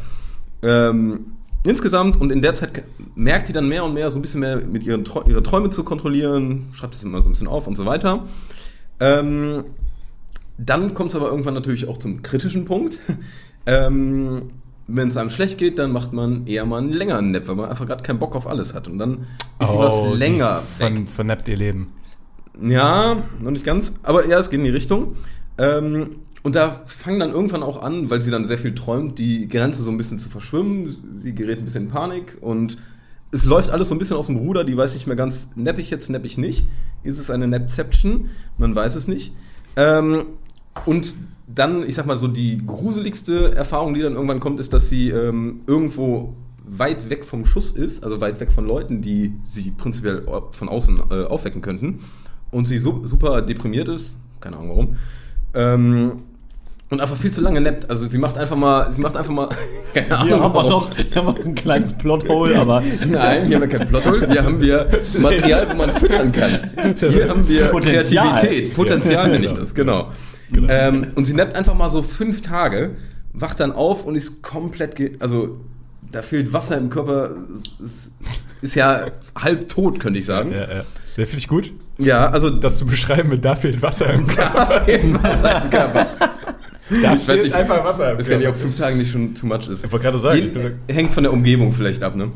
Ähm, 0.63 1.33
insgesamt 1.65 2.21
und 2.21 2.31
in 2.31 2.43
der 2.43 2.55
Zeit 2.55 2.85
merkt 3.15 3.49
die 3.49 3.53
dann 3.53 3.69
mehr 3.69 3.85
und 3.85 3.95
mehr 3.95 4.11
so 4.11 4.19
ein 4.19 4.23
bisschen 4.23 4.41
mehr 4.41 4.65
mit 4.67 4.85
ihren 4.85 5.05
Träu 5.05 5.23
ihre 5.27 5.43
Träume 5.43 5.71
zu 5.71 5.85
kontrollieren, 5.85 6.69
schreibt 6.73 6.95
es 6.95 7.03
immer 7.03 7.21
so 7.21 7.29
ein 7.29 7.33
bisschen 7.33 7.49
auf 7.49 7.67
und 7.67 7.77
so 7.77 7.87
weiter. 7.87 8.25
Ähm, 9.01 9.65
dann 10.57 10.95
kommt 10.95 11.11
es 11.11 11.17
aber 11.17 11.29
irgendwann 11.29 11.55
natürlich 11.55 11.87
auch 11.89 11.99
zum 11.99 12.23
kritischen 12.23 12.65
Punkt. 12.65 12.99
Ähm, 13.67 14.51
wenn 14.89 15.09
es 15.09 15.17
einem 15.17 15.31
schlecht 15.31 15.59
geht, 15.59 15.79
dann 15.79 15.93
macht 15.93 16.13
man 16.13 16.47
eher 16.47 16.65
mal 16.65 16.79
einen 16.79 16.91
längeren 16.91 17.31
Nap, 17.31 17.47
weil 17.47 17.55
man 17.57 17.69
einfach 17.71 17.87
gerade 17.87 18.03
keinen 18.03 18.19
Bock 18.19 18.35
auf 18.35 18.47
alles 18.47 18.75
hat. 18.75 18.89
Und 18.89 18.99
dann 18.99 19.27
ist 19.61 19.71
sie 19.71 19.77
Oh, 19.77 19.79
was 19.79 20.19
länger 20.19 20.63
die 20.77 20.81
weg. 20.83 20.97
Von, 20.97 21.07
vernappt 21.09 21.47
ihr 21.49 21.57
Leben. 21.57 21.93
Ja, 22.61 23.23
noch 23.41 23.51
nicht 23.51 23.65
ganz, 23.65 23.93
aber 24.03 24.27
ja, 24.27 24.39
es 24.39 24.51
geht 24.51 24.59
in 24.59 24.65
die 24.65 24.71
Richtung. 24.71 25.17
Ähm, 25.59 26.17
und 26.43 26.57
da 26.57 26.81
fangen 26.87 27.21
dann 27.21 27.31
irgendwann 27.31 27.63
auch 27.63 27.83
an, 27.83 28.09
weil 28.11 28.23
sie 28.23 28.31
dann 28.31 28.47
sehr 28.47 28.59
viel 28.59 28.75
träumt, 28.75 29.19
die 29.19 29.47
Grenze 29.47 29.83
so 29.83 29.91
ein 29.91 29.99
bisschen 29.99 30.19
zu 30.19 30.29
verschwimmen. 30.31 30.89
Sie 30.89 31.35
gerät 31.35 31.59
ein 31.59 31.65
bisschen 31.65 31.85
in 31.85 31.91
Panik 31.91 32.39
und 32.41 32.79
es 33.31 33.45
läuft 33.45 33.71
alles 33.71 33.91
so 33.91 33.95
ein 33.95 33.99
bisschen 33.99 34.17
aus 34.17 34.27
dem 34.29 34.37
Ruder. 34.37 34.65
Die 34.65 34.77
weiß 34.77 34.95
nicht 34.95 35.07
mehr 35.07 35.17
ganz, 35.17 35.51
napp 35.55 35.79
ich 35.79 35.91
jetzt, 35.91 36.09
napp 36.09 36.25
ich 36.25 36.39
nicht. 36.39 36.65
Ist 37.03 37.19
es 37.19 37.31
eine 37.31 37.47
Napception? 37.47 38.31
Man 38.57 38.75
weiß 38.75 38.97
es 38.97 39.07
nicht. 39.07 39.33
Ähm, 39.77 40.25
und 40.87 41.13
dann, 41.53 41.83
ich 41.89 41.95
sag 41.95 42.07
mal 42.07 42.17
so, 42.17 42.29
die 42.29 42.65
gruseligste 42.67 43.55
Erfahrung, 43.55 43.95
die 43.95 44.03
dann 44.03 44.15
irgendwann 44.15 44.41
kommt, 44.41 44.61
ist, 44.61 44.73
dass 44.73 44.89
sie 44.89 45.09
ähm, 45.11 45.61
irgendwo 45.67 46.35
weit 46.65 47.09
weg 47.09 47.25
vom 47.25 47.47
Schuss 47.47 47.71
ist, 47.71 48.05
also 48.05 48.21
weit 48.21 48.41
weg 48.41 48.53
von 48.53 48.67
Leuten, 48.67 49.01
die 49.01 49.33
sie 49.45 49.71
prinzipiell 49.71 50.27
von 50.51 50.69
außen 50.69 51.03
äh, 51.11 51.25
aufwecken 51.25 51.63
könnten. 51.63 52.01
Und 52.51 52.67
sie 52.67 52.79
so, 52.79 53.07
super 53.07 53.43
deprimiert 53.43 53.89
ist, 53.89 54.13
keine 54.41 54.57
Ahnung 54.57 54.69
warum. 54.69 54.97
Ähm, 55.55 56.23
und 56.91 57.03
einfach 57.03 57.17
viel 57.17 57.31
zu 57.31 57.43
lange 57.43 57.61
nappt. 57.61 57.91
Also 57.91 58.09
sie 58.09 58.17
macht 58.17 58.39
einfach 58.39 58.57
mal, 58.57 58.91
sie 58.91 59.03
macht 59.03 59.17
einfach 59.17 59.33
mal, 59.33 59.49
keine 59.95 60.17
Ahnung. 60.17 60.27
Hier 60.27 60.41
haben 60.41 60.55
wir 60.55 61.05
hier 61.05 61.15
haben 61.17 61.37
wir 61.37 61.45
ein 61.45 61.55
kleines 61.55 61.93
Plothole, 61.93 62.59
aber 62.59 62.83
Nein, 63.07 63.47
hier 63.47 63.57
haben 63.57 63.71
wir 63.71 63.79
kein 63.79 63.89
Plothole, 63.89 64.29
hier 64.31 64.43
haben 64.43 64.61
wir 64.61 64.87
Material, 65.19 65.69
wo 65.71 65.75
man 65.75 65.93
füttern 65.93 66.33
kann. 66.33 66.71
Hier 66.99 67.29
haben 67.29 67.47
wir 67.49 67.67
Potenzial. 67.67 68.39
Kreativität, 68.39 68.75
Potenzial 68.75 69.31
nenne 69.31 69.47
ich 69.47 69.53
das, 69.53 69.75
genau. 69.75 70.13
Ähm, 70.69 71.09
und 71.15 71.25
sie 71.27 71.35
nappt 71.35 71.55
einfach 71.57 71.75
mal 71.75 71.91
so 71.91 72.03
fünf 72.03 72.43
Tage, 72.43 72.93
wacht 73.33 73.61
dann 73.61 73.73
auf 73.73 74.05
und 74.05 74.15
ist 74.15 74.43
komplett, 74.43 74.95
ge 74.97 75.13
also 75.21 75.61
da 76.11 76.23
fehlt 76.23 76.53
Wasser 76.53 76.79
im 76.79 76.89
Körper, 76.91 77.33
es 77.85 78.11
ist 78.63 78.75
ja 78.75 79.07
halb 79.39 79.69
tot, 79.69 80.01
könnte 80.01 80.19
ich 80.19 80.27
sagen. 80.27 80.53
Ja, 80.53 80.61
ja. 80.61 80.85
Der 81.17 81.27
finde 81.27 81.39
ich 81.39 81.49
gut, 81.49 81.73
Ja, 81.99 82.29
also 82.31 82.49
das 82.49 82.79
zu 82.79 82.87
beschreiben 82.87 83.29
mit 83.29 83.45
da 83.45 83.57
fehlt 83.57 83.83
Wasser 83.83 84.13
im 84.15 84.27
Körper. 84.29 84.67
da 84.67 84.81
fehlt 84.85 85.23
Wasser 85.23 85.65
im 85.65 85.71
Körper. 85.71 86.07
Da 86.91 87.13
Ich 87.17 87.29
weiß 87.29 87.43
nicht, 87.43 87.55
einfach 87.55 87.85
Wasser 87.85 88.13
im 88.13 88.19
weiß 88.19 88.31
gar 88.31 88.39
nicht, 88.39 88.49
ob 88.49 88.57
fünf 88.57 88.75
Tage 88.79 88.97
nicht 88.97 89.13
schon 89.13 89.35
too 89.35 89.47
much 89.47 89.69
ist. 89.69 89.85
Ich 89.85 89.93
wollte 89.93 90.05
gerade 90.05 90.19
sagen, 90.19 90.39
ich 90.39 90.55
Jeden, 90.55 90.79
hängt 90.89 91.13
von 91.13 91.23
der 91.23 91.35
Umgebung 91.35 91.71
vielleicht 91.75 92.03
ab, 92.03 92.17
ne? 92.17 92.33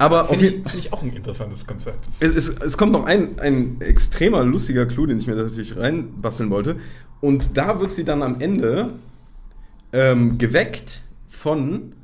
Aber 0.00 0.24
Finde 0.24 0.46
ich, 0.46 0.52
find 0.52 0.74
ich 0.76 0.92
auch 0.94 1.02
ein 1.02 1.12
interessantes 1.14 1.66
Konzept. 1.66 2.08
Es, 2.20 2.34
es, 2.34 2.48
es 2.48 2.78
kommt 2.78 2.92
noch 2.92 3.04
ein, 3.04 3.38
ein 3.38 3.82
extremer 3.82 4.42
lustiger 4.44 4.86
Clou, 4.86 5.04
den 5.04 5.18
ich 5.18 5.26
mir 5.26 5.34
natürlich 5.36 5.76
reinbasteln 5.76 6.48
wollte. 6.48 6.76
Und 7.20 7.58
da 7.58 7.80
wird 7.80 7.92
sie 7.92 8.04
dann 8.04 8.22
am 8.22 8.40
Ende 8.40 8.94
ähm, 9.92 10.38
geweckt 10.38 11.02
von 11.28 11.94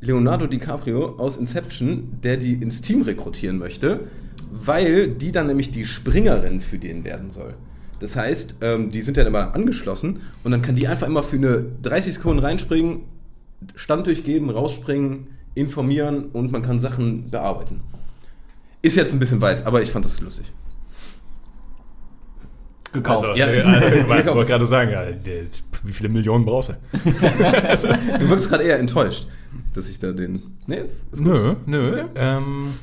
Leonardo 0.00 0.48
DiCaprio 0.48 1.18
aus 1.18 1.36
Inception, 1.36 2.18
der 2.24 2.36
die 2.36 2.54
ins 2.54 2.82
Team 2.82 3.02
rekrutieren 3.02 3.58
möchte, 3.58 4.08
weil 4.50 5.06
die 5.08 5.30
dann 5.30 5.46
nämlich 5.46 5.70
die 5.70 5.86
Springerin 5.86 6.60
für 6.60 6.78
den 6.78 7.04
werden 7.04 7.30
soll. 7.30 7.54
Das 8.00 8.16
heißt, 8.16 8.56
ähm, 8.62 8.90
die 8.90 9.02
sind 9.02 9.16
dann 9.16 9.28
immer 9.28 9.54
angeschlossen 9.54 10.18
und 10.42 10.50
dann 10.50 10.62
kann 10.62 10.74
die 10.74 10.88
einfach 10.88 11.06
immer 11.06 11.22
für 11.22 11.36
eine 11.36 11.64
30 11.82 12.14
Sekunden 12.14 12.40
reinspringen, 12.40 13.02
Stand 13.76 14.08
durchgeben, 14.08 14.50
rausspringen, 14.50 15.28
informieren 15.54 16.26
und 16.32 16.52
man 16.52 16.62
kann 16.62 16.78
Sachen 16.80 17.30
bearbeiten. 17.30 17.80
Ist 18.82 18.96
jetzt 18.96 19.12
ein 19.12 19.18
bisschen 19.18 19.40
weit, 19.40 19.66
aber 19.66 19.82
ich 19.82 19.90
fand 19.90 20.04
das 20.04 20.20
lustig. 20.20 20.52
gekauft. 22.92 23.24
Also, 23.26 23.38
Ja. 23.38 23.50
ja, 23.52 23.64
also, 23.64 23.96
ich 23.96 24.08
wollte 24.08 24.46
gerade 24.46 24.66
sagen, 24.66 24.92
wie 25.84 25.92
viele 25.92 26.08
Millionen 26.08 26.44
brauchst 26.44 26.70
du? 26.70 26.72
Du 28.18 28.28
wirkst 28.28 28.48
gerade 28.48 28.64
eher 28.64 28.78
enttäuscht, 28.78 29.26
dass 29.74 29.88
ich 29.88 29.98
da 29.98 30.12
den. 30.12 30.42
Nee. 30.66 30.82
Nö, 31.14 31.54
nö. 31.66 31.80
okay. 31.82 32.04
Ähm, 32.16 32.74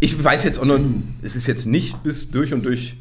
Ich 0.00 0.22
weiß 0.22 0.44
jetzt 0.44 0.58
auch 0.60 0.64
noch, 0.64 0.78
es 1.22 1.34
ist 1.36 1.46
jetzt 1.46 1.66
nicht 1.66 2.02
bis 2.02 2.30
durch 2.30 2.52
und 2.52 2.64
durch 2.64 2.96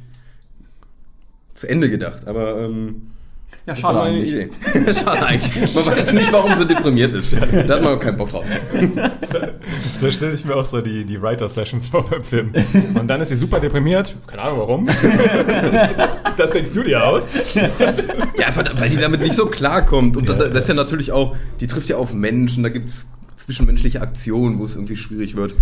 zu 1.53 1.67
Ende 1.67 1.89
gedacht, 1.89 2.27
aber 2.27 2.57
ähm, 2.61 3.07
ja, 3.65 3.73
das 3.73 3.79
schade 3.79 4.01
eigentlich. 4.01 4.31
Idee. 4.33 4.49
schade 4.93 5.25
eigentlich. 5.25 5.75
Man 5.75 5.85
weiß 5.85 6.13
nicht, 6.13 6.31
warum 6.31 6.55
sie 6.55 6.65
deprimiert 6.65 7.13
ist. 7.13 7.33
Da 7.33 7.39
hat 7.75 7.83
man 7.83 7.95
auch 7.95 7.99
keinen 7.99 8.17
Bock 8.17 8.29
drauf. 8.29 8.45
so 10.01 10.11
stelle 10.11 10.33
ich 10.33 10.45
mir 10.45 10.55
auch 10.55 10.65
so 10.65 10.81
die, 10.81 11.03
die 11.05 11.21
Writer-Sessions 11.21 11.87
vor 11.87 12.09
beim 12.09 12.23
Film. 12.23 12.53
Und 12.95 13.07
dann 13.07 13.21
ist 13.21 13.29
sie 13.29 13.35
super 13.35 13.59
deprimiert. 13.59 14.15
Keine 14.27 14.41
Ahnung 14.43 14.59
warum. 14.59 14.85
das 16.37 16.51
denkst 16.51 16.71
du 16.73 16.83
dir 16.83 17.05
aus. 17.05 17.27
Ja, 18.37 18.47
einfach, 18.47 18.63
weil 18.79 18.89
die 18.89 18.97
damit 18.97 19.21
nicht 19.21 19.33
so 19.33 19.47
klarkommt. 19.47 20.17
Und 20.17 20.29
Ja, 20.29 20.35
da, 20.35 20.47
das 20.49 20.63
ist 20.63 20.67
ja 20.69 20.75
ja. 20.75 20.83
natürlich 20.83 21.11
auch, 21.11 21.35
die 21.59 21.67
trifft 21.67 21.89
ja 21.89 21.97
auf 21.97 22.13
Menschen, 22.13 22.63
da 22.63 22.69
gibt 22.69 22.89
es 22.91 23.07
zwischenmenschliche 23.35 24.01
Aktionen, 24.01 24.59
wo 24.59 24.63
es 24.65 24.75
irgendwie 24.75 24.95
schwierig 24.97 25.35
wird. 25.35 25.55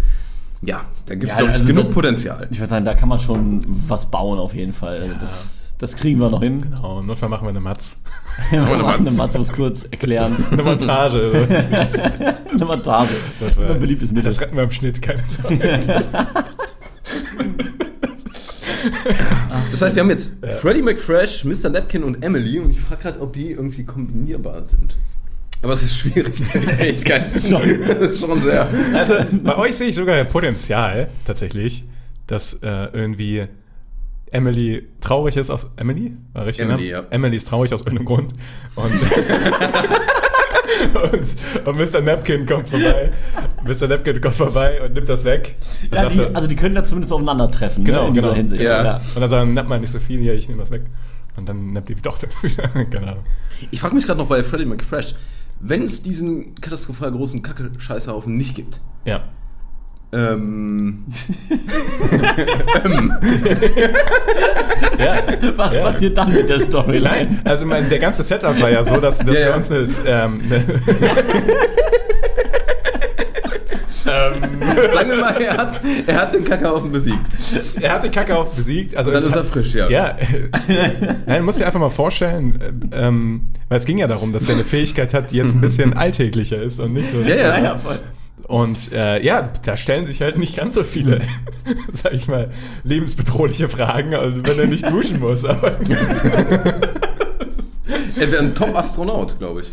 Ja, 0.61 0.85
da 1.05 1.15
gibt 1.15 1.31
es, 1.31 1.37
Ja, 1.37 1.43
glaube 1.43 1.49
ich, 1.51 1.55
also 1.61 1.67
genug 1.67 1.89
da- 1.89 1.93
Potenzial. 1.93 2.47
Ich 2.51 2.59
würde 2.59 2.69
sagen, 2.69 2.85
da 2.85 2.93
kann 2.93 3.09
man 3.09 3.19
schon 3.19 3.63
was 3.87 4.09
bauen 4.09 4.39
auf 4.39 4.53
jeden 4.55 4.73
Fall. 4.73 5.17
Das, 5.19 5.64
das 5.77 5.95
kriegen 5.95 6.19
wir 6.19 6.29
noch 6.29 6.41
hin. 6.41 6.61
Genau, 6.61 6.99
im 6.99 7.05
Notfall 7.07 7.29
machen 7.29 7.45
wir 7.45 7.49
eine 7.49 7.59
Matz. 7.59 7.99
Wir 8.51 8.63
eine 8.65 8.83
machen 8.83 9.07
eine 9.07 9.15
Matz. 9.15 9.33
Was 9.37 9.51
kurz 9.53 9.83
erklären. 9.83 10.35
Eine 10.51 10.63
Montage. 10.63 11.47
eine 12.53 12.65
Montage. 12.65 13.09
Das 13.39 13.55
war- 13.57 13.69
Ein 13.71 13.79
beliebtes 13.79 14.11
Mittel. 14.11 14.23
Das 14.25 14.41
retten 14.41 14.55
wir 14.57 14.63
im 14.63 14.71
Schnitt, 14.71 15.01
keine 15.01 15.21
Sorge. 15.27 16.03
Das 19.71 19.81
heißt, 19.81 19.95
wir 19.95 20.03
haben 20.03 20.09
jetzt 20.09 20.33
Freddie 20.61 20.81
McFresh, 20.81 21.45
Mr. 21.45 21.69
Napkin 21.69 22.03
und 22.03 22.23
Emily 22.23 22.59
und 22.59 22.69
ich 22.69 22.79
frage 22.79 23.01
gerade, 23.03 23.21
ob 23.21 23.33
die 23.33 23.51
irgendwie 23.51 23.83
kombinierbar 23.83 24.63
sind. 24.63 24.97
Aber 25.61 25.73
es 25.73 25.81
ist 25.81 25.97
schwierig. 25.97 26.33
Ich 26.79 27.03
kann 27.03 27.21
Schon. 27.21 27.61
Das 27.87 27.97
ist 28.09 28.19
schon 28.19 28.41
sehr. 28.43 28.67
Also, 28.93 29.15
bei 29.43 29.57
euch 29.57 29.75
sehe 29.75 29.87
ich 29.87 29.95
sogar 29.95 30.23
Potenzial, 30.25 31.07
tatsächlich, 31.25 31.83
dass 32.27 32.53
äh, 32.55 32.85
irgendwie 32.93 33.47
Emily 34.31 34.87
traurig 35.01 35.37
ist 35.37 35.49
aus. 35.49 35.71
Emily? 35.77 36.15
War 36.33 36.45
richtig? 36.45 36.65
Emily, 36.65 36.83
ne? 36.85 36.89
ja. 36.89 37.03
Emily 37.09 37.37
ist 37.37 37.47
traurig 37.47 37.73
aus 37.73 37.81
irgendeinem 37.81 38.05
Grund. 38.05 38.33
Und, 38.75 38.91
und, 41.13 41.67
und 41.67 41.77
Mr. 41.93 42.01
Napkin 42.01 42.45
kommt 42.45 42.69
vorbei. 42.69 43.11
Mr. 43.63 43.87
Napkin 43.87 44.21
kommt 44.21 44.35
vorbei 44.35 44.81
und 44.83 44.93
nimmt 44.93 45.09
das 45.09 45.25
weg. 45.25 45.55
Ja, 45.91 46.09
die, 46.09 46.21
also 46.35 46.47
die 46.47 46.55
können 46.55 46.75
da 46.75 46.83
zumindest 46.83 47.13
aufeinandertreffen 47.13 47.83
Genau, 47.83 48.03
ne, 48.03 48.07
in 48.09 48.13
dieser 48.15 48.27
genau. 48.27 48.37
Hinsicht. 48.37 48.61
Ja. 48.63 48.95
und 49.15 49.21
dann 49.21 49.29
sagen, 49.29 49.53
napp 49.53 49.67
mal 49.67 49.79
nicht 49.79 49.91
so 49.91 49.99
viel 49.99 50.19
hier, 50.19 50.33
ich 50.33 50.47
nehme 50.47 50.61
das 50.61 50.71
weg. 50.71 50.83
Und 51.37 51.49
dann 51.49 51.73
nappt 51.73 51.89
die 51.89 51.95
doch 51.95 52.17
wieder. 52.43 52.67
Keine 52.67 53.07
Ahnung. 53.11 53.23
Ich 53.71 53.79
frage 53.79 53.95
mich 53.95 54.05
gerade 54.05 54.19
noch 54.19 54.27
bei 54.27 54.43
Freddie 54.43 54.65
McFresh, 54.65 55.15
wenn 55.59 55.83
es 55.83 56.03
diesen 56.03 56.55
katastrophal 56.55 57.11
großen 57.11 57.41
Kacke-Scheißhaufen 57.41 58.35
nicht 58.35 58.55
gibt, 58.55 58.81
Ja. 59.05 59.23
Ähm, 60.13 61.05
ja. 64.99 65.15
Was 65.55 65.73
Ja. 65.73 65.81
passiert 65.83 66.17
dann 66.17 66.33
mit 66.33 66.47
der 66.49 66.59
Storyline? 66.61 67.01
Nein, 67.03 67.41
also 67.43 67.65
mein, 67.65 67.89
der 67.89 67.99
ganze 67.99 68.23
Setup 68.23 68.59
war 68.59 68.69
ja 68.69 68.83
so, 68.83 68.97
dass, 68.97 69.19
dass 69.19 69.27
Ja, 69.27 69.33
wir 69.33 69.49
ja. 69.49 69.55
uns 69.55 69.71
eine, 69.71 69.87
ähm, 70.07 70.41
eine 70.49 70.63
ähm, 74.07 74.61
sagen 74.93 75.09
wir 75.09 75.17
mal, 75.17 75.35
er 75.41 75.57
hat, 75.57 75.81
er 76.05 76.15
hat 76.21 76.33
den 76.35 76.43
Kackerhaufen 76.43 76.91
besiegt. 76.91 77.19
er 77.81 77.93
hat 77.93 78.03
den 78.03 78.11
Kackehauf 78.11 78.55
besiegt. 78.55 78.95
Also 78.95 79.11
Dann 79.11 79.23
ist 79.23 79.35
er 79.35 79.43
frisch, 79.43 79.73
ja. 79.73 79.89
Ja. 79.89 80.15
Nein, 81.25 81.43
muss 81.43 81.57
dir 81.57 81.65
einfach 81.65 81.79
mal 81.79 81.89
vorstellen, 81.89 82.59
äh, 82.91 83.07
ähm, 83.07 83.47
weil 83.67 83.79
es 83.79 83.85
ging 83.85 83.97
ja 83.97 84.07
darum, 84.07 84.31
dass 84.31 84.47
er 84.47 84.55
eine 84.55 84.63
Fähigkeit 84.63 85.13
hat, 85.13 85.31
die 85.31 85.37
jetzt 85.37 85.55
ein 85.55 85.61
bisschen 85.61 85.93
alltäglicher 85.93 86.61
ist 86.61 86.79
und 86.79 86.93
nicht 86.93 87.09
so. 87.09 87.21
Ja, 87.21 87.35
ja. 87.35 87.35
Ja, 87.57 87.63
ja, 87.63 87.77
voll. 87.77 87.97
Und 88.47 88.91
äh, 88.91 89.23
ja, 89.23 89.49
da 89.63 89.75
stellen 89.75 90.05
sich 90.05 90.21
halt 90.21 90.37
nicht 90.37 90.55
ganz 90.55 90.75
so 90.75 90.83
viele, 90.83 91.21
sag 91.91 92.13
ich 92.13 92.27
mal, 92.27 92.51
lebensbedrohliche 92.83 93.67
Fragen, 93.69 94.13
also 94.13 94.45
wenn 94.45 94.59
er 94.59 94.67
nicht 94.67 94.87
duschen 94.89 95.19
muss. 95.19 95.45
Aber 95.45 95.79
Er 98.17 98.31
wäre 98.31 98.43
ein 98.43 98.55
Top-Astronaut, 98.55 99.37
glaube 99.39 99.61
ich. 99.61 99.67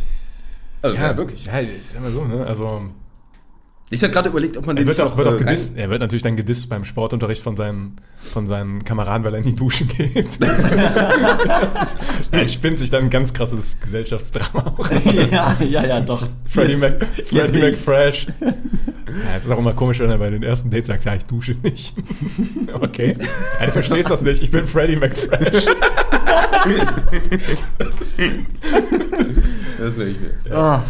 Also, 0.82 0.96
ja, 0.96 1.16
wirklich. 1.16 1.44
Ja, 1.46 1.53
sag 1.84 2.03
mal 2.03 2.11
so, 2.11 2.24
ne? 2.24 2.44
Also 2.44 2.82
Ich 3.93 4.03
hatte 4.03 4.11
gerade 4.14 4.30
überlegt, 4.30 4.57
ob 4.57 4.66
man 4.66 4.74
Er 4.74 4.82
den 4.82 4.86
wird, 4.86 4.97
nicht 4.99 5.07
auch, 5.07 5.18
wird 5.18 5.28
auch 5.28 5.36
gedisst, 5.36 5.76
er 5.76 5.90
wird 5.90 6.01
natürlich 6.01 6.22
dann 6.22 6.34
gedisst 6.34 6.66
beim 6.70 6.82
Sportunterricht 6.86 7.43
von 7.43 7.55
seinen, 7.55 7.99
von 8.16 8.47
seinen 8.47 8.82
Kameraden, 8.82 9.22
weil 9.26 9.34
er 9.34 9.43
nie 9.43 9.55
duschen 9.55 9.86
geht. 9.86 10.38
er 12.30 12.49
spinnt 12.49 12.78
sich 12.78 12.88
dann 12.88 13.05
ein 13.05 13.11
ganz 13.11 13.34
krasses 13.34 13.78
Gesellschaftsdrama 13.80 14.74
auch. 14.78 14.90
ja, 15.30 15.59
ja, 15.61 15.84
ja, 15.84 16.01
doch. 16.01 16.26
Freddie, 16.47 16.76
Mac, 16.76 17.07
Freddie. 17.26 17.59
McFresh 17.59 18.28
Ja, 18.40 19.36
es 19.36 19.45
ist 19.45 19.51
auch 19.51 19.59
immer 19.59 19.74
komisch, 19.74 19.99
wenn 19.99 20.09
er 20.09 20.16
bei 20.16 20.30
den 20.30 20.43
ersten 20.43 20.70
Dates 20.70 20.86
sagt, 20.86 21.05
ja, 21.05 21.14
ich 21.14 21.26
dusche 21.26 21.55
nicht. 21.62 21.95
okay. 22.72 23.14
Ja, 23.61 23.66
du 23.66 23.72
verstehst 23.72 24.09
das 24.09 24.22
nicht. 24.22 24.43
Ich 24.43 24.51
bin 24.51 24.64
Freddie 24.64 24.97
McFresh. 24.97 25.66
Das 29.78 29.97
will 29.97 30.09
ich 30.09 30.18
nicht. 30.18 30.51
Aber 30.51 30.82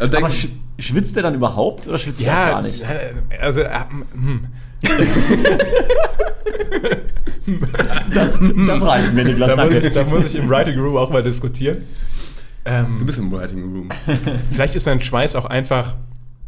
denk- 0.00 0.24
Aber 0.24 0.32
schwitzt 0.78 1.16
der 1.16 1.22
dann 1.22 1.34
überhaupt 1.34 1.86
oder 1.86 1.98
schwitzt 1.98 2.20
er 2.22 2.32
auch 2.32 2.50
gar 2.50 2.62
nicht? 2.62 2.82
äh, 2.82 3.14
also, 3.40 3.60
äh, 3.62 3.80
hm. 4.12 4.46
Das, 8.12 8.38
das 8.40 8.82
reicht 8.82 9.14
mir, 9.14 9.24
Niklas. 9.24 9.56
da, 9.56 9.64
muss 9.64 9.74
ich, 9.74 9.82
Danke. 9.82 9.94
da 9.94 10.04
muss 10.04 10.26
ich 10.26 10.34
im 10.34 10.48
Writing 10.48 10.78
Room 10.78 10.96
auch 10.96 11.10
mal 11.10 11.22
diskutieren. 11.22 11.78
Ähm, 12.64 12.96
du 12.98 13.06
bist 13.06 13.18
im 13.18 13.30
Writing 13.32 13.62
Room. 13.62 13.88
Vielleicht 14.50 14.76
ist 14.76 14.86
dein 14.86 15.00
Schweiß 15.00 15.36
auch 15.36 15.46
einfach, 15.46 15.96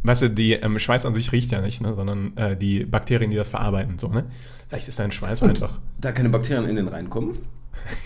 weißt 0.03 0.23
du, 0.23 0.29
die 0.29 0.53
ähm, 0.53 0.77
Schweiß 0.77 1.05
an 1.05 1.13
sich 1.13 1.31
riecht 1.31 1.51
ja 1.51 1.61
nicht, 1.61 1.81
ne, 1.81 1.95
sondern 1.95 2.37
äh, 2.37 2.55
die 2.55 2.85
Bakterien, 2.85 3.31
die 3.31 3.37
das 3.37 3.49
verarbeiten, 3.49 3.97
so, 3.97 4.09
ne? 4.09 4.25
Vielleicht 4.67 4.87
ist 4.87 4.99
dein 4.99 5.11
Schweiß 5.11 5.43
einfach. 5.43 5.79
Da 5.99 6.11
keine 6.11 6.29
Bakterien 6.29 6.69
in 6.69 6.75
den 6.75 6.87
reinkommen, 6.87 7.37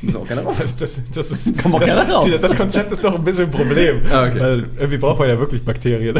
müssen 0.02 0.18
auch 0.18 0.28
keine 0.28 0.44
raus. 0.44 0.58
Das, 0.58 0.76
das, 0.76 1.02
das 1.14 1.32
ist, 1.32 1.62
Kommt 1.62 1.76
auch 1.76 1.80
das, 1.80 1.88
gerne 1.88 2.14
raus. 2.14 2.26
das 2.42 2.56
Konzept 2.56 2.92
ist 2.92 3.04
noch 3.04 3.16
ein 3.16 3.24
bisschen 3.24 3.46
ein 3.46 3.52
Problem. 3.52 4.02
Ah, 4.12 4.26
okay. 4.26 4.40
Weil 4.40 4.70
irgendwie 4.78 4.98
braucht 4.98 5.20
man 5.20 5.30
ja 5.30 5.40
wirklich 5.40 5.64
Bakterien. 5.64 6.18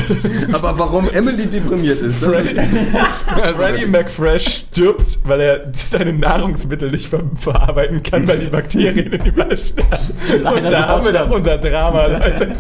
Aber 0.54 0.78
warum 0.78 1.10
Emily 1.10 1.48
deprimiert 1.48 2.02
ist, 2.02 2.22
das 2.22 2.30
Freddie, 2.30 2.60
Freddie 3.56 3.86
McFresh 3.86 4.66
stirbt, 4.72 5.20
weil 5.24 5.42
er 5.42 5.72
seine 5.74 6.14
Nahrungsmittel 6.14 6.92
nicht 6.92 7.08
ver 7.08 7.24
verarbeiten 7.36 8.04
kann, 8.04 8.28
weil 8.28 8.40
die 8.40 8.48
Bakterien 8.48 9.12
in 9.12 9.26
ihm 9.26 9.58
sterben. 9.58 10.46
Und 10.46 10.72
da 10.72 10.88
haben 10.88 11.06
wir 11.06 11.12
doch 11.14 11.30
unser 11.30 11.58
Drama, 11.58 12.06
Leute. 12.08 12.56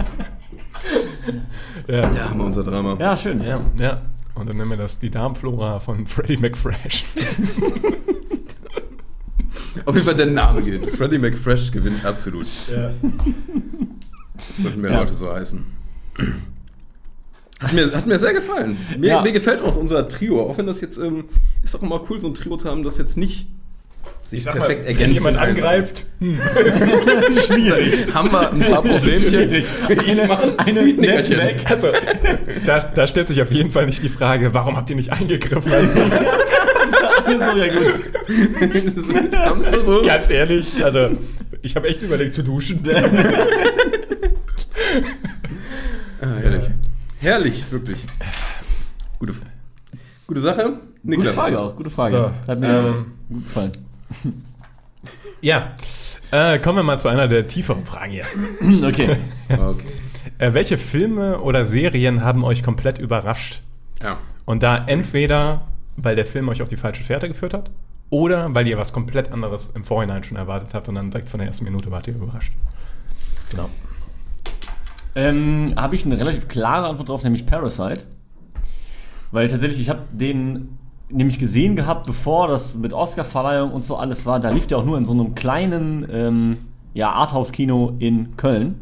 Ja. 1.88 2.02
Da 2.02 2.30
haben 2.30 2.40
wir 2.40 2.46
unser 2.46 2.64
Drama. 2.64 2.98
Ja, 3.00 3.16
schön. 3.16 3.44
Ja, 3.44 3.62
ja. 3.80 4.02
Und 4.36 4.50
dann 4.50 4.58
nennen 4.58 4.72
wir 4.72 4.78
das 4.78 5.00
die 5.00 5.10
Darmflora 5.10 5.80
von 5.80 6.08
Freddie 6.08 6.38
McFresh. 6.38 7.06
Auf 9.86 9.96
jeden 9.96 10.06
Fall 10.08 10.16
der 10.16 10.28
Name 10.28 10.62
gewinnt. 10.62 10.88
Freddie 10.90 11.18
McFresh 11.20 11.72
gewinnt 11.72 12.06
absolut. 12.06 12.48
Ja. 12.72 12.92
Das 14.36 14.58
sollten 14.58 14.82
mehr 14.82 14.92
Ja. 14.92 15.00
Leute 15.00 15.14
so 15.14 15.32
heißen. 15.34 15.66
Hat 17.62 17.74
mir, 17.74 17.92
hat 17.92 18.06
mir 18.06 18.20
sehr 18.20 18.34
gefallen. 18.34 18.78
Mir, 18.98 19.08
Ja. 19.10 19.22
mir 19.22 19.32
gefällt 19.32 19.62
auch 19.62 19.76
unser 19.76 20.08
Trio, 20.08 20.42
auch 20.42 20.58
wenn 20.58 20.68
das 20.68 20.82
jetzt 20.82 20.98
ähm, 20.98 21.26
ist 21.64 21.74
doch 21.74 21.82
immer 21.82 22.02
cool, 22.10 22.20
so 22.20 22.28
ein 22.28 22.34
Trio 22.34 22.58
zu 22.58 22.70
haben, 22.70 22.84
das 22.84 22.98
jetzt 22.98 23.16
nicht 23.18 23.48
sich 24.28 24.44
perfekt 24.46 24.82
wenn 24.82 24.88
ergänzt. 24.88 25.14
jemand 25.16 25.38
in 25.38 25.42
einem. 25.42 25.56
angreift, 25.56 26.04
hm, 26.20 26.38
Schwierig. 27.48 28.14
haben 28.14 28.32
wir 28.32 28.52
ein 28.52 28.60
paar 28.60 28.82
Problemchen. 28.82 29.64
Eine, 29.88 30.60
eine 30.60 30.84
Nickerchen. 30.84 31.38
Netzwerk. 31.38 31.72
also 31.72 31.88
da, 32.66 32.80
da 32.82 33.08
stellt 33.08 33.28
sich 33.30 33.42
auf 33.42 33.52
jeden 33.52 33.72
Fall 33.72 33.86
nicht 33.86 34.02
die 34.04 34.10
Frage, 34.10 34.54
warum 34.54 34.76
habt 34.78 34.90
ihr 34.90 34.96
nicht 34.96 35.12
eingegriffen? 35.12 35.72
Also, 35.72 36.00
so, 37.28 37.58
ja 37.58 37.68
gut. 37.74 39.36
haben 39.36 39.60
es 39.60 39.68
versucht. 39.70 40.06
ganz 40.06 40.30
ehrlich, 40.30 40.84
also 40.84 41.10
ich 41.62 41.76
habe 41.76 41.88
echt 41.88 42.02
überlegt 42.02 42.34
zu 42.34 42.44
duschen. 42.44 42.84
Ah, 46.22 46.38
herrlich. 46.42 46.70
Herrlich, 47.20 47.72
wirklich. 47.72 48.00
Gute, 49.20 49.34
gute 50.26 50.40
Sache. 50.42 50.64
Gute 50.64 50.80
Niklas. 51.04 51.36
Frage 51.36 51.60
auch, 51.60 51.76
gute 51.76 51.90
Frage. 51.90 52.34
So, 52.46 52.52
Hat 52.52 52.60
mir 52.60 52.68
ähm, 52.70 53.06
gut 53.30 53.44
gefallen. 53.46 53.72
Ja, 55.42 55.76
äh, 56.32 56.58
kommen 56.58 56.78
wir 56.80 56.84
mal 56.84 57.00
zu 57.00 57.08
einer 57.08 57.28
der 57.28 57.46
tieferen 57.46 57.86
Fragen 57.86 58.12
hier. 58.14 58.26
Okay. 58.88 59.18
Okay. 59.50 59.86
Äh, 60.40 60.54
welche 60.54 60.78
Filme 60.78 61.40
oder 61.42 61.66
Serien 61.66 62.24
haben 62.24 62.44
euch 62.44 62.64
komplett 62.64 62.98
überrascht? 62.98 63.62
Ja. 64.02 64.18
Und 64.46 64.64
da 64.64 64.84
entweder, 64.88 65.68
weil 65.98 66.16
der 66.16 66.26
Film 66.26 66.50
euch 66.50 66.62
auf 66.62 66.68
die 66.68 66.78
falsche 66.78 67.04
Fährte 67.04 67.28
geführt 67.28 67.54
hat, 67.54 67.72
oder 68.10 68.54
weil 68.54 68.68
ihr 68.68 68.78
was 68.78 68.94
komplett 68.94 69.32
anderes 69.32 69.70
im 69.70 69.84
Vorhinein 69.84 70.24
schon 70.24 70.38
erwartet 70.38 70.74
habt 70.74 70.88
und 70.90 70.96
dann 70.96 71.12
direkt 71.12 71.30
von 71.30 71.40
der 71.40 71.48
ersten 71.48 71.66
Minute 71.66 71.92
wart 71.92 72.08
ihr 72.08 72.16
überrascht. 72.16 72.54
Genau. 73.50 73.70
Ähm, 75.16 75.74
habe 75.76 75.96
ich 75.96 76.06
eine 76.06 76.20
relativ 76.20 76.48
klare 76.48 76.88
Antwort 76.88 77.10
drauf, 77.10 77.24
nämlich 77.24 77.46
Parasite. 77.46 78.04
Weil 79.32 79.48
tatsächlich, 79.48 79.82
ich 79.82 79.90
habe 79.90 80.02
den 80.12 80.78
nämlich 81.10 81.40
gesehen 81.40 81.76
gehabt, 81.76 82.06
bevor 82.08 82.48
das 82.48 82.76
mit 82.76 82.94
Oscar-Verleihung 82.94 83.72
und 83.72 83.86
so 83.86 83.96
alles 83.96 84.26
war. 84.26 84.40
Da 84.40 84.50
lief 84.50 84.68
der 84.68 84.78
auch 84.78 84.86
nur 84.86 84.98
in 84.98 85.06
so 85.06 85.14
einem 85.14 85.36
kleinen 85.36 86.08
ähm, 86.12 86.58
ja, 86.94 87.12
Arthouse-Kino 87.12 87.96
in 88.00 88.36
Köln. 88.38 88.82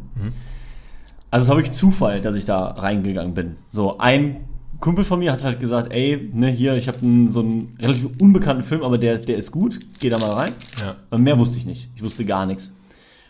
Also 1.30 1.44
es 1.44 1.48
war 1.50 1.56
wirklich 1.56 1.72
Zufall, 1.72 2.20
dass 2.20 2.36
ich 2.36 2.44
da 2.44 2.68
reingegangen 2.68 3.34
bin. 3.34 3.56
So, 3.68 3.98
ein 3.98 4.36
Kumpel 4.84 5.02
von 5.02 5.18
mir 5.18 5.32
hat 5.32 5.42
halt 5.44 5.60
gesagt, 5.60 5.90
ey, 5.92 6.28
ne, 6.34 6.50
hier, 6.50 6.72
ich 6.72 6.88
habe 6.88 6.98
so 6.98 7.40
einen 7.40 7.74
relativ 7.80 8.10
unbekannten 8.20 8.62
Film, 8.62 8.82
aber 8.82 8.98
der, 8.98 9.16
der 9.16 9.38
ist 9.38 9.50
gut, 9.50 9.78
geh 9.98 10.10
da 10.10 10.18
mal 10.18 10.32
rein. 10.32 10.52
Ja. 10.78 11.16
Mehr 11.16 11.38
wusste 11.38 11.56
ich 11.56 11.64
nicht. 11.64 11.88
Ich 11.96 12.02
wusste 12.02 12.26
gar 12.26 12.44
nichts. 12.44 12.74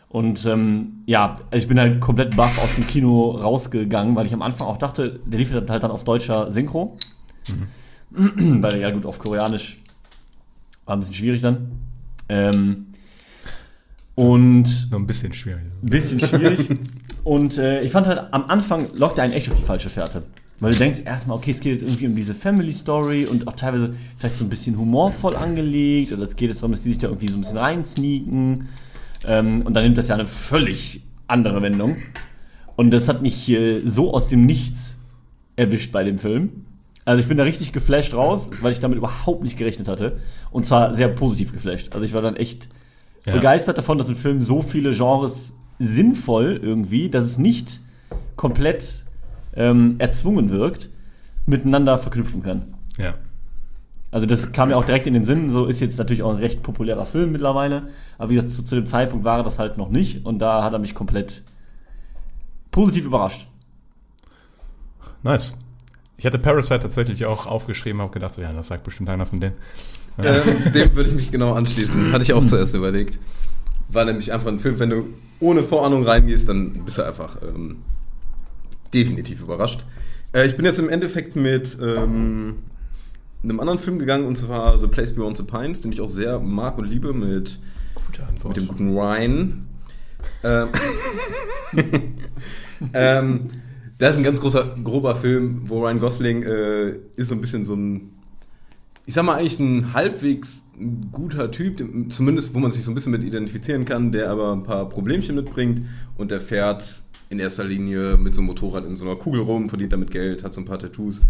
Und 0.09 0.45
ähm, 0.47 1.05
ja, 1.07 1.37
also 1.53 1.63
ich 1.63 1.69
bin 1.69 1.79
halt 1.79 2.01
komplett 2.01 2.35
baff 2.35 2.61
aus 2.61 2.75
dem 2.75 2.89
Kino 2.89 3.31
rausgegangen, 3.31 4.17
weil 4.17 4.27
ich 4.27 4.35
am 4.35 4.43
Anfang 4.43 4.67
auch 4.67 4.79
dachte, 4.79 5.21
der 5.27 5.39
lief 5.39 5.53
halt 5.53 5.71
dann 5.71 5.93
auf 5.93 6.03
deutscher 6.03 6.51
Synchro. 6.51 6.99
weil 8.11 8.81
ja 8.81 8.91
gut, 8.91 9.07
auf 9.07 9.21
Koreanisch 9.21 9.79
war 10.87 10.97
ein 10.97 10.99
bisschen 10.99 11.15
schwierig 11.15 11.41
dann. 11.41 11.71
Ähm, 12.29 12.87
und 14.17 14.91
Nur 14.91 14.99
ein 14.99 15.07
bisschen 15.07 15.33
schwierig. 15.33 15.63
ein 15.85 15.89
bisschen 15.89 16.19
schwierig. 16.19 16.69
und 17.23 17.59
äh, 17.59 17.81
ich 17.83 17.93
fand 17.93 18.09
halt, 18.09 18.19
am 18.33 18.43
Anfang 18.47 18.89
lockt 18.97 19.19
er 19.19 19.25
einen 19.25 19.35
echt 19.35 19.49
auf 19.53 19.57
die 19.57 19.63
falsche 19.63 19.89
Fährte. 19.89 20.25
Weil 20.61 20.73
du 20.73 20.79
denkst 20.79 21.01
erstmal, 21.05 21.37
okay, 21.37 21.51
es 21.51 21.61
geht 21.61 21.73
jetzt 21.73 21.83
irgendwie 21.83 22.07
um 22.07 22.15
diese 22.17 22.33
Family 22.35 22.73
Story 22.73 23.27
und 23.27 23.49
auch 23.49 23.55
teilweise 23.55 23.95
vielleicht 24.17 24.37
so 24.37 24.45
ein 24.45 24.49
bisschen 24.49 24.79
humorvoll 24.79 25.37
angelegt. 25.37 26.13
Oder 26.13 26.23
es 26.23 26.37
geht 26.37 26.49
jetzt 26.49 26.63
darum, 26.63 26.73
dass 26.73 26.83
die 26.85 26.91
sich 26.91 26.99
da 26.99 27.09
irgendwie 27.09 27.29
so 27.29 27.37
ein 27.37 27.41
bisschen 27.41 27.59
reinsneaken. 27.59 28.69
Ähm, 29.27 29.63
und 29.63 29.75
dann 29.75 29.83
nimmt 29.85 29.99
das 29.99 30.09
ja 30.09 30.15
eine 30.15 30.27
völlig 30.27 31.03
andere 31.27 31.61
Wendung. 31.61 31.97
Und 32.77 32.91
das 32.93 33.09
hat 33.09 33.21
mich 33.23 33.49
äh, 33.51 33.81
so 33.85 34.15
aus 34.15 34.29
dem 34.29 34.47
Nichts 34.47 34.99
erwischt 35.57 35.93
bei 35.93 36.05
dem 36.05 36.19
Film. 36.19 36.65
Also 37.05 37.21
ich 37.23 37.29
bin 37.29 37.37
da 37.37 37.45
richtig 37.45 37.73
geflasht 37.73 38.15
raus, 38.15 38.51
weil 38.63 38.73
ich 38.73 38.81
damit 38.81 38.97
überhaupt 38.97 39.43
nicht 39.43 39.59
gerechnet 39.59 39.89
hatte. 39.89 40.19
Und 40.51 40.65
zwar 40.67 40.95
sehr 40.95 41.09
positiv 41.09 41.53
geflasht. 41.53 41.93
Also 41.93 42.05
ich 42.07 42.15
war 42.15 42.23
dann 42.23 42.37
echt 42.37 42.69
Ja. 43.27 43.35
begeistert 43.35 43.77
davon, 43.79 43.99
dass 43.99 44.09
ein 44.09 44.17
Film 44.17 44.43
so 44.43 44.63
viele 44.63 44.93
Genres 44.93 45.57
sinnvoll 45.79 46.59
irgendwie, 46.63 47.09
dass 47.11 47.25
es 47.25 47.39
nicht 47.39 47.81
komplett 48.37 49.04
ähm, 49.57 49.97
erzwungen 49.99 50.51
wirkt, 50.51 50.91
miteinander 51.47 51.99
verknüpfen 51.99 52.43
kann. 52.43 52.75
Ja. 52.99 53.15
Also 54.11 54.27
das 54.27 54.53
kam 54.53 54.69
mir 54.69 54.77
auch 54.77 54.85
direkt 54.85 55.07
in 55.07 55.15
den 55.15 55.25
Sinn, 55.25 55.51
so 55.51 55.67
ist 55.67 55.81
jetzt 55.81 55.99
natürlich 55.99 56.23
auch 56.23 56.31
ein 56.31 56.39
recht 56.39 56.63
populärer 56.63 57.05
Film 57.05 57.33
mittlerweile, 57.33 57.89
aber 58.17 58.31
wie 58.31 58.35
gesagt, 58.35 58.53
zu, 58.53 58.65
zu 58.65 58.77
dem 58.77 58.87
Zeitpunkt 58.87 59.25
war 59.25 59.39
er 59.39 59.43
das 59.43 59.59
halt 59.59 59.77
noch 59.77 59.91
nicht 59.91 60.25
und 60.25 60.39
da 60.39 60.63
hat 60.63 60.73
er 60.73 60.79
mich 60.79 60.95
komplett 60.95 61.43
positiv 62.71 63.07
überrascht. 63.07 63.49
Nice. 65.25 65.59
Ich 66.17 66.27
hatte 66.27 66.39
Parasite 66.39 66.81
tatsächlich 66.81 67.27
auch 67.27 67.47
aufgeschrieben, 67.47 68.01
habe 68.01 68.13
gedacht, 68.13 68.35
so, 68.35 68.43
ja, 68.43 68.53
das 68.53 68.69
sagt 68.69 68.85
bestimmt 68.85 69.09
einer 69.11 69.27
von 69.27 69.41
denen. 69.41 69.57
Ähm, 70.23 70.73
dem 70.73 70.95
würde 70.95 71.11
ich 71.11 71.17
mich 71.17 71.31
genau 71.33 71.55
anschließen. 71.55 72.13
Hatte 72.13 72.23
ich 72.23 72.33
auch 72.33 72.45
zuerst 72.45 72.75
überlegt. 72.75 73.19
War 73.89 74.05
nämlich 74.05 74.33
einfach 74.33 74.49
ein 74.49 74.61
Film, 74.61 74.79
wenn 74.79 74.91
du 74.91 75.09
ohne 75.41 75.63
Vorahnung 75.63 76.05
reingehst, 76.05 76.49
dann 76.49 76.85
bist 76.85 76.99
du 76.99 77.03
einfach 77.03 77.43
ähm, 77.43 77.79
definitiv 78.95 79.43
überrascht. 79.43 79.85
Äh, 80.33 80.47
ich 80.47 80.57
bin 80.57 80.65
jetzt 80.65 80.79
im 80.79 80.89
Endeffekt 80.89 81.37
mit 81.37 81.77
ähm, 81.81 82.57
einem 83.43 83.61
anderen 83.61 83.79
Film 83.79 83.99
gegangen 83.99 84.27
und 84.27 84.37
zwar 84.37 84.79
The 84.79 84.87
Place 84.87 85.15
Beyond 85.15 85.37
the 85.37 85.43
Pines, 85.43 85.81
den 85.81 85.93
ich 85.93 86.01
auch 86.01 86.07
sehr 86.07 86.41
mag 86.41 86.79
und 86.79 86.89
liebe 86.89 87.13
mit, 87.13 87.59
mit 88.45 88.57
dem 88.57 88.69
guten 88.69 88.97
Ryan. 88.97 89.67
Ähm, 90.43 90.69
ähm, 92.95 93.49
das 93.99 94.13
ist 94.13 94.17
ein 94.19 94.25
ganz 94.25 94.41
großer, 94.41 94.77
grober 94.83 95.15
Film, 95.17 95.63
wo 95.67 95.81
Ryan 95.85 96.01
Gosling 96.01 96.43
äh, 96.43 96.99
ist 97.17 97.29
so 97.29 97.35
ein 97.35 97.41
bisschen 97.41 97.65
so 97.67 97.75
ein, 97.75 98.11
ich 99.07 99.15
sag 99.15 99.25
mal 99.25 99.37
eigentlich 99.37 99.61
ein 99.61 99.93
halbwegs 99.93 100.63
guter 101.13 101.51
Typ, 101.53 101.85
zumindest 102.09 102.55
wo 102.55 102.59
man 102.59 102.73
sich 102.73 102.83
so 102.83 102.91
ein 102.91 102.95
bisschen 102.95 103.13
mit 103.13 103.23
identifizieren 103.23 103.85
kann, 103.85 104.11
der 104.11 104.31
aber 104.31 104.53
ein 104.53 104.65
paar 104.65 104.89
Problemchen 104.89 105.37
mitbringt 105.37 105.83
und 106.17 106.33
der 106.33 106.41
fährt 106.41 107.04
in 107.29 107.39
erster 107.39 107.64
Linie 107.64 108.16
mit 108.16 108.35
so 108.35 108.41
einem 108.41 108.49
Motorrad 108.49 108.85
in 108.85 108.97
so 108.97 109.05
einer 109.05 109.16
Kugel 109.16 109.41
rum, 109.41 109.68
verdient 109.68 109.93
damit 109.93 110.11
Geld, 110.11 110.45
hat 110.45 110.53
so 110.53 110.61
ein 110.61 110.64
paar 110.64 110.79
Tattoos 110.79 111.20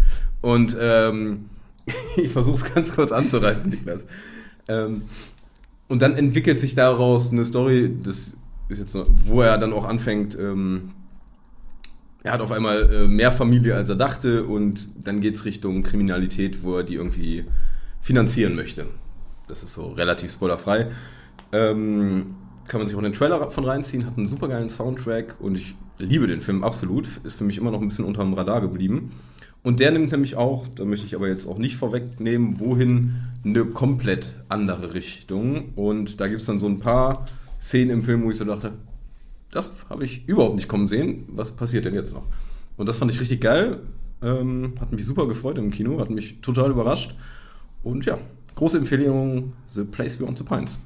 und 0.41 0.75
ähm, 0.79 1.49
ich 2.17 2.31
versuche 2.31 2.55
es 2.55 2.73
ganz 2.73 2.93
kurz 2.93 3.11
anzureißen, 3.11 3.69
Niklas. 3.69 4.01
Ähm, 4.67 5.03
und 5.87 6.01
dann 6.01 6.15
entwickelt 6.15 6.59
sich 6.59 6.75
daraus 6.75 7.31
eine 7.31 7.45
Story, 7.45 7.91
das 8.01 8.35
ist 8.69 8.79
jetzt 8.79 8.95
noch, 8.95 9.07
wo 9.25 9.41
er 9.41 9.57
dann 9.57 9.73
auch 9.73 9.85
anfängt, 9.85 10.37
ähm, 10.37 10.91
er 12.23 12.33
hat 12.33 12.41
auf 12.41 12.51
einmal 12.51 12.91
äh, 12.91 13.07
mehr 13.07 13.31
Familie, 13.31 13.75
als 13.75 13.87
er 13.87 13.95
dachte, 13.95 14.45
und 14.45 14.87
dann 14.95 15.21
geht 15.21 15.35
es 15.35 15.45
Richtung 15.45 15.83
Kriminalität, 15.83 16.63
wo 16.63 16.77
er 16.77 16.83
die 16.83 16.95
irgendwie 16.95 17.45
finanzieren 18.01 18.55
möchte. 18.55 18.87
Das 19.47 19.63
ist 19.63 19.73
so 19.73 19.89
relativ 19.89 20.31
spoilerfrei. 20.31 20.87
Ähm, 21.51 22.35
kann 22.67 22.79
man 22.79 22.87
sich 22.87 22.97
auch 22.97 23.01
den 23.03 23.13
Trailer 23.13 23.51
von 23.51 23.63
reinziehen, 23.63 24.07
hat 24.07 24.17
einen 24.17 24.27
supergeilen 24.27 24.69
Soundtrack 24.69 25.35
und 25.39 25.55
ich 25.55 25.75
liebe 25.97 26.27
den 26.27 26.41
Film 26.41 26.63
absolut. 26.63 27.07
Ist 27.23 27.37
für 27.37 27.43
mich 27.43 27.57
immer 27.57 27.71
noch 27.71 27.81
ein 27.81 27.87
bisschen 27.87 28.05
unterm 28.05 28.33
Radar 28.33 28.61
geblieben. 28.61 29.11
Und 29.63 29.79
der 29.79 29.91
nimmt 29.91 30.11
nämlich 30.11 30.35
auch, 30.35 30.67
da 30.67 30.85
möchte 30.85 31.07
ich 31.07 31.15
aber 31.15 31.27
jetzt 31.27 31.47
auch 31.47 31.57
nicht 31.57 31.75
vorwegnehmen, 31.75 32.59
wohin 32.59 33.15
eine 33.43 33.65
komplett 33.65 34.35
andere 34.47 34.93
Richtung. 34.93 35.73
Und 35.75 36.19
da 36.21 36.27
gibt 36.27 36.41
es 36.41 36.45
dann 36.45 36.59
so 36.59 36.67
ein 36.67 36.79
paar 36.79 37.25
Szenen 37.59 37.89
im 37.89 38.03
Film, 38.03 38.23
wo 38.23 38.29
ich 38.29 38.37
so 38.37 38.45
dachte, 38.45 38.73
das 39.51 39.89
habe 39.89 40.05
ich 40.05 40.27
überhaupt 40.27 40.55
nicht 40.55 40.67
kommen 40.67 40.87
sehen. 40.87 41.23
Was 41.29 41.51
passiert 41.51 41.85
denn 41.85 41.95
jetzt 41.95 42.13
noch? 42.13 42.27
Und 42.77 42.87
das 42.87 42.97
fand 42.99 43.11
ich 43.11 43.19
richtig 43.19 43.41
geil. 43.41 43.79
Ähm, 44.21 44.73
hat 44.79 44.91
mich 44.91 45.05
super 45.05 45.27
gefreut 45.27 45.57
im 45.57 45.71
Kino, 45.71 45.99
hat 45.99 46.09
mich 46.09 46.41
total 46.41 46.71
überrascht. 46.71 47.15
Und 47.81 48.05
ja, 48.05 48.17
große 48.55 48.77
Empfehlung: 48.77 49.53
The 49.65 49.83
Place 49.83 50.17
Beyond 50.17 50.37
the 50.37 50.43
Pines. 50.43 50.79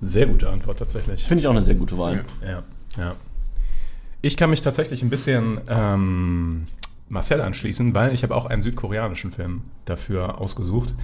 Sehr 0.00 0.26
gute 0.26 0.48
Antwort 0.48 0.78
tatsächlich. 0.78 1.24
Finde 1.24 1.40
ich 1.40 1.46
auch 1.46 1.52
eine 1.52 1.62
sehr 1.62 1.74
gute 1.74 1.98
Wahl. 1.98 2.24
Ja, 2.42 2.62
ja. 2.96 3.16
Ich 4.22 4.36
kann 4.36 4.50
mich 4.50 4.62
tatsächlich 4.62 5.02
ein 5.02 5.10
bisschen 5.10 5.60
ähm, 5.68 6.66
Marcel 7.08 7.40
anschließen, 7.40 7.94
weil 7.94 8.12
ich 8.12 8.22
habe 8.22 8.34
auch 8.34 8.46
einen 8.46 8.62
südkoreanischen 8.62 9.32
Film 9.32 9.62
dafür 9.84 10.40
ausgesucht, 10.40 10.94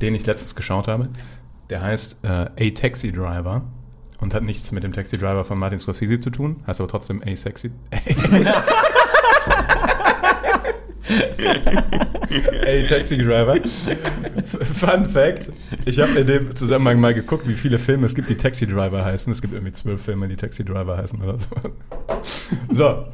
den 0.00 0.14
ich 0.14 0.26
letztens 0.26 0.54
geschaut 0.54 0.88
habe. 0.88 1.08
Der 1.70 1.82
heißt 1.82 2.24
äh, 2.24 2.28
A 2.28 2.70
Taxi 2.74 3.12
Driver 3.12 3.62
und 4.20 4.34
hat 4.34 4.42
nichts 4.42 4.72
mit 4.72 4.84
dem 4.84 4.92
Taxi 4.92 5.18
Driver 5.18 5.44
von 5.44 5.58
Martin 5.58 5.78
Scorsese 5.78 6.20
zu 6.20 6.30
tun, 6.30 6.62
heißt 6.66 6.80
aber 6.80 6.88
trotzdem 6.88 7.22
A 7.26 7.36
Sexy. 7.36 7.72
Ey, 12.66 12.86
Taxi 12.86 13.16
Driver. 13.16 13.56
Fun 14.74 15.06
Fact: 15.06 15.52
Ich 15.84 16.00
habe 16.00 16.18
in 16.18 16.26
dem 16.26 16.56
Zusammenhang 16.56 16.98
mal 17.00 17.14
geguckt, 17.14 17.48
wie 17.48 17.54
viele 17.54 17.78
Filme 17.78 18.06
es 18.06 18.14
gibt, 18.14 18.28
die 18.28 18.36
Taxi 18.36 18.66
Driver 18.66 19.04
heißen. 19.04 19.32
Es 19.32 19.40
gibt 19.40 19.54
irgendwie 19.54 19.72
zwölf 19.72 20.02
Filme, 20.02 20.28
die 20.28 20.36
Taxi 20.36 20.64
Driver 20.64 20.96
heißen 20.96 21.20
oder 21.22 21.38
so. 21.38 21.48
So. 22.70 23.06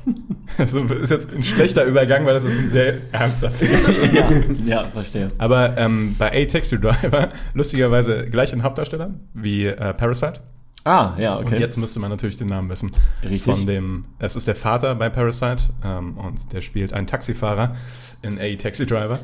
Das 0.59 0.73
ist 0.73 1.11
jetzt 1.11 1.33
ein 1.33 1.43
schlechter 1.43 1.85
Übergang, 1.85 2.25
weil 2.27 2.35
das 2.35 2.45
ist 2.45 2.59
ein 2.59 2.69
sehr 2.69 2.97
ernster 3.13 3.51
Film. 3.51 4.15
ja, 4.15 4.29
ja, 4.67 4.85
verstehe. 4.85 5.29
Aber 5.39 5.77
ähm, 5.79 6.15
bei 6.19 6.33
A 6.33 6.45
Taxi 6.47 6.81
Driver, 6.81 7.29
lustigerweise 7.55 8.27
gleich 8.31 8.53
ein 8.53 8.63
Hauptdarsteller 8.63 9.15
wie 9.35 9.67
äh, 9.67 9.95
Parasite. 9.95 10.41
Ah, 10.85 11.15
ja, 11.19 11.39
okay. 11.39 11.55
Und 11.55 11.61
jetzt 11.61 11.77
müsste 11.77 12.01
man 12.01 12.11
natürlich 12.11 12.39
den 12.39 12.49
Namen 12.49 12.69
wissen. 12.69 12.91
Richtig. 13.23 13.43
Von 13.43 13.67
dem, 13.67 14.05
es 14.19 14.35
ist 14.35 14.49
der 14.49 14.57
Vater 14.57 14.95
bei 14.97 15.09
Parasite 15.09 15.65
ähm, 15.85 16.19
und 16.19 16.53
der 16.53 16.61
spielt 16.61 16.93
einen 16.93 17.07
Taxifahrer 17.07 17.77
in 18.23 18.39
A 18.41 18.55
Taxi 18.57 18.87
Driver, 18.87 19.19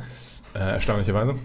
äh, 0.54 0.58
erstaunlicherweise. 0.58 1.34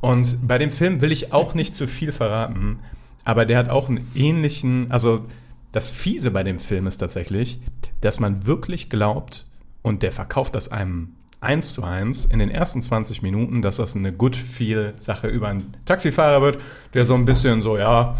Und 0.00 0.46
bei 0.46 0.58
dem 0.58 0.70
Film 0.70 1.00
will 1.00 1.10
ich 1.10 1.32
auch 1.32 1.54
nicht 1.54 1.74
zu 1.74 1.88
viel 1.88 2.12
verraten, 2.12 2.78
aber 3.24 3.44
der 3.44 3.58
hat 3.58 3.70
auch 3.70 3.88
einen 3.88 4.06
ähnlichen, 4.14 4.90
also 4.90 5.24
das 5.72 5.90
Fiese 5.90 6.30
bei 6.30 6.44
dem 6.44 6.58
Film 6.58 6.86
ist 6.86 6.98
tatsächlich, 6.98 7.60
dass 8.02 8.20
man 8.20 8.46
wirklich 8.46 8.88
glaubt, 8.88 9.46
und 9.82 10.02
der 10.02 10.12
verkauft 10.12 10.54
das 10.54 10.70
einem 10.70 11.14
eins 11.40 11.72
zu 11.72 11.82
eins 11.82 12.24
in 12.24 12.38
den 12.38 12.50
ersten 12.50 12.82
20 12.82 13.22
Minuten, 13.22 13.62
dass 13.62 13.76
das 13.76 13.96
eine 13.96 14.12
Good-Feel-Sache 14.12 15.28
über 15.28 15.48
einen 15.48 15.74
Taxifahrer 15.84 16.42
wird, 16.42 16.58
der 16.94 17.04
so 17.04 17.14
ein 17.14 17.24
bisschen 17.24 17.62
so, 17.62 17.76
ja, 17.76 18.16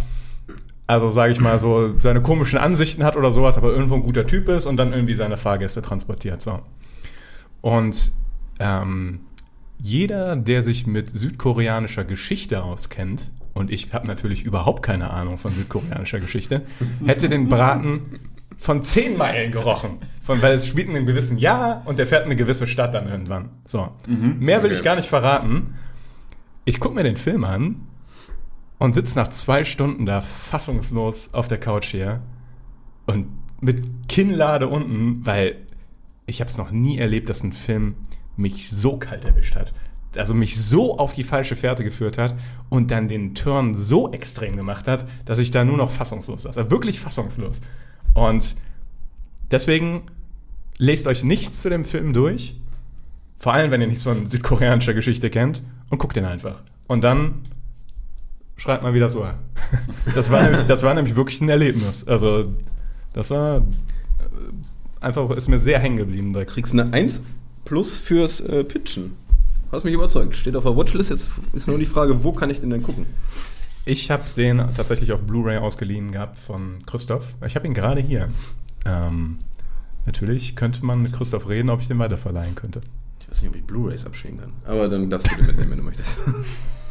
also 0.87 1.11
sage 1.11 1.33
ich 1.33 1.41
mal 1.41 1.59
so, 1.59 1.99
seine 1.99 2.23
komischen 2.23 2.59
Ansichten 2.59 3.03
hat 3.05 3.17
oder 3.17 3.33
sowas, 3.33 3.59
aber 3.59 3.73
irgendwo 3.73 3.95
ein 3.95 4.03
guter 4.03 4.27
Typ 4.27 4.49
ist 4.49 4.67
und 4.67 4.77
dann 4.77 4.93
irgendwie 4.93 5.15
seine 5.15 5.37
Fahrgäste 5.37 5.83
transportiert. 5.83 6.41
So. 6.41 6.61
Und 7.61 8.13
ähm, 8.61 9.21
jeder, 9.83 10.37
der 10.37 10.63
sich 10.63 10.87
mit 10.87 11.11
südkoreanischer 11.11 12.05
Geschichte 12.05 12.63
auskennt, 12.63 13.31
und 13.53 13.71
ich 13.73 13.93
habe 13.95 14.07
natürlich 14.07 14.45
überhaupt 14.45 14.83
keine 14.83 15.11
Ahnung 15.11 15.39
von 15.39 15.53
südkoreanischer 15.53 16.21
Geschichte, 16.21 16.63
hätte 17.05 17.29
den 17.29 17.49
Braten 17.49 18.21
von 18.59 18.83
zehn 18.83 19.17
Meilen 19.17 19.51
gerochen. 19.51 19.99
Von, 20.23 20.43
weil 20.43 20.55
es 20.55 20.67
spielt 20.67 20.89
in 20.89 20.97
einem 20.97 21.07
gewissen 21.07 21.39
Jahr 21.39 21.83
und 21.87 21.99
der 21.99 22.07
fährt 22.07 22.25
in 22.25 22.33
eine 22.33 22.37
gewisse 22.37 22.67
Stadt 22.67 22.95
dann 22.95 23.09
irgendwann. 23.09 23.51
So. 23.67 23.89
Mehr 24.07 24.63
will 24.63 24.73
ich 24.73 24.83
gar 24.83 24.97
nicht 24.97 25.09
verraten. 25.09 25.75
Ich 26.65 26.81
gucke 26.81 26.95
mir 26.95 27.03
den 27.03 27.17
Film 27.17 27.45
an 27.45 27.86
und 28.79 28.95
sitze 28.95 29.19
nach 29.19 29.29
zwei 29.29 29.65
Stunden 29.65 30.07
da 30.07 30.21
fassungslos 30.21 31.35
auf 31.35 31.49
der 31.49 31.59
Couch 31.59 31.87
hier 31.87 32.21
und 33.07 33.29
mit 33.61 34.09
Kinnlade 34.09 34.69
unten, 34.69 35.25
weil 35.25 35.57
ich 36.27 36.41
habe 36.41 36.51
es 36.51 36.59
noch 36.59 36.71
nie 36.71 36.99
erlebt, 36.99 37.29
dass 37.29 37.43
ein 37.43 37.53
Film 37.53 37.95
mich 38.37 38.71
so 38.71 38.99
kalt 38.99 39.25
erwischt 39.25 39.55
hat. 39.57 39.73
Also 40.17 40.35
mich 40.35 40.63
so 40.63 40.99
auf 40.99 41.13
die 41.13 41.25
falsche 41.25 41.57
Fährte 41.57 41.85
geführt 41.85 42.19
hat 42.19 42.37
und 42.69 42.91
dann 42.91 43.09
den 43.09 43.35
Turn 43.35 43.75
so 43.75 44.13
extrem 44.13 44.57
gemacht 44.57 44.89
hat, 44.89 45.07
dass 45.25 45.39
ich 45.39 45.51
da 45.51 45.65
nur 45.65 45.77
noch 45.77 45.91
fassungslos 45.91 46.43
saß. 46.43 46.57
Also 46.57 46.71
wirklich 46.71 47.01
fassungslos. 47.01 47.61
Und 48.15 48.57
deswegen 49.51 50.03
lest 50.79 51.07
euch 51.07 51.23
nichts 51.23 51.61
zu 51.61 51.69
dem 51.69 51.85
Film 51.85 52.13
durch. 52.13 52.59
Vor 53.37 53.53
allem, 53.53 53.71
wenn 53.71 53.83
ihr 53.83 53.87
nichts 53.87 54.05
von 54.05 54.27
südkoreanischer 54.27 54.95
Geschichte 54.95 55.29
kennt. 55.29 55.63
Und 55.91 55.99
guckt 55.99 56.17
den 56.17 56.25
einfach. 56.25 56.63
Und 56.89 57.05
dann 57.05 57.43
schreibt 58.57 58.83
mal 58.83 58.95
wieder 58.95 59.09
so. 59.09 59.27
Das 60.15 60.31
war 60.31 60.43
nämlich, 60.43 60.63
das 60.63 60.83
war 60.83 60.95
nämlich 60.95 61.17
wirklich 61.17 61.41
ein 61.41 61.49
Erlebnis. 61.49 62.07
Also, 62.07 62.53
das 63.13 63.31
war 63.31 63.59
äh, 63.59 63.63
einfach, 65.01 65.31
ist 65.31 65.49
mir 65.49 65.59
sehr 65.59 65.81
hängen 65.81 65.97
geblieben. 65.97 66.33
direkt. 66.33 66.53
Kriegst 66.53 66.73
eine 66.73 66.93
1 66.93 67.25
plus 67.65 67.99
fürs 67.99 68.41
äh, 68.41 68.63
Pitchen. 68.65 69.17
Hast 69.73 69.85
mich 69.85 69.95
überzeugt. 69.95 70.37
Steht 70.37 70.55
auf 70.55 70.65
der 70.65 70.77
Watchlist. 70.77 71.11
Jetzt 71.11 71.31
ist 71.53 71.67
nur 71.67 71.79
die 71.79 71.87
Frage, 71.87 72.23
wo 72.23 72.33
kann 72.33 72.51
ich 72.51 72.61
den 72.61 72.71
denn 72.71 72.83
gucken? 72.83 73.07
Ich 73.85 74.11
habe 74.11 74.23
den 74.37 74.59
tatsächlich 74.59 75.13
auf 75.13 75.23
Blu-ray 75.23 75.59
ausgeliehen 75.59 76.13
gehabt 76.13 76.39
von 76.39 76.79
Christoph. 76.87 77.35
Ich 77.45 77.57
habe 77.57 77.67
ihn 77.67 77.75
gerade 77.75 78.01
hier. 78.01 78.29
Ähm, 78.85 79.39
natürlich 80.07 80.57
könnte 80.57 80.85
man 80.85 81.03
mit 81.03 81.13
Christoph 81.13 81.49
reden, 81.49 81.71
ob 81.71 81.81
ich 81.81 81.89
den 81.89 81.99
weiterverleihen 81.99 82.55
könnte. 82.55 82.81
Ich 83.21 83.29
weiß 83.29 83.43
nicht, 83.43 83.51
ob 83.51 83.57
ich 83.57 83.65
Blu-Rays 83.65 84.07
abspielen 84.07 84.39
kann. 84.39 84.53
Aber 84.65 84.89
dann 84.89 85.11
darfst 85.11 85.31
du 85.31 85.37
den 85.37 85.47
mitnehmen, 85.47 85.71
wenn 85.73 85.79
du 85.79 85.85
möchtest. 85.85 86.19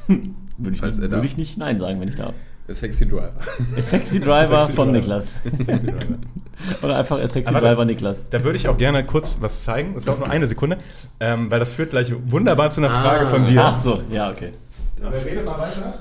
Würde 0.57 0.73
ich, 0.73 0.79
Falls 0.79 0.97
nicht, 0.97 1.05
er 1.05 1.11
würde 1.11 1.25
ich 1.27 1.37
nicht 1.37 1.57
Nein 1.57 1.79
sagen, 1.79 1.99
wenn 1.99 2.07
ich 2.07 2.15
darf. 2.15 2.33
A 2.67 2.73
Sexy 2.73 3.07
Driver. 3.07 3.33
A 3.77 3.81
Sexy 3.81 4.19
Driver 4.19 4.61
Sexy 4.61 4.73
von 4.73 4.87
Driver. 4.87 4.99
Niklas. 4.99 5.35
Oder 6.81 6.97
einfach 6.97 7.19
A 7.19 7.27
Sexy 7.27 7.49
Aber- 7.49 7.59
Driver 7.61 7.85
Niklas. 7.85 8.29
Da 8.29 8.43
würde 8.43 8.55
ich 8.57 8.67
auch 8.67 8.77
gerne 8.77 9.03
kurz 9.03 9.37
was 9.41 9.63
zeigen. 9.63 9.93
Das 9.95 10.05
dauert 10.05 10.19
nur 10.19 10.29
eine 10.29 10.47
Sekunde, 10.47 10.77
ähm, 11.19 11.51
weil 11.51 11.59
das 11.59 11.73
führt 11.73 11.91
gleich 11.91 12.13
wunderbar 12.27 12.69
zu 12.69 12.81
einer 12.81 12.89
Frage 12.89 13.27
von 13.27 13.45
dir. 13.45 13.63
Ach 13.65 13.77
so, 13.77 14.01
ja, 14.09 14.31
okay. 14.31 14.53
Aber 15.03 15.13
rede 15.23 15.43
mal 15.43 15.59
weiter. 15.59 15.99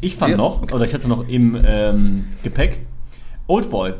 Ich 0.00 0.16
fand 0.16 0.30
Ja, 0.32 0.36
noch, 0.36 0.62
oder 0.70 0.84
ich 0.84 0.92
hatte 0.94 1.08
noch 1.08 1.26
im 1.28 1.58
ähm, 1.64 2.24
Gepäck 2.42 2.80
Oldboy. 3.46 3.94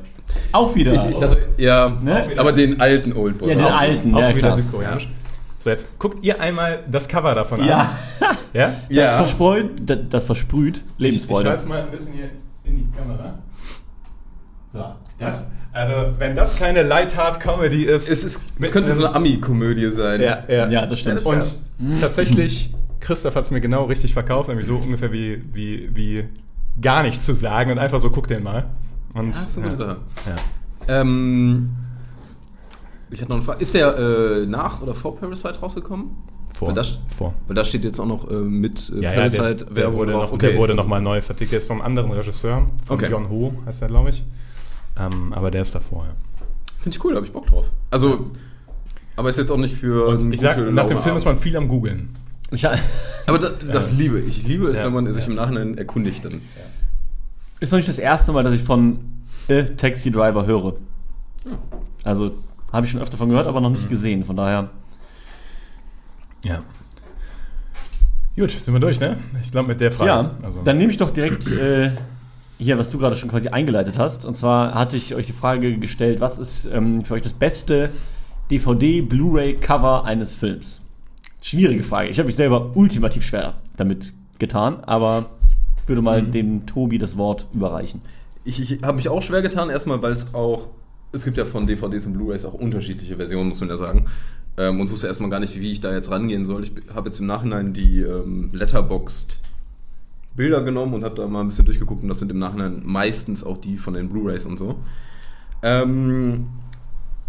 Auch 0.53 0.75
wieder. 0.75 0.93
Ich, 0.95 1.07
ich 1.07 1.21
hatte, 1.23 1.39
ja, 1.57 1.89
Ne? 2.03 2.29
aber 2.37 2.53
den 2.53 2.81
alten 2.81 3.13
Oldboy. 3.15 3.49
Ja, 3.49 3.55
den 3.57 3.65
Auch- 3.65 3.77
alten, 3.81 4.15
Auch 4.15 4.21
ja 4.21 4.29
wieder 4.31 4.39
klar. 4.41 4.57
südkoreanisch. 4.57 5.09
So, 5.65 5.71
jetzt 5.71 5.99
guckt 5.99 6.23
ihr 6.23 6.39
einmal 6.43 6.85
das 6.91 7.09
Cover 7.09 7.35
davon 7.35 7.63
an. 7.63 7.67
Ja, 7.67 7.99
Ja? 8.53 8.67
das, 8.69 8.83
Ja. 8.91 9.09
versprüht, 9.17 9.71
das, 9.89 9.99
das 10.11 10.25
versprüht 10.25 10.77
Ich, 10.77 10.83
ich 10.83 10.99
Lebensfreude. 10.99 11.49
halte 11.49 11.67
mal 11.69 11.81
ein 11.85 11.91
bisschen 11.91 12.13
hier 12.13 12.29
in 12.65 12.77
die 12.77 12.89
Kamera. 12.95 13.39
So, 14.71 14.85
das, 15.19 15.51
also 15.73 15.93
wenn 16.19 16.37
das 16.37 16.57
keine 16.59 16.83
Lightheart 16.83 17.41
Comedy 17.41 17.85
ist. 17.85 18.11
Es, 18.11 18.25
ist, 18.25 18.43
es 18.61 18.71
könnte 18.73 18.95
so 18.95 19.07
eine 19.07 19.15
Ami-Komödie 19.17 19.91
sein. 19.93 20.21
Ja, 20.21 20.45
ja. 20.49 20.69
ja, 20.69 20.85
das 20.87 21.01
stimmt. 21.01 21.25
Und 21.25 21.43
tatsächlich, 21.99 22.75
Christoph 23.01 23.35
hat 23.35 23.45
es 23.47 23.51
mir 23.51 23.63
genau 23.63 23.85
richtig 23.85 24.13
verkauft, 24.13 24.51
nämlich 24.51 24.67
so 24.67 24.77
ungefähr 24.77 25.13
wie, 25.13 25.43
wie, 25.55 25.89
wie 25.97 26.25
gar 26.79 27.03
nichts 27.05 27.25
zu 27.25 27.33
sagen 27.33 27.71
und 27.71 27.79
einfach 27.79 28.01
so, 28.01 28.11
guck 28.11 28.29
den 28.29 28.43
mal. 28.43 28.67
Und, 29.15 29.35
Ja, 29.35 29.41
das 29.41 29.49
ist 29.51 29.57
eine 29.59 29.71
gute 29.71 29.77
Sache. 29.79 29.97
Ja. 30.27 31.01
Ähm, 31.01 31.71
ich 33.15 33.21
hatte 33.21 33.31
noch 33.31 33.37
eine 33.37 33.45
Frage. 33.45 33.61
Ist 33.63 33.75
der 33.75 33.97
äh, 33.97 34.47
nach 34.47 34.83
oder 34.83 34.95
vor 34.95 35.17
Parasite 35.17 35.59
rausgekommen? 35.61 36.11
Vor. 36.53 36.69
Weil 36.69 36.75
das, 36.75 36.99
vor. 37.17 37.35
weil 37.49 37.57
da 37.57 37.65
steht 37.65 37.83
jetzt 37.85 37.99
auch 37.99 38.07
noch 38.07 38.31
äh, 38.31 38.35
mit 38.35 38.91
äh, 38.91 39.01
Ja, 39.01 39.13
ja, 39.15 39.29
der, 39.29 39.37
Parasite 39.39 39.65
der 39.75 39.93
wurde, 39.93 40.13
drauf. 40.13 40.23
noch, 40.27 40.33
Okay, 40.33 40.53
der 40.53 40.59
wurde 40.61 40.75
nochmal 40.75 41.01
neu 41.01 41.21
vertickt. 41.23 41.51
Der 41.53 41.59
ist 41.59 41.67
vom 41.67 41.81
anderen 41.81 42.13
Regisseur, 42.13 42.69
von 42.85 42.97
Okay. 42.97 43.11
Jon 43.11 43.29
Ho 43.29 43.53
heißt 43.67 43.81
der, 43.83 43.89
glaube 43.89 44.11
ich. 44.11 44.25
Ähm, 44.97 45.33
aber 45.33 45.51
der 45.51 45.63
ist 45.63 45.75
davor, 45.75 46.05
ja. 46.05 46.15
Finde 46.79 46.97
ich 46.97 47.05
cool, 47.05 47.13
da 47.13 47.17
habe 47.17 47.27
ich 47.27 47.33
Bock 47.33 47.47
drauf. 47.47 47.71
Also, 47.91 48.31
aber 49.17 49.31
ist 49.31 49.39
jetzt 49.39 49.51
auch 49.51 49.57
nicht 49.57 49.75
für. 49.75 50.07
Und 50.07 50.33
ich 50.33 50.41
sag, 50.41 50.59
nach 50.73 50.87
dem 50.87 50.99
Film 50.99 51.17
ist 51.17 51.25
man 51.25 51.39
viel 51.39 51.57
am 51.57 51.67
Googeln. 51.69 52.11
Ich, 52.51 52.65
Aber 53.27 53.39
das, 53.39 53.53
das 53.73 53.93
liebe 53.93 54.21
ich. 54.21 54.39
Ich 54.41 54.47
liebe 54.47 54.67
es, 54.69 54.79
Ja. 54.79 54.85
wenn 54.87 54.93
man 54.93 55.13
sich 55.13 55.25
Ja. 55.25 55.31
im 55.31 55.37
Nachhinein 55.37 55.79
erkundigt. 55.79 56.25
Dann. 56.25 56.43
ist 57.59 57.73
noch 57.73 57.79
nicht 57.79 57.89
das 57.89 57.99
erste 57.99 58.31
Mal, 58.33 58.45
dass 58.45 58.53
ich 58.55 58.63
von 58.63 58.99
A 59.49 59.63
Taxi 59.63 60.13
Driver 60.13 60.47
höre. 60.47 60.75
Also, 62.05 62.33
habe 62.75 62.85
ich 62.87 62.93
schon 62.93 63.01
öfter 63.01 63.17
von 63.17 63.29
gehört, 63.31 63.47
aber 63.47 63.61
noch 63.61 63.71
Mhm. 63.71 63.77
nicht 63.77 63.89
gesehen. 63.89 64.25
Von 64.25 64.37
daher. 64.37 64.71
Ja. 66.45 66.63
Gut, 68.37 68.51
sind 68.51 68.75
wir 68.75 68.81
durch, 68.81 69.01
ne? 69.01 69.17
Ich 69.43 69.51
glaube 69.53 69.69
mit 69.69 69.81
der 69.81 69.93
Frage. 69.93 70.11
Ja, 70.11 70.31
also, 70.43 70.61
dann 70.63 70.77
nehme 70.77 70.91
ich 70.91 70.99
doch 70.99 71.11
direkt 71.11 71.51
äh, 71.53 71.93
hier, 72.59 72.77
was 72.79 72.91
du 72.91 72.99
gerade 72.99 73.15
schon 73.17 73.31
quasi 73.31 73.49
eingeleitet 73.49 73.97
hast. 73.99 74.25
Und 74.25 74.35
zwar 74.35 74.75
hatte 74.75 74.97
ich 74.97 75.15
euch 75.15 75.27
die 75.27 75.33
Frage 75.33 75.79
gestellt, 75.79 76.21
was 76.21 76.39
ist 76.39 76.67
ähm, 76.67 77.05
für 77.05 77.15
euch 77.15 77.23
das 77.23 77.33
beste 77.33 77.91
DVD-Blu-ray-Cover 78.51 80.05
eines 80.05 80.35
Films? 80.35 80.81
Schwierige 81.41 81.83
Frage. 81.83 82.09
Ich 82.09 82.19
habe 82.19 82.27
mich 82.27 82.35
selber 82.37 82.75
ultimativ 82.77 83.25
schwer 83.25 83.55
damit 83.77 84.13
getan, 84.39 84.83
aber 84.85 85.27
ich 85.83 85.89
würde 85.89 86.03
mal 86.03 86.23
Mhm. 86.23 86.31
dem 86.33 86.67
Tobi 86.67 86.99
das 86.99 87.17
Wort 87.17 87.47
überreichen. 87.55 88.01
Ich, 88.45 88.61
ich 88.61 88.83
habe 88.83 88.97
mich 88.97 89.09
auch 89.09 89.23
schwer 89.23 89.43
getan, 89.43 89.71
erstmal, 89.71 90.03
weil 90.03 90.13
es 90.13 90.35
auch 90.35 90.69
es 91.15 91.25
gibt 91.25 91.37
ja 91.37 91.45
von 91.45 91.67
DVDs 91.67 92.07
und 92.07 92.15
Blu-rays 92.15 92.45
auch 92.45 92.55
unterschiedliche 92.55 93.17
Versionen, 93.17 93.49
muss 93.49 93.61
man 93.61 93.69
ja 93.69 93.79
sagen. 93.79 94.07
Ähm, 94.57 94.81
und 94.81 94.91
wusste 94.91 95.07
erstmal 95.07 95.31
gar 95.31 95.41
nicht, 95.41 95.59
wie 95.59 95.73
ich 95.73 95.81
da 95.81 95.93
jetzt 95.93 96.11
rangehen 96.11 96.45
soll. 96.47 96.65
Ich 96.65 96.73
habe 96.95 97.09
jetzt 97.09 97.21
im 97.21 97.27
Nachhinein 97.27 97.73
die 97.73 98.01
ähm, 98.01 98.51
Letterboxd 98.53 99.39
Bilder 100.37 100.63
genommen 100.63 100.95
und 100.95 101.05
habe 101.05 101.15
da 101.15 101.27
mal 101.29 101.41
ein 101.41 101.47
bisschen 101.47 101.65
durchgeguckt 101.65 102.03
und 102.03 102.09
das 102.09 102.19
sind 102.19 102.31
im 102.31 102.39
Nachhinein 102.39 102.83
meistens 102.85 103.45
auch 103.45 103.57
die 103.59 103.77
von 103.77 103.95
den 103.95 104.09
Blu-rays 104.09 104.47
und 104.47 104.59
so. 104.59 104.81
Ähm, 105.63 106.49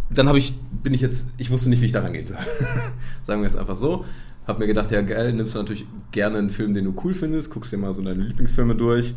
dann 0.10 0.28
habe 0.28 0.38
ich, 0.38 0.56
bin 0.84 0.94
ich 0.94 1.02
jetzt, 1.02 1.28
ich 1.38 1.52
wusste 1.52 1.70
nicht, 1.70 1.82
wie 1.82 1.86
ich 1.86 1.92
da 1.92 2.02
rangehen 2.02 2.28
soll. 2.28 2.38
Sagen 3.24 3.42
wir 3.42 3.48
jetzt 3.48 3.58
einfach 3.58 3.76
so. 3.76 4.06
Hab 4.48 4.60
mir 4.60 4.68
gedacht, 4.68 4.92
ja 4.92 5.02
geil, 5.02 5.34
nimmst 5.34 5.56
du 5.56 5.60
natürlich 5.60 5.86
gerne 6.12 6.38
einen 6.38 6.50
Film, 6.50 6.74
den 6.74 6.86
du 6.86 6.96
cool 7.04 7.14
findest, 7.14 7.52
guckst 7.52 7.72
dir 7.72 7.78
mal 7.78 7.94
so 7.94 8.02
deine 8.02 8.24
Lieblingsfilme 8.24 8.76
durch. 8.76 9.16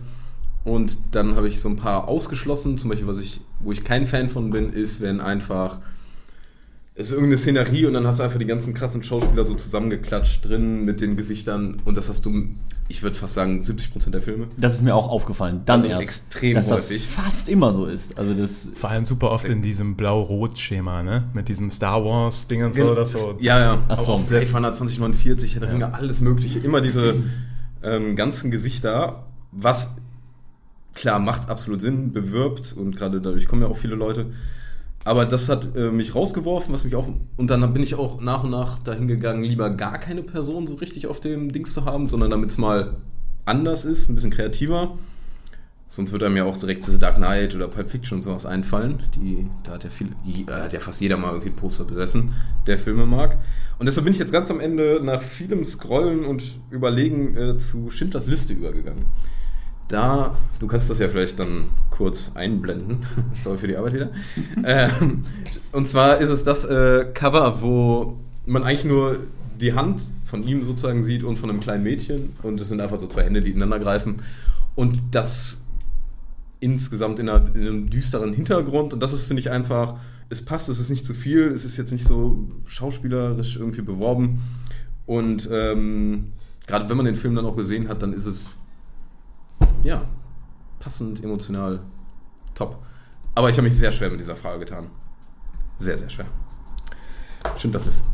Und 0.69 0.99
dann 1.13 1.37
habe 1.37 1.49
ich 1.49 1.61
so 1.61 1.69
ein 1.69 1.77
paar 1.77 2.09
ausgeschlossen. 2.09 2.79
Zum 2.79 2.91
Beispiel, 2.91 3.09
was 3.09 3.19
ich, 3.19 3.41
wo 3.61 3.73
ich 3.73 3.85
kein 3.85 4.07
Fan 4.07 4.29
von 4.29 4.51
bin, 4.51 4.73
ist, 4.73 5.01
wenn 5.01 5.21
einfach 5.21 5.81
es 6.99 7.07
ist 7.07 7.13
irgendeine 7.13 7.39
Szenerie 7.39 7.87
und 7.87 7.95
dann 7.95 8.09
hast 8.09 8.19
du 8.19 8.25
einfach 8.25 8.41
die 8.41 8.45
ganzen 8.45 8.75
krassen 8.75 9.05
Schauspieler 9.05 9.45
so 9.45 9.55
zusammengeklatscht 9.55 10.45
drin 10.45 10.85
mit 10.85 11.01
den 11.01 11.17
Gesichtern 11.17 11.81
und 11.85 11.97
das 11.97 12.09
hast 12.09 12.27
du, 12.27 12.49
ich 12.89 13.05
würde 13.05 13.17
fast 13.17 13.35
sagen, 13.35 13.61
70% 13.63 14.11
der 14.11 14.21
Filme. 14.21 14.49
Das 14.57 14.75
ist 14.75 14.83
mir 14.83 14.97
auch 14.97 15.09
aufgefallen. 15.09 15.63
Dann 15.65 15.77
Also 15.77 15.87
erst. 15.87 16.03
extrem 16.03 16.55
dass 16.55 16.69
häufig. 16.69 17.05
das 17.05 17.25
fast 17.25 17.49
immer 17.49 17.73
so 17.73 17.87
ist. 17.87 18.19
Also 18.19 18.35
das. 18.35 18.71
Vor 18.75 18.91
allem 18.91 19.05
super 19.05 19.31
oft 19.31 19.49
in 19.49 19.63
diesem 19.63 19.95
Blau-Rot-Schema, 19.95 21.05
ne? 21.05 21.29
Mit 21.35 21.49
diesem 21.49 21.71
Star 21.71 22.05
Wars-Ding 22.05 22.65
und 22.65 22.75
so. 22.75 22.93
Das 22.97 23.13
so 23.13 23.37
ja, 23.39 23.61
ja. 23.61 23.83
Ach 23.87 24.01
so. 24.01 24.13
Auch 24.15 24.23
Blade 24.23 24.51
Runner 24.53 24.73
2049, 24.73 25.55
Herr 25.55 25.61
der 25.61 25.73
Ringe, 25.73 25.95
alles 25.95 26.21
Mögliche. 26.21 26.59
Immer 26.59 26.81
diese 26.81 27.15
ähm, 27.85 28.17
ganzen 28.17 28.51
Gesichter, 28.51 29.23
was 29.53 29.95
klar 30.95 31.19
macht 31.19 31.49
absolut 31.49 31.81
Sinn, 31.81 32.13
bewirbt 32.13 32.75
und 32.77 32.97
gerade 32.97 33.21
dadurch 33.21 33.47
kommen 33.47 33.63
ja 33.63 33.69
auch 33.69 33.77
viele 33.77 33.95
Leute. 33.95 34.27
Aber 35.05 35.25
das 35.25 35.49
hat 35.49 35.75
äh, 35.77 35.91
mich 35.91 36.15
rausgeworfen, 36.15 36.75
was 36.75 36.85
mich 36.85 36.95
auch. 36.95 37.09
Und 37.37 37.49
dann 37.49 37.73
bin 37.73 37.83
ich 37.83 37.95
auch 37.95 38.21
nach 38.21 38.45
und 38.45 38.51
nach 38.51 38.79
dahin 38.79 39.09
gegangen, 39.09 39.43
lieber 39.43 39.71
gar 39.71 39.99
keine 39.99 40.23
Person 40.23 40.67
so 40.67 40.75
richtig 40.75 41.07
auf 41.07 41.21
dem 41.21 41.51
Dings 41.53 41.73
zu 41.73 41.85
haben, 41.85 42.09
sondern 42.09 42.31
damit 42.31 42.51
es 42.51 42.59
mal 42.59 42.97
anders 43.47 43.85
ist, 43.85 44.11
ein 44.11 44.15
bisschen 44.15 44.31
kreativer. 44.31 44.99
Sonst 45.91 46.13
wird 46.13 46.23
einem 46.23 46.37
ja 46.37 46.45
auch 46.45 46.57
direkt 46.57 46.85
The 46.85 46.99
Dark 46.99 47.17
Knight 47.17 47.55
oder 47.55 47.67
Pulp 47.69 47.91
Fiction 47.91 48.19
und 48.19 48.23
sowas 48.23 48.45
einfallen. 48.45 49.05
Die, 49.15 49.47
da 49.63 49.73
hat 49.73 49.85
ja, 49.85 49.91
viel, 49.91 50.09
äh, 50.47 50.53
hat 50.53 50.75
ja 50.75 50.81
fast 50.81 51.01
jeder 51.01 51.17
mal 51.17 51.31
irgendwie 51.31 51.49
ein 51.49 51.57
Poster 51.57 51.85
besessen, 51.85 52.35
der 52.67 52.79
Filme 52.79 53.07
mag. 53.07 53.39
Und 53.79 53.87
deshalb 53.87 54.05
bin 54.05 54.13
ich 54.13 54.19
jetzt 54.19 54.33
ganz 54.33 54.51
am 54.51 54.61
Ende 54.61 55.01
nach 55.03 55.23
vielem 55.23 55.65
Scrollen 55.65 56.27
und 56.27 56.59
Überlegen 56.71 57.35
äh, 57.35 57.57
zu 57.57 57.89
Schindlers 57.89 58.27
Liste 58.27 58.53
übergegangen. 58.53 59.07
Da, 59.89 60.37
du 60.61 60.67
kannst 60.67 60.91
das 60.91 60.99
ja 60.99 61.09
vielleicht 61.09 61.39
dann 61.41 61.71
kurz 61.91 62.33
einblenden. 62.35 63.07
Sorry 63.43 63.59
für 63.59 63.69
die 63.69 63.77
Arbeit 63.77 63.95
wieder. 63.95 64.11
ähm, 64.65 65.25
und 65.73 65.87
zwar 65.87 66.19
ist 66.19 66.29
es 66.29 66.45
das 66.45 66.65
äh, 66.67 67.07
Cover, 67.15 67.63
wo 67.63 68.19
man 68.47 68.63
eigentlich 68.63 68.85
nur 68.85 69.17
die 69.59 69.73
Hand 69.73 70.01
von 70.25 70.43
ihm 70.43 70.63
sozusagen 70.63 71.03
sieht 71.03 71.25
und 71.25 71.39
von 71.39 71.51
einem 71.51 71.61
kleinen 71.61 71.83
Mädchen. 71.83 72.35
Und 72.43 72.61
es 72.61 72.69
sind 72.69 72.81
einfach 72.81 72.99
so 72.99 73.07
zwei 73.07 73.25
Hände, 73.25 73.41
die 73.41 73.51
ineinander 73.51 73.79
greifen. 73.79 74.17
Und 74.75 75.01
das 75.11 75.59
insgesamt 76.61 77.19
in, 77.19 77.29
einer, 77.29 77.55
in 77.55 77.67
einem 77.67 77.91
düsteren 77.91 78.33
Hintergrund. 78.33 78.93
Und 78.93 79.01
das 79.01 79.13
ist, 79.13 79.25
finde 79.25 79.41
ich, 79.41 79.51
einfach, 79.51 79.97
es 80.29 80.45
passt, 80.45 80.69
es 80.69 80.81
ist 80.81 80.91
nicht 80.91 81.05
zu 81.05 81.15
viel, 81.15 81.49
es 81.49 81.65
ist 81.65 81.77
jetzt 81.77 81.93
nicht 81.93 82.05
so 82.05 82.49
schauspielerisch 82.67 83.57
irgendwie 83.57 83.83
beworben. 83.83 84.41
Und 85.07 85.49
ähm, 85.51 86.33
gerade 86.67 86.89
wenn 86.89 86.97
man 86.97 87.07
den 87.07 87.17
Film 87.17 87.35
dann 87.35 87.47
auch 87.47 87.57
gesehen 87.57 87.89
hat, 87.89 88.03
dann 88.03 88.13
ist 88.13 88.27
es 88.27 88.51
ja 89.83 90.03
passend, 90.79 91.23
emotional, 91.23 91.81
top. 92.55 92.83
Aber 93.35 93.51
ich 93.51 93.57
habe 93.57 93.67
mich 93.67 93.77
sehr 93.77 93.93
schwer 93.93 94.11
mit 94.11 94.21
dieser 94.21 94.37
Frage 94.37 94.61
getan. 94.61 94.89
Sehr, 95.79 95.97
sehr 95.97 96.11
schwer. 96.11 96.27
Stimmt 97.57 97.75
das 97.75 97.87
ist. 97.87 98.07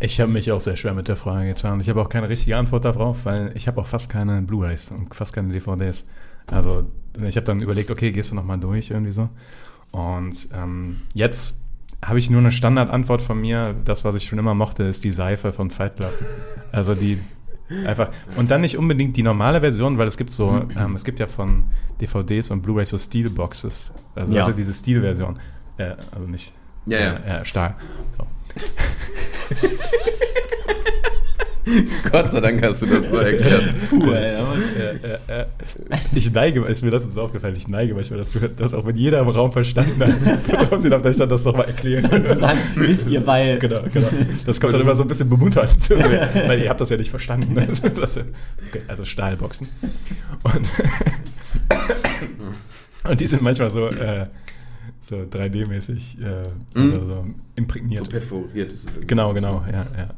Ich 0.00 0.20
habe 0.20 0.30
mich 0.32 0.50
auch 0.50 0.60
sehr 0.60 0.76
schwer 0.76 0.94
mit 0.94 1.08
der 1.08 1.16
Frage 1.16 1.54
getan. 1.54 1.80
Ich 1.80 1.88
habe 1.88 2.02
auch 2.02 2.08
keine 2.08 2.28
richtige 2.28 2.56
Antwort 2.56 2.84
darauf, 2.84 3.24
weil 3.24 3.52
ich 3.54 3.68
habe 3.68 3.80
auch 3.80 3.86
fast 3.86 4.10
keine 4.10 4.42
Blu-rays 4.42 4.90
und 4.90 5.14
fast 5.14 5.32
keine 5.32 5.52
DVDs. 5.52 6.08
Also 6.46 6.90
ich 7.22 7.36
habe 7.36 7.46
dann 7.46 7.60
überlegt, 7.60 7.90
okay, 7.90 8.10
gehst 8.10 8.32
du 8.32 8.34
nochmal 8.34 8.58
durch 8.58 8.90
irgendwie 8.90 9.12
so. 9.12 9.28
Und 9.92 10.48
ähm, 10.52 11.00
jetzt 11.14 11.60
habe 12.04 12.18
ich 12.18 12.30
nur 12.30 12.40
eine 12.40 12.50
Standardantwort 12.50 13.22
von 13.22 13.40
mir. 13.40 13.74
Das, 13.84 14.04
was 14.04 14.16
ich 14.16 14.24
schon 14.24 14.38
immer 14.38 14.54
mochte, 14.54 14.82
ist 14.82 15.04
die 15.04 15.12
Seife 15.12 15.52
von 15.52 15.70
Fight 15.70 15.96
Club. 15.96 16.12
Also 16.72 16.94
die 16.94 17.18
einfach 17.86 18.10
und 18.36 18.50
dann 18.50 18.60
nicht 18.62 18.76
unbedingt 18.78 19.16
die 19.16 19.22
normale 19.22 19.60
Version, 19.60 19.98
weil 19.98 20.08
es 20.08 20.16
gibt 20.16 20.32
so, 20.34 20.64
ähm, 20.76 20.94
es 20.96 21.04
gibt 21.04 21.18
ja 21.20 21.26
von 21.26 21.64
DVDs 22.00 22.50
und 22.50 22.62
Blu-rays 22.62 22.88
so 22.90 22.98
Steelboxes. 22.98 23.92
Also, 24.14 24.34
Ja. 24.34 24.42
also 24.44 24.54
diese 24.56 24.72
Steel-Version. 24.72 25.38
Äh, 25.78 25.94
also 26.10 26.26
nicht 26.26 26.52
Ja, 26.86 26.98
ja. 26.98 27.12
äh, 27.16 27.40
äh, 27.40 27.44
Stahl. 27.44 27.74
So. 28.18 28.26
Gott 32.10 32.30
sei 32.30 32.40
Dank 32.40 32.62
hast 32.62 32.82
du 32.82 32.86
das 32.86 33.06
so 33.08 33.16
erklärt. 33.16 33.64
Puh, 33.90 34.10
ey, 34.12 34.34
aber- 34.36 34.52
Äh, 34.56 35.38
äh, 35.38 35.40
äh, 35.42 35.46
ich 36.14 36.30
neige, 36.32 36.60
ist 36.64 36.82
mir 36.82 36.90
das 36.90 37.04
jetzt 37.04 37.18
aufgefallen, 37.18 37.54
ich 37.56 37.68
neige 37.68 37.94
manchmal 37.94 38.20
dazu, 38.20 38.38
dass 38.40 38.74
auch 38.74 38.84
wenn 38.86 38.96
jeder 38.96 39.20
im 39.20 39.28
Raum 39.28 39.52
verstanden 39.52 40.00
hat, 40.00 40.48
worauf 40.70 40.80
sie 40.80 40.90
darf, 40.90 41.02
dass 41.02 41.12
ich 41.12 41.18
dann 41.18 41.28
das 41.28 41.44
nochmal 41.44 41.66
erklären. 41.66 42.24
zu 42.24 42.36
sagen, 42.36 42.58
wisst 42.76 43.08
ihr, 43.10 43.26
weil. 43.26 43.58
Genau, 43.58 43.82
genau. 43.92 44.08
Das 44.46 44.60
kommt 44.60 44.74
dann 44.74 44.80
immer 44.82 44.94
so 44.94 45.02
ein 45.02 45.08
bisschen 45.08 45.28
bemunternd 45.30 45.80
zu 45.80 45.94
mir, 45.96 46.28
weil 46.46 46.60
ihr 46.62 46.68
habt 46.70 46.80
das 46.80 46.90
ja 46.90 46.96
nicht 46.96 47.10
verstanden. 47.10 47.56
Also, 47.72 47.88
das, 47.88 48.16
okay, 48.18 48.82
also 48.88 49.04
Stahlboxen. 49.04 49.68
Und, 50.42 50.68
und 53.10 53.20
die 53.20 53.26
sind 53.26 53.42
manchmal 53.42 53.70
so, 53.70 53.88
äh, 53.88 54.26
so 55.02 55.16
3D-mäßig 55.16 56.18
äh, 56.22 56.48
also 56.78 57.04
so 57.06 57.26
imprägniert. 57.56 58.04
So 58.04 58.10
perforiert 58.10 58.72
ist 58.72 58.80
es 58.80 58.84
irgendwie. 58.86 59.06
genau, 59.06 59.32
genau, 59.34 59.64
ja, 59.70 59.86
ja. 59.96 60.10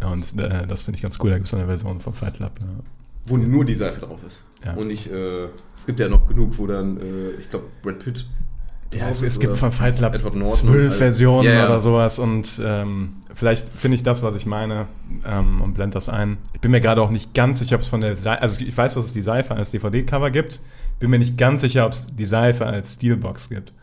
Ja, 0.00 0.08
Und 0.08 0.38
äh, 0.38 0.66
das 0.66 0.82
finde 0.82 0.96
ich 0.96 1.02
ganz 1.02 1.18
cool, 1.22 1.30
da 1.30 1.36
gibt 1.36 1.48
es 1.48 1.54
eine 1.54 1.66
Version 1.66 2.00
von 2.00 2.12
Fight 2.14 2.34
Club. 2.34 2.52
Ja. 2.60 2.66
Wo 3.26 3.36
nur 3.36 3.64
die 3.64 3.74
Seife 3.74 4.00
drauf 4.00 4.20
ist. 4.26 4.42
Ja. 4.64 4.74
Und 4.74 4.88
nicht, 4.88 5.10
äh, 5.10 5.40
es 5.76 5.86
gibt 5.86 6.00
ja 6.00 6.08
noch 6.08 6.26
genug, 6.26 6.56
wo 6.58 6.66
dann, 6.66 6.96
äh, 6.98 7.30
ich 7.40 7.50
glaube, 7.50 7.66
Brad 7.82 7.98
Pitt. 7.98 8.26
Ja, 8.92 9.08
es, 9.10 9.20
es 9.22 9.38
gibt 9.38 9.56
von 9.56 9.70
Fight 9.70 10.00
Norton 10.00 10.42
zwölf 10.44 10.90
halt. 10.90 10.94
Versionen 10.98 11.44
Ja, 11.46 11.54
ja. 11.54 11.64
oder 11.66 11.78
sowas 11.78 12.18
und 12.18 12.58
ähm, 12.64 13.16
vielleicht 13.34 13.68
finde 13.68 13.96
ich 13.96 14.02
das, 14.02 14.22
was 14.22 14.34
ich 14.34 14.46
meine 14.46 14.86
ähm, 15.26 15.60
und 15.60 15.74
blende 15.74 15.94
das 15.94 16.08
ein. 16.08 16.38
Ich 16.54 16.60
bin 16.60 16.70
mir 16.70 16.80
gerade 16.80 17.02
auch 17.02 17.10
nicht 17.10 17.34
ganz 17.34 17.58
sicher, 17.58 17.74
ob 17.76 17.82
es 17.82 17.88
von 17.88 18.00
der 18.00 18.16
Seife, 18.16 18.40
also 18.40 18.64
ich 18.64 18.74
weiß, 18.74 18.94
dass 18.94 19.04
es 19.04 19.12
die 19.12 19.20
Seife 19.20 19.54
als 19.54 19.72
DVD-Cover 19.72 20.30
gibt, 20.30 20.62
bin 21.00 21.10
mir 21.10 21.18
nicht 21.18 21.36
ganz 21.36 21.60
sicher, 21.60 21.84
ob 21.84 21.92
es 21.92 22.14
die 22.16 22.24
Seife 22.24 22.64
als 22.64 22.94
Steelbox 22.94 23.50
gibt. 23.50 23.74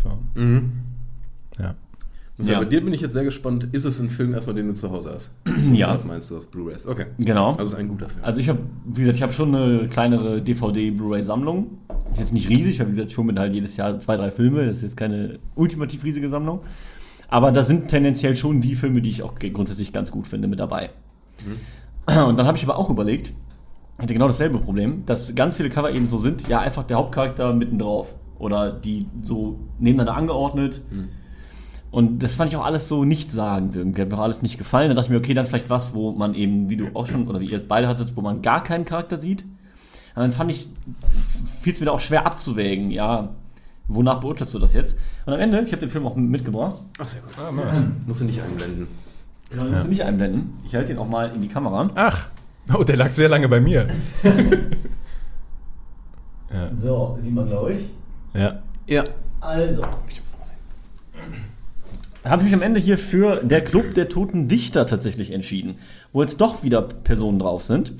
So, 0.00 0.18
Mhm. 0.40 0.72
ja. 1.58 1.74
Also 2.36 2.50
Ja. 2.52 2.58
Bei 2.58 2.64
dir 2.64 2.82
bin 2.84 2.92
ich 2.92 3.00
jetzt 3.00 3.12
sehr 3.12 3.22
gespannt. 3.24 3.68
Ist 3.72 3.84
es 3.84 4.00
ein 4.00 4.10
Film 4.10 4.34
erstmal, 4.34 4.56
den 4.56 4.66
du 4.66 4.74
zu 4.74 4.90
Hause 4.90 5.12
hast? 5.14 5.30
Ja. 5.72 5.94
Oder 5.94 6.04
meinst 6.04 6.30
du 6.30 6.36
aus 6.36 6.46
Blu-rays? 6.46 6.86
Okay. 6.86 7.06
Genau. 7.18 7.50
Also 7.52 7.74
ist 7.74 7.74
ein 7.74 7.88
guter 7.88 8.08
Film. 8.08 8.24
Also 8.24 8.40
ich 8.40 8.48
habe, 8.48 8.58
wie 8.86 9.00
gesagt, 9.00 9.16
ich 9.16 9.22
habe 9.22 9.32
schon 9.32 9.54
eine 9.54 9.88
kleinere 9.88 10.42
DVD-Blu-ray-Sammlung. 10.42 11.78
Jetzt 12.18 12.32
nicht 12.32 12.48
riesig, 12.48 12.80
weil 12.80 12.88
wie 12.88 12.92
gesagt, 12.92 13.10
ich 13.10 13.18
hole 13.18 13.32
mir 13.32 13.38
halt 13.38 13.52
jedes 13.52 13.76
Jahr 13.76 13.98
zwei, 14.00 14.16
drei 14.16 14.30
Filme. 14.30 14.66
Das 14.66 14.78
ist 14.78 14.82
jetzt 14.82 14.96
keine 14.96 15.38
ultimativ 15.54 16.02
riesige 16.04 16.28
Sammlung. 16.28 16.60
Aber 17.28 17.52
da 17.52 17.62
sind 17.62 17.88
tendenziell 17.88 18.36
schon 18.36 18.60
die 18.60 18.76
Filme, 18.76 19.00
die 19.00 19.10
ich 19.10 19.22
auch 19.22 19.34
grundsätzlich 19.36 19.92
ganz 19.92 20.10
gut 20.10 20.26
finde, 20.26 20.48
mit 20.48 20.58
dabei. 20.60 20.90
Und 22.06 22.36
dann 22.38 22.46
habe 22.46 22.56
ich 22.58 22.64
aber 22.64 22.76
auch 22.76 22.90
überlegt, 22.90 23.32
ich 23.96 24.02
hatte 24.02 24.12
genau 24.12 24.26
dasselbe 24.26 24.58
Problem, 24.58 25.04
dass 25.06 25.34
ganz 25.34 25.56
viele 25.56 25.68
Cover 25.70 25.90
eben 25.90 26.06
so 26.06 26.18
sind, 26.18 26.48
ja, 26.48 26.60
einfach 26.60 26.82
der 26.84 26.96
Hauptcharakter 26.98 27.52
mittendrauf. 27.54 28.14
Oder 28.38 28.72
die 28.72 29.06
so 29.22 29.58
nebeneinander 29.78 30.16
angeordnet. 30.20 30.82
Und 31.94 32.24
das 32.24 32.34
fand 32.34 32.50
ich 32.50 32.56
auch 32.56 32.64
alles 32.64 32.88
so 32.88 33.04
nichtssagend 33.04 33.76
irgendwie. 33.76 34.02
Hat 34.02 34.08
mir 34.08 34.18
auch 34.18 34.24
alles 34.24 34.42
nicht 34.42 34.58
gefallen. 34.58 34.88
Dann 34.88 34.96
dachte 34.96 35.06
ich 35.06 35.12
mir, 35.12 35.18
okay, 35.18 35.32
dann 35.32 35.46
vielleicht 35.46 35.70
was, 35.70 35.94
wo 35.94 36.10
man 36.10 36.34
eben, 36.34 36.68
wie 36.68 36.76
du 36.76 36.88
auch 36.94 37.06
schon, 37.06 37.28
oder 37.28 37.38
wie 37.38 37.48
ihr 37.48 37.68
beide 37.68 37.86
hattet, 37.86 38.16
wo 38.16 38.20
man 38.20 38.42
gar 38.42 38.64
keinen 38.64 38.84
Charakter 38.84 39.16
sieht. 39.16 39.42
Und 39.42 40.22
dann 40.22 40.32
fand 40.32 40.50
ich, 40.50 40.68
fiel 41.62 41.72
es 41.72 41.78
mir 41.78 41.86
da 41.86 41.92
auch 41.92 42.00
schwer 42.00 42.26
abzuwägen, 42.26 42.90
ja, 42.90 43.28
wonach 43.86 44.18
beurteilst 44.18 44.52
du 44.54 44.58
das 44.58 44.74
jetzt? 44.74 44.98
Und 45.24 45.34
am 45.34 45.40
Ende, 45.40 45.60
ich 45.60 45.70
habe 45.70 45.78
den 45.78 45.88
Film 45.88 46.04
auch 46.04 46.16
mitgebracht. 46.16 46.80
Ach, 46.98 47.06
sehr 47.06 47.20
gut. 47.20 47.30
Ah, 47.38 47.52
nice. 47.52 47.88
Musst 48.06 48.22
du 48.22 48.24
nicht 48.24 48.42
einblenden. 48.42 48.88
Genau, 49.50 49.62
den 49.62 49.72
musst 49.74 49.84
du 49.84 49.90
nicht 49.90 50.02
einblenden. 50.02 50.54
Ich 50.64 50.74
halte 50.74 50.94
den 50.94 50.98
auch 50.98 51.08
mal 51.08 51.32
in 51.32 51.42
die 51.42 51.48
Kamera. 51.48 51.88
Ach, 51.94 52.28
oh, 52.76 52.82
der 52.82 52.96
lag 52.96 53.12
sehr 53.12 53.28
lange 53.28 53.48
bei 53.48 53.60
mir. 53.60 53.86
ja. 56.52 56.74
So, 56.74 57.18
sieht 57.20 57.32
man, 57.32 57.46
glaube 57.46 57.74
ich. 57.74 57.88
ja. 58.34 58.62
Ja. 58.88 59.04
Also. 59.40 59.84
Habe 62.24 62.42
ich 62.42 62.46
mich 62.46 62.54
am 62.54 62.62
Ende 62.62 62.80
hier 62.80 62.96
für 62.96 63.36
der 63.44 63.62
Club 63.62 63.94
der 63.94 64.08
Toten 64.08 64.48
Dichter 64.48 64.86
tatsächlich 64.86 65.30
entschieden, 65.30 65.76
wo 66.12 66.22
jetzt 66.22 66.40
doch 66.40 66.62
wieder 66.62 66.80
Personen 66.82 67.38
drauf 67.38 67.62
sind. 67.62 67.92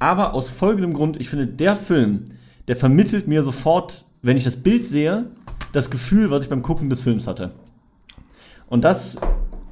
Aber 0.00 0.34
aus 0.34 0.48
folgendem 0.48 0.94
Grund, 0.94 1.20
ich 1.20 1.28
finde, 1.28 1.46
der 1.46 1.76
Film, 1.76 2.24
der 2.66 2.74
vermittelt 2.74 3.28
mir 3.28 3.42
sofort, 3.42 4.04
wenn 4.20 4.36
ich 4.36 4.44
das 4.44 4.56
Bild 4.56 4.88
sehe, 4.88 5.26
das 5.72 5.90
Gefühl, 5.90 6.30
was 6.30 6.44
ich 6.44 6.50
beim 6.50 6.62
Gucken 6.62 6.90
des 6.90 7.00
Films 7.00 7.28
hatte. 7.28 7.52
Und 8.68 8.82
das, 8.82 9.18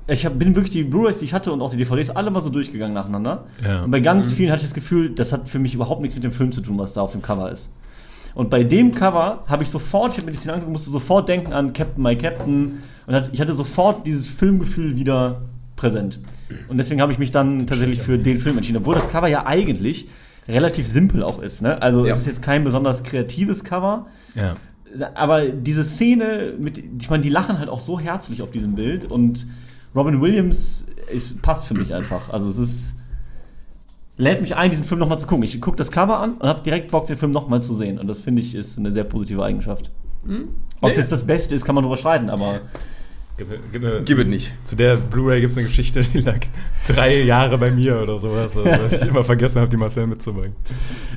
ich 0.07 0.25
hab, 0.25 0.39
bin 0.39 0.55
wirklich 0.55 0.73
die 0.73 0.85
Blu-rays, 0.85 1.19
die 1.19 1.25
ich 1.25 1.35
hatte 1.35 1.53
und 1.53 1.61
auch 1.61 1.71
die 1.71 1.77
DVDs 1.77 2.11
alle 2.11 2.31
mal 2.31 2.41
so 2.41 2.51
durchgegangen 2.51 2.95
nacheinander. 2.95 3.47
Ja. 3.65 3.85
Und 3.85 3.91
bei 3.91 4.01
ganz 4.01 4.33
vielen 4.33 4.51
hatte 4.51 4.63
ich 4.63 4.69
das 4.69 4.75
Gefühl, 4.75 5.11
das 5.11 5.33
hat 5.33 5.49
für 5.49 5.59
mich 5.59 5.75
überhaupt 5.75 6.01
nichts 6.01 6.15
mit 6.15 6.23
dem 6.23 6.33
Film 6.33 6.53
zu 6.53 6.61
tun, 6.61 6.79
was 6.79 6.95
da 6.95 7.01
auf 7.01 7.13
dem 7.13 7.23
Cover 7.23 7.51
ist. 7.51 7.73
Und 8.37 8.51
bei 8.51 8.63
dem 8.63 8.95
Cover 8.95 9.45
habe 9.47 9.63
ich 9.63 9.71
sofort, 9.71 10.13
ich 10.13 10.19
habe 10.19 10.27
mir 10.27 10.33
die 10.33 10.37
Szene 10.39 10.53
angeguckt, 10.53 10.73
musste 10.73 10.91
sofort 10.91 11.27
denken 11.29 11.55
an 11.55 11.73
Captain 11.73 12.03
My 12.03 12.17
Captain. 12.17 12.83
Und 13.07 13.31
ich 13.33 13.41
hatte 13.41 13.55
sofort 13.55 14.07
dieses 14.07 14.29
Filmgefühl 14.29 14.95
wieder 14.95 15.41
präsent. 15.75 16.21
Und 16.69 16.77
deswegen 16.77 17.01
habe 17.01 17.11
ich 17.13 17.19
mich 17.19 17.31
dann 17.31 17.67
tatsächlich 17.67 18.03
für 18.03 18.19
den 18.19 18.37
Film 18.39 18.59
entschieden. 18.59 18.77
Obwohl 18.79 18.95
das 18.95 19.09
Cover 19.09 19.27
ja 19.27 19.47
eigentlich 19.47 20.09
relativ 20.49 20.87
simpel 20.87 21.23
auch 21.23 21.41
ist. 21.41 21.63
Ne? 21.63 21.81
Also 21.81 22.05
Ja. 22.05 22.13
es 22.13 22.21
ist 22.21 22.27
jetzt 22.27 22.43
kein 22.43 22.63
besonders 22.63 23.03
kreatives 23.05 23.65
Cover. 23.65 24.07
Ja. 24.35 24.57
Aber 25.15 25.47
diese 25.47 25.85
Szene, 25.85 26.53
mit, 26.59 26.79
ich 27.01 27.09
meine, 27.09 27.23
die 27.23 27.31
lachen 27.31 27.59
halt 27.59 27.71
auch 27.71 27.81
so 27.81 27.99
herzlich 27.99 28.43
auf 28.43 28.51
diesem 28.51 28.75
Bild 28.75 29.11
und 29.11 29.47
Robin 29.95 30.21
Williams 30.21 30.87
ist, 31.11 31.41
passt 31.41 31.65
für 31.65 31.75
mich 31.75 31.95
einfach. 31.95 32.29
Also 32.29 32.51
es 32.51 32.59
ist. 32.59 32.96
Lädt 34.19 34.41
mich 34.41 34.57
ein, 34.57 34.71
diesen 34.71 34.85
Film 34.85 34.99
nochmal 35.01 35.19
zu 35.19 35.27
gucken. 35.27 35.43
Ich 35.45 35.61
gucke 35.61 35.77
das 35.77 35.91
Cover 35.91 36.19
an 36.21 36.35
und 36.35 36.49
habe 36.49 36.63
direkt 36.63 36.91
Bock, 36.91 37.07
den 37.07 37.17
Film 37.17 37.33
nochmal 37.33 37.63
zu 37.63 37.75
sehen. 37.75 37.99
Und 37.99 38.07
das 38.09 38.21
finde 38.21 38.41
ich 38.41 38.55
ist 38.55 38.79
eine 38.79 38.91
sehr 38.91 39.05
positive 39.05 39.45
Eigenschaft. 39.45 39.91
Ob 40.81 40.91
Ja, 40.91 40.97
das 40.97 41.09
das 41.09 41.27
Beste 41.27 41.55
ist, 41.55 41.65
kann 41.65 41.75
man 41.75 41.85
drüber 41.85 41.97
streiten, 41.97 42.31
aber 42.31 42.61
Gib, 43.39 43.49
gib 43.71 43.85
eine, 43.85 44.01
Gib 44.03 44.19
es 44.19 44.25
nicht. 44.25 44.55
zu 44.65 44.77
der 44.77 44.97
Blu-ray 44.97 45.43
gibt 45.43 45.51
es 45.53 45.59
eine 45.59 45.67
Geschichte, 45.67 46.01
die 46.01 46.23
lag 46.23 46.39
drei 46.87 47.21
Jahre 47.23 47.59
bei 47.59 47.71
mir 47.71 48.01
oder 48.03 48.19
sowas. 48.19 48.57
Also, 48.57 48.65
weil 48.65 48.91
ich 48.95 49.03
immer 49.03 49.23
vergessen 49.25 49.61
habe, 49.61 49.69
die 49.69 49.77
Marcel 49.77 50.07
mitzubringen. 50.07 50.57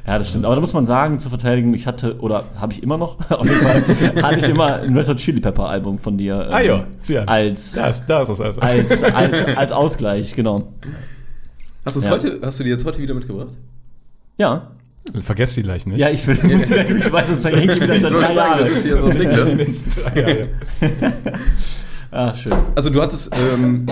ja, 0.06 0.18
das 0.18 0.28
stimmt. 0.28 0.44
Aber 0.44 0.56
da 0.56 0.60
muss 0.60 0.74
man 0.74 0.86
sagen, 0.86 1.22
zur 1.22 1.30
Verteidigung, 1.30 1.74
ich 1.74 1.88
hatte, 1.88 2.20
oder 2.20 2.44
habe 2.58 2.74
ich 2.74 2.84
immer 2.84 2.98
noch, 2.98 3.18
auf 3.32 3.46
jeden 3.48 3.62
Fall, 3.62 4.22
hatte 4.22 4.40
ich 4.40 4.50
immer 4.50 4.76
ein 4.82 4.98
Red 4.98 5.08
Hot 5.08 5.18
Chili 5.18 5.40
Pepper 5.40 5.70
Album 5.70 5.98
von 5.98 6.18
dir. 6.18 6.48
ähm, 6.48 6.54
Ah 6.54 6.60
ja, 6.60 6.76
an. 7.22 7.28
Als, 7.30 7.72
Da 7.72 7.88
ist, 7.88 8.06
da 8.08 8.22
ist 8.24 8.28
das 8.28 8.42
also. 8.42 8.60
als, 8.60 9.02
als, 9.02 9.46
als 9.56 9.72
Ausgleich, 9.72 10.36
genau. 10.36 10.74
Hast, 11.86 12.04
Ja. 12.04 12.12
heute, 12.12 12.40
hast 12.44 12.60
du 12.60 12.64
die 12.64 12.70
jetzt 12.70 12.86
heute 12.86 13.00
wieder 13.00 13.14
mitgebracht? 13.14 13.54
Ja, 14.38 14.72
Vergesst 15.24 15.58
die 15.58 15.64
gleich 15.64 15.88
nicht. 15.88 15.98
Ja, 16.00 16.10
ich 16.10 16.28
will, 16.28 16.36
muss 16.36 16.66
die 16.66 16.70
wirklich 16.72 17.12
weiter, 17.12 17.30
das 17.32 17.44
wieder 17.46 18.00
seit 18.00 18.12
Soll 18.12 18.22
ich 18.22 18.28
drei 18.28 18.34
sagen, 18.36 18.60
das 18.60 18.70
ist 18.70 18.84
hier 18.84 18.98
so 18.98 19.06
ein 19.06 19.18
Ding, 19.18 19.30
ne? 19.30 19.68
Jahre. 20.16 20.48
Ah, 22.12 22.34
schön. 22.36 22.54
Also 22.76 22.90
du 22.90 23.02
hattest 23.02 23.32
ähm, 23.36 23.86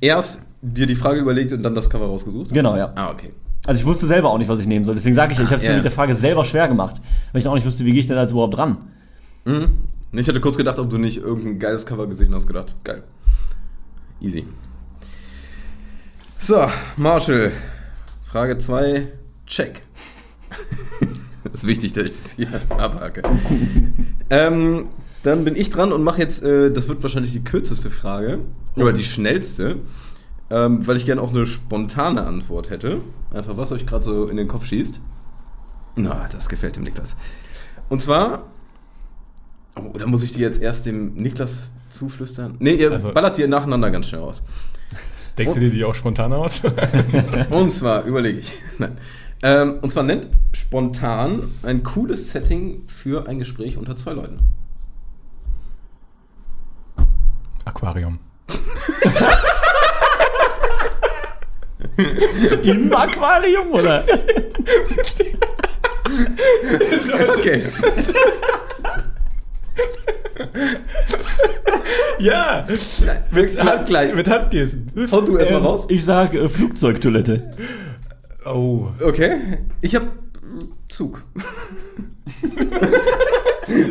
erst 0.00 0.42
dir 0.62 0.86
die 0.86 0.94
Frage 0.96 1.20
überlegt 1.20 1.52
und 1.52 1.62
dann 1.62 1.74
das 1.74 1.88
Cover 1.90 2.06
rausgesucht? 2.06 2.50
Genau, 2.52 2.76
ja. 2.76 2.92
Ah, 2.94 3.10
okay. 3.10 3.30
Also 3.66 3.80
ich 3.80 3.86
wusste 3.86 4.06
selber 4.06 4.30
auch 4.30 4.38
nicht, 4.38 4.48
was 4.48 4.58
ich 4.60 4.66
nehmen 4.66 4.84
soll. 4.86 4.94
Deswegen 4.94 5.14
sage 5.14 5.32
ich, 5.34 5.38
ich 5.38 5.44
habe 5.44 5.56
es 5.56 5.62
Ja. 5.62 5.70
mir 5.70 5.76
mit 5.76 5.84
der 5.84 5.90
Frage 5.92 6.14
selber 6.14 6.44
schwer 6.46 6.66
gemacht. 6.68 7.00
Weil 7.32 7.40
ich 7.42 7.46
auch 7.48 7.54
nicht 7.54 7.66
wusste, 7.66 7.84
wie 7.84 7.90
gehe 7.92 8.00
ich 8.00 8.06
denn 8.06 8.16
da 8.16 8.24
überhaupt 8.26 8.56
dran. 8.56 8.78
Mhm. 9.44 9.68
Ich 10.12 10.26
hatte 10.28 10.40
kurz 10.40 10.56
gedacht, 10.56 10.78
ob 10.78 10.88
du 10.90 10.96
nicht 10.98 11.18
irgendein 11.18 11.58
geiles 11.58 11.84
Cover 11.86 12.06
gesehen 12.06 12.34
hast. 12.34 12.46
Gedacht, 12.46 12.74
geil. 12.84 13.02
Easy. 14.20 14.46
So, 16.42 16.66
Marshall. 16.96 17.52
Frage 18.24 18.58
2. 18.58 19.06
Check. 19.46 19.82
das 21.44 21.52
ist 21.54 21.66
wichtig, 21.68 21.92
dass 21.92 22.06
ich 22.06 22.20
das 22.22 22.32
hier 22.32 22.48
abhake. 22.70 23.22
ähm, 24.28 24.88
dann 25.22 25.44
bin 25.44 25.54
ich 25.54 25.70
dran 25.70 25.92
und 25.92 26.02
mache 26.02 26.18
jetzt, 26.18 26.42
äh, 26.42 26.72
das 26.72 26.88
wird 26.88 27.00
wahrscheinlich 27.04 27.30
die 27.30 27.44
kürzeste 27.44 27.90
Frage, 27.90 28.40
oder 28.74 28.92
die 28.92 29.04
schnellste, 29.04 29.76
ähm, 30.50 30.84
weil 30.84 30.96
ich 30.96 31.06
gerne 31.06 31.20
auch 31.22 31.30
eine 31.30 31.46
spontane 31.46 32.26
Antwort 32.26 32.70
hätte. 32.70 33.02
Einfach, 33.32 33.56
was 33.56 33.70
euch 33.70 33.86
gerade 33.86 34.02
so 34.04 34.26
in 34.26 34.36
den 34.36 34.48
Kopf 34.48 34.66
schießt. 34.66 35.00
Na, 35.94 36.26
das 36.32 36.48
gefällt 36.48 36.74
dem 36.74 36.82
Niklas. 36.82 37.16
Und 37.88 38.02
zwar, 38.02 38.46
oh, 39.76 39.90
oder 39.94 40.08
muss 40.08 40.24
ich 40.24 40.32
die 40.32 40.40
jetzt 40.40 40.60
erst 40.60 40.86
dem 40.86 41.14
Niklas 41.14 41.70
zuflüstern? 41.88 42.56
Nee, 42.58 42.74
ihr 42.74 42.90
Also- 42.90 43.12
ballert 43.12 43.38
die 43.38 43.46
nacheinander 43.46 43.92
ganz 43.92 44.08
schnell 44.08 44.22
aus. 44.22 44.42
Denkst 45.38 45.54
du 45.54 45.60
dir 45.60 45.70
die 45.70 45.84
auch 45.84 45.94
spontan 45.94 46.32
aus? 46.32 46.60
Und 47.50 47.70
zwar, 47.70 48.02
überlege 48.04 48.40
ich. 48.40 48.52
Nein. 48.78 48.98
Ähm, 49.44 49.80
und 49.82 49.90
zwar 49.90 50.04
nennt 50.04 50.28
spontan 50.52 51.50
ein 51.64 51.82
cooles 51.82 52.30
Setting 52.30 52.84
für 52.86 53.26
ein 53.26 53.40
Gespräch 53.40 53.76
unter 53.76 53.96
zwei 53.96 54.12
Leuten. 54.12 54.38
Aquarium. 57.64 58.20
Im 62.62 62.94
Aquarium, 62.94 63.72
oder? 63.72 64.04
Okay. 67.38 67.62
Ja! 72.18 72.66
Mit, 73.32 73.58
Hand, 73.58 73.86
gleich. 73.86 74.14
mit 74.14 74.28
Handgesten. 74.28 74.90
Hau 75.10 75.20
du 75.22 75.36
erstmal 75.36 75.60
Ähm, 75.60 75.66
raus. 75.66 75.86
Ich 75.88 76.04
sage 76.04 76.38
äh, 76.38 76.48
Flugzeugtoilette. 76.48 77.50
Oh. 78.44 78.88
Okay. 79.04 79.58
Ich 79.80 79.94
hab 79.96 80.04
Zug. 80.88 81.24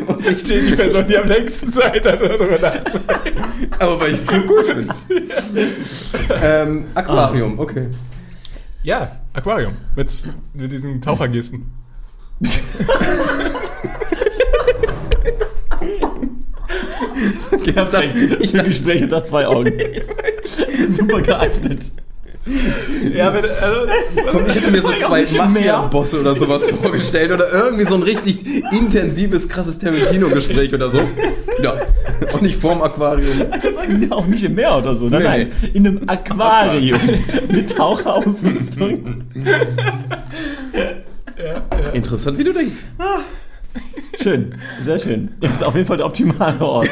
Und 0.06 0.26
ich, 0.28 0.44
Die 0.44 0.60
die 0.60 0.76
Person, 0.76 1.06
die 1.08 1.16
am 1.16 1.26
längsten 1.26 1.72
Zeit 1.72 2.06
hat, 2.06 2.20
darüber 2.20 2.58
nachzudenken. 2.58 3.42
aber 3.78 4.00
weil 4.00 4.12
ich 4.14 4.24
Zug 4.26 4.46
gut 4.46 4.66
finde. 4.66 4.94
ähm, 6.42 6.86
Aquarium, 6.94 7.58
okay. 7.58 7.88
Ja, 8.82 9.20
Aquarium. 9.32 9.76
Mit, 9.96 10.22
mit 10.54 10.70
diesen 10.72 11.00
Tauchergesten. 11.00 11.70
Perfekt. 17.74 18.16
Ich 18.40 18.58
ein 18.58 18.64
Gespräch 18.64 19.02
unter 19.02 19.22
zwei 19.24 19.46
Augen. 19.46 19.72
Super 20.88 21.20
geeignet. 21.20 21.80
Ja, 23.14 23.32
wenn, 23.32 23.44
also, 23.44 24.38
Und 24.38 24.48
ich 24.48 24.54
hätte 24.56 24.70
mir 24.72 24.82
so 24.82 24.90
ja 24.90 24.96
auch 24.96 25.24
zwei. 25.24 25.38
Mafia-Bosse 25.38 26.20
oder 26.20 26.34
sowas 26.34 26.66
vorgestellt 26.68 27.30
oder 27.30 27.44
irgendwie 27.52 27.84
so 27.84 27.94
ein 27.94 28.02
richtig 28.02 28.40
intensives, 28.72 29.48
krasses 29.48 29.78
Tarantino-Gespräch 29.78 30.74
oder 30.74 30.90
so. 30.90 31.02
Ja. 31.62 31.74
Und 32.32 32.42
nicht 32.42 32.60
vorm 32.60 32.82
Aquarium. 32.82 33.46
Das 33.62 33.76
sagen 33.76 34.10
auch 34.10 34.26
nicht 34.26 34.42
im 34.42 34.56
Meer 34.56 34.78
oder 34.78 34.94
so. 34.94 35.08
Nein, 35.08 35.22
Nee, 35.22 35.28
nein. 35.28 35.52
In 35.72 35.86
einem 35.86 36.00
Aquarium. 36.08 36.98
Mit 37.48 37.76
Taucherausrüstung. 37.76 39.24
Interessant, 41.92 42.38
wie 42.38 42.44
du 42.44 42.52
denkst. 42.52 42.84
Schön. 44.22 44.54
Sehr 44.84 44.98
schön. 44.98 45.34
Ist 45.40 45.62
auf 45.62 45.74
jeden 45.74 45.86
Fall 45.86 45.96
der 45.96 46.06
optimale 46.06 46.60
Ort. 46.60 46.88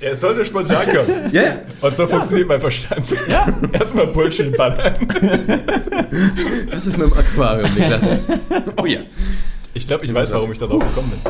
er 0.00 0.16
sollte 0.16 0.44
spontan 0.44 0.86
kommen. 0.86 1.30
Ja, 1.32 1.42
ja. 1.42 1.60
Und 1.80 1.96
so 1.96 2.06
funktioniert 2.06 2.48
mein 2.48 2.60
Verstand. 2.60 3.06
Ja. 3.28 3.46
Erstmal 3.72 4.06
Bullshit 4.08 4.56
ballern. 4.56 4.94
Was 6.70 6.86
ist 6.86 6.98
mit 6.98 7.06
dem 7.06 7.12
Aquarium, 7.12 7.74
Niklas? 7.74 8.02
Oh 8.76 8.86
ja. 8.86 9.00
Ich 9.74 9.86
glaube, 9.86 10.04
ich 10.04 10.14
weiß, 10.14 10.32
warum 10.32 10.52
ich 10.52 10.58
darauf 10.58 10.82
gekommen 10.82 11.10
bin. 11.10 11.20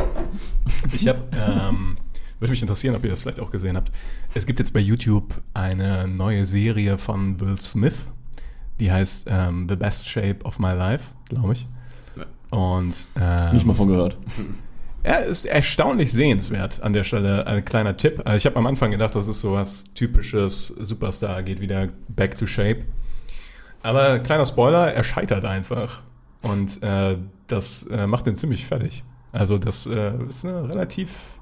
Ich 0.93 1.09
habe, 1.09 1.21
ähm, 1.33 1.97
würde 2.39 2.51
mich 2.51 2.63
interessieren, 2.63 2.95
ob 2.95 3.05
ihr 3.05 3.11
das 3.11 3.23
vielleicht 3.23 3.41
auch 3.41 3.51
gesehen 3.51 3.77
habt. 3.77 3.91
Es 4.35 4.47
gibt 4.47 4.59
jetzt 4.59 4.73
bei 4.73 4.81
YouTube 4.81 5.35
eine 5.55 6.07
neue 6.07 6.47
Serie 6.47 6.99
von 6.99 7.41
Will 7.41 7.61
Smith, 7.61 8.07
die 8.79 8.93
heißt 8.93 9.27
ähm, 9.31 9.67
The 9.69 9.77
Best 9.77 10.09
Shape 10.09 10.39
of 10.45 10.59
My 10.59 10.73
Life, 10.75 11.15
glaube 11.29 11.55
ich. 11.55 11.67
Und 12.51 13.09
ähm, 13.21 13.53
Nicht 13.53 13.67
mal 13.67 13.75
von 13.75 13.89
gehört. 13.89 14.17
er 15.03 15.25
ist 15.25 15.45
erstaunlich 15.47 16.13
sehenswert 16.13 16.81
an 16.83 16.93
der 16.93 17.05
Stelle. 17.05 17.47
Ein 17.47 17.65
kleiner 17.65 17.97
Tipp. 17.97 18.23
Also 18.25 18.37
ich 18.37 18.47
habe 18.47 18.57
am 18.57 18.67
Anfang 18.67 18.91
gedacht, 18.91 19.15
das 19.15 19.29
ist 19.29 19.41
so 19.41 19.53
was 19.53 19.85
typisches 19.95 20.69
Superstar, 20.69 21.43
geht 21.43 21.61
wieder 21.61 21.89
back 22.09 22.39
to 22.39 22.47
shape. 22.47 22.85
Aber 23.83 24.19
kleiner 24.21 24.47
Spoiler, 24.47 24.93
er 24.93 25.05
scheitert 25.05 25.45
einfach. 25.45 26.03
Und 26.43 26.83
äh, 26.83 27.17
das 27.47 27.85
äh, 27.85 28.07
macht 28.07 28.27
ihn 28.27 28.35
ziemlich 28.35 28.65
fertig. 28.67 29.05
Also 29.33 29.59
das 29.59 29.87
äh, 29.87 30.13
ist 30.29 30.45
eine 30.45 30.69
relativ 30.69 31.39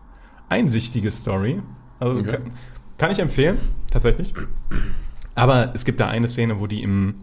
einsichtige 0.49 1.11
Story. 1.11 1.63
Also 2.01 2.21
Okay. 2.21 2.33
kann, 2.33 2.53
kann 2.99 3.11
ich 3.11 3.19
empfehlen, 3.19 3.57
tatsächlich. 3.91 4.35
Aber 5.35 5.73
es 5.75 5.85
gibt 5.85 6.01
da 6.01 6.09
eine 6.09 6.29
Szene, 6.29 6.61
wo 6.61 6.67
die 6.67 6.83
im, 6.83 7.17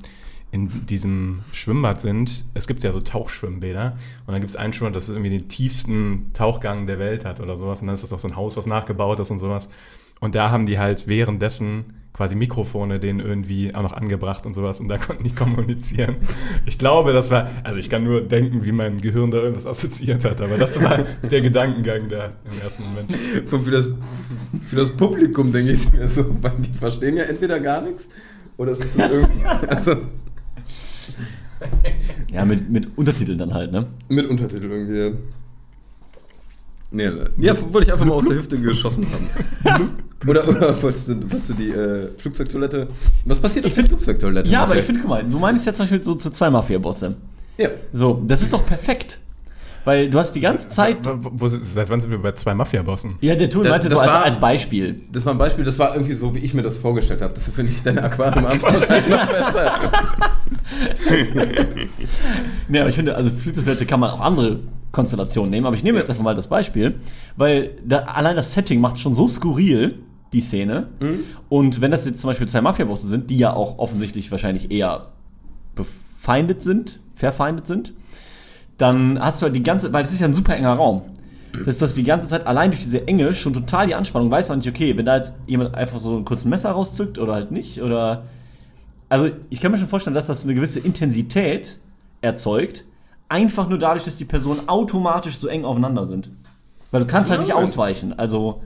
in 0.51 0.85
diesem 0.85 1.39
Schwimmbad 1.53 2.01
sind. 2.01 2.45
Es 2.53 2.67
gibt 2.67 2.83
ja 2.83 2.91
so 2.91 2.99
Tauchschwimmbäder. 2.99 3.97
Und 4.25 4.33
dann 4.33 4.41
gibt 4.41 4.49
es 4.49 4.57
einen 4.57 4.73
Schwimmbad, 4.73 4.95
das 4.95 5.07
irgendwie 5.07 5.29
den 5.29 5.47
tiefsten 5.47 6.31
Tauchgang 6.33 6.87
der 6.87 6.99
Welt 6.99 7.23
hat 7.23 7.39
oder 7.39 7.57
sowas. 7.57 7.81
Und 7.81 7.87
dann 7.87 7.93
ist 7.93 8.03
das 8.03 8.11
auch 8.11 8.19
so 8.19 8.27
ein 8.27 8.35
Haus, 8.35 8.57
was 8.57 8.65
nachgebaut 8.65 9.19
ist 9.19 9.31
und 9.31 9.39
sowas. 9.39 9.69
Und 10.19 10.35
da 10.35 10.51
haben 10.51 10.65
die 10.65 10.77
halt 10.77 11.07
währenddessen 11.07 11.93
quasi 12.13 12.35
Mikrofone 12.35 12.99
denen 12.99 13.21
irgendwie 13.21 13.73
auch 13.73 13.81
noch 13.81 13.93
angebracht 13.93 14.45
und 14.45 14.53
sowas. 14.53 14.81
Und 14.81 14.89
da 14.89 14.97
konnten 14.97 15.23
die 15.23 15.31
kommunizieren. 15.35 16.17
Ich 16.65 16.77
glaube, 16.77 17.13
das 17.13 17.31
war, 17.31 17.49
also 17.63 17.79
ich 17.79 17.89
kann 17.89 18.03
nur 18.03 18.21
denken, 18.21 18.65
wie 18.65 18.73
mein 18.73 18.99
Gehirn 18.99 19.31
da 19.31 19.37
irgendwas 19.37 19.65
assoziiert 19.65 20.25
hat. 20.25 20.41
Aber 20.41 20.57
das 20.57 20.81
war 20.83 20.99
der 21.31 21.41
Gedankengang 21.41 22.09
da 22.09 22.33
im 22.51 22.61
ersten 22.61 22.83
Moment. 22.83 23.15
So 23.45 23.57
für 23.59 23.71
das, 23.71 23.93
für 24.65 24.75
das 24.75 24.91
Publikum 24.91 25.53
denke 25.53 25.71
ich 25.71 25.91
mir 25.93 26.09
so, 26.09 26.25
weil 26.41 26.51
die 26.59 26.77
verstehen 26.77 27.15
ja 27.15 27.23
entweder 27.23 27.59
gar 27.61 27.81
nichts 27.81 28.09
oder 28.57 28.73
es 28.73 28.79
ist 28.79 28.93
so 28.95 29.01
irgendwie. 29.01 29.45
Also 29.67 29.95
Ja, 32.31 32.45
mit, 32.45 32.69
mit 32.69 32.97
Untertiteln 32.97 33.37
dann 33.37 33.53
halt, 33.53 33.73
ne? 33.73 33.87
mit 34.07 34.25
Untertitel 34.25 34.71
irgendwie. 34.71 35.17
Nee, 36.91 37.09
ja, 37.37 37.55
wollte 37.73 37.87
ich 37.87 37.93
einfach 37.93 38.05
mal 38.05 38.13
aus 38.13 38.27
der 38.27 38.37
Hüfte 38.37 38.57
geschossen 38.57 39.07
haben. 39.63 39.97
oder, 40.27 40.47
oder 40.47 40.81
wolltest 40.81 41.07
du, 41.07 41.21
wolltest 41.21 41.49
du 41.49 41.53
die 41.53 41.69
äh, 41.69 42.07
Flugzeugtoilette? 42.17 42.87
Was 43.25 43.39
passiert 43.39 43.65
auf 43.65 43.73
der 43.73 43.85
Flugzeugtoilette? 43.85 44.49
Ja, 44.49 44.63
aber 44.63 44.77
ich 44.77 44.85
finde, 44.85 44.99
guck 45.01 45.09
mal, 45.09 45.23
du 45.23 45.39
meinst 45.39 45.65
jetzt 45.65 45.77
zum 45.77 45.85
Beispiel 45.85 46.03
so 46.03 46.15
zu 46.15 46.29
zwei 46.31 46.49
Mafia-Bosse. 46.49 47.15
Ja. 47.57 47.69
So, 47.93 48.21
das 48.27 48.41
ist 48.41 48.51
doch 48.51 48.65
perfekt. 48.65 49.19
Weil 49.83 50.09
du 50.09 50.19
hast 50.19 50.33
die 50.33 50.41
ganze 50.41 50.69
Zeit. 50.69 50.97
Wo, 51.03 51.17
wo, 51.33 51.47
seit 51.47 51.89
wann 51.89 51.99
sind 52.01 52.11
wir 52.11 52.19
bei 52.19 52.33
zwei 52.33 52.53
Mafia-Bossen? 52.53 53.15
Ja, 53.21 53.35
der 53.35 53.49
Tool 53.49 53.63
Das- 53.63 53.71
meinte 53.71 53.89
das 53.89 53.97
so 53.97 54.03
als, 54.05 54.13
war- 54.13 54.25
als 54.25 54.39
Beispiel. 54.39 55.01
Das 55.11 55.25
war 55.25 55.33
ein 55.33 55.37
Beispiel, 55.39 55.63
das 55.65 55.79
war 55.79 55.93
irgendwie 55.95 56.13
so, 56.13 56.35
wie 56.35 56.39
ich 56.39 56.53
mir 56.53 56.61
das 56.61 56.77
vorgestellt 56.77 57.21
habe. 57.21 57.33
Deshalb 57.35 57.55
finde 57.55 57.71
ich 57.71 57.81
deine 57.81 58.03
Aquarium-Antwort 58.03 58.73
noch 59.09 59.27
besser. 59.27 59.71
Nee, 62.67 62.79
aber 62.79 62.89
ich 62.89 62.95
finde, 62.95 63.15
also 63.15 63.29
Flugzeugwerte 63.31 63.85
kann 63.85 63.99
man 63.99 64.09
auch 64.11 64.19
andere 64.19 64.59
Konstellationen 64.91 65.49
nehmen, 65.51 65.65
aber 65.65 65.75
ich 65.75 65.83
nehme 65.83 65.97
jetzt 65.97 66.09
einfach 66.09 66.23
mal 66.23 66.35
das 66.35 66.47
Beispiel, 66.47 66.95
weil 67.37 67.71
da, 67.85 67.99
allein 67.99 68.35
das 68.35 68.53
Setting 68.53 68.79
macht 68.81 68.99
schon 68.99 69.13
so 69.13 69.27
skurril, 69.27 69.99
die 70.33 70.41
Szene. 70.41 70.87
Und 71.49 71.81
wenn 71.81 71.91
das 71.91 72.05
jetzt 72.05 72.21
zum 72.21 72.29
Beispiel 72.29 72.47
zwei 72.47 72.61
Mafia-Bosse 72.61 73.07
sind, 73.07 73.29
die 73.29 73.37
ja 73.37 73.53
auch 73.53 73.79
offensichtlich 73.79 74.31
wahrscheinlich 74.31 74.71
eher 74.71 75.07
befeindet 75.75 76.61
sind, 76.61 76.99
verfeindet 77.15 77.67
sind, 77.67 77.93
dann 78.81 79.19
hast 79.19 79.41
du 79.41 79.45
halt 79.45 79.55
die 79.55 79.63
ganze, 79.63 79.93
weil 79.93 80.03
das 80.03 80.11
ist 80.11 80.19
ja 80.19 80.27
ein 80.27 80.33
super 80.33 80.55
enger 80.55 80.73
Raum. 80.73 81.03
Das 81.53 81.67
ist 81.67 81.81
das 81.81 81.93
die 81.93 82.03
ganze 82.03 82.27
Zeit 82.27 82.47
allein 82.47 82.71
durch 82.71 82.81
diese 82.81 83.07
Enge 83.07 83.35
schon 83.35 83.53
total 83.53 83.85
die 83.87 83.95
Anspannung. 83.95 84.31
Weiß 84.31 84.47
man 84.49 84.59
nicht, 84.59 84.69
okay, 84.69 84.97
wenn 84.97 85.05
da 85.05 85.17
jetzt 85.17 85.33
jemand 85.47 85.75
einfach 85.75 85.99
so 85.99 86.17
ein 86.17 86.23
kurzes 86.25 86.45
Messer 86.45 86.71
rauszückt 86.71 87.17
oder 87.19 87.33
halt 87.33 87.51
nicht, 87.51 87.81
oder. 87.81 88.23
Also, 89.09 89.29
ich 89.49 89.59
kann 89.59 89.71
mir 89.73 89.77
schon 89.77 89.89
vorstellen, 89.89 90.13
dass 90.13 90.27
das 90.27 90.45
eine 90.45 90.55
gewisse 90.55 90.79
Intensität 90.79 91.77
erzeugt, 92.21 92.85
einfach 93.27 93.67
nur 93.67 93.77
dadurch, 93.77 94.05
dass 94.05 94.15
die 94.15 94.23
Personen 94.23 94.69
automatisch 94.69 95.35
so 95.35 95.47
eng 95.47 95.65
aufeinander 95.65 96.05
sind. 96.05 96.29
Weil 96.91 97.01
du 97.01 97.07
kannst 97.07 97.29
halt 97.29 97.41
nicht 97.41 97.49
Ja. 97.49 97.55
ausweichen. 97.55 98.17
Also, 98.17 98.61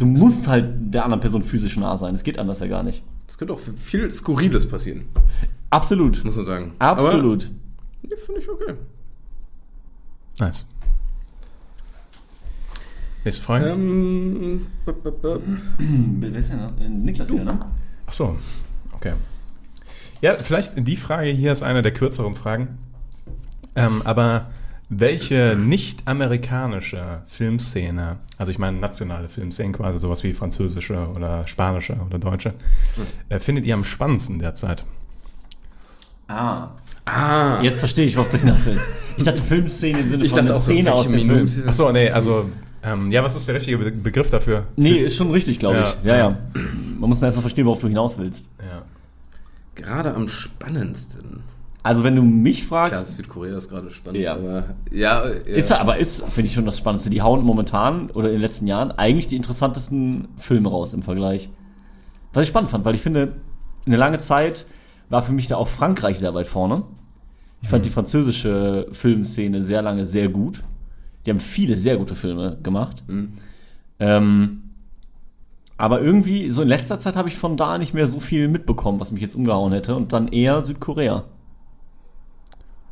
du 0.00 0.06
musst 0.06 0.48
halt 0.48 0.66
der 0.92 1.04
anderen 1.04 1.20
Person 1.20 1.42
physisch 1.42 1.76
nah 1.76 1.96
sein. 1.96 2.16
Es 2.16 2.24
geht 2.24 2.38
anders 2.40 2.58
ja 2.58 2.66
gar 2.66 2.82
nicht. 2.82 3.02
Das 3.28 3.38
könnte 3.38 3.54
auch 3.54 3.60
viel 3.60 4.10
Skurriles 4.12 4.66
passieren, 4.68 5.02
Absolut. 5.70 6.24
muss 6.24 6.34
man 6.36 6.44
sagen. 6.44 6.72
Absolut. 6.80 7.44
Aber, 7.44 8.10
ja, 8.10 8.16
finde 8.16 8.40
ich 8.40 8.48
okay. 8.48 8.74
Nice. 10.40 10.66
Nächste 13.24 13.42
Frage. 13.42 13.70
Ähm, 13.70 14.66
b- 14.86 14.92
b- 14.92 15.10
b- 15.10 15.38
Wer 15.78 16.34
ist 16.38 16.50
denn 16.50 16.58
das? 16.60 16.72
Niklas 16.78 17.28
wieder, 17.28 17.44
ne? 17.44 17.58
Ach 18.06 18.12
so, 18.12 18.38
okay. 18.92 19.12
Ja, 20.20 20.32
vielleicht 20.34 20.72
die 20.76 20.96
Frage 20.96 21.28
hier 21.30 21.52
ist 21.52 21.62
eine 21.62 21.82
der 21.82 21.92
kürzeren 21.92 22.34
Fragen. 22.34 22.78
Ähm, 23.74 24.02
aber 24.04 24.50
welche 24.88 25.56
nicht-amerikanische 25.58 27.22
Filmszene, 27.26 28.16
also 28.38 28.50
ich 28.50 28.58
meine 28.58 28.78
nationale 28.78 29.28
Filmszenen, 29.28 29.72
quasi 29.74 29.98
sowas 29.98 30.24
wie 30.24 30.32
französische 30.32 31.08
oder 31.08 31.46
spanische 31.46 31.94
oder 32.06 32.18
deutsche, 32.18 32.54
äh, 33.28 33.38
findet 33.38 33.66
ihr 33.66 33.74
am 33.74 33.84
spannendsten 33.84 34.38
derzeit? 34.38 34.84
Ah. 36.28 36.70
Ah, 37.08 37.62
Jetzt 37.62 37.80
verstehe 37.80 38.06
ich, 38.06 38.16
worauf 38.16 38.30
du 38.30 38.38
hinaus 38.38 38.64
willst. 38.66 38.86
Ich 39.16 39.24
dachte 39.24 39.42
Filmszene 39.42 39.98
im 39.98 40.08
Sinne 40.08 40.24
ich 40.24 40.30
von 40.30 40.38
dachte 40.38 40.56
auch 40.56 40.60
so, 40.60 40.72
Szene 40.72 40.92
aus 40.92 41.08
dem 41.08 41.18
Film. 41.20 41.26
Minute. 41.28 41.64
Ach 41.66 41.72
so, 41.72 41.90
nee, 41.90 42.10
also, 42.10 42.46
ähm, 42.82 43.10
ja, 43.10 43.24
was 43.24 43.34
ist 43.34 43.48
der 43.48 43.56
richtige 43.56 43.78
Be 43.78 43.90
Begriff 43.90 44.30
dafür? 44.30 44.66
Nee, 44.76 44.98
ist 44.98 45.16
schon 45.16 45.30
richtig, 45.30 45.58
glaube 45.58 45.78
ich. 45.80 46.04
Ja. 46.06 46.16
Ja, 46.16 46.28
ja. 46.30 46.38
Man 46.98 47.08
muss 47.08 47.18
dann 47.20 47.26
erstmal 47.26 47.42
verstehen, 47.42 47.66
worauf 47.66 47.80
du 47.80 47.88
hinaus 47.88 48.16
willst. 48.18 48.44
Ja. 48.60 48.82
Gerade 49.74 50.14
am 50.14 50.28
spannendsten. 50.28 51.42
Also, 51.82 52.04
wenn 52.04 52.16
du 52.16 52.22
mich 52.22 52.66
Klar, 52.66 52.86
fragst, 52.86 53.16
Südkorea 53.16 53.56
ist 53.56 53.68
gerade 53.68 53.90
spannend, 53.90 54.20
Ja. 54.20 54.34
aber 54.34 54.64
ja, 54.90 55.24
ja. 55.24 55.30
ist 55.30 55.70
er, 55.70 55.80
aber 55.80 55.98
ist, 55.98 56.22
finde 56.24 56.48
ich 56.48 56.52
schon 56.52 56.66
das 56.66 56.76
Spannendste. 56.78 57.08
Die 57.10 57.22
hauen 57.22 57.42
momentan 57.42 58.10
oder 58.10 58.28
in 58.28 58.34
den 58.34 58.40
letzten 58.40 58.66
Jahren 58.66 58.90
eigentlich 58.92 59.26
die 59.28 59.36
interessantesten 59.36 60.28
Filme 60.36 60.68
raus 60.68 60.92
im 60.92 61.02
Vergleich. 61.02 61.48
Was 62.32 62.42
ich 62.42 62.48
spannend 62.48 62.70
fand, 62.70 62.84
weil 62.84 62.94
ich 62.94 63.00
finde, 63.00 63.36
eine 63.86 63.96
lange 63.96 64.18
Zeit 64.18 64.66
war 65.08 65.22
für 65.22 65.32
mich 65.32 65.46
da 65.48 65.56
auch 65.56 65.68
Frankreich 65.68 66.18
sehr 66.18 66.34
weit 66.34 66.46
vorne. 66.46 66.82
Ich 67.62 67.68
fand 67.68 67.84
die 67.84 67.90
französische 67.90 68.86
Filmszene 68.92 69.62
sehr 69.62 69.82
lange 69.82 70.06
sehr 70.06 70.28
gut. 70.28 70.62
Die 71.26 71.30
haben 71.30 71.40
viele 71.40 71.76
sehr 71.76 71.96
gute 71.96 72.14
Filme 72.14 72.58
gemacht. 72.62 73.02
Ähm, 73.98 74.62
aber 75.76 76.00
irgendwie, 76.00 76.50
so 76.50 76.62
in 76.62 76.68
letzter 76.68 76.98
Zeit 76.98 77.16
habe 77.16 77.28
ich 77.28 77.36
von 77.36 77.56
da 77.56 77.78
nicht 77.78 77.94
mehr 77.94 78.06
so 78.06 78.20
viel 78.20 78.48
mitbekommen, 78.48 79.00
was 79.00 79.12
mich 79.12 79.22
jetzt 79.22 79.34
umgehauen 79.34 79.72
hätte. 79.72 79.94
Und 79.94 80.12
dann 80.12 80.28
eher 80.28 80.62
Südkorea. 80.62 81.24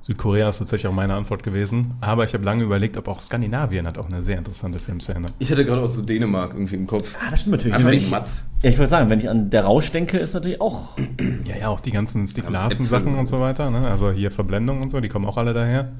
Südkorea 0.01 0.49
ist 0.49 0.59
tatsächlich 0.59 0.86
auch 0.86 0.94
meine 0.94 1.14
Antwort 1.14 1.42
gewesen. 1.42 1.94
Aber 2.01 2.22
ich 2.24 2.32
habe 2.32 2.44
lange 2.44 2.62
überlegt, 2.62 2.97
ob 2.97 3.09
auch 3.09 3.20
Skandinavien 3.20 3.86
hat 3.88 3.99
auch 3.99 4.07
eine 4.07 4.22
sehr 4.22 4.38
interessante 4.38 4.78
Filmszene. 4.78 5.26
Ich 5.40 5.51
hatte 5.51 5.64
gerade 5.64 5.82
auch 5.82 5.88
so 5.88 6.03
Dänemark 6.03 6.53
irgendwie 6.55 6.76
im 6.76 6.86
Kopf. 6.86 7.16
Ah, 7.20 7.30
das 7.30 7.40
stimmt 7.40 7.57
natürlich. 7.57 7.74
Einfach 7.74 7.90
ich, 7.90 8.09
Matz. 8.11 8.44
ja, 8.62 8.70
ich 8.70 8.78
wollte 8.78 8.90
sagen, 8.90 9.11
wenn 9.11 9.18
ich 9.18 9.28
an 9.28 9.51
der 9.51 9.64
Rausch 9.64 9.90
denke, 9.90 10.18
ist 10.18 10.34
natürlich 10.34 10.61
auch. 10.61 10.97
Ja, 11.44 11.57
ja, 11.57 11.68
auch 11.68 11.80
die 11.80 11.90
ganzen 11.90 12.24
Stieg 12.26 12.44
Ja, 12.44 12.51
das 12.51 12.62
Larsen-Sachen 12.62 13.09
Äpfel. 13.09 13.18
und 13.20 13.26
so 13.26 13.40
weiter. 13.40 13.70
Ne? 13.70 13.88
Also 13.88 14.12
hier 14.12 14.30
Verblendung 14.30 14.80
und 14.80 14.90
so, 14.90 15.01
die 15.01 15.09
kommen 15.09 15.26
auch 15.26 15.38
alle 15.38 15.55
daher. 15.55 15.90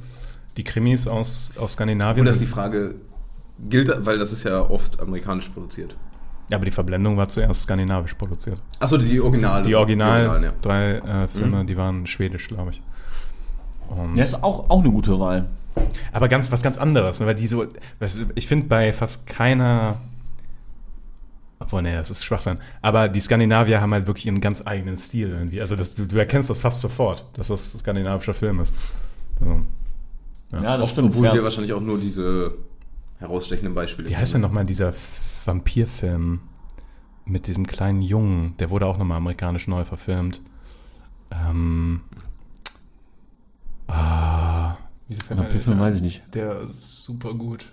Die 0.57 0.65
Krimis 0.65 1.09
aus, 1.09 1.53
aus 1.59 1.73
Skandinavien. 1.73 2.21
Obwohl 2.21 2.27
das 2.27 2.39
die 2.39 2.47
Frage 2.47 2.95
gilt, 3.69 3.91
weil 4.07 4.19
das 4.19 4.31
ist 4.31 4.45
ja 4.45 4.61
oft 4.61 5.01
amerikanisch 5.01 5.49
produziert. 5.49 5.97
ja, 6.49 6.59
aber 6.59 6.65
die 6.65 6.71
Verblendung 6.71 7.17
war 7.17 7.29
zuerst 7.29 7.63
skandinavisch 7.63 8.15
produziert. 8.15 8.59
Achso, 8.79 8.99
die 8.99 9.21
Originale. 9.21 9.65
Die 9.67 9.75
Original, 9.75 10.29
Originalen, 10.29 10.45
ja. 10.45 10.53
drei 10.63 11.25
äh, 11.25 11.27
Filme, 11.29 11.65
die 11.65 11.77
waren 11.77 12.07
schwedisch, 12.07 12.47
glaube 12.49 12.71
ich. 12.71 12.83
Und 13.89 14.17
Ja, 14.17 14.25
ist 14.25 14.43
auch, 14.43 14.71
auch 14.71 14.81
eine 14.81 14.91
gute 14.91 15.19
Wahl. 15.19 15.47
aber 16.13 16.29
ganz 16.29 16.51
was 16.53 16.63
ganz 16.63 16.77
anderes, 16.79 17.21
ne? 17.21 17.27
weil 17.27 17.35
die 17.35 17.47
so, 17.47 17.67
ich 18.35 18.47
finde 18.49 18.67
bei 18.67 18.93
fast 18.93 19.27
keiner, 19.27 19.99
obwohl 21.59 21.83
nee, 21.83 21.95
das 21.95 22.11
ist 22.11 22.25
Schwachsinn, 22.25 22.59
aber 22.83 23.09
die 23.09 23.21
Skandinavier 23.21 23.81
haben 23.81 23.93
halt 23.93 24.07
wirklich 24.07 24.29
einen 24.29 24.41
ganz 24.41 24.67
eigenen 24.67 24.97
Stil 24.97 25.31
irgendwie. 25.31 25.61
Also 25.61 25.77
das, 25.77 25.95
du, 25.95 26.07
du 26.07 26.17
erkennst 26.19 26.51
das 26.51 26.59
fast 26.59 26.81
sofort, 26.81 27.25
dass 27.35 27.49
das 27.49 27.75
ein 27.75 27.79
skandinavischer 27.79 28.35
Film 28.35 28.61
ist. 28.61 28.75
Also, 29.41 29.61
Ja, 30.53 30.77
das 30.77 30.83
Oft, 30.83 30.93
stimmt. 30.93 31.11
obwohl 31.11 31.27
ja. 31.27 31.35
wir 31.35 31.43
wahrscheinlich 31.45 31.73
auch 31.73 31.81
nur 31.81 31.99
diese 31.99 32.53
herausstechenden 33.19 33.75
Beispiele 33.75 34.09
wie 34.11 34.17
heißt 34.17 34.35
denn 34.35 34.43
nochmal 34.43 34.67
dieser 34.67 34.93
Vampirfilm 35.47 36.41
mit 37.25 37.47
diesem 37.47 37.67
kleinen 37.67 38.03
Jungen? 38.03 38.55
Der 38.59 38.71
wurde 38.71 38.87
auch 38.87 38.99
nochmal 38.99 39.17
amerikanisch 39.19 39.67
neu 39.69 39.85
verfilmt. 39.85 40.41
Ähm, 41.33 42.03
ah, 43.89 44.77
wieso 45.09 45.21
fällt 45.23 45.39
mir 45.39 45.45
Vampirfilm 45.45 45.81
weiß 45.81 45.97
ich 45.97 46.03
nicht. 46.03 46.23
Der 46.35 46.61
ist 46.63 47.05
super 47.05 47.35
gut. 47.35 47.67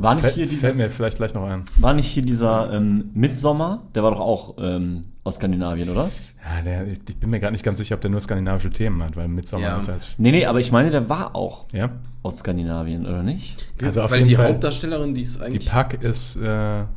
War 0.00 0.14
nicht, 0.14 0.24
hier 0.24 0.32
Fällt, 0.32 0.50
dieser, 0.50 0.60
fällt 0.60 0.76
mir 0.76 0.90
vielleicht 0.90 1.16
gleich 1.18 1.34
noch 1.34 1.44
ein. 1.44 1.64
war 1.78 1.94
nicht 1.94 2.08
hier 2.08 2.22
dieser 2.24 2.72
ähm, 2.72 3.10
Midsommer? 3.14 3.82
Der 3.94 4.02
war 4.02 4.10
doch 4.10 4.20
auch 4.20 4.54
ähm, 4.58 5.04
aus 5.24 5.36
Skandinavien, 5.36 5.88
oder? 5.88 6.10
Ja, 6.44 6.62
der, 6.64 6.86
ich 6.88 6.98
ich 7.08 7.16
bin 7.16 7.30
mir 7.30 7.38
gerade 7.38 7.52
nicht 7.52 7.64
ganz 7.64 7.78
sicher, 7.78 7.94
ob 7.94 8.00
der 8.00 8.10
nur 8.10 8.20
skandinavische 8.20 8.70
Themen 8.70 9.02
hat, 9.02 9.16
weil 9.16 9.28
Midsommar 9.28 9.68
Ja. 9.70 9.78
ist 9.78 9.88
halt. 9.88 10.14
Nee, 10.18 10.32
nee, 10.32 10.46
aber 10.46 10.58
ich 10.60 10.72
meine, 10.72 10.90
der 10.90 11.08
war 11.08 11.36
auch 11.36 11.66
Ja. 11.72 11.90
aus 12.24 12.40
Skandinavien, 12.40 13.06
oder 13.06 13.22
nicht? 13.22 13.56
Also 13.82 14.02
auf 14.02 14.10
weil 14.10 14.18
jeden 14.18 14.30
die 14.30 14.34
Fall- 14.36 14.48
Hauptdarstellerin, 14.48 15.14
die 15.14 15.22
ist 15.22 15.38
Die 15.40 15.44
eigentlich 15.44 15.68
Pack 15.70 16.02
ist, 16.02 16.36
äh, 16.36 16.40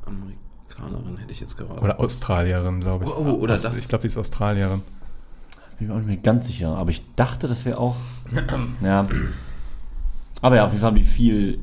Amerikanerin, 0.05 1.17
hätte 1.17 1.31
ich 1.31 1.39
jetzt 1.39 1.57
gerade. 1.57 1.79
oder 1.79 1.99
Australierin, 1.99 2.79
glaube 2.81 3.05
ich. 3.05 3.11
Oh, 3.11 3.15
oh, 3.25 3.31
oder 3.33 3.53
Aus- 3.53 3.61
das. 3.61 3.77
Ich 3.77 3.87
glaube, 3.87 4.01
die 4.01 4.07
ist 4.07 4.17
Australierin. 4.17 4.81
Bin 5.78 5.88
ich 5.88 5.88
mir 5.88 5.93
auch 5.93 5.97
nicht 5.97 6.07
mehr 6.07 6.17
ganz 6.17 6.47
sicher. 6.47 6.78
Aber 6.78 6.89
ich 6.89 7.01
dachte, 7.15 7.47
das 7.47 7.65
wäre 7.65 7.78
auch. 7.78 7.95
ja. 8.82 9.07
Aber 10.41 10.55
ja, 10.55 10.65
auf 10.65 10.71
jeden 10.71 10.82
Fall 10.82 10.91
haben 10.91 10.97
die 10.97 11.03
viel 11.03 11.59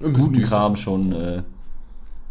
guten 0.00 0.32
düster. 0.32 0.56
Kram 0.56 0.76
schon 0.76 1.12
äh, 1.12 1.42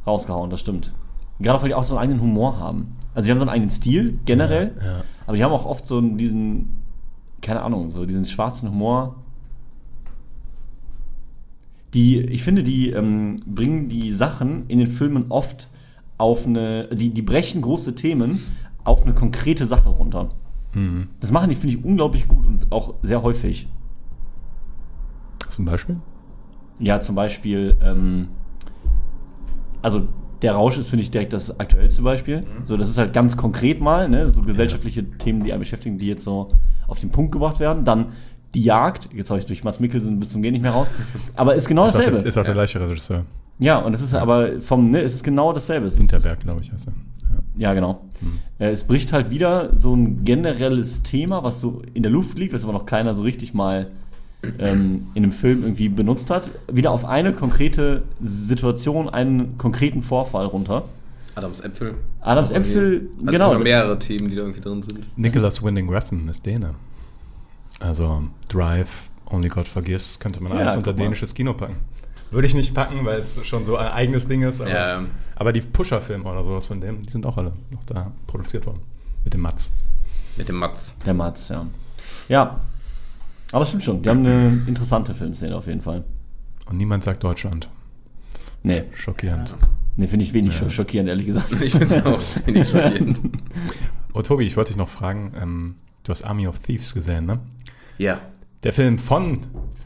rausgehauen, 0.05 0.49
das 0.49 0.59
stimmt. 0.59 0.93
Gerade 1.39 1.61
weil 1.61 1.69
die 1.69 1.75
auch 1.75 1.83
so 1.83 1.95
einen 1.95 2.03
eigenen 2.03 2.21
Humor 2.21 2.59
haben. 2.59 2.95
Also 3.15 3.25
die 3.25 3.31
haben 3.31 3.39
so 3.39 3.43
einen 3.43 3.51
eigenen 3.51 3.71
Stil, 3.71 4.19
generell. 4.25 4.73
Ja. 4.83 5.03
Aber 5.25 5.37
die 5.37 5.43
haben 5.43 5.51
auch 5.51 5.65
oft 5.65 5.87
so 5.87 6.01
diesen, 6.01 6.79
keine 7.41 7.61
Ahnung, 7.61 7.89
so 7.89 8.05
diesen 8.05 8.25
schwarzen 8.25 8.69
Humor. 8.69 9.15
Die, 11.93 12.19
ich 12.19 12.43
finde, 12.43 12.63
die 12.63 12.89
ähm, 12.89 13.41
bringen 13.45 13.87
die 13.87 14.11
Sachen 14.11 14.67
in 14.67 14.79
den 14.79 14.87
Filmen 14.87 15.25
oft 15.29 15.69
auf 16.17 16.45
eine, 16.45 16.87
die, 16.89 17.11
die 17.11 17.21
brechen 17.21 17.61
große 17.61 17.95
Themen 17.95 18.39
auf 18.83 19.03
eine 19.03 19.13
konkrete 19.13 19.65
Sache 19.65 19.89
runter. 19.89 20.29
Mhm. 20.73 21.07
Das 21.19 21.31
machen 21.31 21.49
die, 21.49 21.55
finde 21.55 21.75
ich, 21.77 21.83
unglaublich 21.85 22.27
gut 22.27 22.45
und 22.45 22.71
auch 22.71 22.95
sehr 23.03 23.21
häufig. 23.21 23.67
Zum 25.49 25.65
Beispiel? 25.65 25.97
Ja, 26.79 26.99
zum 26.99 27.15
Beispiel, 27.15 27.77
ähm, 27.81 28.27
also 29.81 30.07
der 30.41 30.53
Rausch 30.53 30.77
ist, 30.77 30.89
finde 30.89 31.03
ich, 31.03 31.11
direkt 31.11 31.31
das 31.33 31.57
aktuellste 31.59 32.01
Beispiel. 32.01 32.43
So, 32.63 32.75
das 32.75 32.89
ist 32.89 32.97
halt 32.97 33.13
ganz 33.13 33.37
konkret 33.37 33.79
mal, 33.79 34.09
ne, 34.09 34.27
so 34.29 34.41
gesellschaftliche 34.41 35.09
Themen, 35.17 35.43
die 35.43 35.53
einen 35.53 35.61
beschäftigen, 35.61 35.97
die 35.97 36.07
jetzt 36.07 36.23
so 36.23 36.51
auf 36.87 36.99
den 36.99 37.11
Punkt 37.11 37.31
gebracht 37.31 37.59
werden. 37.59 37.85
Dann 37.85 38.07
die 38.53 38.63
Jagd, 38.63 39.09
jetzt 39.13 39.29
habe 39.29 39.39
ich 39.39 39.45
durch 39.45 39.63
Mats 39.63 39.79
Mikkelsen 39.79 40.19
bis 40.19 40.31
zum 40.31 40.41
Gehen 40.41 40.51
nicht 40.53 40.61
mehr 40.61 40.71
raus, 40.71 40.87
aber 41.35 41.55
ist 41.55 41.67
genau 41.67 41.85
Ist 41.85 41.93
auch, 41.95 41.99
dasselbe. 41.99 42.17
der, 42.19 42.27
ist 42.27 42.37
auch 42.37 42.43
der 42.43 42.53
gleiche 42.53 42.79
Regisseur. 42.87 43.23
ja, 43.59 43.77
und 43.79 43.93
es 43.93 44.01
ist 44.01 44.13
aber 44.13 44.61
vom, 44.61 44.89
ne, 44.89 45.01
es 45.01 45.13
ist 45.15 45.23
genau 45.23 45.53
dasselbe. 45.53 45.87
Es 45.87 45.97
Winterberg, 45.97 46.39
glaube 46.41 46.61
ich, 46.61 46.71
heißt 46.71 46.87
er. 46.87 46.93
Ja. 47.57 47.73
Genau. 47.73 48.01
Äh, 48.59 48.69
es 48.69 48.83
bricht 48.83 49.13
halt 49.13 49.29
wieder 49.29 49.75
so 49.75 49.95
ein 49.95 50.23
generelles 50.23 51.03
Thema, 51.03 51.43
was 51.43 51.59
so 51.59 51.81
in 51.93 52.03
der 52.03 52.11
Luft 52.11 52.37
liegt, 52.37 52.53
was 52.53 52.63
aber 52.63 52.73
noch 52.73 52.85
keiner 52.85 53.13
so 53.13 53.21
richtig 53.23 53.53
mal 53.53 53.91
ähm, 54.59 55.07
in 55.13 55.23
einem 55.23 55.31
Film 55.31 55.63
irgendwie 55.63 55.87
benutzt 55.89 56.29
hat, 56.29 56.49
wieder 56.71 56.91
auf 56.91 57.05
eine 57.05 57.31
konkrete 57.33 58.03
Situation, 58.21 59.07
einen 59.09 59.57
konkreten 59.57 60.01
Vorfall 60.01 60.45
runter. 60.47 60.83
Adams 61.35 61.61
Äpfel. 61.61 61.95
Adams 62.21 62.49
Aber 62.51 62.59
Äpfel, 62.59 63.09
also 63.19 63.25
genau, 63.31 63.45
sogar 63.45 63.59
das- 63.59 63.63
mehrere 63.63 63.99
Themen, 63.99 64.29
die 64.29 64.35
da 64.35 64.41
irgendwie 64.41 64.61
drin 64.61 64.83
sind. 64.83 64.99
Nicholas 65.17 65.63
Winding 65.63 65.89
Refn 65.89 66.27
ist 66.27 66.45
Däne. 66.45 66.75
Also 67.79 68.23
Drive, 68.49 69.09
Only 69.29 69.49
God 69.49 69.67
Forgives, 69.67 70.19
könnte 70.19 70.41
man 70.43 70.51
Ja, 70.53 70.59
alles 70.59 70.75
unter 70.75 70.93
dänisches 70.93 71.33
Kino 71.33 71.53
packen. 71.53 71.77
Würde 72.33 72.47
ich 72.47 72.53
nicht 72.55 72.73
packen, 72.73 73.05
weil 73.05 73.19
es 73.19 73.45
schon 73.45 73.63
so 73.65 73.77
ein 73.77 73.87
eigenes 73.91 74.27
Ding 74.27 74.41
ist. 74.41 74.59
Aber, 74.61 74.69
Ja. 74.71 75.03
aber 75.35 75.53
die 75.53 75.61
Pusher-Filme 75.61 76.25
oder 76.29 76.43
sowas 76.43 76.65
von 76.65 76.81
dem, 76.81 77.03
die 77.03 77.11
sind 77.11 77.25
auch 77.25 77.37
alle 77.37 77.53
noch 77.71 77.83
da 77.85 78.11
produziert 78.27 78.65
worden. 78.65 78.81
Mit 79.23 79.33
dem 79.33 79.41
Matz. 79.41 79.71
Mit 80.35 80.49
dem 80.49 80.55
Matz. 80.57 80.97
Der 81.05 81.13
Mats, 81.13 81.49
ja. 81.49 81.65
Ja. 82.27 82.59
Aber 83.51 83.61
es 83.61 83.67
stimmt 83.69 83.83
schon. 83.83 84.01
Die 84.01 84.09
haben 84.09 84.25
eine 84.25 84.63
interessante 84.67 85.13
Filmszene 85.13 85.55
auf 85.55 85.67
jeden 85.67 85.81
Fall. 85.81 86.03
Und 86.67 86.77
niemand 86.77 87.03
sagt 87.03 87.23
Deutschland. 87.23 87.69
Nee, 88.63 88.85
Schockierend. 88.95 89.53
nee 89.97 90.07
finde 90.07 90.25
ich 90.25 90.33
wenig 90.33 90.53
schockierend, 90.69 91.09
ehrlich 91.09 91.25
gesagt. 91.27 91.51
Ich 91.61 91.71
finde 91.73 91.85
es 91.85 92.03
auch 92.05 92.19
wenig 92.47 92.67
schockierend. 92.67 93.21
Oh, 94.15 94.21
Tobi, 94.21 94.43
ich 94.45 94.55
wollte 94.57 94.69
dich 94.69 94.77
noch 94.77 94.89
fragen, 94.89 95.33
ähm, 95.41 95.75
du 96.03 96.11
hast 96.11 96.23
Army 96.23 96.47
of 96.47 96.59
Thieves 96.59 96.93
gesehen, 96.93 97.25
ne? 97.25 97.39
Ja. 97.97 98.21
Der 98.61 98.71
Film 98.71 98.99
von 98.99 99.39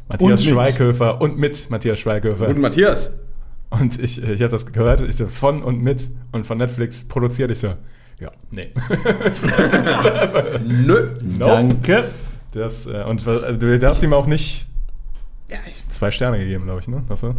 Matthias 0.09 0.41
Und. 0.41 0.53
Schweighöfer 0.53 1.21
und 1.21 1.37
mit 1.37 1.69
Matthias 1.69 1.99
Schweighöfer. 1.99 2.47
Und 2.47 2.59
Matthias. 2.59 3.19
Und 3.69 3.99
ich, 3.99 4.21
ich 4.21 4.41
habe 4.41 4.51
das 4.51 4.65
gehört, 4.65 5.01
ich 5.01 5.15
so 5.17 5.27
von 5.27 5.61
und 5.61 5.81
mit 5.81 6.09
und 6.31 6.45
von 6.45 6.57
Netflix 6.57 7.05
produziert. 7.07 7.51
Ich 7.51 7.59
so, 7.59 7.73
ja, 8.19 8.31
nee. 8.49 8.69
Nö. 10.63 11.13
Nope. 11.21 11.51
Danke. 11.51 12.05
Das, 12.53 12.85
äh, 12.85 13.03
und 13.03 13.27
äh, 13.27 13.57
du 13.57 13.87
hast 13.87 14.01
ihm 14.03 14.13
auch 14.13 14.25
nicht 14.25 14.67
Ja, 15.49 15.57
zwei 15.89 16.11
Sterne 16.11 16.39
gegeben, 16.39 16.63
glaube 16.63 16.79
ich, 16.79 16.87
ne? 16.87 17.03
Hast 17.09 17.23
du? 17.23 17.35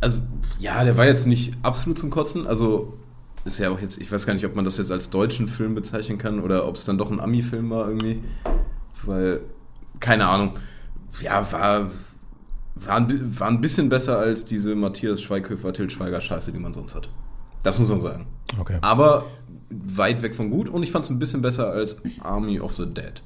also, 0.00 0.18
ja, 0.60 0.84
der 0.84 0.96
war 0.98 1.06
jetzt 1.06 1.26
nicht 1.26 1.54
absolut 1.62 1.98
zum 1.98 2.10
Kotzen. 2.10 2.46
Also, 2.46 2.98
ist 3.44 3.58
ja 3.58 3.70
auch 3.70 3.80
jetzt, 3.80 4.00
ich 4.00 4.12
weiß 4.12 4.26
gar 4.26 4.34
nicht, 4.34 4.44
ob 4.44 4.54
man 4.54 4.64
das 4.64 4.76
jetzt 4.76 4.92
als 4.92 5.10
deutschen 5.10 5.48
Film 5.48 5.74
bezeichnen 5.74 6.18
kann 6.18 6.40
oder 6.40 6.68
ob 6.68 6.76
es 6.76 6.84
dann 6.84 6.98
doch 6.98 7.10
ein 7.10 7.20
Ami-Film 7.20 7.70
war 7.70 7.88
irgendwie. 7.88 8.22
Weil, 9.04 9.40
keine 10.00 10.28
Ahnung. 10.28 10.52
Ja, 11.20 11.50
war, 11.52 11.90
war, 12.74 12.96
ein, 12.96 13.38
war 13.40 13.48
ein 13.48 13.60
bisschen 13.60 13.88
besser 13.88 14.18
als 14.18 14.44
diese 14.44 14.74
Matthias 14.74 15.22
Schweighöfer, 15.22 15.72
Til 15.72 15.90
Schweiger 15.90 16.20
Scheiße, 16.20 16.52
die 16.52 16.58
man 16.58 16.72
sonst 16.72 16.94
hat. 16.94 17.08
Das 17.62 17.78
muss 17.78 17.88
man 17.88 18.00
sagen. 18.00 18.26
Okay. 18.58 18.78
Aber 18.82 19.24
weit 19.70 20.22
weg 20.22 20.34
von 20.34 20.50
gut 20.50 20.68
und 20.68 20.82
ich 20.82 20.90
fand 20.92 21.04
es 21.04 21.10
ein 21.10 21.18
bisschen 21.18 21.40
besser 21.42 21.70
als 21.70 21.96
Army 22.20 22.60
of 22.60 22.72
the 22.74 22.86
Dead. 22.86 23.22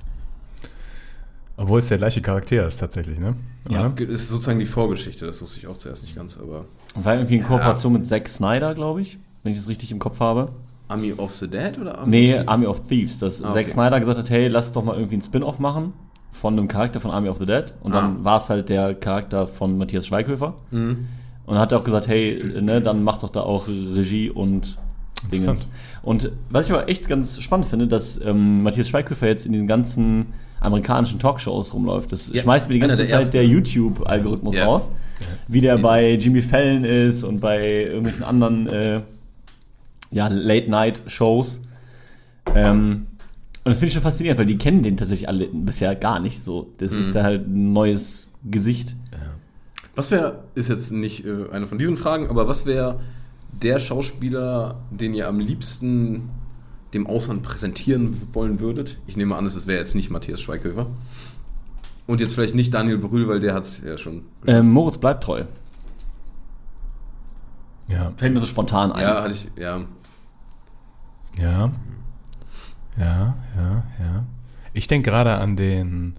Obwohl 1.56 1.80
es 1.80 1.88
der 1.88 1.98
gleiche 1.98 2.22
Charakter 2.22 2.66
ist 2.68 2.76
tatsächlich, 2.78 3.18
ne? 3.18 3.34
Ja. 3.68 3.86
Oder? 3.86 4.06
Das 4.06 4.20
ist 4.22 4.28
sozusagen 4.28 4.60
die 4.60 4.66
Vorgeschichte, 4.66 5.26
das 5.26 5.42
wusste 5.42 5.58
ich 5.58 5.66
auch 5.66 5.76
zuerst 5.76 6.04
nicht 6.04 6.14
ganz, 6.14 6.38
aber 6.38 6.66
War 6.94 7.14
irgendwie 7.16 7.36
in 7.36 7.42
Kooperation 7.42 7.92
mit 7.94 8.06
Zack 8.06 8.28
Snyder, 8.28 8.74
glaube 8.76 9.00
ich, 9.00 9.18
wenn 9.42 9.52
ich 9.52 9.58
das 9.58 9.66
richtig 9.68 9.90
im 9.90 9.98
Kopf 9.98 10.20
habe. 10.20 10.52
Army 10.86 11.12
of 11.14 11.34
the 11.34 11.48
Dead 11.48 11.76
oder 11.78 11.98
Army 11.98 12.10
Nee, 12.10 12.28
of 12.30 12.36
Thieves? 12.36 12.48
Army 12.48 12.66
of 12.66 12.86
Thieves. 12.86 13.18
Dass 13.18 13.42
Ah, 13.42 13.48
Zack 13.52 13.64
okay. 13.64 13.72
Snyder 13.72 13.98
gesagt 13.98 14.18
hat, 14.18 14.30
hey, 14.30 14.46
lass 14.46 14.72
doch 14.72 14.84
mal 14.84 14.94
irgendwie 14.94 15.16
einen 15.16 15.22
Spin-off 15.22 15.58
machen 15.58 15.92
von 16.32 16.56
einem 16.58 16.68
Charakter 16.68 17.00
von 17.00 17.10
Army 17.10 17.28
of 17.28 17.38
the 17.38 17.46
Dead. 17.46 17.72
Und 17.82 17.94
dann 17.94 18.04
Ah. 18.20 18.24
war 18.24 18.36
es 18.38 18.48
halt 18.50 18.68
der 18.68 18.94
Charakter 18.94 19.46
von 19.46 19.76
Matthias 19.78 20.06
Schweighöfer. 20.06 20.54
Mhm. 20.70 21.08
Und 21.46 21.54
dann 21.54 21.58
hat 21.58 21.72
er 21.72 21.78
auch 21.78 21.84
gesagt, 21.84 22.06
hey, 22.08 22.42
ne, 22.60 22.80
dann 22.82 23.02
mach 23.02 23.18
doch 23.18 23.30
da 23.30 23.40
auch 23.40 23.66
Regie 23.68 24.30
und 24.30 24.76
Dingens. 25.32 25.46
Interessant. 25.46 25.66
Und 26.02 26.30
was 26.50 26.66
ich 26.66 26.72
aber 26.72 26.88
echt 26.88 27.08
ganz 27.08 27.40
spannend 27.40 27.66
finde, 27.66 27.88
dass 27.88 28.20
ähm, 28.24 28.62
Matthias 28.62 28.88
Schweighöfer 28.88 29.26
jetzt 29.26 29.46
in 29.46 29.52
diesen 29.52 29.66
ganzen 29.66 30.26
amerikanischen 30.60 31.18
Talkshows 31.18 31.72
rumläuft. 31.74 32.12
Das 32.12 32.30
Ja, 32.32 32.42
schmeißt 32.42 32.68
mir 32.68 32.74
die 32.74 32.80
ganze 32.80 32.96
der 32.98 33.06
Zeit 33.06 33.18
ersten. 33.20 33.32
der 33.32 33.46
YouTube-Algorithmus 33.46 34.54
Ja. 34.56 34.66
raus. 34.66 34.90
Wie 35.48 35.60
der 35.60 35.78
bei 35.78 36.12
Jimmy 36.14 36.40
Fallon 36.42 36.84
ist 36.84 37.24
und 37.24 37.40
bei 37.40 37.82
irgendwelchen 37.84 38.22
anderen 38.24 38.68
äh, 38.68 39.00
ja, 40.12 40.28
Late-Night-Shows. 40.28 41.60
Ähm, 42.54 43.06
und 43.68 43.72
das 43.72 43.78
finde 43.78 43.88
ich 43.88 43.94
schon 43.94 44.02
faszinierend, 44.02 44.38
weil 44.38 44.46
die 44.46 44.58
kennen 44.58 44.82
den 44.82 44.96
tatsächlich 44.96 45.28
alle 45.28 45.46
bisher 45.48 45.94
gar 45.94 46.20
nicht 46.20 46.42
so. 46.42 46.70
Das 46.78 46.92
Mhm. 46.92 46.98
ist 47.00 47.14
da 47.14 47.22
halt 47.22 47.46
ein 47.46 47.72
neues 47.72 48.30
Gesicht. 48.44 48.94
Was 49.94 50.10
wäre, 50.10 50.44
ist 50.54 50.68
jetzt 50.68 50.92
nicht 50.92 51.24
äh, 51.26 51.50
eine 51.50 51.66
von 51.66 51.78
diesen 51.78 51.96
Fragen, 51.96 52.28
aber 52.28 52.46
was 52.48 52.66
wäre 52.66 53.00
der 53.52 53.80
Schauspieler, 53.80 54.76
den 54.90 55.12
ihr 55.12 55.26
am 55.28 55.40
liebsten 55.40 56.30
dem 56.94 57.06
Ausland 57.06 57.42
präsentieren 57.42 58.16
wollen 58.32 58.60
würdet? 58.60 58.96
Ich 59.08 59.16
nehme 59.16 59.34
an, 59.36 59.44
es 59.44 59.66
wäre 59.66 59.78
jetzt 59.78 59.94
nicht 59.96 60.08
Matthias 60.10 60.40
Schweighöfer. 60.40 60.86
Und 62.06 62.20
jetzt 62.20 62.34
vielleicht 62.34 62.54
nicht 62.54 62.72
Daniel 62.72 62.98
Brühl, 62.98 63.26
weil 63.28 63.40
der 63.40 63.54
hat 63.54 63.64
es 63.64 63.82
ja 63.82 63.98
schon 63.98 64.22
geschafft. 64.40 64.64
Ähm, 64.64 64.72
Moritz 64.72 64.96
bleibt 64.98 65.24
treu. 65.24 65.44
Ja. 67.88 68.12
Fällt 68.16 68.32
mir 68.34 68.40
so 68.40 68.46
spontan 68.46 68.92
ein. 68.92 69.02
ja, 69.02 69.22
hatte 69.22 69.34
ich, 69.34 69.48
ja. 69.56 69.80
Ja. 71.40 71.72
Ja, 72.98 73.36
ja, 73.56 73.82
ja. 73.98 74.24
Ich 74.72 74.86
denke 74.86 75.10
gerade 75.10 75.34
an 75.34 75.56
den, 75.56 76.16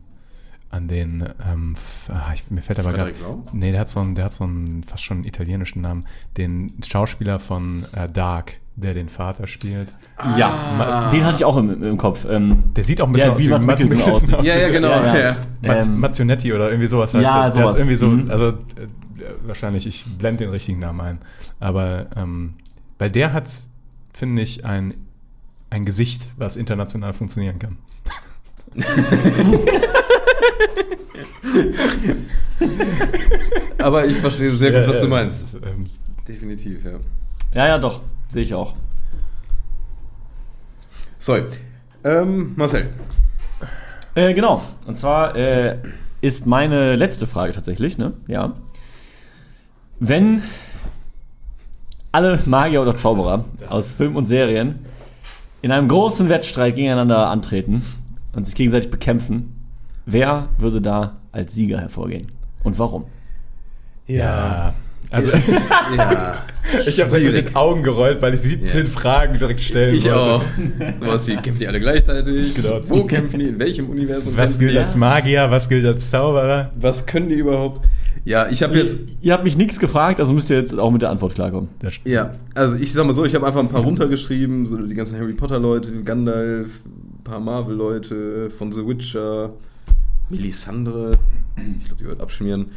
an 0.71 0.88
den, 0.88 1.23
ähm, 1.51 1.75
ah, 2.09 2.34
ich, 2.34 2.49
mir 2.51 2.61
fällt 2.61 2.80
aber 2.80 2.93
gerade, 2.93 3.13
nee, 3.53 3.71
der 3.71 3.82
hat 3.82 3.89
so 3.89 3.99
einen, 3.99 4.15
der 4.15 4.25
hat 4.25 4.34
so 4.34 4.43
einen 4.43 4.84
fast 4.84 5.03
schon 5.03 5.23
italienischen 5.23 5.82
Namen, 5.82 6.05
den 6.38 6.71
Schauspieler 6.86 7.39
von 7.39 7.86
äh, 7.93 8.07
Dark, 8.09 8.57
der 8.75 8.93
den 8.93 9.09
Vater 9.09 9.45
spielt. 9.47 9.93
Ja, 10.38 10.47
ma- 10.77 11.09
den 11.09 11.25
hatte 11.25 11.38
ich 11.38 11.45
auch 11.45 11.57
im, 11.57 11.84
im 11.84 11.97
Kopf. 11.97 12.25
Ähm, 12.30 12.63
Der 12.75 12.84
sieht 12.84 13.01
auch 13.01 13.07
ein 13.07 13.11
bisschen 13.11 13.30
Ja, 13.30 13.36
aus 13.36 13.41
wie 13.41 13.49
Mats 13.49 13.65
Mikkelsen 13.65 13.89
Mikkelsen 13.97 14.34
aussieht. 14.36 14.45
Ja, 14.47 14.57
ja, 14.57 14.69
genau. 14.69 14.89
Ja, 14.89 15.17
ja. 15.17 15.36
Ja, 15.61 15.73
Maz 15.73 15.88
Ähm, 15.88 15.99
Mazzionetti 15.99 16.53
oder 16.53 16.69
irgendwie 16.69 16.88
sowas 16.88 17.13
heißt 17.13 17.23
Ja, 17.23 17.34
der. 17.34 17.41
Der 17.41 17.45
hat 17.45 17.53
sowas. 17.53 17.75
irgendwie 17.77 17.95
so, 17.97 18.07
Mhm. 18.07 18.30
also 18.32 18.47
äh, 18.49 18.53
wahrscheinlich, 19.45 19.86
ich 19.86 20.05
blende 20.17 20.45
den 20.45 20.51
richtigen 20.51 20.80
Namen 20.80 21.01
ein. 21.01 21.17
Aber 21.59 22.07
ähm, 22.15 22.53
weil 22.99 23.11
der 23.11 23.34
hat, 23.34 23.49
finde 24.13 24.41
ich, 24.41 24.63
ein, 24.65 24.93
ein 25.70 25.86
Gesicht, 25.86 26.32
was 26.38 26.57
international 26.57 27.13
funktionieren 27.13 27.59
kann. 27.59 27.78
Aber 33.80 34.05
ich 34.05 34.17
verstehe 34.17 34.53
sehr 34.55 34.72
gut, 34.72 34.82
Ja, 34.82 34.88
was 34.88 34.97
ja, 34.97 35.03
du 35.03 35.07
meinst. 35.07 35.45
Ähm, 35.55 35.86
Definitiv, 36.28 36.84
ja. 36.84 36.99
ja, 37.53 37.67
ja, 37.67 37.78
doch. 37.78 38.01
Sehe 38.28 38.43
ich 38.43 38.53
auch. 38.53 38.76
So, 41.17 41.38
ähm, 42.03 42.53
Marcel. 42.55 42.89
Äh, 44.15 44.34
genau. 44.34 44.61
Und 44.86 44.97
zwar 44.97 45.36
äh, 45.36 45.78
ist 46.22 46.45
meine 46.45 46.95
letzte 46.95 47.28
Frage 47.28 47.53
tatsächlich, 47.53 47.97
ne? 47.97 48.13
Ja. 48.28 48.53
Wenn 49.99 50.43
alle 52.11 52.39
Magier 52.45 52.82
oder 52.82 52.95
Zauberer 52.95 53.45
aus 53.67 53.91
Film 53.91 54.15
und 54.15 54.26
Serien 54.26 54.86
in 55.62 55.72
einem 55.72 55.88
großen 55.88 56.30
Wettstreit 56.30 56.76
gegeneinander 56.76 57.28
antreten 57.28 57.82
und 58.34 58.45
sich 58.45 58.55
gegenseitig 58.55 58.89
bekämpfen, 58.91 59.55
wer 60.05 60.49
würde 60.57 60.82
da 60.82 61.18
als 61.32 61.53
Sieger 61.55 61.80
hervorgehen? 61.80 62.28
Und 62.64 62.78
warum? 62.80 63.05
ja. 64.07 64.74
Also, 65.12 65.32
Ja, 65.97 66.36
ich 66.86 67.01
habe 67.01 67.10
direkt 67.20 67.36
mit 67.36 67.47
den 67.49 67.55
Augen 67.55 67.82
gerollt, 67.82 68.22
weil 68.22 68.36
ich 68.36 68.41
17 68.41 68.86
Ja. 68.86 68.91
Fragen 68.91 69.39
direkt 69.39 69.60
stellen 69.60 69.95
ich 69.95 70.05
wollte. 70.05 70.20
auch. 70.20 70.43
Sowas 71.01 71.26
wie, 71.26 71.36
kämpfen 71.38 71.60
die 71.62 71.68
alle 71.68 71.80
gleichzeitig? 71.80 72.53
Genau. 72.53 72.80
Wo 72.84 73.03
kämpfen 73.05 73.39
die? 73.39 73.47
In 73.47 73.57
welchem 73.57 73.89
Universum 73.89 74.38
Was 74.38 74.60
gilt 74.60 74.74
die? 74.74 74.78
als 74.78 74.95
Magier, 74.95 75.49
was 75.49 75.68
gilt 75.68 75.84
als 75.88 76.12
Zauberer? 76.12 76.72
Was 76.76 77.07
können 77.07 77.30
die 77.30 77.36
überhaupt? 77.36 77.88
Ja, 78.26 78.47
ich 78.49 78.62
habe 78.64 78.78
jetzt... 78.78 78.97
Ihr, 78.99 79.07
ihr 79.22 79.34
habt 79.34 79.43
mich 79.43 79.57
nichts 79.57 79.80
gefragt, 79.80 80.20
also 80.20 80.34
müsst 80.34 80.49
ihr 80.49 80.57
jetzt 80.57 80.78
auch 80.78 80.91
mit 80.91 81.01
der 81.01 81.10
Antwort 81.10 81.36
klarkommen. 81.36 81.70
Das- 81.80 81.95
Ja, 82.05 82.36
also 82.55 82.76
ich 82.76 82.91
sag 82.93 83.05
mal 83.05 83.14
so, 83.14 83.26
ich 83.26 83.34
habe 83.36 83.47
einfach 83.47 83.60
ein 83.62 83.70
paar 83.70 83.82
runtergeschrieben, 83.82 84.66
so 84.66 84.78
die 84.78 84.93
ganzen 84.93 85.18
Harry 85.20 85.34
Potter 85.34 85.60
Leute, 85.60 85.91
Gandalf, 86.03 86.82
ein 86.86 87.24
paar 87.24 87.39
Marvel 87.39 87.76
Leute 87.76 88.49
von 88.51 88.72
The 88.72 88.86
Witcher, 88.86 89.51
Melisandre, 90.30 91.18
ich 91.80 91.86
glaube, 91.88 92.01
die 92.03 92.05
wird 92.07 92.22
abschmieren. 92.22 92.68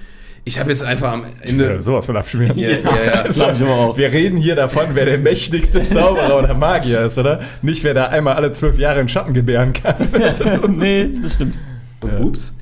Ich 0.45 0.59
habe 0.59 0.71
jetzt 0.71 0.83
einfach 0.83 1.13
am 1.13 1.23
Ja, 1.23 1.29
Ende 1.43 1.83
sowas 1.83 2.07
von 2.07 2.17
abschmieren. 2.17 2.59
Ja, 2.59 2.69
ja, 2.71 2.79
ja. 3.07 3.23
Das 3.25 3.39
hab 3.39 3.55
ich 3.55 3.63
aber 3.63 3.75
auch. 3.77 3.97
Wir 3.97 4.11
reden 4.11 4.37
hier 4.37 4.57
davon, 4.57 4.87
wer 4.95 5.05
der 5.05 5.19
mächtigste 5.19 5.85
Zauberer 5.87 6.37
oder 6.39 6.55
Magier 6.55 7.03
ist, 7.03 7.17
oder? 7.17 7.43
Nicht, 7.63 7.85
wer 7.85 7.95
da 7.95 8.07
einmal 8.07 8.35
alle 8.35 8.51
zwölf 8.51 8.77
Jahre 8.77 9.01
in 9.01 9.09
Schatten 9.09 9.35
gebären 9.35 9.73
kann. 9.73 9.95
nee, 10.79 11.11
das 11.23 11.35
stimmt. 11.35 11.55
und 12.01 12.11
Ja. 12.13 12.19
Boobs. 12.19 12.57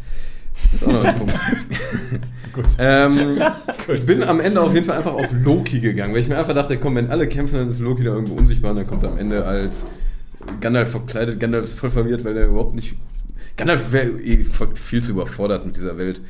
Das 0.73 0.83
ist 0.83 0.89
auch 0.89 0.93
noch 0.93 1.05
ein 1.05 1.17
Punkt. 1.17 1.35
Gut. 2.53 2.65
Ähm, 2.79 3.41
ich 3.89 4.05
bin 4.07 4.23
am 4.23 4.41
Ende 4.41 4.61
auf 4.61 4.75
jeden 4.75 4.87
Fall 4.87 4.97
einfach 4.99 5.15
auf 5.15 5.29
Loki 5.33 5.81
gegangen, 5.81 6.13
weil 6.13 6.21
ich 6.21 6.29
mir 6.29 6.39
einfach 6.39 6.55
dachte, 6.55 6.77
komm, 6.79 6.97
wenn 6.97 7.11
alle 7.11 7.27
kämpfen, 7.27 7.57
dann 7.57 7.69
ist 7.69 7.79
Loki 7.79 8.05
da 8.05 8.11
irgendwo 8.11 8.35
unsichtbar 8.35 8.73
und 8.73 8.79
dann 8.79 8.87
kommt 8.87 9.03
er 9.03 9.11
am 9.13 9.19
Ende 9.19 9.45
als 9.45 9.87
Gandalf 10.61 10.91
verkleidet. 10.91 11.39
Gandalf 11.41 11.65
ist 11.65 11.79
voll 11.79 11.91
verwirrt, 11.91 12.25
weil 12.25 12.37
er 12.37 12.47
überhaupt 12.47 12.75
nicht. 12.75 12.97
Gandalf 13.57 13.93
wäre 13.93 14.09
eh 14.09 14.45
viel 14.75 15.03
zu 15.03 15.13
überfordert 15.13 15.67
mit 15.67 15.77
dieser 15.77 15.99
Welt, 15.99 16.21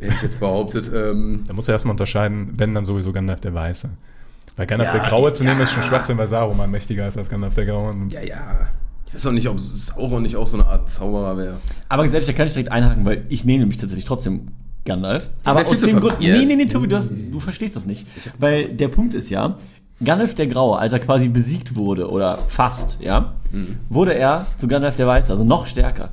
hätte 0.00 0.14
ich 0.14 0.22
jetzt 0.22 0.40
behauptet. 0.40 0.90
Ähm, 0.94 1.44
Da 1.46 1.54
muss 1.54 1.68
er 1.68 1.74
erstmal 1.74 1.92
unterscheiden, 1.92 2.54
wenn 2.56 2.74
dann 2.74 2.84
sowieso 2.84 3.12
Gandalf 3.12 3.40
der 3.40 3.54
Weiße. 3.54 3.90
Weil 4.56 4.66
Gandalf 4.66 4.92
Ja, 4.92 5.00
der 5.00 5.08
Graue 5.08 5.32
zu 5.32 5.44
nehmen 5.44 5.58
ja. 5.58 5.64
ist 5.64 5.72
schon 5.72 5.82
Schwachsinn, 5.82 6.18
weil 6.18 6.28
Saruman 6.28 6.70
mächtiger 6.70 7.06
ist 7.06 7.16
als 7.16 7.30
Gandalf 7.30 7.54
der 7.54 7.66
Graue. 7.66 7.94
ja, 8.10 8.20
ja. 8.20 8.68
Ich 9.06 9.14
weiß 9.16 9.26
auch 9.26 9.32
nicht, 9.32 9.48
ob 9.48 9.60
Sauron 9.60 10.22
nicht 10.22 10.36
auch 10.36 10.46
so 10.46 10.56
eine 10.56 10.66
Art 10.66 10.90
Zauberer 10.90 11.36
wäre. 11.36 11.56
Aber 11.90 12.06
ehrlich, 12.06 12.24
da 12.24 12.32
kann 12.32 12.46
ich 12.46 12.54
direkt 12.54 12.72
einhaken, 12.72 13.04
weil 13.04 13.26
ich 13.28 13.44
nehme 13.44 13.58
nämlich 13.58 13.76
tatsächlich 13.76 14.06
trotzdem 14.06 14.48
Gandalf. 14.84 15.30
Aber 15.44 15.66
aus 15.66 15.78
dem 15.80 16.00
Grund. 16.00 16.20
Nee, 16.20 16.44
nee, 16.44 16.56
nee, 16.56 16.66
Tobi, 16.66 16.88
du, 16.88 16.96
hast, 16.96 17.12
du 17.12 17.40
verstehst 17.40 17.76
das 17.76 17.86
nicht. 17.86 18.06
Weil 18.38 18.68
der 18.68 18.88
Punkt 18.88 19.14
ist 19.14 19.30
ja, 19.30 19.56
Gandalf 20.04 20.34
der 20.34 20.48
Graue, 20.48 20.78
als 20.78 20.92
er 20.92 20.98
quasi 20.98 21.28
besiegt 21.28 21.76
wurde, 21.76 22.10
oder 22.10 22.38
fast, 22.48 22.98
ja, 23.00 23.34
wurde 23.88 24.14
er 24.14 24.46
zu 24.56 24.66
Gandalf 24.66 24.96
der 24.96 25.06
Weiße, 25.06 25.30
also 25.30 25.44
noch 25.44 25.66
stärker. 25.66 26.10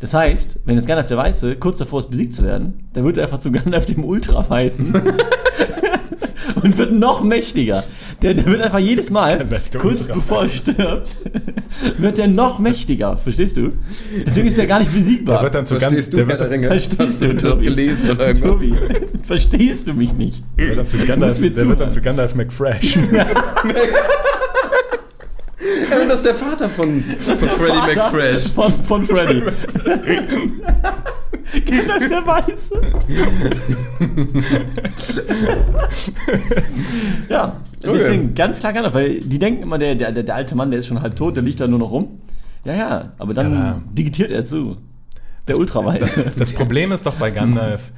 Das 0.00 0.14
heißt, 0.14 0.60
wenn 0.64 0.76
jetzt 0.76 0.86
Gandalf 0.86 1.08
der 1.08 1.16
Weiße 1.16 1.56
kurz 1.56 1.78
davor 1.78 2.00
ist, 2.00 2.10
besiegt 2.10 2.34
zu 2.34 2.44
werden, 2.44 2.88
dann 2.92 3.04
wird 3.04 3.16
er 3.18 3.24
einfach 3.24 3.38
zu 3.38 3.50
Gandalf 3.50 3.86
dem 3.86 4.04
Ultraweißen 4.04 4.94
und 6.62 6.76
wird 6.78 6.92
noch 6.92 7.22
mächtiger. 7.22 7.84
Der, 8.22 8.34
der 8.34 8.44
wird 8.46 8.60
einfach 8.60 8.78
jedes 8.78 9.08
Mal, 9.10 9.46
kurz 9.80 10.04
bevor 10.04 10.42
er 10.42 10.48
stirbt, 10.48 11.16
wird 11.98 12.18
er 12.18 12.28
noch 12.28 12.58
mächtiger. 12.58 13.16
Verstehst 13.16 13.56
du? 13.56 13.70
Deswegen 14.26 14.48
ist 14.48 14.58
er 14.58 14.66
gar 14.66 14.80
nicht 14.80 14.92
besiegbar. 14.92 15.36
Der 15.36 15.42
wird 15.44 15.54
dann 15.54 15.66
zu 15.66 15.76
Verstehst 15.78 16.12
Gan- 16.12 16.20
du, 16.20 16.26
der 16.34 16.38
wird, 16.40 16.50
Ringe? 16.50 16.66
Verstehst 16.66 16.98
Hast 17.00 17.22
du, 17.22 17.28
du 17.28 17.34
das 17.34 17.42
Tobi? 17.52 17.64
gelesen 17.64 18.10
oder 18.10 18.26
irgendwas? 18.28 18.50
Tobi, 18.50 18.74
verstehst 19.26 19.86
du 19.88 19.94
mich 19.94 20.12
nicht? 20.12 20.42
der 20.58 20.68
wird 20.68 20.78
dann 20.78 20.88
zu 20.88 20.98
Gandalf, 20.98 21.40
der 21.40 21.68
wird 21.68 21.80
dann 21.80 21.90
zu 21.92 22.02
Gandalf 22.02 22.34
McFresh. 22.34 22.98
Ja, 25.90 26.00
und 26.00 26.08
das 26.08 26.16
ist 26.16 26.26
der 26.26 26.34
Vater 26.34 26.68
von, 26.70 27.02
von 27.02 27.36
Freddie 27.36 27.78
Vater 27.78 27.94
McFresh. 27.94 28.48
Von, 28.52 28.72
von 28.72 29.06
Freddy. 29.06 29.42
Gandalf 31.66 32.08
der 32.08 32.26
Weiße. 32.26 32.80
ja, 37.28 37.56
deswegen 37.82 38.34
ganz 38.34 38.58
klar 38.60 38.72
Gandalf, 38.72 38.94
weil 38.94 39.20
die 39.20 39.38
denken 39.38 39.62
immer, 39.64 39.78
der, 39.78 39.94
der, 39.94 40.12
der 40.12 40.34
alte 40.34 40.54
Mann, 40.54 40.70
der 40.70 40.80
ist 40.80 40.86
schon 40.86 41.02
halb 41.02 41.16
tot, 41.16 41.36
der 41.36 41.42
liegt 41.42 41.60
da 41.60 41.66
nur 41.66 41.78
noch 41.78 41.90
rum. 41.90 42.20
Ja, 42.64 42.74
ja, 42.74 43.12
aber 43.18 43.34
dann 43.34 43.54
Aber- 43.56 43.82
digitiert 43.92 44.30
er 44.30 44.44
zu. 44.44 44.76
Der 45.48 45.58
Ultraweiße. 45.58 46.32
Das 46.36 46.52
Problem 46.52 46.92
ist 46.92 47.06
doch 47.06 47.14
bei 47.16 47.30
Gandalf, 47.30 47.90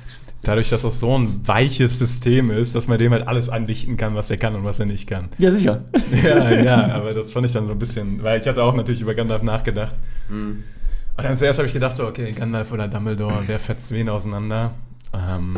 dadurch, 0.42 0.70
dass 0.70 0.82
das 0.82 0.98
so 0.98 1.16
ein 1.18 1.40
weiches 1.46 1.98
System 1.98 2.50
ist, 2.50 2.74
dass 2.74 2.88
man 2.88 2.98
dem 2.98 3.12
halt 3.12 3.26
alles 3.28 3.48
andichten 3.48 3.96
kann, 3.96 4.14
was 4.14 4.30
er 4.30 4.36
kann 4.38 4.54
und 4.54 4.64
was 4.64 4.80
er 4.80 4.86
nicht 4.86 5.06
kann. 5.08 5.28
Ja, 5.38 5.52
sicher. 5.52 5.84
Ja, 6.24 6.50
ja, 6.50 6.86
aber 6.94 7.14
das 7.14 7.30
fand 7.30 7.46
ich 7.46 7.52
dann 7.52 7.66
so 7.66 7.72
ein 7.72 7.78
bisschen, 7.78 8.22
weil 8.22 8.40
ich 8.40 8.46
hatte 8.48 8.62
auch 8.62 8.74
natürlich 8.74 9.00
über 9.00 9.14
Gandalf 9.14 9.42
nachgedacht. 9.42 9.92
Und 10.30 10.64
dann 11.16 11.36
zuerst 11.36 11.58
habe 11.58 11.66
ich 11.68 11.74
gedacht, 11.74 11.94
so, 11.96 12.06
okay, 12.06 12.32
Gandalf 12.32 12.72
oder 12.72 12.88
Dumbledore, 12.88 13.44
wer 13.46 13.58
fetzt 13.58 13.92
wen 13.92 14.08
auseinander? 14.08 14.72
Ähm, 15.14 15.56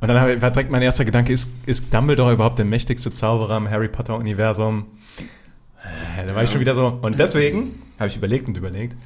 und 0.00 0.08
dann 0.08 0.20
hab- 0.20 0.42
war 0.42 0.50
direkt 0.50 0.72
mein 0.72 0.82
erster 0.82 1.04
Gedanke, 1.04 1.32
ist, 1.32 1.50
ist 1.64 1.94
Dumbledore 1.94 2.32
überhaupt 2.32 2.58
der 2.58 2.64
mächtigste 2.66 3.12
Zauberer 3.12 3.56
im 3.56 3.70
Harry 3.70 3.88
Potter-Universum? 3.88 4.86
Äh, 6.18 6.26
Da 6.26 6.34
war 6.34 6.42
ich 6.42 6.50
schon 6.50 6.60
wieder 6.60 6.74
so. 6.74 6.98
Und 7.02 7.18
deswegen 7.18 7.80
habe 7.98 8.08
ich 8.08 8.16
überlegt 8.16 8.48
und 8.48 8.56
überlegt, 8.56 8.96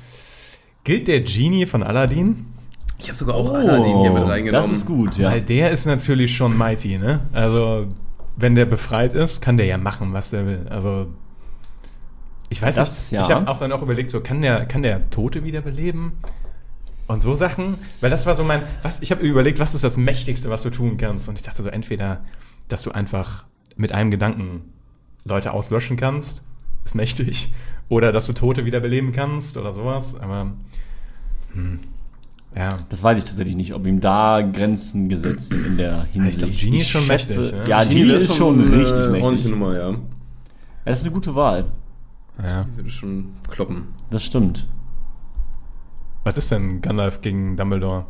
gilt 0.85 1.07
der 1.07 1.21
Genie 1.21 1.67
von 1.67 1.83
Aladdin? 1.83 2.47
Ich 3.03 3.09
habe 3.09 3.17
sogar 3.17 3.35
auch 3.37 3.53
Aladdin 3.55 3.99
hier 4.01 4.11
mit 4.13 4.23
reingenommen. 4.27 4.69
Oh, 4.69 4.71
Das 4.73 4.79
ist 4.81 4.87
gut, 4.87 5.17
ja. 5.17 5.31
Weil 5.31 5.41
der 5.41 5.71
ist 5.71 5.87
natürlich 5.87 6.37
schon 6.37 6.57
mighty, 6.57 6.99
ne? 6.99 7.21
Also, 7.33 7.87
wenn 8.37 8.55
der 8.55 8.67
befreit 8.67 9.15
ist, 9.15 9.41
kann 9.41 9.57
der 9.57 9.67
ja 9.67 9.79
machen, 9.79 10.13
was 10.13 10.31
der 10.31 10.47
will. 10.47 10.67
Also, 10.69 11.07
ich 12.51 12.61
weiß 12.61 12.75
Das, 12.77 13.03
nicht. 13.03 13.13
ja. 13.13 13.23
Ich 13.23 13.31
habe 13.31 13.49
auch 13.49 13.59
dann 13.59 13.73
auch 13.73 13.83
überlegt, 13.83 14.11
so 14.11 14.21
kann 14.21 14.43
der, 14.43 14.67
kann 14.67 14.83
der 14.83 15.09
Tote 15.11 15.45
wiederbeleben? 15.45 16.13
Und 17.07 17.23
so 17.23 17.35
Sachen, 17.35 17.79
weil 18.01 18.09
das 18.11 18.27
war 18.27 18.37
so 18.37 18.45
mein, 18.45 18.63
was, 18.83 19.01
ich 19.03 19.11
habe 19.11 19.23
überlegt, 19.27 19.59
was 19.59 19.75
ist 19.75 19.83
das 19.83 19.97
Mächtigste, 19.97 20.49
was 20.49 20.63
du 20.63 20.71
tun 20.71 20.97
kannst? 20.97 21.29
Und 21.29 21.35
ich 21.37 21.43
dachte 21.43 21.61
so, 21.63 21.69
entweder, 21.69 22.21
dass 22.69 22.83
du 22.83 22.93
einfach 22.93 23.45
mit 23.77 23.91
einem 23.93 24.13
Gedanken 24.13 24.73
Leute 25.25 25.53
auslöschen 25.53 25.97
kannst, 25.97 26.43
ist 26.85 26.95
mächtig, 26.95 27.53
oder 27.89 28.13
dass 28.13 28.27
du 28.27 28.33
Tote 28.33 28.65
wiederbeleben 28.65 29.11
kannst 29.13 29.57
oder 29.57 29.73
sowas, 29.73 30.15
aber, 30.21 30.53
hm, 31.53 31.81
ja. 32.57 32.69
Das 32.89 33.03
weiß 33.03 33.19
ich 33.19 33.25
tatsächlich 33.25 33.57
nicht, 33.57 33.75
ob 33.75 33.87
ihm 33.87 34.01
da 34.01 34.41
Grenzen 34.43 35.09
gesetzt 35.09 35.49
sind 35.49 35.65
in 35.67 35.77
der 35.77 36.05
Hinsicht. 36.13 36.39
glaub, 36.39 36.51
Genie 36.51 36.81
ist 36.81 36.89
schon 36.89 37.03
schätze- 37.05 37.39
mächtig, 37.41 37.53
ne? 37.61 37.69
Ja, 37.69 37.85
Genie, 37.85 38.09
wäre 38.09 38.19
ist 38.21 38.37
schon 38.37 38.55
eine 38.61 38.77
richtig 38.77 39.07
mächtig. 39.07 39.23
Ordentliche 39.25 39.49
Nummer, 39.51 39.75
ja. 39.79 39.95
Das 40.85 40.99
ist 40.99 41.05
eine 41.05 41.13
gute 41.15 41.35
Wahl. 41.35 41.67
ja. 42.43 42.63
Ich 42.71 42.77
würde 42.77 42.91
schon 42.91 43.33
kloppen. 43.49 43.89
Das 44.11 44.25
stimmt. 44.25 44.67
Was 46.25 46.37
ist 46.37 46.51
denn 46.51 46.81
Gandalf 46.83 47.21
gegen 47.23 47.57
Dumbledore? 47.57 48.07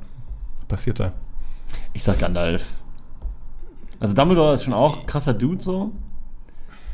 Was 0.58 0.64
passiert 0.66 1.00
da? 1.00 1.12
Ich 1.92 2.02
sag 2.02 2.18
Gandalf. 2.18 2.64
Also 4.00 4.14
Dumbledore 4.14 4.54
ist 4.54 4.64
schon 4.64 4.74
auch 4.74 5.00
ein 5.00 5.06
krasser 5.06 5.34
Dude 5.34 5.62
so. 5.62 5.92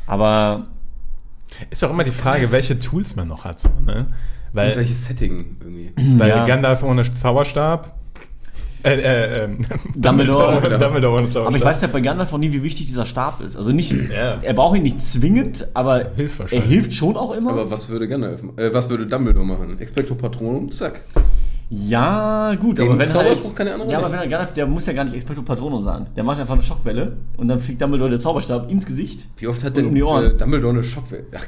Aber 0.07 0.66
Ist 1.70 1.84
auch 1.84 1.90
immer 1.90 2.03
die 2.05 2.11
Frage, 2.11 2.51
welche 2.53 2.78
Tools 2.78 3.14
man 3.16 3.28
noch 3.28 3.44
hat. 3.44 3.61
So, 3.61 3.70
ne? 3.84 4.07
Weil, 4.53 4.70
Und 4.70 4.76
welches 4.78 5.05
Setting 5.07 5.57
irgendwie. 5.61 5.92
weil 6.18 6.28
Ja. 6.28 6.44
Gandalf 6.47 6.82
ohne 6.82 7.11
Zauberstab. 7.11 7.94
Äh, 8.82 9.01
äh, 9.01 9.44
ähm, 9.44 9.59
Dumbledore. 9.97 10.53
Dumbledore, 10.53 10.78
Dumbledore 10.78 11.12
ohne 11.14 11.22
Zauberstab. 11.30 11.47
Aber 11.47 11.57
ich 11.57 11.64
weiß 11.64 11.80
ja 11.82 11.88
bei 11.88 12.01
Gandalf 12.01 12.32
auch 12.32 12.38
nie, 12.38 12.53
wie 12.53 12.62
wichtig 12.62 12.86
dieser 12.86 13.05
Stab 13.05 13.40
ist. 13.40 13.57
Also 13.57 13.72
nicht, 13.72 13.90
Ja. 13.92 14.38
er 14.42 14.55
braucht 14.55 14.76
ihn 14.76 14.84
nicht 14.84 15.03
zwingend, 15.03 15.66
aber 15.74 16.11
Hilft 16.14 16.53
er 16.53 16.61
hilft 16.62 16.94
schon 16.94 17.16
auch 17.16 17.34
immer. 17.34 17.51
Aber 17.51 17.70
was 17.70 17.88
würde 17.88 18.07
Gandalf, 18.07 18.42
äh, 18.57 18.72
was 18.72 18.88
würde 18.88 19.07
Dumbledore 19.07 19.44
machen? 19.44 19.78
Expecto 19.80 20.14
Patronum, 20.14 20.70
zack. 20.70 21.03
Ja, 21.68 22.54
gut, 22.54 22.78
Den 22.78 22.88
aber 22.90 22.98
wenn 22.98 23.06
Zauberspruch 23.06 23.46
halt, 23.48 23.56
kann 23.56 23.66
der 23.66 23.74
andere 23.74 23.90
Ja, 23.90 23.98
aber 23.98 24.12
wenn 24.12 24.18
er 24.20 24.28
Gandalf, 24.28 24.54
der 24.54 24.66
muss 24.66 24.86
ja 24.86 24.92
gar 24.92 25.04
nicht 25.04 25.14
Expecto 25.14 25.42
Patronum 25.42 25.82
sagen. 25.82 26.06
Der 26.14 26.22
macht 26.22 26.38
einfach 26.38 26.54
eine 26.54 26.62
Schockwelle 26.62 27.16
und 27.36 27.48
dann 27.48 27.58
fliegt 27.58 27.80
Dumbledore 27.82 28.10
der 28.10 28.20
Zauberstab 28.20 28.70
ins 28.70 28.86
Gesicht. 28.86 29.26
Wie 29.36 29.48
oft 29.48 29.62
hat 29.64 29.70
Und 29.70 29.76
denn 29.78 29.86
um 29.86 29.94
die 29.94 30.02
Ohren. 30.04 30.24
äh, 30.24 30.36
Dumbledore 30.36 30.74
eine 30.74 30.84
Schockwelle? 30.84 31.24
Ach, 31.36 31.46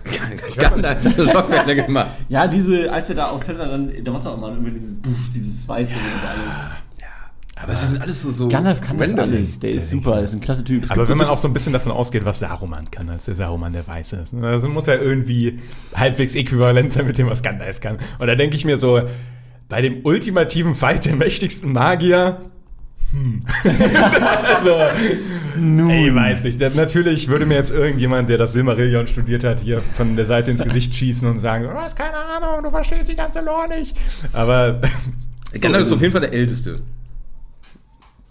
Gandalf 0.56 1.04
hat 1.04 1.18
eine 1.18 1.28
Schockwelle 1.28 1.76
gemacht. 1.76 2.08
Ja, 2.28 2.46
diese, 2.48 2.92
als 2.92 3.08
er 3.10 3.16
da 3.16 3.26
ausfällt, 3.26 3.58
dann, 3.60 3.92
da 4.02 4.10
macht 4.10 4.24
er 4.24 4.32
auch 4.32 4.38
mal 4.38 4.50
irgendwie 4.52 4.72
dieses, 4.72 4.94
Buff, 5.00 5.30
dieses 5.34 5.66
Weiße 5.68 5.94
und 5.94 6.00
das 6.22 6.30
alles. 6.30 6.72
Aber 7.60 7.72
es 7.72 7.82
ist 7.82 8.00
alles 8.00 8.22
so, 8.22 8.30
so 8.30 8.48
Gandalf 8.48 8.80
kann 8.80 8.96
das 8.98 9.14
alles. 9.14 9.58
Der 9.58 9.70
ist 9.70 9.90
super, 9.90 10.14
der 10.16 10.24
ist 10.24 10.32
ein 10.32 10.40
klasse 10.40 10.62
Typ. 10.62 10.84
aber 10.90 11.08
wenn 11.08 11.16
man 11.16 11.26
auch 11.26 11.36
so 11.36 11.48
ein 11.48 11.52
bisschen 11.52 11.72
davon 11.72 11.90
ausgeht, 11.90 12.24
was 12.24 12.38
Saruman 12.38 12.88
kann, 12.90 13.08
als 13.08 13.24
der 13.24 13.34
Saruman 13.34 13.72
der 13.72 13.86
Weiße 13.86 14.16
ist. 14.16 14.32
ne? 14.32 14.46
Also 14.46 14.68
muss 14.68 14.86
er 14.86 15.00
irgendwie 15.02 15.58
halbwegs 15.94 16.36
äquivalent 16.36 16.92
sein 16.92 17.06
mit 17.06 17.18
dem, 17.18 17.28
was 17.28 17.42
Gandalf 17.42 17.80
kann. 17.80 17.98
Und 18.20 18.26
da 18.28 18.36
denke 18.36 18.54
ich 18.54 18.64
mir 18.64 18.78
so, 18.78 19.00
bei 19.68 19.82
dem 19.82 20.04
ultimativen 20.04 20.74
Fight 20.74 21.06
der 21.06 21.16
mächtigsten 21.16 21.72
Magier. 21.72 22.40
Hm. 23.10 23.40
so, 24.64 24.70
ey, 25.90 26.14
weiß 26.14 26.42
nicht. 26.44 26.60
Das- 26.60 26.74
Natürlich 26.74 27.28
würde 27.28 27.46
mir 27.46 27.54
jetzt 27.54 27.70
irgendjemand, 27.70 28.28
der 28.28 28.36
das 28.38 28.52
Silmarillion 28.52 29.06
studiert 29.06 29.44
hat, 29.44 29.60
hier 29.60 29.80
von 29.94 30.14
der 30.16 30.26
Seite 30.26 30.50
ins 30.50 30.62
Gesicht 30.62 30.94
schießen 30.94 31.26
und 31.28 31.38
sagen, 31.38 31.64
du 31.64 31.72
hast 31.72 31.96
keine 31.96 32.16
Ahnung, 32.16 32.62
du 32.64 32.70
verstehst 32.70 33.08
die 33.08 33.16
ganze 33.16 33.40
Lore 33.40 33.68
nicht. 33.78 33.96
Aber 34.34 34.80
Gandalf 35.60 35.86
ist 35.86 35.92
auf 35.92 36.00
jeden 36.02 36.12
Fall 36.12 36.20
der 36.20 36.32
Älteste. 36.34 36.76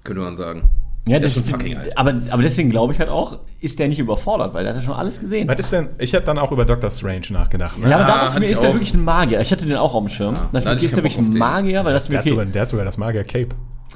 Könnte 0.04 0.22
man 0.22 0.36
sagen. 0.36 0.70
Ja, 1.08 1.20
Der 1.20 1.28
das 1.30 1.38
ist 1.38 1.50
schon 1.50 1.60
fucking 1.60 1.78
alt. 1.78 1.98
Aber, 1.98 2.14
aber 2.30 2.42
deswegen 2.44 2.70
glaube 2.70 2.94
ich 2.94 3.00
halt 3.00 3.10
auch, 3.10 3.40
ist 3.60 3.80
der 3.80 3.88
nicht 3.88 4.00
überfordert, 4.00 4.54
weil 4.54 4.66
er 4.66 4.74
hat 4.74 4.80
ja 4.82 4.86
schon 4.86 4.94
alles 4.96 5.20
gesehen. 5.20 5.48
was 5.48 5.58
ist 5.60 5.74
denn, 5.74 5.90
ich 6.00 6.14
habe 6.14 6.26
dann 6.26 6.38
auch 6.38 6.52
über 6.52 6.66
Doctor 6.66 6.92
Strange 6.92 7.22
nachgedacht. 7.32 7.80
Ne? 7.80 7.90
Ja, 7.90 7.96
aber 7.98 8.06
da 8.06 8.14
Ah, 8.14 8.18
dachte 8.26 8.34
ich 8.36 8.40
mir, 8.40 8.46
ich 8.48 8.52
ist 8.52 8.64
der 8.64 8.74
wirklich 8.74 8.94
ein 8.94 9.04
Magier? 9.04 9.42
Ich 9.42 9.52
hatte 9.52 9.66
den 9.66 9.78
auch 9.78 9.94
auf 9.94 10.04
dem 10.04 10.10
Schirm. 10.10 10.34
Da 10.52 10.60
da 10.60 10.72
ich, 10.74 10.80
ich 10.80 10.84
ist 10.86 10.96
der 10.96 11.04
wirklich 11.04 11.18
ein. 11.18 11.30
Magier? 11.30 11.84
Weil 11.86 11.94
da 11.94 12.00
dachte 12.00 12.10
Der, 12.12 12.16
ich 12.16 12.18
hat 12.20 12.26
mir, 12.26 12.30
sogar, 12.32 12.44
okay, 12.44 12.52
der 12.54 12.62
hat 12.62 12.70
sogar 12.70 12.86
das 12.86 12.98
Magier-Cape. 12.98 13.50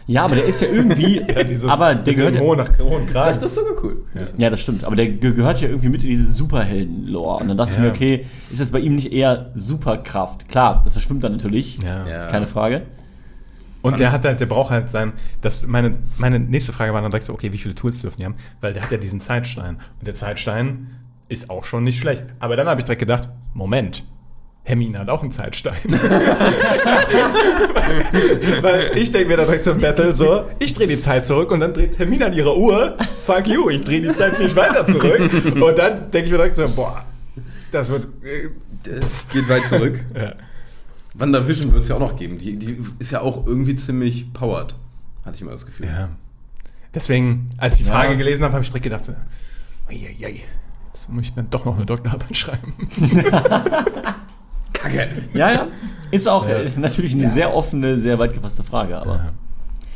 ja, 0.07 0.23
aber 0.23 0.35
der 0.35 0.45
ist 0.45 0.61
ja 0.61 0.67
irgendwie, 0.69 1.21
Dieses 1.49 1.69
aber 1.69 1.95
der 1.95 2.13
gehört 2.15 2.33
ja, 2.35 2.39
hohen, 2.39 2.57
nach 2.57 2.79
hohen 2.79 3.07
Kragen. 3.07 3.29
Das, 3.29 3.39
das 3.39 3.51
ist 3.51 3.55
sogar 3.55 3.83
cool. 3.83 4.03
ja, 4.37 4.49
das 4.49 4.59
stimmt, 4.61 4.83
aber 4.83 4.95
der 4.95 5.09
ge- 5.09 5.33
gehört 5.33 5.59
ja 5.61 5.67
irgendwie 5.67 5.89
mit 5.89 6.03
in 6.03 6.09
diese 6.09 6.31
Superhelden-Lore. 6.31 7.41
Und 7.41 7.47
dann 7.49 7.57
dachte 7.57 7.71
ich 7.71 7.77
Ja. 7.77 7.83
mir, 7.83 7.89
okay, 7.91 8.25
ist 8.51 8.59
das 8.61 8.69
bei 8.69 8.79
ihm 8.79 8.95
nicht 8.95 9.11
eher 9.11 9.51
Superkraft? 9.53 10.47
Klar, 10.49 10.81
das 10.83 10.93
verschwimmt 10.93 11.23
dann 11.23 11.33
natürlich, 11.33 11.77
ja. 11.83 12.07
Ja. 12.07 12.27
keine 12.27 12.47
Frage. 12.47 12.83
Und 13.81 13.99
der 13.99 14.11
hat 14.11 14.25
halt, 14.25 14.39
der 14.39 14.45
braucht 14.45 14.69
halt 14.69 14.91
sein, 14.91 15.13
das, 15.41 15.65
meine, 15.65 15.97
meine 16.17 16.39
nächste 16.39 16.71
Frage 16.73 16.93
war 16.93 17.01
dann 17.01 17.11
direkt 17.11 17.25
so, 17.25 17.33
okay, 17.33 17.51
wie 17.51 17.57
viele 17.57 17.75
Tools 17.75 18.01
dürfen 18.01 18.17
die 18.19 18.25
haben? 18.25 18.35
Weil 18.59 18.73
der 18.73 18.83
hat 18.83 18.91
ja 18.91 18.97
diesen 18.97 19.19
Zeitstein. 19.19 19.77
Und 19.99 20.07
der 20.07 20.13
Zeitstein 20.15 20.91
ist 21.29 21.49
auch 21.49 21.63
schon 21.63 21.83
nicht 21.83 21.99
schlecht. 21.99 22.25
Aber 22.39 22.55
dann 22.55 22.67
habe 22.67 22.79
ich 22.81 22.85
direkt 22.85 22.99
gedacht, 22.99 23.29
Moment, 23.53 24.03
Hermine 24.63 24.99
hat 24.99 25.09
auch 25.09 25.23
einen 25.23 25.31
Zeitstein. 25.31 25.77
Weil 28.61 28.95
ich 28.95 29.11
denke 29.11 29.29
mir 29.29 29.37
da 29.37 29.45
direkt 29.45 29.63
zum 29.63 29.79
Battle 29.79 30.13
so, 30.13 30.45
ich 30.59 30.73
drehe 30.73 30.87
die 30.87 30.99
Zeit 30.99 31.25
zurück 31.25 31.49
und 31.51 31.61
dann 31.61 31.73
dreht 31.73 31.97
Hermine 31.97 32.27
an 32.27 32.33
ihre 32.33 32.55
Uhr, 32.57 32.95
fuck 33.21 33.47
you, 33.47 33.69
ich 33.69 33.81
drehe 33.81 34.01
die 34.01 34.13
Zeit 34.13 34.35
viel 34.35 34.55
weiter 34.55 34.85
zurück. 34.85 35.19
Und 35.59 35.77
dann 35.77 36.11
denke 36.11 36.25
ich 36.25 36.31
mir 36.31 36.37
direkt 36.37 36.55
so, 36.55 36.69
boah, 36.69 37.03
das 37.71 37.89
wird, 37.89 38.03
äh, 38.23 38.49
Das 38.83 39.27
geht 39.29 39.49
weit 39.49 39.67
zurück. 39.67 39.99
ja. 40.15 40.33
WandaVision 41.13 41.71
wird 41.73 41.83
es 41.83 41.89
ja 41.89 41.95
auch 41.95 41.99
noch 41.99 42.15
geben. 42.15 42.37
Die, 42.37 42.57
die 42.57 42.77
ist 42.99 43.11
ja 43.11 43.21
auch 43.21 43.45
irgendwie 43.45 43.75
ziemlich 43.75 44.31
powered. 44.33 44.75
Hatte 45.25 45.35
ich 45.35 45.41
immer 45.41 45.51
das 45.51 45.65
Gefühl. 45.65 45.87
Ja. 45.87 46.09
Deswegen, 46.93 47.49
als 47.57 47.75
ich 47.77 47.83
die 47.83 47.87
Ja. 47.89 47.95
Frage 47.95 48.17
gelesen 48.17 48.43
habe, 48.43 48.53
habe 48.53 48.63
ich 48.63 48.69
direkt 48.69 48.83
gedacht, 48.83 49.03
so, 49.05 49.13
uiuiui, 49.89 50.41
jetzt 50.87 51.09
muss 51.09 51.23
ich 51.23 51.33
dann 51.33 51.49
doch 51.49 51.65
noch 51.65 51.75
eine 51.75 51.85
Doktorarbeit 51.85 52.35
schreiben. 52.35 52.73
Kacke. 54.73 55.09
Ja, 55.33 55.51
ja, 55.51 55.67
ist 56.11 56.27
auch 56.27 56.47
Ja. 56.47 56.55
äh, 56.61 56.71
natürlich 56.77 57.13
eine 57.13 57.29
sehr 57.29 57.53
offene, 57.53 57.97
sehr 57.97 58.17
weit 58.19 58.33
gefasste 58.33 58.63
Frage, 58.63 58.97
aber 58.97 59.15
Ja. 59.15 59.31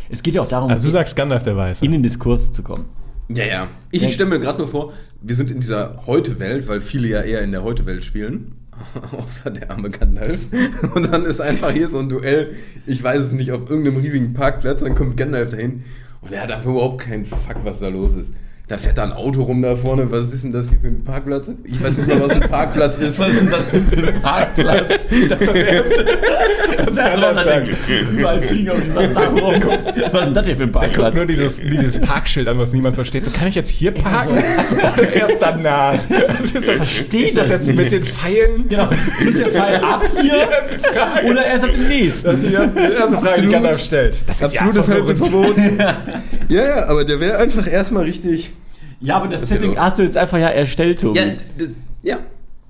es 0.10 0.22
geht 0.22 0.36
ja 0.36 0.42
auch 0.42 0.48
darum, 0.48 0.70
Also 0.70 0.86
du 0.86 0.90
sagst 0.92 1.16
Gandalf 1.16 1.44
der 1.44 1.58
Weiße. 1.58 1.84
in 1.84 1.92
den 1.92 2.04
Diskurs 2.04 2.52
zu 2.52 2.62
kommen. 2.64 2.86
Ja, 3.30 3.44
ja. 3.46 3.68
Ich, 3.92 4.04
ich 4.04 4.14
stelle 4.14 4.30
mir 4.30 4.40
gerade 4.40 4.60
nur 4.60 4.68
vor, 4.68 4.94
wir 5.22 5.34
sind 5.36 5.50
in 5.50 5.60
dieser 5.60 6.06
Heute-Welt, 6.06 6.68
weil 6.68 6.80
viele 6.82 7.08
ja 7.08 7.22
eher 7.22 7.42
in 7.42 7.52
der 7.52 7.64
Heute-Welt 7.64 8.04
spielen. 8.04 8.56
Außer 9.11 9.49
der 9.52 9.72
arme 9.72 9.89
Gandalf. 9.89 10.41
Und 10.95 11.11
dann 11.11 11.26
ist 11.26 11.41
einfach 11.41 11.72
hier 11.72 11.89
so 11.89 11.99
ein 11.99 12.10
Duell, 12.10 12.53
ich 12.85 13.03
weiß 13.03 13.19
es 13.19 13.31
nicht, 13.31 13.52
auf 13.52 13.69
irgendeinem 13.69 13.97
riesigen 13.97 14.34
Parkplatz. 14.34 14.81
Dann 14.81 14.95
kommt 14.95 15.18
Gandalf 15.18 15.49
dahin 15.49 15.84
und 16.26 16.34
er 16.34 16.41
hat 16.41 16.52
einfach 16.52 16.72
überhaupt 16.72 17.02
keinen 17.02 17.26
Fuck, 17.26 17.57
was 17.64 17.80
da 17.80 17.88
los 17.88 18.15
ist. 18.15 18.34
Da 18.68 18.80
fährt 18.80 18.98
da 18.98 19.04
ein 19.04 19.14
Auto 19.14 19.44
rum 19.44 19.62
da 19.62 19.76
vorne. 19.76 20.12
Was 20.12 20.34
ist 20.34 20.44
denn 20.44 20.52
das 20.52 20.70
hier 20.70 20.80
für 20.80 20.88
ein 20.88 21.04
Parkplatz? 21.04 21.52
Ich 21.66 21.84
weiß 21.84 21.98
nicht 21.98 22.08
mal, 22.10 22.20
was 22.20 22.32
ein 22.32 22.40
Parkplatz 22.50 22.98
ist. 22.98 23.20
Was 23.20 23.30
ist 23.30 23.42
denn 23.42 23.52
das 23.52 23.70
für 23.70 24.08
ein 24.08 24.22
Parkplatz? 24.22 25.08
Das 25.30 25.42
ist 25.42 25.48
das 25.50 25.56
Erste. 25.56 26.06
Das 26.78 26.88
ist 26.88 26.98
kann 26.98 27.22
er 27.38 27.44
sagen. 27.44 27.78
Überall 28.12 28.42
fliegen 28.42 28.70
auf 28.72 28.82
dieser 28.82 29.10
Sache 29.10 29.30
rum. 29.30 29.62
Was 29.62 30.22
ist 30.22 30.26
denn 30.26 30.34
das 30.34 30.46
hier 30.46 30.58
für 30.58 30.64
ein 30.64 30.72
Parkplatz? 30.72 31.14
nur 31.16 31.26
dieses, 31.26 31.58
dieses 31.58 32.02
Parkschild 32.02 32.48
an, 32.48 32.58
was 32.58 32.74
niemand 32.74 32.96
versteht. 32.96 33.24
So, 33.24 33.32
kann 33.32 33.48
ich 33.48 33.56
jetzt 33.56 33.70
hier 33.70 33.92
parken? 33.92 34.38
Oder 34.98 35.14
erst 35.14 35.42
danach? 35.42 35.94
Was 36.40 36.52
ist 36.52 36.68
das? 36.68 36.76
verstehe 36.76 37.26
ist 37.26 37.38
das 37.38 37.48
das 37.48 37.58
jetzt 37.58 37.68
nicht. 37.68 37.78
mit 37.78 37.92
den 37.92 38.04
Pfeilen? 38.04 38.68
Genau. 38.68 38.90
Ist 39.26 39.40
der 39.40 39.48
Pfeil 39.48 39.76
ab 39.76 40.04
hier? 40.20 40.48
Das 40.50 40.76
ist 40.76 40.88
Frage. 40.88 41.28
Oder 41.28 41.46
erst 41.46 41.64
ab 41.64 41.72
dem 41.72 41.88
nächsten? 41.88 42.28
Das 42.32 42.40
ist 42.40 42.50
die 42.50 42.54
erste, 42.54 42.80
die 42.80 42.94
erste 42.94 43.12
Frage, 43.12 43.22
die 43.22 43.28
Absolut. 43.28 43.52
Gandalf 43.52 43.80
stellt. 43.80 44.22
Das 44.26 44.44
Absolutes 44.44 44.88
Halteverbot. 44.88 45.56
ja, 46.50 46.66
ja, 46.66 46.88
aber 46.88 47.04
der 47.04 47.20
wäre 47.20 47.38
einfach 47.38 47.68
erstmal 47.68 48.04
richtig. 48.04 48.55
Ja, 49.00 49.18
aber 49.18 49.28
das, 49.28 49.42
ja 49.42 49.48
Setting 49.48 49.78
hast 49.80 50.00
du 50.00 50.04
jetzt 50.04 50.18
einfach 50.18 50.38
ja 50.38 50.50
erstellt, 50.50 51.02
Tobi. 51.02 51.20
das, 51.58 51.78
ja. 52.02 52.18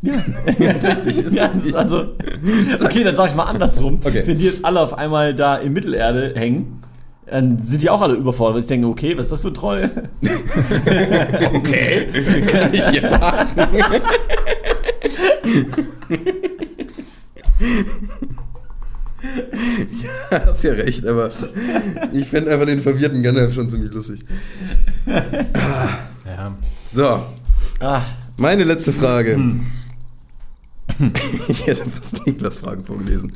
Ja, 0.59 0.71
ist 0.71 0.85
richtig, 0.85 1.17
ist 1.17 1.35
ja, 1.35 1.47
das 1.47 1.57
richtig. 1.57 1.75
also, 1.75 2.09
okay, 2.83 3.03
dann 3.03 3.15
sag 3.15 3.29
ich 3.29 3.35
mal 3.35 3.45
andersrum. 3.45 3.99
Okay. 4.03 4.21
Wenn 4.25 4.37
die 4.37 4.45
jetzt 4.45 4.63
alle 4.63 4.81
auf 4.81 4.95
einmal 4.95 5.33
da 5.33 5.57
in 5.57 5.73
Mittelerde 5.73 6.33
hängen, 6.35 6.81
dann 7.25 7.57
sind 7.63 7.81
die 7.81 7.89
auch 7.89 8.01
alle 8.01 8.13
überfordert. 8.13 8.61
Ich 8.61 8.67
denke, 8.67 8.87
okay, 8.87 9.17
was 9.17 9.27
ist 9.27 9.31
das 9.31 9.41
für 9.41 9.47
ein 9.47 9.53
Troll? 9.55 9.89
Okay. 11.55 12.07
Kann 12.47 12.73
ich 12.73 12.87
hier 12.87 13.01
parken? 13.01 13.67
Ja, 20.31 20.45
hast 20.47 20.63
ja 20.63 20.73
recht, 20.73 21.05
aber 21.05 21.31
ich 22.13 22.27
fände 22.27 22.51
einfach 22.51 22.65
den 22.65 22.81
verwirrten 22.81 23.23
Gandalf 23.23 23.53
schon 23.53 23.69
ziemlich 23.69 23.91
lustig. 23.93 24.21
Ja. 25.05 26.55
So, 26.87 27.21
Ah, 27.79 28.03
meine 28.37 28.63
letzte 28.63 28.93
Frage. 28.93 29.37
ich 31.49 31.67
hätte 31.67 31.89
fast 31.89 32.25
Niklas 32.25 32.59
Fragen 32.59 32.85
vorgelesen. 32.85 33.33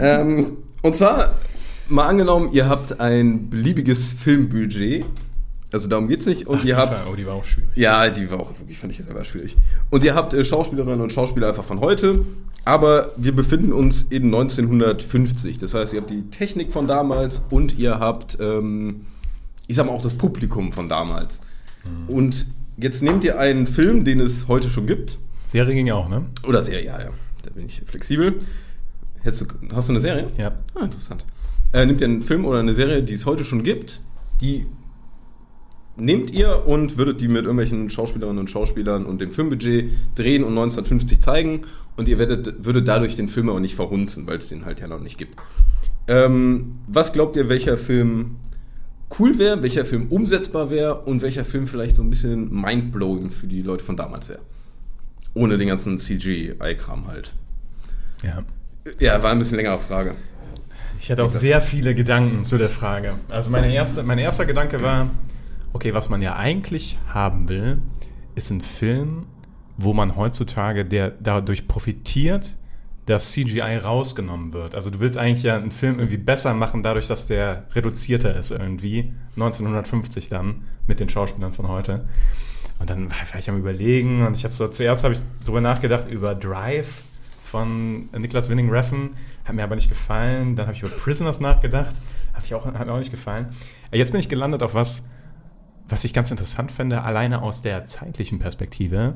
ähm, 0.00 0.56
und 0.82 0.96
zwar, 0.96 1.34
mal 1.88 2.06
angenommen, 2.08 2.50
ihr 2.52 2.68
habt 2.68 3.00
ein 3.00 3.50
beliebiges 3.50 4.12
Filmbudget. 4.14 5.04
Also 5.72 5.88
darum 5.88 6.08
geht's 6.08 6.26
nicht. 6.26 6.46
Und 6.46 6.60
Ach, 6.60 6.64
ihr 6.64 6.76
habt. 6.76 6.98
Frage, 6.98 7.10
oh, 7.10 7.16
die 7.16 7.26
war 7.26 7.34
auch 7.34 7.44
schwierig. 7.44 7.70
Ja, 7.76 8.08
die 8.08 8.30
war 8.30 8.40
auch 8.40 8.58
wirklich, 8.58 8.78
fand 8.78 8.92
ich 8.92 8.98
jetzt 8.98 9.06
selber 9.06 9.24
schwierig. 9.24 9.56
Und 9.90 10.02
ihr 10.04 10.14
habt 10.14 10.34
äh, 10.34 10.44
Schauspielerinnen 10.44 11.00
und 11.00 11.12
Schauspieler 11.12 11.48
einfach 11.48 11.64
von 11.64 11.80
heute, 11.80 12.24
aber 12.64 13.10
wir 13.16 13.34
befinden 13.34 13.72
uns 13.72 14.02
in 14.02 14.24
1950. 14.24 15.58
Das 15.58 15.74
heißt, 15.74 15.94
ihr 15.94 16.00
habt 16.00 16.10
die 16.10 16.28
Technik 16.30 16.72
von 16.72 16.86
damals 16.86 17.46
und 17.50 17.78
ihr 17.78 18.00
habt, 18.00 18.38
ähm, 18.40 19.06
ich 19.68 19.76
sag 19.76 19.86
mal, 19.86 19.92
auch 19.92 20.02
das 20.02 20.14
Publikum 20.14 20.72
von 20.72 20.88
damals. 20.88 21.40
Und 22.08 22.46
jetzt 22.76 23.02
nehmt 23.02 23.24
ihr 23.24 23.38
einen 23.38 23.66
Film, 23.66 24.04
den 24.04 24.20
es 24.20 24.48
heute 24.48 24.68
schon 24.68 24.86
gibt. 24.86 25.18
Serie 25.46 25.74
ging 25.74 25.86
ja 25.86 25.94
auch, 25.94 26.08
ne? 26.08 26.26
Oder 26.46 26.62
Serie, 26.62 26.84
ja, 26.84 27.00
ja. 27.00 27.10
Da 27.44 27.50
bin 27.50 27.66
ich 27.66 27.82
flexibel. 27.86 28.40
Hättest 29.22 29.42
du, 29.42 29.46
hast 29.74 29.88
du 29.88 29.92
eine 29.92 30.00
Serie? 30.00 30.26
Ja. 30.36 30.52
Ah, 30.74 30.84
interessant. 30.84 31.24
Äh, 31.72 31.86
nehmt 31.86 32.00
ihr 32.00 32.06
einen 32.06 32.22
Film 32.22 32.44
oder 32.44 32.58
eine 32.58 32.74
Serie, 32.74 33.02
die 33.02 33.14
es 33.14 33.26
heute 33.26 33.44
schon 33.44 33.62
gibt, 33.62 34.00
die 34.40 34.66
nehmt 36.00 36.30
ihr 36.30 36.66
und 36.66 36.96
würdet 36.98 37.20
die 37.20 37.28
mit 37.28 37.42
irgendwelchen 37.42 37.90
Schauspielerinnen 37.90 38.38
und 38.38 38.50
Schauspielern 38.50 39.04
und 39.06 39.20
dem 39.20 39.32
Filmbudget 39.32 39.90
drehen 40.14 40.42
und 40.42 40.50
1950 40.50 41.20
zeigen 41.20 41.62
und 41.96 42.08
ihr 42.08 42.18
werdet, 42.18 42.64
würdet 42.64 42.88
dadurch 42.88 43.16
den 43.16 43.28
Film 43.28 43.48
aber 43.48 43.60
nicht 43.60 43.74
verhunzen, 43.74 44.26
weil 44.26 44.38
es 44.38 44.48
den 44.48 44.64
halt 44.64 44.80
ja 44.80 44.88
noch 44.88 45.00
nicht 45.00 45.18
gibt. 45.18 45.36
Ähm, 46.08 46.78
was 46.88 47.12
glaubt 47.12 47.36
ihr, 47.36 47.48
welcher 47.48 47.76
Film 47.76 48.36
cool 49.18 49.38
wäre, 49.38 49.62
welcher 49.62 49.84
Film 49.84 50.06
umsetzbar 50.08 50.70
wäre 50.70 51.00
und 51.00 51.22
welcher 51.22 51.44
Film 51.44 51.66
vielleicht 51.66 51.96
so 51.96 52.02
ein 52.02 52.10
bisschen 52.10 52.52
mindblowing 52.52 53.30
für 53.30 53.46
die 53.46 53.62
Leute 53.62 53.84
von 53.84 53.96
damals 53.96 54.28
wäre? 54.28 54.40
Ohne 55.34 55.58
den 55.58 55.68
ganzen 55.68 55.98
CGI-Kram 55.98 57.06
halt. 57.06 57.32
Ja. 58.22 58.42
Ja, 58.98 59.22
war 59.22 59.30
ein 59.30 59.38
bisschen 59.38 59.56
längere 59.56 59.78
Frage. 59.78 60.14
Ich 61.00 61.10
hatte 61.10 61.24
auch 61.24 61.30
sehr 61.30 61.60
viele 61.60 61.94
Gedanken 61.94 62.44
zu 62.44 62.58
der 62.58 62.68
Frage. 62.68 63.14
Also 63.28 63.50
meine 63.50 63.72
erste, 63.72 64.02
mein 64.02 64.18
erster 64.18 64.44
Gedanke 64.44 64.82
war, 64.82 65.10
okay, 65.72 65.94
was 65.94 66.08
man 66.08 66.22
ja 66.22 66.36
eigentlich 66.36 66.98
haben 67.12 67.48
will, 67.48 67.80
ist 68.34 68.50
ein 68.50 68.60
Film, 68.60 69.26
wo 69.76 69.92
man 69.92 70.16
heutzutage, 70.16 70.84
der 70.84 71.10
dadurch 71.10 71.68
profitiert, 71.68 72.56
dass 73.06 73.32
CGI 73.32 73.78
rausgenommen 73.82 74.52
wird. 74.52 74.74
Also 74.74 74.90
du 74.90 75.00
willst 75.00 75.18
eigentlich 75.18 75.42
ja 75.42 75.56
einen 75.56 75.70
Film 75.70 75.98
irgendwie 75.98 76.18
besser 76.18 76.54
machen, 76.54 76.82
dadurch, 76.82 77.08
dass 77.08 77.26
der 77.26 77.64
reduzierter 77.74 78.36
ist 78.36 78.50
irgendwie. 78.50 79.12
1950 79.36 80.28
dann 80.28 80.64
mit 80.86 81.00
den 81.00 81.08
Schauspielern 81.08 81.52
von 81.52 81.68
heute. 81.68 82.06
Und 82.78 82.88
dann 82.88 83.10
war 83.10 83.38
ich 83.38 83.50
am 83.50 83.58
überlegen 83.58 84.26
und 84.26 84.36
ich 84.36 84.44
habe 84.44 84.54
so, 84.54 84.68
zuerst 84.68 85.04
habe 85.04 85.14
ich 85.14 85.20
darüber 85.40 85.60
nachgedacht 85.60 86.08
über 86.08 86.34
Drive 86.34 87.02
von 87.42 88.08
Niklas 88.16 88.48
Winning 88.48 88.70
Reffen, 88.70 89.10
hat 89.44 89.54
mir 89.54 89.64
aber 89.64 89.74
nicht 89.74 89.88
gefallen. 89.88 90.56
Dann 90.56 90.66
habe 90.66 90.76
ich 90.76 90.82
über 90.82 90.92
Prisoners 90.92 91.40
nachgedacht, 91.40 91.92
habe 92.32 92.44
ich 92.44 92.54
auch, 92.54 92.64
hat 92.64 92.86
mir 92.86 92.92
auch 92.92 92.98
nicht 92.98 93.10
gefallen. 93.10 93.48
Jetzt 93.92 94.12
bin 94.12 94.20
ich 94.20 94.28
gelandet 94.28 94.62
auf 94.62 94.74
was, 94.74 95.04
was 95.90 96.04
ich 96.04 96.12
ganz 96.12 96.30
interessant 96.30 96.72
finde, 96.72 97.02
alleine 97.02 97.42
aus 97.42 97.62
der 97.62 97.86
zeitlichen 97.86 98.38
Perspektive, 98.38 99.14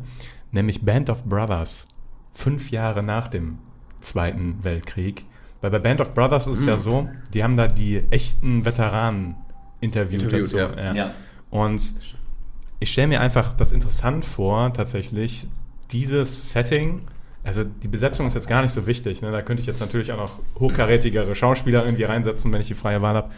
nämlich 0.50 0.84
Band 0.84 1.08
of 1.08 1.24
Brothers, 1.24 1.86
fünf 2.32 2.70
Jahre 2.70 3.02
nach 3.02 3.28
dem 3.28 3.58
Zweiten 4.00 4.58
Weltkrieg. 4.62 5.24
Weil 5.60 5.70
bei 5.70 5.78
Band 5.78 6.00
of 6.00 6.12
Brothers 6.12 6.46
ist 6.46 6.60
es 6.60 6.66
ja 6.66 6.76
so, 6.76 7.08
die 7.32 7.42
haben 7.42 7.56
da 7.56 7.68
die 7.68 8.02
echten 8.10 8.64
Veteranen 8.64 9.36
interviewt, 9.80 10.24
Interviewt, 10.24 10.52
dazu. 10.52 10.56
ja. 10.58 10.94
Ja. 10.94 11.14
Und 11.50 11.94
ich 12.80 12.92
stelle 12.92 13.08
mir 13.08 13.20
einfach 13.20 13.54
das 13.54 13.72
interessant 13.72 14.24
vor, 14.24 14.72
tatsächlich, 14.74 15.46
dieses 15.90 16.50
Setting, 16.50 17.02
also 17.44 17.64
die 17.64 17.88
Besetzung 17.88 18.26
ist 18.26 18.34
jetzt 18.34 18.48
gar 18.48 18.62
nicht 18.62 18.72
so 18.72 18.86
wichtig, 18.86 19.22
ne? 19.22 19.30
da 19.30 19.42
könnte 19.42 19.60
ich 19.60 19.66
jetzt 19.66 19.80
natürlich 19.80 20.12
auch 20.12 20.16
noch 20.16 20.38
hochkarätigere 20.58 21.34
Schauspieler 21.34 21.84
irgendwie 21.84 22.04
reinsetzen, 22.04 22.52
wenn 22.52 22.60
ich 22.60 22.66
die 22.66 22.74
freie 22.74 23.00
Wahl 23.00 23.14
habe. 23.14 23.30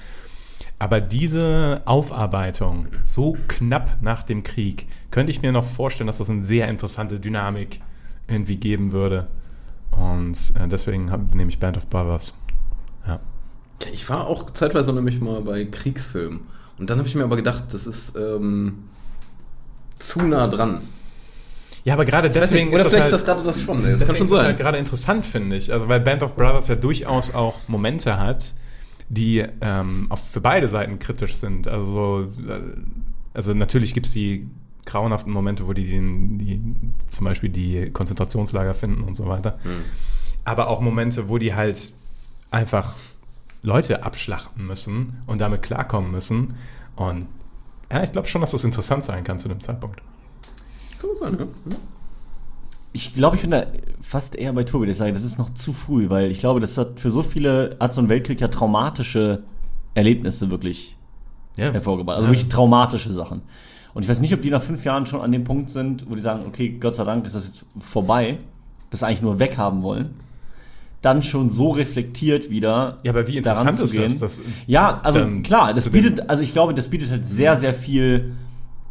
Aber 0.79 1.01
diese 1.01 1.83
Aufarbeitung, 1.87 2.89
so 3.05 3.37
knapp 3.49 3.99
nach 4.03 4.23
dem 4.23 4.43
Krieg, 4.43 4.87
könnte 5.11 5.31
ich 5.31 5.41
mir 5.41 5.53
noch 5.53 5.65
vorstellen, 5.65 6.07
dass 6.07 6.19
das 6.19 6.29
eine 6.29 6.45
sehr 6.45 6.69
interessante 6.69 7.19
Dynamik 7.19 7.81
irgendwie 8.29 8.57
geben 8.57 8.93
würde. 8.93 9.29
Und 9.91 10.37
äh, 10.61 10.69
deswegen 10.69 11.11
nehme 11.33 11.51
ich 11.51 11.59
Band 11.59 11.79
of 11.79 11.89
Brothers. 11.89 12.37
Ja. 13.07 13.21
Ich 13.93 14.09
war 14.11 14.27
auch 14.27 14.51
zeitweise 14.51 14.93
nämlich 14.93 15.21
mal 15.21 15.41
bei 15.41 15.65
Kriegsfilmen. 15.65 16.41
Und 16.79 16.91
dann 16.91 16.99
habe 16.99 17.09
ich 17.09 17.15
mir 17.15 17.25
aber 17.25 17.37
gedacht, 17.37 17.65
das 17.73 17.87
ist 17.87 18.15
ähm, 18.17 18.85
zu 19.99 20.23
nah 20.23 20.47
dran. 20.47 20.83
Ja, 21.85 21.95
aber 21.95 22.05
gerade 22.05 22.29
deswegen 22.31 22.71
nicht, 22.71 22.81
oder 22.81 22.87
ist 22.87 22.95
das 22.95 23.01
halt, 23.01 23.13
ist 23.13 23.21
das 23.21 23.25
gerade 23.25 23.45
das 23.45 23.61
Spannende. 23.61 23.93
Das 23.93 24.07
kann 24.07 24.17
schon 24.17 24.25
ist 24.25 24.31
sein. 24.31 24.45
halt 24.45 24.59
gerade 24.59 24.77
interessant, 24.77 25.25
finde 25.25 25.57
ich. 25.57 25.73
Also, 25.73 25.89
weil 25.89 26.01
Band 26.01 26.23
of 26.23 26.35
Brothers 26.35 26.69
ja 26.69 26.75
durchaus 26.75 27.33
auch 27.33 27.61
Momente 27.69 28.19
hat, 28.19 28.55
die 29.09 29.45
ähm, 29.61 30.07
auf, 30.09 30.29
für 30.29 30.41
beide 30.41 30.69
Seiten 30.69 30.99
kritisch 30.99 31.37
sind. 31.37 31.69
Also, 31.69 32.31
so, 32.31 32.51
äh, 32.51 32.61
also 33.35 33.55
natürlich 33.55 33.95
gibt 33.95 34.07
es 34.07 34.13
die 34.13 34.49
grauenhaften 34.85 35.33
Momente, 35.33 35.67
wo 35.67 35.73
die, 35.73 35.87
den, 35.87 36.39
die 36.39 36.61
zum 37.09 37.25
Beispiel 37.25 37.51
die 37.51 37.91
Konzentrationslager 37.91 38.75
finden 38.75 39.03
und 39.03 39.15
so 39.15 39.27
weiter. 39.29 39.59
Hm. 39.63 39.85
Aber 40.45 40.69
auch 40.69 40.81
Momente, 40.81 41.29
wo 41.29 41.39
die 41.39 41.55
halt 41.55 41.95
einfach 42.51 42.95
Leute 43.63 44.05
abschlachten 44.05 44.65
müssen 44.67 45.23
und 45.27 45.41
damit 45.41 45.63
klarkommen 45.63 46.13
müssen. 46.13 46.55
Und 46.95 47.27
ja, 47.91 48.03
ich 48.03 48.13
glaube 48.13 48.29
schon, 48.29 48.41
dass 48.41 48.53
das 48.53 48.65
interessant 48.65 49.05
sein 49.05 49.25
kann 49.25 49.39
zu 49.39 49.49
dem 49.49 49.61
Zeitpunkt. 49.61 50.01
Kann 51.01 51.11
man 51.11 51.17
sein, 51.17 51.39
ja. 51.39 51.77
Ich 52.93 53.15
glaube, 53.15 53.37
ich 53.37 53.43
bin 53.43 53.51
da 53.51 53.67
fast 54.01 54.37
eher 54.37 54.53
bei 54.53 54.65
Tobi, 54.65 54.87
ich 54.89 54.97
sage, 54.97 55.13
das 55.13 55.23
ist 55.23 55.39
noch 55.39 55.53
zu 55.55 55.73
früh, 55.73 56.09
weil 56.09 56.31
ich 56.31 56.39
glaube, 56.39 56.61
das 56.61 56.79
hat 56.79 56.99
für 56.99 57.11
so 57.11 57.23
viele, 57.23 57.77
hat 57.81 57.93
so 57.93 58.01
ein 58.01 58.09
Weltkrieg 58.09 58.41
ja 58.41 58.49
traumatische 58.49 59.43
Erlebnisse 59.95 60.51
wirklich 60.51 60.97
Ja. 61.57 61.73
hervorgebracht. 61.73 62.17
Also 62.17 62.29
Ja. 62.29 62.33
wirklich 62.33 62.49
traumatische 62.49 63.13
Sachen. 63.13 63.43
Und 63.95 64.03
ich 64.03 64.09
weiß 64.09 64.21
nicht, 64.21 64.33
ob 64.35 64.43
die 64.43 64.51
nach 64.51 64.63
fünf 64.63 64.85
Jahren 64.85 65.07
schon 65.07 65.21
an 65.23 65.33
dem 65.33 65.45
Punkt 65.45 65.71
sind, 65.71 66.09
wo 66.09 66.15
die 66.15 66.21
sagen, 66.21 66.45
okay, 66.47 66.69
Gott 66.81 66.95
sei 66.95 67.05
Dank 67.05 67.25
ist 67.27 67.35
das 67.35 67.47
jetzt 67.47 67.65
vorbei, 67.81 68.39
das 68.91 69.03
eigentlich 69.03 69.23
nur 69.23 69.39
weghaben 69.39 69.83
wollen. 69.83 70.15
Dann 71.03 71.23
schon 71.23 71.51
so 71.51 71.71
reflektiert 71.71 72.51
wieder. 72.51 72.97
Ja, 73.05 73.13
aber 73.13 73.27
wie 73.29 73.37
interessant 73.39 73.79
ist 73.81 74.23
das? 74.23 74.41
Ja, 74.67 74.97
also 75.03 75.27
klar, 75.43 75.73
das 75.75 75.89
bietet, 75.89 76.29
also 76.29 76.43
ich 76.43 76.53
glaube, 76.53 76.75
das 76.75 76.89
bietet 76.89 77.11
halt 77.11 77.27
sehr, 77.27 77.57
sehr 77.57 77.75
viel 77.75 78.33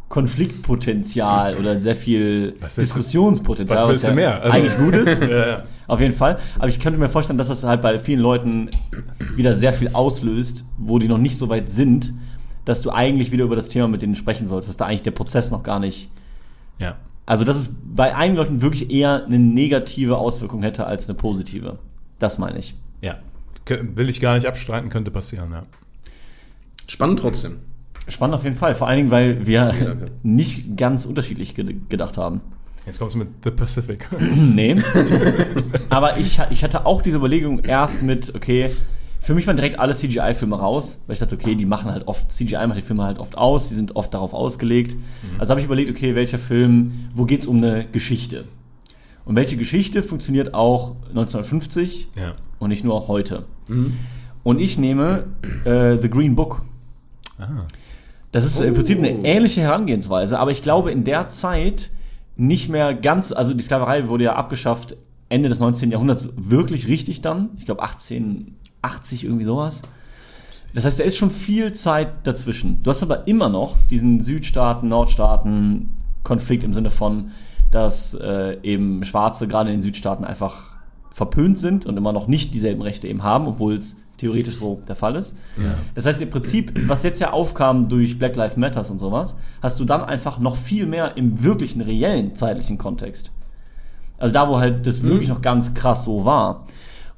Konfliktpotenzial 0.08 1.56
oder 1.56 1.80
sehr 1.80 1.96
viel 1.96 2.54
Was 2.60 2.74
Diskussionspotenzial. 2.76 3.78
was 3.82 3.88
willst 3.88 4.04
ja 4.04 4.10
du 4.10 4.16
mehr? 4.16 4.42
Also- 4.42 4.56
eigentlich 4.56 4.76
gut 4.78 4.94
ist. 4.94 5.20
Ja, 5.28 5.46
ja. 5.48 5.62
Auf 5.88 6.00
jeden 6.00 6.14
Fall. 6.14 6.38
Aber 6.58 6.68
ich 6.68 6.80
könnte 6.80 6.98
mir 6.98 7.08
vorstellen, 7.08 7.38
dass 7.38 7.46
das 7.48 7.62
halt 7.62 7.80
bei 7.80 7.98
vielen 8.00 8.18
Leuten 8.20 8.68
wieder 9.36 9.54
sehr 9.54 9.72
viel 9.72 9.88
auslöst, 9.92 10.64
wo 10.78 10.98
die 10.98 11.06
noch 11.06 11.18
nicht 11.18 11.36
so 11.38 11.48
weit 11.48 11.70
sind, 11.70 12.12
dass 12.64 12.82
du 12.82 12.90
eigentlich 12.90 13.30
wieder 13.30 13.44
über 13.44 13.54
das 13.54 13.68
Thema 13.68 13.86
mit 13.86 14.02
denen 14.02 14.16
sprechen 14.16 14.48
solltest, 14.48 14.70
dass 14.70 14.76
da 14.76 14.86
eigentlich 14.86 15.02
der 15.04 15.12
Prozess 15.12 15.50
noch 15.50 15.62
gar 15.62 15.78
nicht. 15.80 16.10
ja. 16.78 16.96
Also, 17.28 17.42
dass 17.42 17.56
es 17.58 17.74
bei 17.84 18.14
einigen 18.14 18.36
Leuten 18.36 18.62
wirklich 18.62 18.88
eher 18.88 19.24
eine 19.26 19.40
negative 19.40 20.16
Auswirkung 20.16 20.62
hätte 20.62 20.86
als 20.86 21.08
eine 21.08 21.18
positive. 21.18 21.76
Das 22.20 22.38
meine 22.38 22.60
ich. 22.60 22.76
Ja. 23.00 23.16
Will 23.66 24.08
ich 24.08 24.20
gar 24.20 24.36
nicht 24.36 24.46
abstreiten, 24.46 24.90
könnte 24.90 25.10
passieren, 25.10 25.50
ja. 25.50 25.64
Spannend 26.86 27.18
trotzdem. 27.18 27.58
Spannend 28.08 28.34
auf 28.34 28.44
jeden 28.44 28.56
Fall. 28.56 28.74
Vor 28.74 28.88
allen 28.88 28.98
Dingen, 28.98 29.10
weil 29.10 29.46
wir 29.46 29.66
danke. 29.66 30.10
nicht 30.22 30.76
ganz 30.76 31.04
unterschiedlich 31.04 31.54
ge 31.54 31.76
gedacht 31.88 32.16
haben. 32.16 32.40
Jetzt 32.86 33.00
kommst 33.00 33.16
du 33.16 33.18
mit 33.18 33.28
The 33.42 33.50
Pacific. 33.50 34.08
Nee. 34.36 34.76
Aber 35.90 36.18
ich, 36.18 36.40
ich 36.50 36.62
hatte 36.62 36.86
auch 36.86 37.02
diese 37.02 37.16
Überlegung 37.16 37.60
erst 37.64 38.02
mit, 38.02 38.34
okay, 38.34 38.70
für 39.20 39.34
mich 39.34 39.44
waren 39.48 39.56
direkt 39.56 39.80
alle 39.80 39.92
CGI-Filme 39.92 40.56
raus, 40.56 40.98
weil 41.06 41.14
ich 41.14 41.18
dachte, 41.18 41.34
okay, 41.34 41.56
die 41.56 41.66
machen 41.66 41.90
halt 41.90 42.06
oft, 42.06 42.30
CGI 42.30 42.64
macht 42.68 42.78
die 42.78 42.82
Filme 42.82 43.02
halt 43.02 43.18
oft 43.18 43.36
aus, 43.36 43.68
die 43.68 43.74
sind 43.74 43.96
oft 43.96 44.14
darauf 44.14 44.32
ausgelegt. 44.32 44.94
Also 45.38 45.50
habe 45.50 45.58
ich 45.58 45.66
überlegt, 45.66 45.90
okay, 45.90 46.14
welcher 46.14 46.38
Film, 46.38 47.08
wo 47.12 47.24
geht 47.24 47.40
es 47.40 47.46
um 47.48 47.56
eine 47.56 47.86
Geschichte? 47.86 48.44
Und 49.24 49.34
welche 49.34 49.56
Geschichte 49.56 50.04
funktioniert 50.04 50.54
auch 50.54 50.94
1950 51.08 52.10
ja. 52.16 52.34
und 52.60 52.68
nicht 52.68 52.84
nur 52.84 53.08
heute? 53.08 53.46
Und 54.44 54.60
ich 54.60 54.78
nehme 54.78 55.24
äh, 55.64 56.00
The 56.00 56.08
Green 56.08 56.36
Book. 56.36 56.62
Ah. 57.40 57.66
Das 58.36 58.44
ist 58.44 58.60
im 58.60 58.74
Prinzip 58.74 58.98
eine 58.98 59.08
ähnliche 59.08 59.62
Herangehensweise, 59.62 60.38
aber 60.38 60.50
ich 60.50 60.60
glaube 60.60 60.92
in 60.92 61.04
der 61.04 61.30
Zeit 61.30 61.88
nicht 62.36 62.68
mehr 62.68 62.92
ganz, 62.92 63.32
also 63.32 63.54
die 63.54 63.64
Sklaverei 63.64 64.08
wurde 64.08 64.24
ja 64.24 64.34
abgeschafft 64.34 64.94
Ende 65.30 65.48
des 65.48 65.58
19. 65.58 65.90
Jahrhunderts 65.90 66.28
wirklich 66.36 66.86
richtig 66.86 67.22
dann. 67.22 67.48
Ich 67.56 67.64
glaube 67.64 67.82
1880 67.82 69.24
irgendwie 69.24 69.46
sowas. 69.46 69.80
Das 70.74 70.84
heißt, 70.84 71.00
da 71.00 71.04
ist 71.04 71.16
schon 71.16 71.30
viel 71.30 71.72
Zeit 71.72 72.26
dazwischen. 72.26 72.78
Du 72.82 72.90
hast 72.90 73.02
aber 73.02 73.26
immer 73.26 73.48
noch 73.48 73.74
diesen 73.88 74.20
Südstaaten, 74.20 74.86
Nordstaaten 74.86 75.96
Konflikt 76.22 76.64
im 76.64 76.74
Sinne 76.74 76.90
von, 76.90 77.30
dass 77.70 78.12
äh, 78.12 78.58
eben 78.62 79.02
Schwarze 79.04 79.48
gerade 79.48 79.70
in 79.70 79.76
den 79.76 79.82
Südstaaten 79.82 80.26
einfach 80.26 80.76
verpönt 81.10 81.58
sind 81.58 81.86
und 81.86 81.96
immer 81.96 82.12
noch 82.12 82.26
nicht 82.26 82.52
dieselben 82.52 82.82
Rechte 82.82 83.08
eben 83.08 83.22
haben, 83.22 83.46
obwohl 83.46 83.76
es 83.76 83.96
theoretisch 84.16 84.56
so 84.56 84.80
der 84.88 84.96
Fall 84.96 85.16
ist. 85.16 85.34
Das 85.94 86.06
heißt, 86.06 86.20
im 86.20 86.30
Prinzip, 86.30 86.72
was 86.88 87.02
jetzt 87.02 87.20
ja 87.20 87.32
aufkam 87.32 87.88
durch 87.88 88.18
Black 88.18 88.36
Lives 88.36 88.56
Matters 88.56 88.90
und 88.90 88.98
sowas, 88.98 89.36
hast 89.62 89.78
du 89.80 89.84
dann 89.84 90.02
einfach 90.02 90.38
noch 90.38 90.56
viel 90.56 90.86
mehr 90.86 91.16
im 91.16 91.42
wirklichen, 91.42 91.80
reellen 91.82 92.34
zeitlichen 92.34 92.78
Kontext. 92.78 93.30
Also 94.18 94.32
da, 94.32 94.48
wo 94.48 94.58
halt 94.58 94.86
das 94.86 95.02
wirklich 95.02 95.28
noch 95.28 95.42
ganz 95.42 95.74
krass 95.74 96.04
so 96.04 96.24
war. 96.24 96.66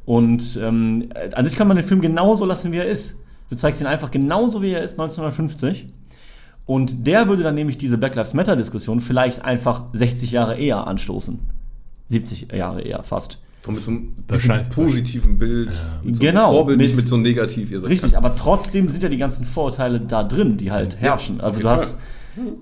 Und 0.04 0.58
ähm, 0.62 1.10
an 1.34 1.44
sich 1.44 1.54
kann 1.54 1.68
man 1.68 1.76
den 1.76 1.86
Film 1.86 2.00
genauso 2.00 2.44
lassen, 2.44 2.72
wie 2.72 2.78
er 2.78 2.86
ist. 2.86 3.18
Du 3.50 3.56
zeigst 3.56 3.80
ihn 3.80 3.86
einfach 3.86 4.10
genauso, 4.10 4.62
wie 4.62 4.72
er 4.72 4.82
ist, 4.82 4.92
1950. 4.92 5.86
Und 6.66 7.06
der 7.06 7.28
würde 7.28 7.42
dann 7.42 7.54
nämlich 7.54 7.78
diese 7.78 7.96
Black 7.98 8.14
Lives 8.14 8.34
Matter 8.34 8.56
Diskussion 8.56 9.00
vielleicht 9.00 9.44
einfach 9.44 9.84
60 9.92 10.32
Jahre 10.32 10.58
eher 10.58 10.86
anstoßen. 10.86 11.38
70 12.08 12.52
Jahre 12.52 12.82
eher 12.82 13.02
fast. 13.04 13.38
So 13.64 13.72
mit 13.72 13.80
so 13.80 13.90
einem 13.90 14.68
positiven 14.70 15.38
Bild. 15.38 15.68
Mit 16.02 16.16
so 16.16 16.22
einem 16.22 16.34
Genau, 16.34 16.52
Vorbild, 16.52 16.78
nicht 16.78 16.90
mit- 16.90 16.98
mit 17.02 17.08
so 17.08 17.16
einem 17.16 17.24
Negativ. 17.24 17.70
Ihr 17.70 17.80
seid 17.80 17.90
Richtig, 17.90 18.16
aber 18.16 18.34
trotzdem 18.36 18.88
sind 18.88 19.02
ja 19.02 19.08
die 19.08 19.16
ganzen 19.16 19.44
Vorurteile 19.44 20.00
da 20.00 20.22
drin, 20.24 20.56
die 20.56 20.70
halt 20.72 20.94
Ja, 20.94 21.00
herrschen. 21.10 21.40
auf 21.40 21.46
Also 21.48 21.60
du 21.62 21.68
hast 21.68 21.98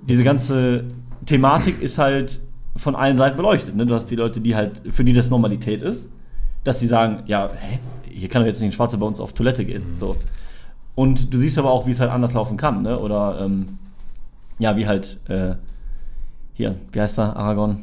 diese 0.09 0.25
ganze 0.25 0.85
Thematik 1.27 1.81
ist 1.83 1.99
halt 1.99 2.41
von 2.77 2.95
allen 2.97 3.17
Seiten 3.17 3.37
beleuchtet. 3.37 3.75
Ne? 3.77 3.87
Du 3.87 3.95
hast 3.95 4.07
die 4.07 4.17
Leute, 4.17 4.41
die 4.41 4.55
halt, 4.57 4.83
für 4.91 5.05
die 5.05 5.13
das 5.13 5.29
Normalität 5.31 5.83
ist, 5.83 6.09
dass 6.65 6.81
sie 6.81 6.87
sagen, 6.87 7.23
ja, 7.27 7.51
hä, 7.55 7.79
hier 8.11 8.29
kann 8.29 8.43
doch 8.43 8.47
jetzt 8.47 8.61
nicht 8.61 8.71
ein 8.71 8.73
Schwarzer 8.73 8.97
bei 8.99 9.07
uns 9.07 9.21
auf 9.21 9.33
Toilette 9.35 9.65
gehen. 9.65 9.83
So. 9.97 10.17
Und 10.95 11.33
du 11.33 11.39
siehst 11.39 11.59
aber 11.59 11.71
auch, 11.71 11.87
wie 11.87 11.91
es 11.91 12.01
halt 12.01 12.11
anders 12.11 12.33
laufen 12.33 12.57
kann, 12.57 12.83
ne? 12.83 12.99
Oder 12.99 13.39
ähm, 13.45 13.79
ja, 14.59 14.77
wie 14.77 14.87
halt 14.87 15.19
äh, 15.29 15.55
hier, 16.55 16.75
wie 16.93 17.01
heißt 17.01 17.19
er, 17.19 17.37
Aragon? 17.37 17.83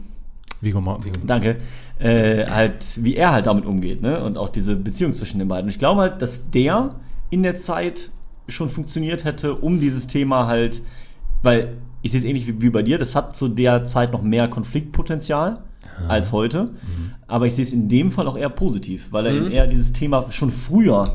Vigo 0.61 0.81
Mortensen. 0.81 1.27
Danke. 1.27 1.57
Äh, 1.99 2.47
halt, 2.47 3.03
wie 3.03 3.15
er 3.15 3.31
halt 3.31 3.45
damit 3.45 3.65
umgeht, 3.65 4.01
ne? 4.01 4.23
Und 4.23 4.37
auch 4.37 4.49
diese 4.49 4.75
Beziehung 4.75 5.13
zwischen 5.13 5.39
den 5.39 5.47
beiden. 5.47 5.65
Und 5.65 5.69
ich 5.69 5.79
glaube 5.79 6.01
halt, 6.01 6.21
dass 6.21 6.49
der 6.49 6.95
in 7.29 7.43
der 7.43 7.55
Zeit 7.55 8.09
schon 8.47 8.69
funktioniert 8.69 9.23
hätte, 9.23 9.55
um 9.55 9.79
dieses 9.79 10.07
Thema 10.07 10.47
halt, 10.47 10.81
weil 11.43 11.77
ich 12.01 12.11
sehe 12.11 12.19
es 12.19 12.25
ähnlich 12.25 12.47
wie, 12.47 12.61
wie 12.61 12.69
bei 12.69 12.81
dir, 12.81 12.97
das 12.97 13.15
hat 13.15 13.35
zu 13.35 13.47
der 13.47 13.85
Zeit 13.85 14.11
noch 14.11 14.21
mehr 14.21 14.47
Konfliktpotenzial 14.49 15.59
als 16.07 16.31
heute. 16.31 16.71
Aber 17.27 17.45
ich 17.47 17.55
sehe 17.55 17.63
es 17.63 17.71
in 17.71 17.87
dem 17.87 18.11
Fall 18.11 18.27
auch 18.27 18.37
eher 18.37 18.49
positiv, 18.49 19.07
weil 19.11 19.27
er 19.27 19.33
eben 19.33 19.51
eher 19.51 19.67
dieses 19.67 19.93
Thema 19.93 20.25
schon 20.31 20.51
früher 20.51 21.05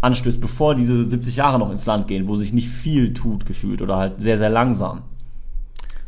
anstößt, 0.00 0.40
bevor 0.40 0.74
diese 0.74 1.04
70 1.04 1.36
Jahre 1.36 1.58
noch 1.58 1.70
ins 1.70 1.86
Land 1.86 2.08
gehen, 2.08 2.26
wo 2.26 2.36
sich 2.36 2.52
nicht 2.52 2.68
viel 2.68 3.14
tut 3.14 3.46
gefühlt 3.46 3.82
oder 3.82 3.96
halt 3.96 4.20
sehr, 4.20 4.38
sehr 4.38 4.50
langsam. 4.50 5.02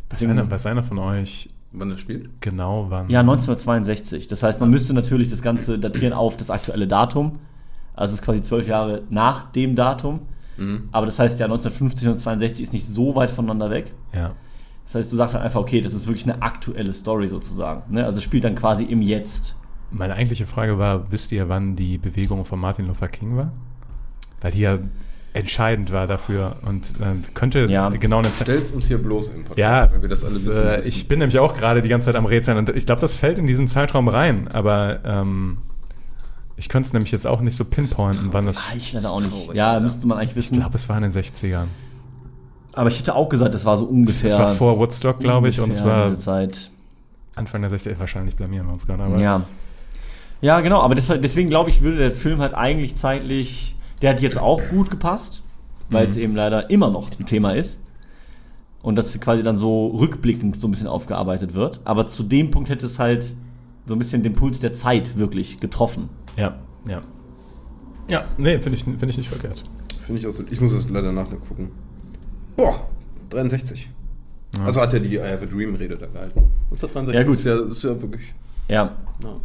Weiß 0.09 0.25
einer, 0.25 0.49
weiß 0.49 0.65
einer 0.67 0.83
von 0.83 0.99
euch 0.99 1.49
Wann 1.73 1.89
das 1.89 1.99
spielt? 1.99 2.29
genau 2.39 2.85
wann? 2.89 3.09
Ja, 3.09 3.21
1962. 3.21 4.27
Das 4.27 4.43
heißt, 4.43 4.59
man 4.59 4.69
müsste 4.69 4.93
natürlich 4.93 5.29
das 5.29 5.41
Ganze 5.41 5.79
datieren 5.79 6.13
auf 6.13 6.37
das 6.37 6.49
aktuelle 6.49 6.87
Datum. 6.87 7.39
Also 7.95 8.13
es 8.13 8.19
ist 8.19 8.25
quasi 8.25 8.41
zwölf 8.41 8.67
Jahre 8.67 9.03
nach 9.09 9.51
dem 9.51 9.75
Datum. 9.75 10.21
Aber 10.91 11.07
das 11.07 11.17
heißt 11.17 11.39
ja, 11.39 11.47
1950 11.47 12.07
und 12.09 12.17
62 12.19 12.61
ist 12.63 12.73
nicht 12.73 12.87
so 12.87 13.15
weit 13.15 13.31
voneinander 13.31 13.71
weg. 13.71 13.91
Ja. 14.13 14.33
Das 14.85 14.95
heißt, 14.95 15.11
du 15.11 15.15
sagst 15.15 15.33
dann 15.33 15.41
einfach, 15.41 15.61
okay, 15.61 15.81
das 15.81 15.93
ist 15.93 16.07
wirklich 16.07 16.25
eine 16.25 16.41
aktuelle 16.41 16.93
Story 16.93 17.27
sozusagen. 17.27 17.91
Ne? 17.93 18.05
Also 18.05 18.19
es 18.19 18.23
spielt 18.23 18.43
dann 18.43 18.55
quasi 18.55 18.83
im 18.83 19.01
Jetzt. 19.01 19.55
Meine 19.89 20.13
eigentliche 20.13 20.45
Frage 20.45 20.77
war, 20.77 21.11
wisst 21.11 21.31
ihr, 21.31 21.49
wann 21.49 21.75
die 21.75 21.97
Bewegung 21.97 22.45
von 22.45 22.59
Martin 22.59 22.87
Luther 22.87 23.07
King 23.07 23.35
war? 23.35 23.51
Weil 24.41 24.51
die 24.51 24.59
ja 24.59 24.77
entscheidend 25.33 25.91
war 25.91 26.05
dafür 26.07 26.57
und 26.65 26.91
äh, 27.01 27.15
könnte 27.33 27.65
Ja. 27.69 27.89
genau 27.89 28.19
eine 28.19 28.31
Zeit. 28.31 28.47
Stellt 28.47 28.71
uns 28.73 28.87
hier 28.87 28.99
bloß 29.01 29.29
im 29.31 29.37
Podcast, 29.43 29.57
Ja, 29.57 29.91
weil 29.91 30.01
wir 30.03 30.09
das 30.09 30.23
alle 30.23 30.33
das, 30.33 30.45
wissen. 30.45 30.63
äh, 30.63 30.79
ich 30.81 31.07
bin 31.07 31.19
nämlich 31.19 31.39
auch 31.39 31.55
gerade 31.57 31.81
die 31.81 31.89
ganze 31.89 32.05
Zeit 32.07 32.15
am 32.15 32.25
Rätseln 32.25 32.57
und 32.57 32.69
ich 32.69 32.85
glaube, 32.85 33.01
das 33.01 33.17
fällt 33.17 33.39
in 33.39 33.47
diesen 33.47 33.67
Zeitraum 33.67 34.07
rein, 34.07 34.47
aber 34.53 34.99
ähm, 35.03 35.57
ich 36.55 36.69
könnte 36.69 36.87
es 36.87 36.93
nämlich 36.93 37.11
jetzt 37.11 37.25
auch 37.25 37.41
nicht 37.41 37.55
so 37.55 37.65
pinpointen, 37.65 38.29
wann 38.31 38.45
das. 38.45 38.57
Ah, 38.59 38.75
ich 38.77 38.93
leider 38.93 39.11
auch 39.11 39.21
Das 39.21 39.31
nicht. 39.31 39.43
traurig, 39.45 39.57
ja, 39.57 39.69
Alter. 39.71 39.79
müsste 39.81 40.07
man 40.07 40.17
eigentlich 40.19 40.29
Ich 40.31 40.35
wissen. 40.35 40.59
glaube, 40.59 40.75
es 40.75 40.87
war 40.87 40.97
in 40.97 41.03
den 41.03 41.11
60ern. 41.11 41.65
Aber 42.75 42.89
ich 42.89 42.99
hätte 42.99 43.15
auch 43.15 43.29
gesagt, 43.29 43.53
das 43.55 43.65
war 43.65 43.77
so 43.77 43.85
ungefähr. 43.85 44.29
Es 44.29 44.37
war 44.37 44.47
vor 44.51 44.77
Woodstock, 44.77 45.19
glaube 45.19 45.49
ich, 45.49 45.59
und 45.59 45.71
es 45.71 45.83
war 45.83 46.09
diese 46.09 46.19
Zeit. 46.19 46.69
Anfang 47.35 47.61
der 47.61 47.71
60er. 47.71 47.97
Wahrscheinlich 47.99 48.35
blamieren 48.35 48.67
wir 48.67 48.73
uns 48.73 48.85
gerade, 48.85 49.01
aber 49.03 49.19
Ja. 49.19 49.41
Ja, 50.41 50.59
genau, 50.59 50.81
aber 50.81 50.93
deshalb, 50.93 51.21
deswegen 51.21 51.49
glaube 51.49 51.69
ich, 51.69 51.81
würde 51.81 51.97
der 51.97 52.11
Film 52.11 52.39
halt 52.39 52.53
eigentlich 52.53 52.95
zeitlich, 52.95 53.75
der 54.01 54.11
hat 54.11 54.21
jetzt 54.21 54.37
auch 54.37 54.61
gut 54.69 54.89
gepasst, 54.89 55.43
weil 55.89 56.07
es 56.07 56.17
eben 56.17 56.35
leider 56.35 56.69
immer 56.69 56.89
noch 56.89 57.09
ein 57.19 57.25
Thema 57.25 57.53
ist. 57.53 57.79
Und 58.81 58.95
das 58.97 59.17
quasi 59.21 59.43
dann 59.43 59.55
so 59.55 59.87
rückblickend 59.87 60.57
so 60.57 60.67
ein 60.67 60.71
bisschen 60.71 60.87
aufgearbeitet 60.87 61.53
wird. 61.55 61.79
Aber 61.85 62.05
zu 62.05 62.23
dem 62.23 62.51
Punkt 62.51 62.69
hätte 62.69 62.85
es 62.85 62.99
halt 62.99 63.23
so 63.85 63.95
ein 63.95 63.99
bisschen 63.99 64.23
den 64.23 64.33
Puls 64.33 64.59
der 64.59 64.73
Zeit 64.73 65.17
wirklich 65.17 65.59
getroffen. 65.59 66.09
ja, 66.37 66.55
ja. 66.87 67.01
Ja, 68.09 68.25
nee, 68.37 68.59
finde 68.59 68.77
ich, 68.77 68.83
find 68.83 69.05
ich 69.07 69.17
nicht 69.17 69.29
verkehrt. 69.29 69.63
Finde 70.05 70.19
ich 70.19 70.27
auch 70.27 70.31
so. 70.31 70.43
Ich 70.51 70.59
muss 70.59 70.73
es 70.73 70.89
leider 70.89 71.13
nachgucken. 71.13 71.71
Boah, 72.57 72.87
63. 73.29 73.89
Also 74.61 74.81
hat 74.81 74.93
er 74.93 74.99
die 74.99 75.15
I 75.15 75.21
Have 75.21 75.43
a 75.43 75.45
Dream 75.45 75.75
Rede 75.75 75.97
da 75.97 76.07
gehalten. 76.07 76.43
1963 76.71 77.15
Ja, 77.15 77.23
gut. 77.23 77.37
Ist, 77.37 77.45
ja, 77.45 77.59
ist 77.61 77.83
ja 77.83 78.01
wirklich. 78.01 78.33
Ja. 78.67 78.95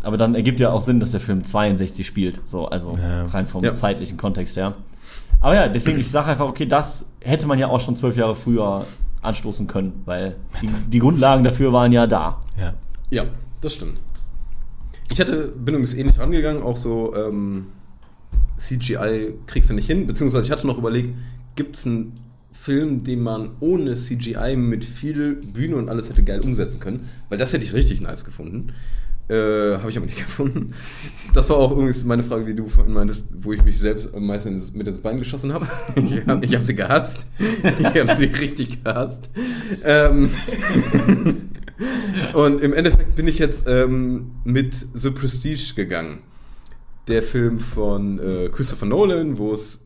Aber 0.02 0.16
dann 0.16 0.34
ergibt 0.34 0.60
ja 0.60 0.70
auch 0.72 0.80
Sinn, 0.80 0.98
dass 1.00 1.12
der 1.12 1.20
Film 1.20 1.44
62 1.44 2.06
spielt. 2.06 2.40
So, 2.48 2.66
also 2.66 2.92
Ja. 3.00 3.26
rein 3.26 3.46
vom 3.46 3.62
Ja. 3.64 3.74
zeitlichen 3.74 4.16
Kontext 4.16 4.56
her. 4.56 4.74
Aber 5.40 5.54
ja, 5.54 5.68
deswegen, 5.68 6.00
ich 6.00 6.10
sage 6.10 6.28
einfach, 6.28 6.46
okay, 6.48 6.66
das 6.66 7.06
hätte 7.20 7.46
man 7.46 7.58
ja 7.58 7.68
auch 7.68 7.80
schon 7.80 7.94
zwölf 7.94 8.16
Jahre 8.16 8.34
früher 8.34 8.84
anstoßen 9.22 9.66
können, 9.66 10.02
weil 10.04 10.36
die, 10.62 10.68
die 10.90 10.98
Grundlagen 10.98 11.44
dafür 11.44 11.72
waren 11.72 11.92
ja 11.92 12.06
da. 12.06 12.40
Ja. 12.58 12.74
Ja, 13.10 13.24
das 13.60 13.74
stimmt. 13.74 13.98
Ich 15.10 15.20
hatte, 15.20 15.48
bin 15.48 15.74
übrigens 15.74 15.94
ähnlich 15.94 16.18
rangegangen, 16.18 16.62
auch 16.62 16.76
so 16.76 17.14
ähm, 17.16 17.66
CGI 18.56 19.34
kriegst 19.46 19.70
du 19.70 19.74
nicht 19.74 19.86
hin, 19.86 20.06
beziehungsweise 20.06 20.44
ich 20.44 20.50
hatte 20.50 20.66
noch 20.66 20.78
überlegt, 20.78 21.16
gibt 21.54 21.76
es 21.76 21.86
einen 21.86 22.18
Film, 22.52 23.04
den 23.04 23.20
man 23.22 23.50
ohne 23.60 23.94
CGI 23.94 24.56
mit 24.56 24.84
viel 24.84 25.36
Bühne 25.36 25.76
und 25.76 25.88
alles 25.88 26.08
hätte 26.10 26.22
geil 26.24 26.40
umsetzen 26.44 26.80
können, 26.80 27.08
weil 27.28 27.38
das 27.38 27.52
hätte 27.52 27.64
ich 27.64 27.72
richtig 27.72 28.00
nice 28.00 28.24
gefunden. 28.24 28.72
Äh, 29.28 29.78
Habe 29.78 29.90
ich 29.90 29.96
aber 29.96 30.06
nicht 30.06 30.18
gefunden. 30.26 30.72
Das 31.34 31.50
war 31.50 31.58
auch 31.58 31.72
übrigens 31.72 32.02
meine 32.04 32.22
Frage, 32.22 32.46
wie 32.46 32.54
du 32.54 32.66
vorhin 32.66 32.94
meintest, 32.94 33.26
wo 33.40 33.52
ich 33.52 33.62
mich 33.62 33.78
selbst 33.78 34.14
am 34.14 34.26
meisten 34.26 34.50
ins, 34.50 34.72
mit 34.72 34.86
ins 34.86 34.98
Bein 34.98 35.18
geschossen 35.18 35.52
habe. 35.52 35.68
Ich 35.96 36.26
habe 36.26 36.46
hab 36.46 36.64
sie 36.64 36.74
gehasst. 36.74 37.26
Ich 37.38 37.84
habe 37.84 38.16
sie 38.16 38.26
richtig 38.26 38.82
gehasst. 38.82 39.28
Ähm, 39.84 40.30
und 42.32 42.60
im 42.60 42.72
Endeffekt 42.72 43.16
bin 43.16 43.28
ich 43.28 43.38
jetzt 43.38 43.64
ähm, 43.66 44.32
mit 44.44 44.74
The 44.94 45.10
Prestige 45.10 45.74
gegangen. 45.74 46.20
Der 47.08 47.22
Film 47.22 47.58
von 47.58 48.18
äh, 48.18 48.48
Christopher 48.48 48.86
Nolan, 48.86 49.38
wo 49.38 49.52
es 49.52 49.80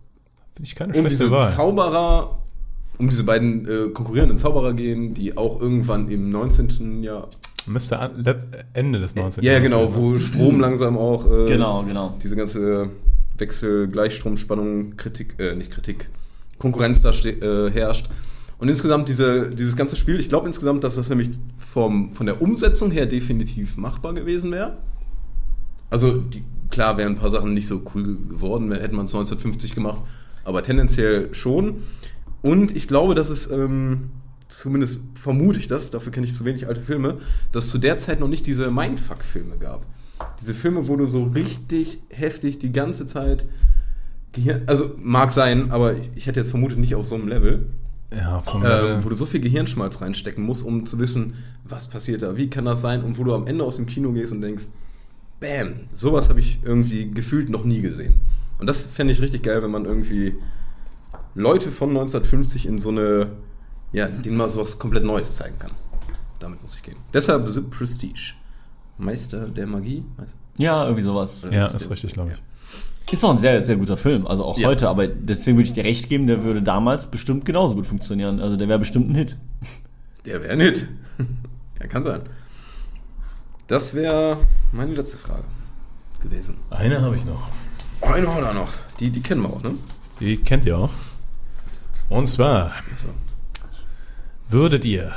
um 0.94 1.08
diese 1.08 1.30
Wahl. 1.30 1.52
Zauberer, 1.52 2.42
um 2.98 3.08
diese 3.08 3.24
beiden 3.24 3.66
äh, 3.66 3.88
konkurrierenden 3.88 4.38
Zauberer 4.38 4.74
gehen, 4.74 5.14
die 5.14 5.36
auch 5.36 5.60
irgendwann 5.60 6.08
im 6.08 6.30
19. 6.30 7.02
Jahr. 7.02 7.28
Müsste 7.66 7.98
Ende 8.72 9.00
des 9.00 9.14
19. 9.14 9.44
Ja, 9.44 9.58
genau, 9.60 9.82
Jahrhunderts 9.82 10.02
wo 10.02 10.18
Strom 10.18 10.60
langsam 10.60 10.98
auch. 10.98 11.26
Äh, 11.26 11.46
Genau, 11.48 11.82
genau. 11.84 12.16
Diese 12.22 12.36
ganze 12.36 12.90
Wechsel, 13.38 13.88
Gleichstromspannung, 13.88 14.96
Kritik, 14.96 15.34
äh, 15.38 15.54
nicht 15.54 15.70
Kritik, 15.70 16.08
Konkurrenz 16.58 17.00
da 17.02 17.10
äh, 17.10 17.70
herrscht. 17.70 18.08
Und 18.58 18.68
insgesamt 18.68 19.08
diese, 19.08 19.50
dieses 19.50 19.74
ganze 19.74 19.96
Spiel, 19.96 20.20
ich 20.20 20.28
glaube 20.28 20.46
insgesamt, 20.46 20.84
dass 20.84 20.94
das 20.94 21.08
nämlich 21.08 21.30
vom, 21.56 22.12
von 22.12 22.26
der 22.26 22.40
Umsetzung 22.40 22.92
her 22.92 23.06
definitiv 23.06 23.76
machbar 23.76 24.14
gewesen 24.14 24.52
wäre. 24.52 24.76
Also 25.90 26.18
die, 26.18 26.44
klar 26.70 26.96
wären 26.96 27.14
ein 27.14 27.18
paar 27.18 27.30
Sachen 27.30 27.54
nicht 27.54 27.66
so 27.66 27.82
cool 27.94 28.16
geworden, 28.28 28.70
hätte 28.70 28.94
man 28.94 29.06
es 29.06 29.14
1950 29.14 29.74
gemacht, 29.74 30.02
aber 30.44 30.62
tendenziell 30.62 31.34
schon. 31.34 31.82
Und 32.40 32.74
ich 32.76 32.86
glaube, 32.88 33.14
dass 33.14 33.30
es, 33.30 33.50
ähm, 33.50 34.10
zumindest 34.58 35.00
vermute 35.14 35.58
ich 35.58 35.68
das, 35.68 35.90
dafür 35.90 36.12
kenne 36.12 36.26
ich 36.26 36.34
zu 36.34 36.44
wenig 36.44 36.66
alte 36.68 36.80
Filme, 36.80 37.18
dass 37.52 37.68
zu 37.70 37.78
der 37.78 37.98
Zeit 37.98 38.20
noch 38.20 38.28
nicht 38.28 38.46
diese 38.46 38.70
Mindfuck-Filme 38.70 39.58
gab. 39.58 39.86
Diese 40.40 40.54
Filme, 40.54 40.88
wo 40.88 40.96
du 40.96 41.06
so 41.06 41.24
richtig 41.24 42.00
heftig 42.08 42.58
die 42.58 42.72
ganze 42.72 43.06
Zeit 43.06 43.44
Gehirn, 44.32 44.62
also 44.66 44.92
mag 44.98 45.30
sein, 45.30 45.70
aber 45.70 45.94
ich 46.14 46.26
hätte 46.26 46.40
jetzt 46.40 46.50
vermutet 46.50 46.78
nicht 46.78 46.94
auf 46.94 47.06
so 47.06 47.16
einem 47.16 47.28
Level, 47.28 47.66
Ja, 48.10 48.36
auf 48.38 48.46
so 48.46 48.52
einem 48.58 48.62
ähm, 48.64 48.70
Level. 48.70 49.04
wo 49.04 49.08
du 49.10 49.14
so 49.14 49.26
viel 49.26 49.40
Gehirnschmalz 49.40 50.00
reinstecken 50.00 50.42
musst, 50.44 50.64
um 50.64 50.86
zu 50.86 50.98
wissen, 50.98 51.34
was 51.64 51.86
passiert 51.88 52.22
da, 52.22 52.36
wie 52.36 52.48
kann 52.48 52.64
das 52.64 52.80
sein 52.80 53.02
und 53.02 53.18
wo 53.18 53.24
du 53.24 53.34
am 53.34 53.46
Ende 53.46 53.64
aus 53.64 53.76
dem 53.76 53.86
Kino 53.86 54.12
gehst 54.12 54.32
und 54.32 54.40
denkst, 54.40 54.64
bam, 55.40 55.72
sowas 55.92 56.28
habe 56.30 56.40
ich 56.40 56.60
irgendwie 56.64 57.10
gefühlt 57.10 57.50
noch 57.50 57.64
nie 57.64 57.80
gesehen. 57.82 58.20
Und 58.58 58.68
das 58.68 58.82
fände 58.82 59.12
ich 59.12 59.20
richtig 59.20 59.42
geil, 59.42 59.62
wenn 59.62 59.72
man 59.72 59.84
irgendwie 59.84 60.36
Leute 61.34 61.70
von 61.70 61.88
1950 61.90 62.66
in 62.66 62.78
so 62.78 62.90
eine, 62.90 63.32
ja, 63.92 64.06
denen 64.08 64.36
mal 64.36 64.48
sowas 64.48 64.78
komplett 64.78 65.04
Neues 65.04 65.34
zeigen 65.36 65.58
kann. 65.58 65.70
Damit 66.38 66.62
muss 66.62 66.76
ich 66.76 66.82
gehen. 66.82 66.96
Deshalb 67.12 67.48
The 67.48 67.60
Prestige. 67.60 68.32
Meister 68.98 69.48
der 69.48 69.66
Magie? 69.66 70.04
Meister- 70.16 70.36
Ja, 70.56 70.82
irgendwie 70.84 71.02
sowas. 71.02 71.42
Ja, 71.50 71.62
Meister- 71.62 71.76
ist 71.76 71.90
richtig, 71.90 72.12
glaube 72.12 72.32
ich. 72.32 73.12
Ist 73.12 73.24
auch 73.24 73.30
ein 73.30 73.38
sehr, 73.38 73.60
sehr 73.60 73.76
guter 73.76 73.96
Film, 73.98 74.26
also 74.26 74.44
auch 74.44 74.56
Ja. 74.58 74.68
heute, 74.68 74.88
aber 74.88 75.06
deswegen 75.06 75.58
würde 75.58 75.68
ich 75.68 75.74
dir 75.74 75.84
recht 75.84 76.08
geben, 76.08 76.26
der 76.26 76.44
würde 76.44 76.62
damals 76.62 77.06
bestimmt 77.06 77.44
genauso 77.44 77.74
gut 77.74 77.86
funktionieren. 77.86 78.40
Also 78.40 78.56
der 78.56 78.68
wäre 78.68 78.78
bestimmt 78.78 79.10
ein 79.10 79.14
Hit. 79.14 79.36
Der 80.24 80.40
wäre 80.42 80.52
ein 80.52 80.60
Hit. 80.60 80.86
ja, 81.80 81.86
kann 81.88 82.02
sein. 82.02 82.22
Das 83.66 83.92
wäre 83.94 84.38
meine 84.72 84.94
letzte 84.94 85.18
Frage 85.18 85.44
gewesen. 86.22 86.56
Eine 86.70 87.02
habe 87.02 87.16
ich 87.16 87.24
noch. 87.24 87.50
Eine 88.00 88.26
wir 88.26 88.52
noch. 88.54 88.72
Die, 88.98 89.10
die 89.10 89.20
kennen 89.20 89.42
wir 89.42 89.50
auch, 89.50 89.62
ne? 89.62 89.74
Die 90.20 90.36
kennt 90.38 90.64
ihr 90.64 90.78
auch. 90.78 90.90
Und 92.08 92.26
zwar 92.26 92.72
Also, 92.90 93.08
würdet 94.52 94.84
ihr 94.84 95.12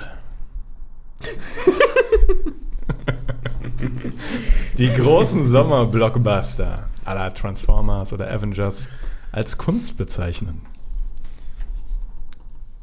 die 4.77 4.87
großen 4.87 5.47
Sommer-Blockbuster 5.47 6.89
aller 7.03 7.33
Transformers 7.33 8.13
oder 8.13 8.31
Avengers 8.31 8.89
als 9.31 9.57
Kunst 9.57 9.97
bezeichnen? 9.97 10.61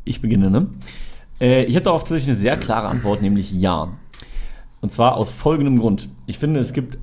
Ich 0.04 0.20
beginne, 0.20 0.50
ne? 0.50 0.68
Äh, 1.40 1.64
ich 1.64 1.74
habe 1.74 1.84
darauf 1.84 2.02
tatsächlich 2.02 2.28
eine 2.28 2.36
sehr 2.36 2.56
klare 2.56 2.88
Antwort, 2.88 3.22
nämlich 3.22 3.52
ja. 3.52 3.88
Und 4.80 4.90
zwar 4.90 5.16
aus 5.16 5.30
folgendem 5.30 5.78
Grund. 5.78 6.08
Ich 6.26 6.38
finde, 6.38 6.60
es 6.60 6.72
gibt. 6.72 6.98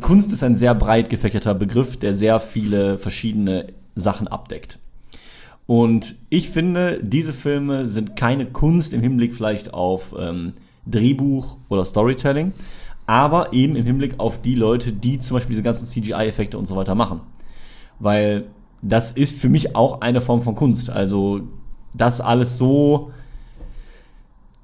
Kunst 0.00 0.32
ist 0.32 0.42
ein 0.42 0.56
sehr 0.56 0.74
breit 0.74 1.08
gefächerter 1.10 1.54
Begriff, 1.54 1.96
der 1.96 2.14
sehr 2.14 2.40
viele 2.40 2.98
verschiedene 2.98 3.72
Sachen 3.94 4.26
abdeckt. 4.26 4.80
Und 5.66 6.16
ich 6.28 6.50
finde, 6.50 7.00
diese 7.02 7.32
Filme 7.32 7.88
sind 7.88 8.16
keine 8.16 8.46
Kunst 8.46 8.92
im 8.92 9.00
Hinblick 9.00 9.34
vielleicht 9.34 9.72
auf 9.72 10.14
ähm, 10.18 10.52
Drehbuch 10.86 11.56
oder 11.68 11.84
Storytelling, 11.84 12.52
aber 13.06 13.52
eben 13.52 13.76
im 13.76 13.86
Hinblick 13.86 14.14
auf 14.18 14.42
die 14.42 14.54
Leute, 14.54 14.92
die 14.92 15.18
zum 15.18 15.36
Beispiel 15.36 15.54
diese 15.54 15.62
ganzen 15.62 15.86
CGI-Effekte 15.86 16.58
und 16.58 16.66
so 16.66 16.76
weiter 16.76 16.94
machen. 16.94 17.20
Weil 17.98 18.46
das 18.82 19.12
ist 19.12 19.38
für 19.38 19.48
mich 19.48 19.74
auch 19.74 20.02
eine 20.02 20.20
Form 20.20 20.42
von 20.42 20.54
Kunst. 20.54 20.90
Also 20.90 21.40
das 21.94 22.20
alles 22.20 22.58
so, 22.58 23.12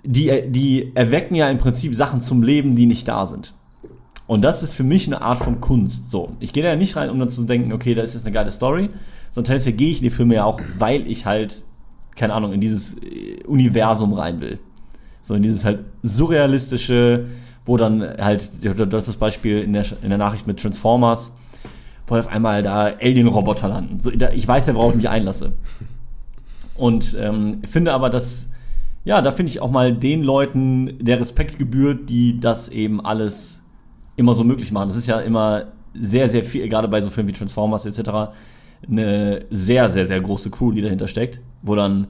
die, 0.04 0.42
die 0.48 0.92
erwecken 0.94 1.34
ja 1.34 1.48
im 1.50 1.58
Prinzip 1.58 1.94
Sachen 1.94 2.20
zum 2.20 2.42
Leben, 2.42 2.74
die 2.74 2.86
nicht 2.86 3.08
da 3.08 3.26
sind. 3.26 3.54
Und 4.26 4.42
das 4.42 4.62
ist 4.62 4.74
für 4.74 4.84
mich 4.84 5.06
eine 5.06 5.22
Art 5.22 5.38
von 5.38 5.60
Kunst. 5.60 6.10
So, 6.10 6.36
ich 6.38 6.52
gehe 6.52 6.62
da 6.62 6.76
nicht 6.76 6.96
rein, 6.96 7.10
um 7.10 7.18
dann 7.18 7.30
zu 7.30 7.44
denken, 7.44 7.72
okay, 7.72 7.94
das 7.94 8.10
ist 8.10 8.14
jetzt 8.16 8.26
eine 8.26 8.34
geile 8.34 8.50
Story, 8.50 8.90
sondern 9.30 9.46
tendenziell 9.46 9.74
gehe 9.74 9.90
ich 9.90 9.98
in 9.98 10.04
die 10.04 10.10
Filme 10.10 10.36
ja 10.36 10.44
auch, 10.44 10.60
weil 10.78 11.06
ich 11.06 11.26
halt, 11.26 11.64
keine 12.16 12.34
Ahnung, 12.34 12.52
in 12.52 12.60
dieses 12.60 12.98
äh, 12.98 13.42
Universum 13.46 14.12
rein 14.12 14.40
will. 14.40 14.58
So 15.22 15.34
in 15.34 15.42
dieses 15.42 15.64
halt 15.64 15.80
surrealistische, 16.02 17.26
wo 17.64 17.76
dann 17.76 18.02
halt, 18.18 18.48
das 18.62 19.02
ist 19.02 19.08
das 19.08 19.16
Beispiel 19.16 19.60
in 19.62 19.72
der, 19.72 19.84
in 20.02 20.08
der 20.08 20.18
Nachricht 20.18 20.46
mit 20.46 20.60
Transformers, 20.60 21.30
wo 22.06 22.16
auf 22.16 22.28
einmal 22.28 22.62
da 22.62 22.86
Alien-Roboter 23.00 23.68
landen. 23.68 24.00
So, 24.00 24.10
ich 24.10 24.48
weiß 24.48 24.66
ja, 24.66 24.74
worauf 24.74 24.92
ich 24.92 24.96
mich 24.96 25.08
einlasse. 25.08 25.52
Und 26.74 27.16
ähm, 27.20 27.60
finde 27.68 27.92
aber, 27.92 28.08
dass, 28.08 28.50
ja, 29.04 29.20
da 29.20 29.30
finde 29.30 29.50
ich 29.50 29.60
auch 29.60 29.70
mal 29.70 29.94
den 29.94 30.22
Leuten 30.22 30.98
der 30.98 31.20
Respekt 31.20 31.58
gebührt, 31.58 32.08
die 32.08 32.40
das 32.40 32.68
eben 32.70 33.04
alles 33.04 33.62
immer 34.16 34.34
so 34.34 34.42
möglich 34.44 34.72
machen. 34.72 34.88
Das 34.88 34.96
ist 34.96 35.06
ja 35.06 35.20
immer 35.20 35.66
sehr, 35.94 36.28
sehr 36.28 36.42
viel, 36.42 36.68
gerade 36.68 36.88
bei 36.88 37.00
so 37.00 37.10
Filmen 37.10 37.28
wie 37.28 37.32
Transformers 37.34 37.84
etc., 37.86 38.32
eine 38.88 39.44
sehr, 39.50 39.88
sehr, 39.88 40.06
sehr 40.06 40.20
große 40.20 40.50
Crew, 40.50 40.72
die 40.72 40.82
dahinter 40.82 41.08
steckt, 41.08 41.40
wo 41.62 41.74
dann 41.74 42.08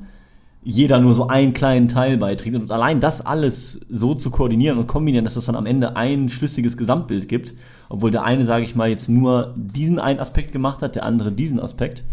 jeder 0.63 1.01
nur 1.01 1.15
so 1.15 1.29
einen 1.29 1.55
kleinen 1.55 1.89
Teil 1.89 2.19
beiträgt. 2.19 2.55
Und 2.55 2.71
allein 2.71 3.01
das 3.01 3.25
alles 3.25 3.81
so 3.89 4.15
zu 4.15 4.31
koordinieren 4.31 4.79
und 4.79 4.87
kombinieren, 4.87 5.25
dass 5.25 5.37
es 5.37 5.47
dann 5.47 5.57
am 5.57 5.67
Ende 5.67 5.97
ein 5.97 6.29
schlüssiges 6.29 6.77
Gesamtbild 6.77 7.29
gibt, 7.29 7.55
obwohl 7.89 8.11
der 8.11 8.25
eine, 8.25 8.45
sage 8.45 8.65
ich 8.65 8.77
mal, 8.77 8.89
jetzt 8.89 9.09
nur 9.09 9.55
diesen 9.57 9.99
einen 9.99 10.21
Aspekt 10.21 10.53
gemacht 10.53 10.83
hat, 10.83 10.97
der 10.97 11.05
andere 11.05 11.33
diesen 11.33 11.61
Aspekt, 11.61 12.05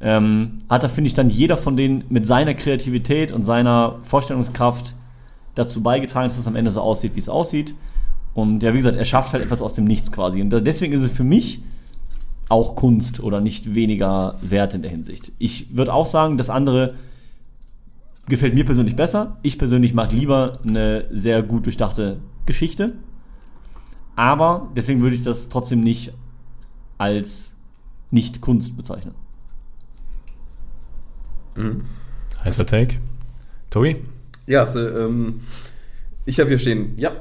ähm, 0.00 0.60
hat 0.68 0.84
da, 0.84 0.88
finde 0.88 1.08
ich, 1.08 1.14
dann 1.14 1.28
jeder 1.28 1.56
von 1.56 1.76
denen 1.76 2.04
mit 2.08 2.26
seiner 2.26 2.54
Kreativität 2.54 3.32
und 3.32 3.42
seiner 3.42 3.96
Vorstellungskraft 4.02 4.94
dazu 5.56 5.82
beigetragen, 5.82 6.28
dass 6.28 6.38
es 6.38 6.46
am 6.46 6.54
Ende 6.54 6.70
so 6.70 6.80
aussieht, 6.80 7.16
wie 7.16 7.20
es 7.20 7.28
aussieht. 7.28 7.74
Und 8.34 8.62
ja, 8.62 8.72
wie 8.72 8.76
gesagt, 8.76 8.96
er 8.96 9.04
schafft 9.04 9.32
halt 9.32 9.42
etwas 9.42 9.60
aus 9.60 9.74
dem 9.74 9.84
Nichts 9.84 10.12
quasi. 10.12 10.40
Und 10.40 10.50
deswegen 10.50 10.92
ist 10.92 11.02
es 11.02 11.10
für 11.10 11.24
mich 11.24 11.60
auch 12.48 12.76
Kunst 12.76 13.20
oder 13.20 13.40
nicht 13.40 13.74
weniger 13.74 14.36
wert 14.40 14.74
in 14.74 14.82
der 14.82 14.90
Hinsicht. 14.90 15.32
Ich 15.38 15.76
würde 15.76 15.92
auch 15.92 16.06
sagen, 16.06 16.38
das 16.38 16.50
andere 16.50 16.94
gefällt 18.28 18.54
mir 18.54 18.64
persönlich 18.64 18.96
besser. 18.96 19.36
Ich 19.42 19.58
persönlich 19.58 19.94
mag 19.94 20.12
lieber 20.12 20.60
eine 20.66 21.06
sehr 21.10 21.42
gut 21.42 21.66
durchdachte 21.66 22.20
Geschichte. 22.46 22.94
Aber 24.16 24.68
deswegen 24.76 25.00
würde 25.00 25.16
ich 25.16 25.22
das 25.22 25.48
trotzdem 25.48 25.80
nicht 25.80 26.12
als 26.96 27.54
nicht 28.10 28.40
Kunst 28.40 28.76
bezeichnen. 28.76 29.14
Heißer 32.44 32.66
Take. 32.66 32.96
Tobi? 33.70 33.96
Ja, 34.46 34.60
also, 34.60 34.86
ähm, 34.88 35.40
ich 36.24 36.40
habe 36.40 36.48
hier 36.48 36.58
stehen, 36.58 36.94
ja, 36.96 37.12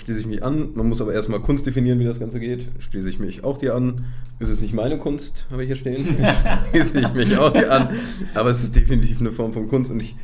schließe 0.00 0.20
ich 0.20 0.26
mich 0.26 0.42
an. 0.42 0.70
Man 0.74 0.88
muss 0.88 1.00
aber 1.00 1.12
erstmal 1.12 1.40
Kunst 1.40 1.66
definieren, 1.66 2.00
wie 2.00 2.04
das 2.04 2.18
Ganze 2.18 2.40
geht. 2.40 2.68
Schließe 2.78 3.08
ich 3.08 3.18
mich 3.18 3.44
auch 3.44 3.58
dir 3.58 3.74
an. 3.74 3.96
Ist 4.38 4.48
es 4.48 4.60
nicht 4.60 4.74
meine 4.74 4.98
Kunst, 4.98 5.46
habe 5.50 5.62
ich 5.62 5.68
hier 5.68 5.76
stehen. 5.76 6.16
Schließe 6.70 7.00
ich 7.00 7.12
mich 7.12 7.36
auch 7.36 7.52
dir 7.52 7.70
an. 7.70 7.90
Aber 8.34 8.50
es 8.50 8.64
ist 8.64 8.74
definitiv 8.74 9.20
eine 9.20 9.32
Form 9.32 9.52
von 9.52 9.68
Kunst 9.68 9.90
und 9.92 10.00
ich 10.00 10.16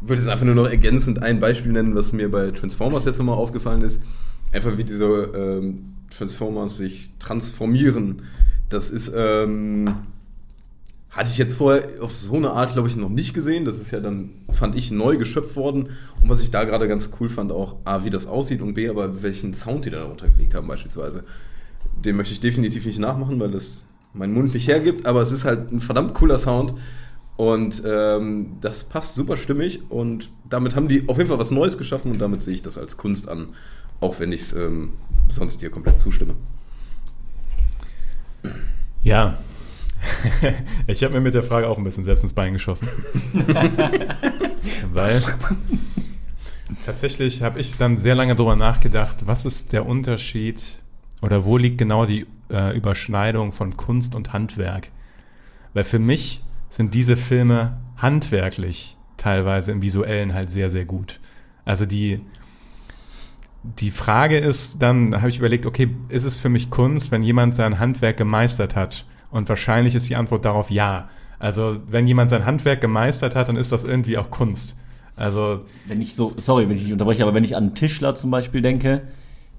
würde 0.00 0.22
jetzt 0.22 0.30
einfach 0.30 0.46
nur 0.46 0.54
noch 0.54 0.68
ergänzend 0.68 1.22
ein 1.22 1.40
Beispiel 1.40 1.72
nennen, 1.72 1.94
was 1.94 2.12
mir 2.12 2.30
bei 2.30 2.50
Transformers 2.50 3.04
jetzt 3.04 3.18
nochmal 3.18 3.36
aufgefallen 3.36 3.82
ist. 3.82 4.00
Einfach 4.52 4.78
wie 4.78 4.84
diese 4.84 5.04
ähm, 5.04 5.94
Transformers 6.10 6.76
sich 6.76 7.10
transformieren. 7.18 8.22
Das 8.68 8.90
ist, 8.90 9.12
ähm, 9.14 9.90
hatte 11.18 11.32
ich 11.32 11.38
jetzt 11.38 11.56
vorher 11.56 11.82
auf 12.00 12.14
so 12.14 12.36
eine 12.36 12.52
Art, 12.52 12.74
glaube 12.74 12.86
ich, 12.86 12.94
noch 12.94 13.08
nicht 13.08 13.34
gesehen. 13.34 13.64
Das 13.64 13.80
ist 13.80 13.90
ja 13.90 13.98
dann, 13.98 14.30
fand 14.52 14.76
ich, 14.76 14.92
neu 14.92 15.16
geschöpft 15.16 15.56
worden. 15.56 15.88
Und 16.20 16.28
was 16.28 16.40
ich 16.40 16.52
da 16.52 16.62
gerade 16.62 16.86
ganz 16.86 17.10
cool 17.18 17.28
fand, 17.28 17.50
auch 17.50 17.74
A, 17.84 18.04
wie 18.04 18.10
das 18.10 18.28
aussieht 18.28 18.62
und 18.62 18.74
B, 18.74 18.88
aber 18.88 19.20
welchen 19.20 19.52
Sound 19.52 19.84
die 19.84 19.90
da 19.90 19.98
darunter 19.98 20.28
gelegt 20.28 20.54
haben, 20.54 20.68
beispielsweise. 20.68 21.24
Den 22.04 22.16
möchte 22.16 22.34
ich 22.34 22.38
definitiv 22.38 22.86
nicht 22.86 23.00
nachmachen, 23.00 23.40
weil 23.40 23.50
das 23.50 23.82
mein 24.14 24.32
Mund 24.32 24.54
nicht 24.54 24.68
hergibt, 24.68 25.06
aber 25.06 25.20
es 25.20 25.32
ist 25.32 25.44
halt 25.44 25.72
ein 25.72 25.80
verdammt 25.80 26.14
cooler 26.14 26.38
Sound. 26.38 26.74
Und 27.36 27.82
ähm, 27.84 28.56
das 28.60 28.84
passt 28.84 29.16
super 29.16 29.36
stimmig 29.36 29.90
und 29.90 30.30
damit 30.48 30.76
haben 30.76 30.86
die 30.86 31.08
auf 31.08 31.18
jeden 31.18 31.28
Fall 31.28 31.40
was 31.40 31.50
Neues 31.50 31.78
geschaffen 31.78 32.12
und 32.12 32.20
damit 32.20 32.44
sehe 32.44 32.54
ich 32.54 32.62
das 32.62 32.78
als 32.78 32.96
Kunst 32.96 33.28
an, 33.28 33.48
auch 34.00 34.20
wenn 34.20 34.30
ich 34.30 34.42
es 34.42 34.52
ähm, 34.52 34.92
sonst 35.28 35.62
dir 35.62 35.70
komplett 35.70 35.98
zustimme. 35.98 36.34
Ja. 39.02 39.36
ich 40.86 41.02
habe 41.02 41.14
mir 41.14 41.20
mit 41.20 41.34
der 41.34 41.42
Frage 41.42 41.68
auch 41.68 41.78
ein 41.78 41.84
bisschen 41.84 42.04
selbst 42.04 42.22
ins 42.22 42.32
Bein 42.32 42.52
geschossen. 42.52 42.88
Weil 44.92 45.22
tatsächlich 46.84 47.42
habe 47.42 47.60
ich 47.60 47.76
dann 47.76 47.98
sehr 47.98 48.14
lange 48.14 48.34
darüber 48.34 48.56
nachgedacht, 48.56 49.26
was 49.26 49.46
ist 49.46 49.72
der 49.72 49.86
Unterschied 49.86 50.78
oder 51.22 51.44
wo 51.44 51.56
liegt 51.56 51.78
genau 51.78 52.06
die 52.06 52.26
äh, 52.50 52.76
Überschneidung 52.76 53.52
von 53.52 53.76
Kunst 53.76 54.14
und 54.14 54.32
Handwerk? 54.32 54.88
Weil 55.74 55.84
für 55.84 55.98
mich 55.98 56.42
sind 56.70 56.94
diese 56.94 57.16
Filme 57.16 57.78
handwerklich 57.96 58.96
teilweise 59.16 59.72
im 59.72 59.82
visuellen 59.82 60.34
halt 60.34 60.50
sehr, 60.50 60.70
sehr 60.70 60.84
gut. 60.84 61.20
Also 61.64 61.84
die, 61.84 62.20
die 63.62 63.90
Frage 63.90 64.38
ist 64.38 64.80
dann, 64.80 65.16
habe 65.16 65.28
ich 65.28 65.38
überlegt, 65.38 65.66
okay, 65.66 65.90
ist 66.08 66.24
es 66.24 66.38
für 66.38 66.48
mich 66.48 66.70
Kunst, 66.70 67.10
wenn 67.10 67.22
jemand 67.22 67.54
sein 67.56 67.78
Handwerk 67.78 68.16
gemeistert 68.16 68.76
hat? 68.76 69.04
Und 69.30 69.48
wahrscheinlich 69.48 69.94
ist 69.94 70.08
die 70.08 70.16
Antwort 70.16 70.44
darauf 70.44 70.70
ja. 70.70 71.08
Also 71.38 71.78
wenn 71.88 72.06
jemand 72.06 72.30
sein 72.30 72.44
Handwerk 72.44 72.80
gemeistert 72.80 73.34
hat, 73.34 73.48
dann 73.48 73.56
ist 73.56 73.70
das 73.72 73.84
irgendwie 73.84 74.18
auch 74.18 74.30
Kunst. 74.30 74.76
Also 75.16 75.64
Wenn 75.86 76.00
ich 76.00 76.14
so, 76.14 76.32
sorry, 76.36 76.68
wenn 76.68 76.76
ich 76.76 76.84
dich 76.84 76.92
unterbreche, 76.92 77.22
aber 77.22 77.34
wenn 77.34 77.44
ich 77.44 77.56
an 77.56 77.64
einen 77.64 77.74
Tischler 77.74 78.14
zum 78.14 78.30
Beispiel 78.30 78.62
denke, 78.62 79.02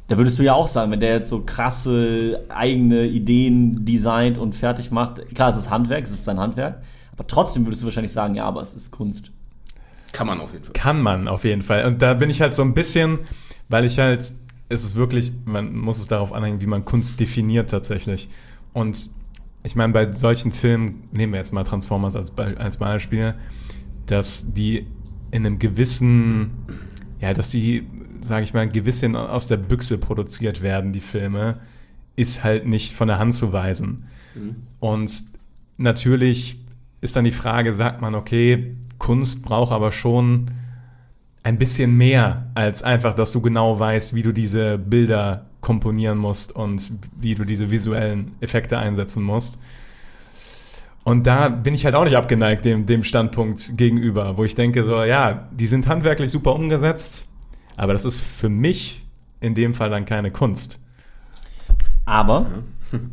da 0.08 0.18
würdest 0.18 0.40
du 0.40 0.44
ja 0.44 0.54
auch 0.54 0.68
sagen, 0.68 0.92
wenn 0.92 1.00
der 1.00 1.14
jetzt 1.14 1.30
so 1.30 1.42
krasse 1.42 2.44
eigene 2.50 3.06
Ideen 3.06 3.86
designt 3.86 4.38
und 4.38 4.56
fertig 4.56 4.90
macht, 4.90 5.22
klar, 5.36 5.52
es 5.52 5.58
ist 5.58 5.70
Handwerk, 5.70 6.04
es 6.04 6.12
ist 6.12 6.26
sein 6.26 6.40
Handwerk, 6.40 6.82
Aber 7.14 7.28
trotzdem 7.28 7.66
würdest 7.66 7.84
du 7.84 7.86
wahrscheinlich 7.86 8.12
sagen, 8.12 8.36
ja, 8.36 8.46
aber 8.46 8.62
es 8.62 8.76
ist 8.76 8.92
Kunst. 8.92 9.32
Kann 10.12 10.26
man 10.26 10.42
auf 10.42 10.54
jeden 10.54 10.64
Fall. 10.64 10.74
Kann 10.74 11.02
man 11.02 11.28
auf 11.28 11.44
jeden 11.44 11.62
Fall. 11.62 11.86
Und 11.86 12.02
da 12.02 12.16
bin 12.16 12.30
ich 12.30 12.42
halt 12.42 12.56
so 12.56 12.64
ein 12.64 12.74
bisschen, 12.74 13.20
weil 13.68 13.86
ich 13.86 14.00
halt, 14.00 14.22
es 14.70 14.84
ist 14.84 14.96
wirklich, 14.96 15.32
man 15.46 15.76
muss 15.76 16.00
es 16.00 16.08
darauf 16.08 16.34
anhängen, 16.34 16.62
wie 16.62 16.68
man 16.68 16.86
Kunst 16.86 17.20
definiert 17.20 17.70
tatsächlich. 17.70 18.30
Und 18.74 19.12
ich 19.64 19.76
meine, 19.76 19.94
bei 19.94 20.12
solchen 20.12 20.52
Filmen, 20.52 21.04
nehmen 21.12 21.34
wir 21.34 21.40
jetzt 21.40 21.54
mal 21.54 21.64
Transformers 21.64 22.16
als, 22.16 22.38
als 22.38 22.78
Beispiel, 22.78 23.36
dass 24.06 24.54
die 24.54 24.88
in 25.32 25.46
einem 25.46 25.60
gewissen, 25.60 26.52
ja, 27.20 27.34
dass 27.34 27.50
die, 27.50 27.88
sage 28.22 28.44
ich 28.44 28.54
mal, 28.54 28.62
ein 28.62 28.72
gewissen 28.72 29.16
aus 29.16 29.48
der 29.48 29.58
Büchse 29.58 29.98
produziert 29.98 30.62
werden, 30.62 30.94
die 30.94 31.02
Filme, 31.02 31.60
ist 32.16 32.44
halt 32.44 32.66
nicht 32.66 32.96
von 32.96 33.08
der 33.08 33.20
Hand 33.20 33.36
zu 33.36 33.54
weisen. 33.54 34.06
Und 34.80 35.24
natürlich 35.78 36.60
ist 37.02 37.16
dann 37.16 37.26
die 37.26 37.32
Frage, 37.32 37.74
sagt 37.74 38.02
man, 38.02 38.16
okay, 38.16 38.76
Kunst 38.98 39.44
braucht 39.44 39.72
aber 39.72 39.92
schon 39.92 40.52
ein 41.44 41.58
bisschen 41.58 41.96
mehr 41.98 42.50
als 42.54 42.84
einfach, 42.84 43.14
dass 43.14 43.32
du 43.32 43.42
genau 43.42 43.80
weißt, 43.80 44.14
wie 44.14 44.24
du 44.24 44.34
diese 44.34 44.78
Bilder 44.78 45.49
komponieren 45.62 46.18
musst 46.18 46.56
und 46.56 46.92
wie 47.20 47.36
du 47.36 47.44
diese 47.44 47.72
visuellen 47.72 48.32
Effekte 48.40 48.78
einsetzen 48.78 49.24
musst. 49.24 49.60
Und 51.04 51.28
da 51.28 51.50
bin 51.50 51.74
ich 51.74 51.86
halt 51.86 51.96
auch 51.96 52.04
nicht 52.04 52.16
abgeneigt 52.16 52.66
dem, 52.66 52.86
dem 52.86 53.04
Standpunkt 53.04 53.78
gegenüber, 53.78 54.38
wo 54.38 54.44
ich 54.44 54.56
denke, 54.56 54.84
so, 54.84 55.04
ja, 55.04 55.48
die 55.52 55.68
sind 55.68 55.88
handwerklich 55.88 56.32
super 56.32 56.54
umgesetzt, 56.54 57.26
aber 57.78 57.94
das 57.94 58.06
ist 58.06 58.20
für 58.20 58.50
mich 58.50 59.06
in 59.40 59.56
dem 59.56 59.74
Fall 59.74 59.90
dann 59.90 60.06
keine 60.06 60.32
Kunst. 60.32 60.80
Aber, 62.06 62.48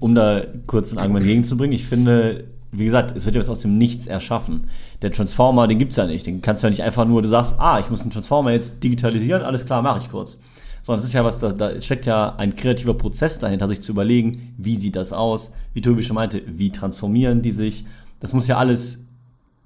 um 0.00 0.14
da 0.14 0.42
kurz 0.66 0.92
ein 0.92 0.98
Argument 0.98 1.24
gegenzubringen, 1.24 1.74
ich 1.74 1.86
finde, 1.86 2.48
wie 2.72 2.84
gesagt, 2.84 3.16
es 3.16 3.24
wird 3.24 3.36
ja 3.36 3.40
was 3.40 3.48
aus 3.48 3.60
dem 3.60 3.78
Nichts 3.78 4.06
erschaffen. 4.06 4.68
Der 5.02 5.12
Transformer, 5.12 5.66
den 5.66 5.78
gibt 5.78 5.92
es 5.92 5.96
ja 5.96 6.06
nicht. 6.06 6.26
Den 6.26 6.42
kannst 6.42 6.62
du 6.62 6.66
ja 6.66 6.70
nicht 6.70 6.82
einfach 6.82 7.06
nur, 7.06 7.22
du 7.22 7.28
sagst, 7.28 7.58
ah, 7.58 7.78
ich 7.78 7.90
muss 7.90 8.02
einen 8.02 8.10
Transformer 8.10 8.52
jetzt 8.52 8.82
digitalisieren, 8.82 9.42
alles 9.42 9.64
klar, 9.64 9.82
mache 9.82 10.00
ich 10.00 10.10
kurz. 10.10 10.38
Sondern 10.86 11.00
es 11.00 11.08
ist 11.08 11.14
ja 11.14 11.24
was, 11.24 11.40
da, 11.40 11.50
da 11.50 11.80
steckt 11.80 12.06
ja 12.06 12.36
ein 12.36 12.54
kreativer 12.54 12.94
Prozess 12.94 13.40
dahinter, 13.40 13.66
sich 13.66 13.80
zu 13.80 13.90
überlegen, 13.90 14.54
wie 14.56 14.76
sieht 14.76 14.94
das 14.94 15.12
aus, 15.12 15.50
wie 15.74 15.80
Tobi 15.80 16.04
schon 16.04 16.14
meinte, 16.14 16.42
wie 16.46 16.70
transformieren 16.70 17.42
die 17.42 17.50
sich. 17.50 17.84
Das 18.20 18.32
muss 18.32 18.46
ja 18.46 18.56
alles 18.56 19.04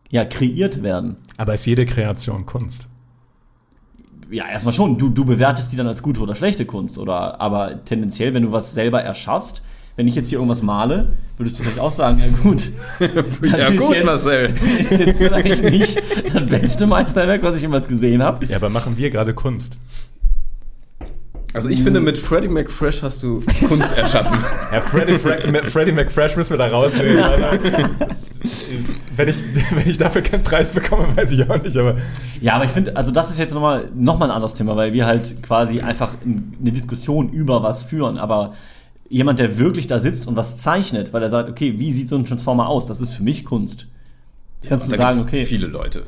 ja, 0.08 0.24
kreiert 0.24 0.82
werden. 0.82 1.16
Aber 1.36 1.52
ist 1.52 1.66
jede 1.66 1.84
Kreation 1.84 2.46
Kunst? 2.46 2.88
Ja, 4.30 4.48
erstmal 4.48 4.72
schon. 4.72 4.96
Du, 4.96 5.10
du 5.10 5.26
bewertest 5.26 5.70
die 5.70 5.76
dann 5.76 5.88
als 5.88 6.02
gute 6.02 6.22
oder 6.22 6.34
schlechte 6.34 6.64
Kunst. 6.64 6.96
Oder, 6.96 7.38
aber 7.38 7.84
tendenziell, 7.84 8.32
wenn 8.32 8.44
du 8.44 8.52
was 8.52 8.72
selber 8.72 9.02
erschaffst, 9.02 9.60
wenn 9.96 10.08
ich 10.08 10.14
jetzt 10.14 10.30
hier 10.30 10.38
irgendwas 10.38 10.62
male, 10.62 11.12
würdest 11.36 11.58
du 11.58 11.64
vielleicht 11.64 11.80
auch 11.80 11.90
sagen, 11.90 12.18
ja 12.18 12.28
gut. 12.42 12.70
Ja 13.58 13.68
gut, 13.72 13.94
jetzt, 13.94 14.06
Marcel. 14.06 14.54
Ist 14.88 15.00
jetzt 15.00 15.18
vielleicht 15.18 15.64
nicht 15.64 16.02
das 16.32 16.46
beste 16.46 16.86
Meisterwerk, 16.86 17.42
was 17.42 17.56
ich 17.56 17.60
jemals 17.62 17.88
gesehen 17.88 18.22
habe. 18.22 18.46
Ja, 18.46 18.56
aber 18.56 18.70
machen 18.70 18.96
wir 18.96 19.10
gerade 19.10 19.34
Kunst? 19.34 19.76
Also 21.52 21.68
ich 21.68 21.82
finde, 21.82 22.00
mit 22.00 22.16
Freddie 22.16 22.48
McFresh 22.48 23.02
hast 23.02 23.22
du 23.22 23.42
Kunst 23.66 23.96
erschaffen. 23.96 24.38
Ja, 24.72 24.80
Freddie, 24.80 25.18
Freddie 25.18 25.92
McFresh 25.92 26.36
müssen 26.36 26.50
wir 26.50 26.58
da 26.58 26.68
rausnehmen. 26.68 27.18
Alter. 27.18 27.58
wenn, 29.16 29.28
ich, 29.28 29.42
wenn 29.70 29.90
ich 29.90 29.98
dafür 29.98 30.22
keinen 30.22 30.44
Preis 30.44 30.72
bekomme, 30.72 31.16
weiß 31.16 31.32
ich 31.32 31.50
auch 31.50 31.60
nicht, 31.60 31.76
aber 31.76 31.96
Ja, 32.40 32.54
aber 32.54 32.66
ich 32.66 32.70
finde, 32.70 32.96
also 32.96 33.10
das 33.10 33.30
ist 33.30 33.38
jetzt 33.38 33.52
nochmal 33.52 33.88
noch 33.94 34.18
mal 34.18 34.26
ein 34.26 34.30
anderes 34.30 34.54
Thema, 34.54 34.76
weil 34.76 34.92
wir 34.92 35.06
halt 35.06 35.42
quasi 35.42 35.80
einfach 35.80 36.14
eine 36.24 36.70
Diskussion 36.70 37.30
über 37.30 37.64
was 37.64 37.82
führen. 37.82 38.16
Aber 38.16 38.54
jemand, 39.08 39.40
der 39.40 39.58
wirklich 39.58 39.88
da 39.88 39.98
sitzt 39.98 40.28
und 40.28 40.36
was 40.36 40.56
zeichnet, 40.58 41.12
weil 41.12 41.22
er 41.22 41.30
sagt, 41.30 41.50
okay, 41.50 41.78
wie 41.78 41.92
sieht 41.92 42.08
so 42.08 42.16
ein 42.16 42.24
Transformer 42.24 42.68
aus? 42.68 42.86
Das 42.86 43.00
ist 43.00 43.12
für 43.12 43.24
mich 43.24 43.44
Kunst. 43.44 43.88
Kannst 44.68 44.86
du 44.86 44.96
da 44.96 45.12
sagen, 45.12 45.26
okay. 45.26 45.44
viele 45.44 45.66
Leute. 45.66 46.04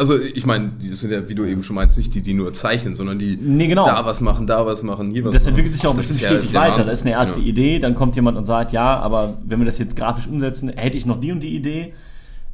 Also 0.00 0.16
ich 0.18 0.46
meine, 0.46 0.70
die 0.80 0.88
sind 0.94 1.10
ja, 1.10 1.28
wie 1.28 1.34
du 1.34 1.44
eben 1.44 1.64
schon 1.64 1.74
meinst, 1.74 1.98
nicht 1.98 2.14
die, 2.14 2.22
die 2.22 2.32
nur 2.32 2.52
zeichnen, 2.52 2.94
sondern 2.94 3.18
die 3.18 3.36
Nee, 3.36 3.66
genau. 3.66 3.84
da 3.84 4.04
was 4.06 4.20
machen, 4.20 4.46
da 4.46 4.64
was 4.64 4.84
machen, 4.84 5.10
hier 5.10 5.24
was 5.24 5.34
Das 5.34 5.42
machen. 5.42 5.48
entwickelt 5.50 5.74
sich 5.74 5.84
auch 5.86 5.90
ein 5.90 5.96
Das 5.96 6.06
bisschen 6.06 6.16
ist 6.16 6.22
ja 6.22 6.28
stetig 6.38 6.52
der 6.52 6.60
weiter. 6.60 6.78
Das 6.78 6.88
ist 6.88 7.02
eine 7.02 7.10
erste 7.16 7.40
Ja. 7.40 7.46
Idee, 7.46 7.78
dann 7.80 7.96
kommt 7.96 8.14
jemand 8.14 8.38
und 8.38 8.44
sagt, 8.44 8.70
ja, 8.72 8.96
aber 9.00 9.38
wenn 9.44 9.58
wir 9.58 9.66
das 9.66 9.78
jetzt 9.78 9.96
grafisch 9.96 10.28
umsetzen, 10.28 10.68
hätte 10.68 10.96
ich 10.96 11.04
noch 11.04 11.18
die 11.18 11.32
und 11.32 11.40
die 11.42 11.54
Idee. 11.56 11.94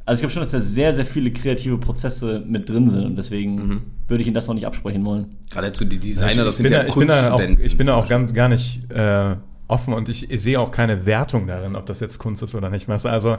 Also 0.07 0.17
ich 0.17 0.21
glaube 0.21 0.33
schon, 0.33 0.41
dass 0.41 0.51
da 0.51 0.59
sehr, 0.59 0.95
sehr 0.95 1.05
viele 1.05 1.31
kreative 1.31 1.77
Prozesse 1.77 2.43
mit 2.47 2.67
drin 2.67 2.87
sind 2.89 3.05
und 3.05 3.15
deswegen 3.15 3.55
Mhm. 3.55 3.81
würde 4.07 4.21
ich 4.21 4.27
Ihnen 4.27 4.33
das 4.35 4.47
noch 4.47 4.55
nicht 4.55 4.65
absprechen 4.65 5.05
wollen. 5.05 5.37
Gerade 5.51 5.71
zu 5.71 5.85
die 5.85 5.99
Designer, 5.99 6.31
ich, 6.31 6.37
das 6.45 6.57
sind 6.57 6.71
ja 6.71 6.81
da, 6.81 6.87
ich 6.87 6.95
bin 6.95 7.07
da 7.07 7.13
auch, 7.13 7.19
Kunststudenten. 7.37 7.65
ich 7.65 7.77
bin 7.77 7.87
da 7.87 7.95
auch 7.95 8.07
ganz 8.07 8.33
gar 8.33 8.49
nicht 8.49 8.91
äh, 8.91 9.35
offen 9.67 9.93
und 9.93 10.09
ich, 10.09 10.31
ich 10.31 10.41
sehe 10.41 10.59
auch 10.59 10.71
keine 10.71 11.05
Wertung 11.05 11.45
darin, 11.45 11.75
ob 11.75 11.85
das 11.85 11.99
jetzt 11.99 12.17
Kunst 12.17 12.41
ist 12.41 12.55
oder 12.55 12.71
nicht. 12.71 12.89
Also 12.89 13.37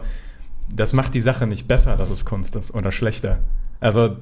das 0.73 0.93
macht 0.93 1.15
die 1.15 1.20
Sache 1.20 1.47
nicht 1.49 1.66
besser, 1.66 1.97
dass 1.97 2.11
es 2.11 2.24
Kunst 2.24 2.55
ist 2.55 2.73
oder 2.73 2.91
schlechter. 2.93 3.39
Also 3.81 4.16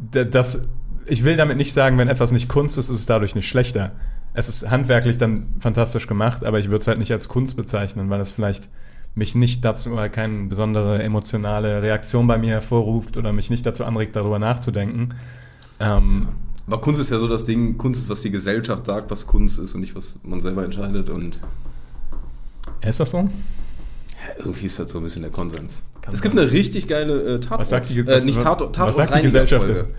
das, 0.00 0.68
ich 1.06 1.24
will 1.24 1.36
damit 1.36 1.56
nicht 1.56 1.72
sagen, 1.72 1.98
wenn 1.98 2.08
etwas 2.08 2.32
nicht 2.32 2.48
Kunst 2.48 2.78
ist, 2.78 2.88
ist 2.88 2.96
es 2.96 3.06
dadurch 3.06 3.34
nicht 3.34 3.48
schlechter. 3.48 3.92
Es 4.34 4.48
ist 4.48 4.70
handwerklich 4.70 5.18
dann 5.18 5.54
fantastisch 5.60 6.06
gemacht, 6.06 6.44
aber 6.44 6.58
ich 6.58 6.66
würde 6.66 6.78
es 6.78 6.86
halt 6.88 6.98
nicht 6.98 7.12
als 7.12 7.28
Kunst 7.28 7.56
bezeichnen, 7.56 8.10
weil 8.10 8.20
es 8.20 8.30
vielleicht 8.30 8.68
mich 9.14 9.34
nicht 9.34 9.64
dazu 9.64 9.92
oder 9.92 10.10
keine 10.10 10.44
besondere 10.44 11.02
emotionale 11.02 11.80
Reaktion 11.80 12.26
bei 12.26 12.36
mir 12.36 12.50
hervorruft 12.50 13.16
oder 13.16 13.32
mich 13.32 13.48
nicht 13.48 13.64
dazu 13.64 13.84
anregt, 13.84 14.14
darüber 14.14 14.38
nachzudenken. 14.38 15.14
Ähm, 15.80 16.28
Aber 16.66 16.82
Kunst 16.82 17.00
ist 17.00 17.10
ja 17.10 17.18
so 17.18 17.26
das 17.26 17.46
Ding, 17.46 17.78
Kunst 17.78 18.02
ist, 18.02 18.10
was 18.10 18.20
die 18.20 18.30
Gesellschaft 18.30 18.84
sagt, 18.84 19.10
was 19.10 19.26
Kunst 19.26 19.58
ist 19.58 19.74
und 19.74 19.80
nicht, 19.80 19.94
was 19.96 20.18
man 20.22 20.42
selber 20.42 20.64
entscheidet. 20.64 21.08
Und 21.08 21.40
ist 22.82 23.00
das 23.00 23.10
so? 23.10 23.18
ja, 23.18 24.44
irgendwie 24.44 24.66
ist 24.66 24.78
das 24.78 24.90
so 24.90 24.98
ein 24.98 25.04
bisschen 25.04 25.22
der 25.22 25.30
Konsens. 25.30 25.82
Es 26.12 26.22
gibt 26.22 26.38
eine 26.38 26.50
richtig 26.52 26.86
geile 26.86 27.20
äh, 27.36 27.40
Tatort, 27.40 27.60
Was 27.60 27.68
sagt 27.70 27.88
die- 27.90 27.98
äh, 27.98 28.06
was- 28.06 28.24
nicht 28.24 28.36
was- 28.38 28.44
Tatort, 28.44 28.78
was 28.78 28.96
sagt 28.96 29.14
die 29.16 29.22
Gesellschaft 29.22 29.66
Tatortreiniger-Folge. 29.66 29.94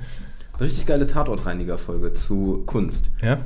Eine 0.57 0.65
richtig 0.65 0.85
geile 0.85 1.07
Tatortreiniger-Folge 1.07 2.13
zu 2.13 2.63
Kunst. 2.65 3.11
Ja? 3.21 3.39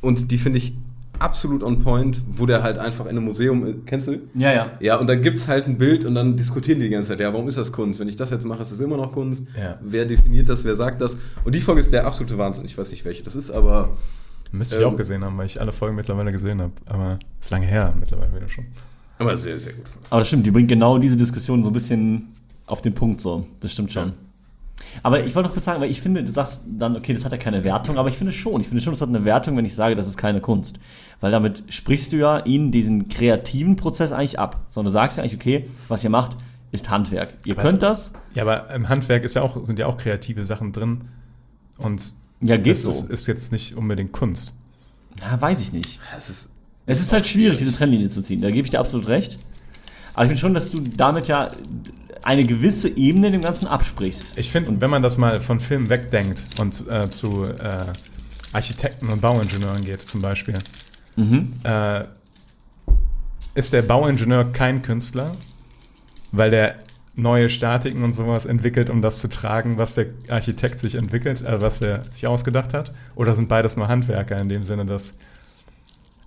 Und 0.00 0.30
die 0.30 0.38
finde 0.38 0.58
ich 0.58 0.74
absolut 1.18 1.62
on 1.64 1.82
point, 1.82 2.20
wo 2.30 2.46
der 2.46 2.62
halt 2.62 2.78
einfach 2.78 3.06
in 3.06 3.10
einem 3.12 3.24
Museum, 3.24 3.66
äh, 3.66 3.74
kennst 3.86 4.06
du? 4.06 4.18
Ja, 4.34 4.52
ja. 4.52 4.70
Ja, 4.78 4.96
und 4.96 5.08
dann 5.08 5.20
gibt's 5.22 5.48
halt 5.48 5.66
ein 5.66 5.76
Bild 5.78 6.04
und 6.04 6.14
dann 6.14 6.36
diskutieren 6.36 6.78
die 6.78 6.84
die 6.86 6.90
ganze 6.92 7.10
Zeit, 7.10 7.20
ja, 7.20 7.32
warum 7.32 7.48
ist 7.48 7.58
das 7.58 7.72
Kunst? 7.72 7.98
Wenn 7.98 8.08
ich 8.08 8.14
das 8.16 8.30
jetzt 8.30 8.44
mache, 8.44 8.62
ist 8.62 8.70
das 8.70 8.78
immer 8.80 8.96
noch 8.96 9.10
Kunst. 9.12 9.46
Ja. 9.58 9.78
Wer 9.82 10.04
definiert 10.04 10.48
das, 10.48 10.62
wer 10.64 10.76
sagt 10.76 11.00
das? 11.00 11.16
Und 11.44 11.54
die 11.54 11.60
Folge 11.60 11.80
ist 11.80 11.92
der 11.92 12.06
absolute 12.06 12.38
Wahnsinn. 12.38 12.64
Ich 12.66 12.78
weiß 12.78 12.90
nicht, 12.92 13.04
welche 13.04 13.22
das 13.24 13.34
ist, 13.34 13.50
aber 13.50 13.96
Müsste 14.52 14.76
ich 14.76 14.82
Ähm, 14.82 14.88
auch 14.88 14.96
gesehen 14.96 15.22
haben, 15.24 15.36
weil 15.36 15.44
ich 15.46 15.60
alle 15.60 15.72
Folgen 15.72 15.94
mittlerweile 15.96 16.32
gesehen 16.32 16.62
habe. 16.62 16.72
Aber 16.86 17.18
ist 17.38 17.50
lange 17.50 17.66
her 17.66 17.92
mittlerweile 18.00 18.34
wieder 18.34 18.48
schon. 18.48 18.64
Aber 19.18 19.36
sehr, 19.36 19.58
sehr 19.58 19.72
gut. 19.74 19.84
Aber 20.10 20.20
das 20.20 20.28
stimmt, 20.28 20.46
die 20.46 20.50
bringt 20.50 20.68
genau 20.68 20.98
diese 20.98 21.16
Diskussion 21.16 21.62
so 21.62 21.70
ein 21.70 21.72
bisschen 21.72 22.28
auf 22.66 22.82
den 22.82 22.94
Punkt 22.94 23.20
so. 23.20 23.46
Das 23.60 23.72
stimmt 23.72 23.92
schon. 23.92 24.08
Ja. 24.08 24.14
Aber 25.02 25.24
ich 25.24 25.34
wollte 25.34 25.48
noch 25.48 25.54
kurz 25.54 25.64
sagen, 25.64 25.80
weil 25.80 25.90
ich 25.90 26.00
finde, 26.00 26.22
du 26.22 26.30
sagst 26.32 26.62
dann, 26.66 26.96
okay, 26.96 27.12
das 27.12 27.24
hat 27.24 27.32
ja 27.32 27.38
keine 27.38 27.64
Wertung, 27.64 27.98
aber 27.98 28.08
ich 28.08 28.16
finde 28.16 28.32
schon, 28.32 28.60
ich 28.60 28.68
finde 28.68 28.82
schon, 28.82 28.92
das 28.92 29.00
hat 29.00 29.08
eine 29.08 29.24
Wertung, 29.24 29.56
wenn 29.56 29.64
ich 29.64 29.74
sage, 29.74 29.96
das 29.96 30.06
ist 30.06 30.16
keine 30.16 30.40
Kunst. 30.40 30.78
Weil 31.20 31.32
damit 31.32 31.64
sprichst 31.68 32.12
du 32.12 32.16
ja 32.16 32.38
ihnen 32.40 32.70
diesen 32.70 33.08
kreativen 33.08 33.74
Prozess 33.76 34.12
eigentlich 34.12 34.38
ab. 34.38 34.66
Sondern 34.70 34.92
du 34.92 34.94
sagst 34.94 35.16
ja 35.18 35.24
eigentlich, 35.24 35.34
okay, 35.38 35.68
was 35.88 36.04
ihr 36.04 36.10
macht, 36.10 36.36
ist 36.70 36.88
Handwerk. 36.90 37.34
Ihr 37.44 37.54
Aber 37.54 37.62
könnt 37.62 37.74
es- 37.74 37.80
das, 37.80 38.12
Ja, 38.34 38.42
aber 38.44 38.72
im 38.72 38.88
Handwerk 38.88 39.24
ist 39.24 39.34
ja 39.34 39.42
auch, 39.42 39.64
sind 39.64 39.78
ja 39.80 39.86
auch 39.86 39.96
kreative 39.96 40.44
Sachen 40.46 40.70
drin. 40.72 41.02
Und 41.76 42.02
ja, 42.40 42.56
geht 42.56 42.68
das 42.76 42.82
so. 42.82 42.90
ist, 42.90 43.10
ist 43.10 43.26
jetzt 43.26 43.50
nicht 43.52 43.74
unbedingt 43.76 44.12
Kunst. 44.12 44.54
ja, 45.20 45.40
weiß 45.40 45.60
ich 45.60 45.72
nicht. 45.72 45.98
Es 46.16 46.30
ist, 46.30 46.50
Es 46.88 47.00
ist 47.00 47.12
halt 47.12 47.26
schwierig, 47.26 47.58
diese 47.58 47.72
Trennlinie 47.72 48.08
zu 48.08 48.22
ziehen. 48.22 48.40
Da 48.40 48.50
gebe 48.50 48.64
ich 48.64 48.70
dir 48.70 48.80
absolut 48.80 49.08
recht. 49.08 49.38
Aber 50.14 50.24
ich 50.24 50.28
finde 50.30 50.40
schon, 50.40 50.54
dass 50.54 50.70
du 50.70 50.80
damit 50.80 51.28
ja 51.28 51.50
eine 52.22 52.44
gewisse 52.44 52.88
Ebene 52.88 53.30
dem 53.30 53.42
Ganzen 53.42 53.66
absprichst. 53.68 54.36
Ich 54.36 54.50
finde, 54.50 54.80
wenn 54.80 54.90
man 54.90 55.02
das 55.02 55.18
mal 55.18 55.40
von 55.40 55.60
Film 55.60 55.88
wegdenkt 55.90 56.42
und 56.58 56.84
äh, 56.88 57.08
zu 57.10 57.44
äh, 57.44 57.84
Architekten 58.52 59.08
und 59.08 59.20
Bauingenieuren 59.20 59.84
geht, 59.84 60.02
zum 60.02 60.22
Beispiel, 60.22 60.54
Mhm. 61.16 61.52
äh, 61.64 62.04
ist 63.54 63.72
der 63.72 63.82
Bauingenieur 63.82 64.52
kein 64.52 64.82
Künstler, 64.82 65.32
weil 66.32 66.50
der 66.50 66.76
neue 67.16 67.50
Statiken 67.50 68.04
und 68.04 68.12
sowas 68.12 68.46
entwickelt, 68.46 68.88
um 68.88 69.02
das 69.02 69.18
zu 69.18 69.28
tragen, 69.28 69.76
was 69.78 69.94
der 69.94 70.06
Architekt 70.28 70.78
sich 70.80 70.94
entwickelt, 70.94 71.42
äh, 71.42 71.60
was 71.60 71.82
er 71.82 72.02
sich 72.10 72.26
ausgedacht 72.26 72.72
hat? 72.72 72.92
Oder 73.16 73.34
sind 73.34 73.48
beides 73.48 73.76
nur 73.76 73.88
Handwerker 73.88 74.38
in 74.40 74.48
dem 74.48 74.62
Sinne, 74.64 74.86
dass. 74.86 75.18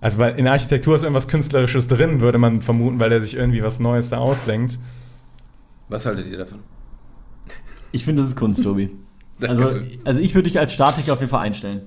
Also, 0.02 0.18
weil 0.18 0.36
in 0.36 0.44
der 0.44 0.52
Architektur 0.52 0.94
ist 0.96 1.02
irgendwas 1.04 1.28
Künstlerisches 1.28 1.88
drin, 1.88 2.20
würde 2.20 2.36
man 2.36 2.60
vermuten, 2.60 2.98
weil 3.00 3.12
er 3.12 3.22
sich 3.22 3.36
irgendwie 3.36 3.62
was 3.62 3.78
Neues 3.80 4.10
da 4.10 4.18
ausdenkt. 4.18 4.78
was 5.88 6.04
haltet 6.04 6.26
ihr 6.30 6.36
davon? 6.38 6.58
Ich 7.92 8.04
finde, 8.04 8.20
das 8.22 8.30
ist 8.30 8.36
Kunst, 8.36 8.62
Tobi. 8.62 8.90
Also, 9.48 9.80
also 10.04 10.20
ich 10.20 10.34
würde 10.36 10.48
dich 10.48 10.58
als 10.60 10.72
Statiker 10.72 11.14
auf 11.14 11.20
jeden 11.20 11.30
Fall 11.30 11.40
einstellen. 11.46 11.82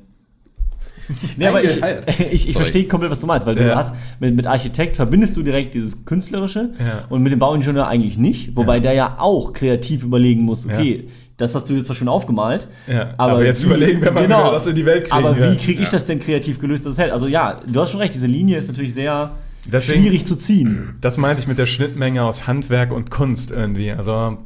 Nee, 1.37 1.47
aber 1.47 1.63
ich, 1.63 1.79
ich, 2.31 2.49
ich 2.49 2.53
verstehe 2.55 2.85
komplett, 2.87 3.11
was 3.11 3.19
du 3.19 3.27
meinst, 3.27 3.45
weil 3.45 3.55
du 3.55 3.65
Ja. 3.65 3.75
hast 3.75 3.95
mit, 4.19 4.35
mit 4.35 4.47
Architekt 4.47 4.95
verbindest 4.95 5.37
du 5.37 5.43
direkt 5.43 5.73
dieses 5.75 6.03
Künstlerische 6.05 6.71
Ja. 6.79 7.05
und 7.09 7.21
mit 7.21 7.31
dem 7.31 7.39
Bauingenieur 7.39 7.87
eigentlich 7.87 8.17
nicht, 8.17 8.55
wobei 8.55 8.75
Ja. 8.75 8.79
der 8.81 8.93
ja 8.93 9.15
auch 9.19 9.53
kreativ 9.53 10.03
überlegen 10.03 10.41
muss, 10.41 10.65
okay, 10.65 11.07
das 11.37 11.53
hast 11.55 11.69
du 11.69 11.73
jetzt 11.73 11.87
zwar 11.87 11.95
schon 11.95 12.07
aufgemalt, 12.07 12.67
Ja, 12.87 13.13
aber 13.17 13.43
jetzt 13.43 13.63
überlegen 13.63 14.01
wir 14.01 14.11
mal, 14.11 14.23
wie 14.23 14.29
wir 14.29 14.51
das 14.51 14.67
in 14.67 14.75
die 14.75 14.85
Welt 14.85 15.09
kriegen, 15.09 15.25
Aber 15.25 15.35
wie 15.37 15.57
kriege 15.57 15.81
ich 15.81 15.87
Ja. 15.87 15.93
das 15.93 16.05
denn 16.05 16.19
kreativ 16.19 16.59
gelöst, 16.59 16.85
das 16.85 16.97
hält? 16.97 17.11
Also 17.11 17.27
ja, 17.27 17.61
du 17.67 17.81
hast 17.81 17.91
schon 17.91 17.99
recht, 17.99 18.13
diese 18.13 18.27
Linie 18.27 18.57
ist 18.57 18.67
natürlich 18.67 18.93
sehr 18.93 19.31
Deswegen- 19.65 20.01
schwierig 20.03 20.25
zu 20.25 20.35
ziehen. 20.37 20.95
Das 21.01 21.17
meinte 21.17 21.41
ich 21.41 21.47
mit 21.47 21.57
der 21.57 21.65
Schnittmenge 21.65 22.23
aus 22.23 22.47
Handwerk 22.47 22.91
und 22.93 23.11
Kunst 23.11 23.51
irgendwie. 23.51 23.91
Also, 23.91 24.37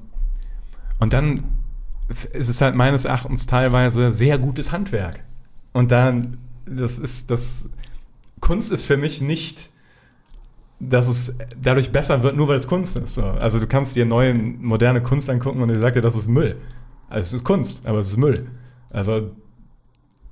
und 0.99 1.14
dann 1.14 1.44
ist 2.34 2.49
es 2.49 2.60
halt 2.61 2.74
meines 2.76 3.06
Erachtens 3.06 3.45
teilweise 3.45 4.11
sehr 4.11 4.38
gutes 4.40 4.72
Handwerk. 4.72 5.24
Und 5.74 5.91
dann, 5.91 6.38
das 6.66 6.98
ist, 6.98 7.30
das, 7.30 7.70
Kunst 8.40 8.72
ist 8.72 8.86
für 8.86 8.98
mich 8.98 9.22
nicht, 9.22 9.70
dass 10.80 11.07
es 11.10 11.36
dadurch 11.61 11.91
besser 11.91 12.24
wird, 12.24 12.38
nur 12.38 12.48
weil 12.48 12.57
es 12.57 12.68
Kunst 12.68 12.95
ist. 12.95 13.16
So. 13.16 13.24
Also 13.26 13.60
du 13.60 13.68
kannst 13.68 13.95
dir 13.98 14.06
neue, 14.06 14.34
moderne 14.34 15.02
Kunst 15.03 15.30
angucken 15.30 15.61
und 15.61 15.68
dir 15.70 15.80
sagt 15.80 15.98
dir, 15.98 16.02
das 16.02 16.16
ist 16.16 16.28
Müll. 16.30 16.56
Also 17.10 17.22
es 17.22 17.34
ist 17.34 17.44
Kunst, 17.44 17.81
aber 17.86 17.99
es 17.99 18.07
ist 18.07 18.18
Müll. 18.18 18.48
Also 18.91 19.31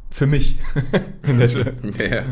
für 0.09 0.25
mich. 0.27 0.57
In 1.27 1.39
der, 1.39 1.49
Ja. 1.49 2.23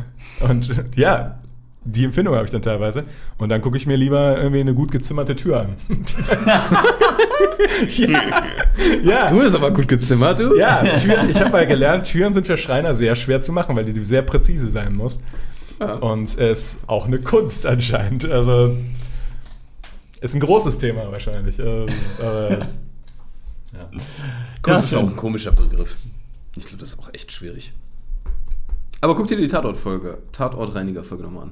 und 0.48 0.70
ja, 0.96 1.40
die 1.84 2.04
Empfindung 2.06 2.34
habe 2.36 2.46
ich 2.46 2.52
dann 2.52 2.62
teilweise. 2.62 3.04
Und 3.38 3.50
dann 3.50 3.62
gucke 3.62 3.78
ich 3.78 3.86
mir 3.86 3.96
lieber 3.98 4.38
irgendwie 4.38 4.62
eine 4.62 4.74
gut 4.74 4.92
gezimmerte 4.92 5.36
Tür 5.36 5.60
an. 5.62 5.76
ja, 7.90 8.20
ja. 9.04 9.30
Du 9.30 9.40
bist 9.40 9.56
aber 9.56 9.72
gut 9.72 9.88
gezimmert, 9.88 10.40
du. 10.40 10.56
Ja, 10.58 10.82
Tür, 10.84 11.30
ich 11.30 11.40
habe 11.40 11.52
mal 11.52 11.68
gelernt, 11.68 12.06
Türen 12.08 12.34
sind 12.34 12.48
für 12.48 12.58
Schreiner 12.58 12.96
sehr 12.96 13.16
schwer 13.16 13.42
zu 13.42 13.52
machen, 13.52 13.76
weil 13.76 13.86
die 13.86 14.04
sehr 14.06 14.22
präzise 14.24 14.70
sein 14.70 14.96
muss. 14.96 15.22
Ja. 15.80 15.96
Und 15.96 16.24
es 16.24 16.36
ist 16.36 16.80
auch 16.88 17.06
eine 17.06 17.20
Kunst 17.20 17.66
anscheinend. 17.66 18.26
Also 18.26 18.76
ist 20.22 20.34
ein 20.34 20.40
großes 20.40 20.78
Thema 20.80 21.12
wahrscheinlich. 21.12 21.60
Ähm, 21.60 21.88
aber, 22.20 22.60
ja. 23.78 23.90
Kunst 24.62 24.68
Ja, 24.68 24.78
ist 24.78 24.96
auch 24.96 25.10
ein 25.10 25.16
komischer 25.16 25.52
Begriff. 25.52 25.98
Ich 26.56 26.66
glaube, 26.66 26.80
das 26.80 26.90
ist 26.90 27.00
auch 27.00 27.10
echt 27.14 27.32
schwierig. 27.32 27.74
Aber 29.02 29.16
guck 29.16 29.28
dir 29.28 29.38
die 29.38 29.48
Tatort-Folge, 29.48 30.18
Tatortreiniger-Folge 30.32 31.24
nochmal 31.24 31.44
an. 31.44 31.52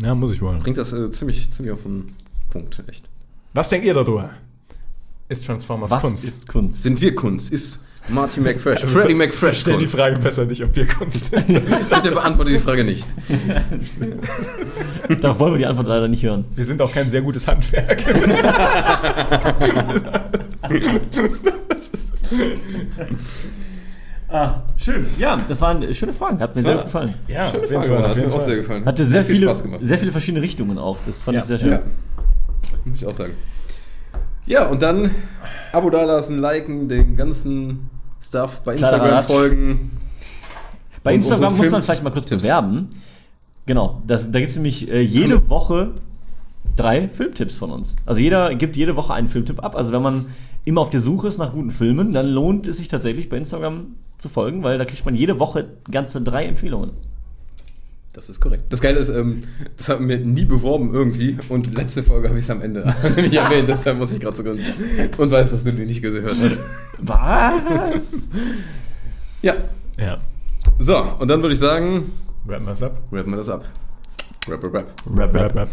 ja, 0.00 0.14
muss 0.14 0.32
ich 0.32 0.40
wohl. 0.42 0.58
Bringt 0.58 0.78
das 0.78 0.92
äh, 0.92 1.10
ziemlich, 1.10 1.50
ziemlich 1.50 1.72
auf 1.72 1.82
den 1.82 2.06
Punkt, 2.50 2.82
echt. 2.86 3.08
Was 3.54 3.68
denkt 3.70 3.86
ihr 3.86 3.94
darüber? 3.94 4.30
Ist 5.28 5.46
Transformers 5.46 5.90
Was 5.90 6.02
Kunst? 6.02 6.24
ist 6.24 6.46
Kunst? 6.46 6.82
Sind 6.82 7.00
wir 7.00 7.14
Kunst? 7.14 7.52
Ist 7.52 7.80
Marty 8.08 8.40
McFresh, 8.40 8.84
Freddy 8.84 9.14
McFresh 9.14 9.60
Stell 9.60 9.78
die? 9.78 9.86
Frage 9.86 10.18
besser 10.18 10.44
nicht, 10.44 10.62
ob 10.62 10.74
wir 10.76 10.86
Kunst 10.86 11.30
sind. 11.30 11.46
Bitte 11.90 12.12
beantworte 12.12 12.50
die 12.52 12.58
Frage 12.58 12.84
nicht. 12.84 13.04
Darauf 15.20 15.38
wollen 15.40 15.54
wir 15.54 15.58
die 15.58 15.66
Antwort 15.66 15.88
leider 15.88 16.06
nicht 16.06 16.22
hören. 16.22 16.44
Wir 16.54 16.64
sind 16.64 16.80
auch 16.80 16.92
kein 16.92 17.10
sehr 17.10 17.22
gutes 17.22 17.46
Handwerk. 17.48 18.02
Ah, 24.28 24.62
schön. 24.76 25.06
Ja, 25.18 25.38
das 25.48 25.60
waren 25.60 25.94
schöne 25.94 26.12
Fragen. 26.12 26.40
Hat 26.40 26.56
mir 26.56 26.62
sehr 26.62 26.74
gut 26.74 26.84
gefallen. 26.84 27.14
ja, 27.28 27.48
Schöne 27.48 27.66
jeden 27.68 27.82
Frage, 27.84 28.08
hat 28.08 28.16
mir 28.16 28.32
auch 28.34 28.40
sehr 28.40 28.56
gefallen. 28.56 28.84
Hatte 28.84 29.04
sehr 29.04 29.20
Hat 29.20 29.26
viel 29.26 29.36
viele, 29.36 29.46
Spaß 29.46 29.62
gemacht. 29.62 29.80
sehr 29.84 29.98
viele 29.98 30.10
verschiedene 30.10 30.42
Richtungen 30.42 30.78
auch. 30.78 30.98
Das 31.06 31.22
fand 31.22 31.36
Ja. 31.36 31.40
ich 31.42 31.46
sehr 31.46 31.58
schön. 31.58 31.70
Ja. 31.70 31.82
Muss 32.84 32.98
ich 32.98 33.06
auch 33.06 33.12
sagen. 33.12 33.34
Ja, 34.46 34.66
und 34.66 34.82
dann 34.82 35.12
Abo 35.72 35.90
dalassen, 35.90 36.40
liken, 36.40 36.88
den 36.88 37.16
ganzen 37.16 37.88
Stuff 38.26 38.60
bei 38.62 38.76
Kleiner 38.76 38.92
Instagram 38.92 39.14
Ratsch. 39.14 39.26
folgen. 39.26 39.90
Bei 41.02 41.10
Und 41.12 41.16
Instagram 41.16 41.56
muss 41.56 41.70
man 41.70 41.82
vielleicht 41.82 42.02
mal 42.02 42.10
kurz 42.10 42.26
Tipps. 42.26 42.42
bewerben. 42.42 42.88
Genau, 43.66 44.02
das, 44.06 44.30
da 44.30 44.38
gibt 44.38 44.50
es 44.50 44.56
nämlich 44.56 44.90
äh, 44.90 45.00
jede 45.00 45.48
Woche 45.48 45.92
drei 46.76 47.08
Filmtipps 47.08 47.54
von 47.54 47.70
uns. 47.70 47.96
Also 48.04 48.20
jeder 48.20 48.54
gibt 48.54 48.76
jede 48.76 48.96
Woche 48.96 49.12
einen 49.14 49.28
Filmtipp 49.28 49.62
ab. 49.64 49.76
Also 49.76 49.92
wenn 49.92 50.02
man 50.02 50.26
immer 50.64 50.80
auf 50.80 50.90
der 50.90 51.00
Suche 51.00 51.28
ist 51.28 51.38
nach 51.38 51.52
guten 51.52 51.70
Filmen, 51.70 52.12
dann 52.12 52.28
lohnt 52.28 52.66
es 52.66 52.76
sich 52.78 52.88
tatsächlich 52.88 53.28
bei 53.28 53.36
Instagram 53.36 53.94
zu 54.18 54.28
folgen, 54.28 54.62
weil 54.62 54.78
da 54.78 54.84
kriegt 54.84 55.04
man 55.04 55.14
jede 55.14 55.38
Woche 55.38 55.66
ganze 55.90 56.20
drei 56.22 56.46
Empfehlungen. 56.46 56.90
Das 58.16 58.30
ist 58.30 58.40
korrekt. 58.40 58.64
Das 58.70 58.80
Geile 58.80 58.98
ist, 58.98 59.10
ähm, 59.10 59.42
das 59.76 59.90
haben 59.90 60.08
wir 60.08 60.18
nie 60.18 60.46
beworben 60.46 60.90
irgendwie 60.94 61.36
und 61.50 61.74
letzte 61.74 62.02
Folge 62.02 62.28
habe 62.30 62.38
ich 62.38 62.44
es 62.46 62.50
am 62.50 62.62
Ende 62.62 62.80
nicht 63.16 63.34
erwähnt, 63.34 63.68
deshalb 63.68 63.98
muss 63.98 64.10
ich 64.12 64.20
gerade 64.20 64.34
so 64.34 64.42
ganz 64.42 64.58
und 65.18 65.30
weiß, 65.30 65.50
dass 65.50 65.64
du 65.64 65.72
die 65.72 65.84
nicht 65.84 66.00
gehört 66.00 66.34
hast. 66.40 66.58
Was? 66.98 68.28
Ja, 69.42 69.54
Ja. 69.98 70.18
so, 70.78 70.96
und 71.18 71.28
dann 71.28 71.42
würde 71.42 71.52
ich 71.52 71.60
sagen, 71.60 72.12
Rappen 72.48 72.64
wir 72.64 72.72
es 72.72 72.82
ab. 72.82 72.96
rappen 73.12 73.32
wir 73.32 73.36
das 73.36 73.50
ab. 73.50 73.64
Rap, 74.48 74.64
rap, 74.64 74.72
rap. 74.74 74.86
Rap, 75.14 75.34
Rap, 75.34 75.54
rap. 75.54 75.68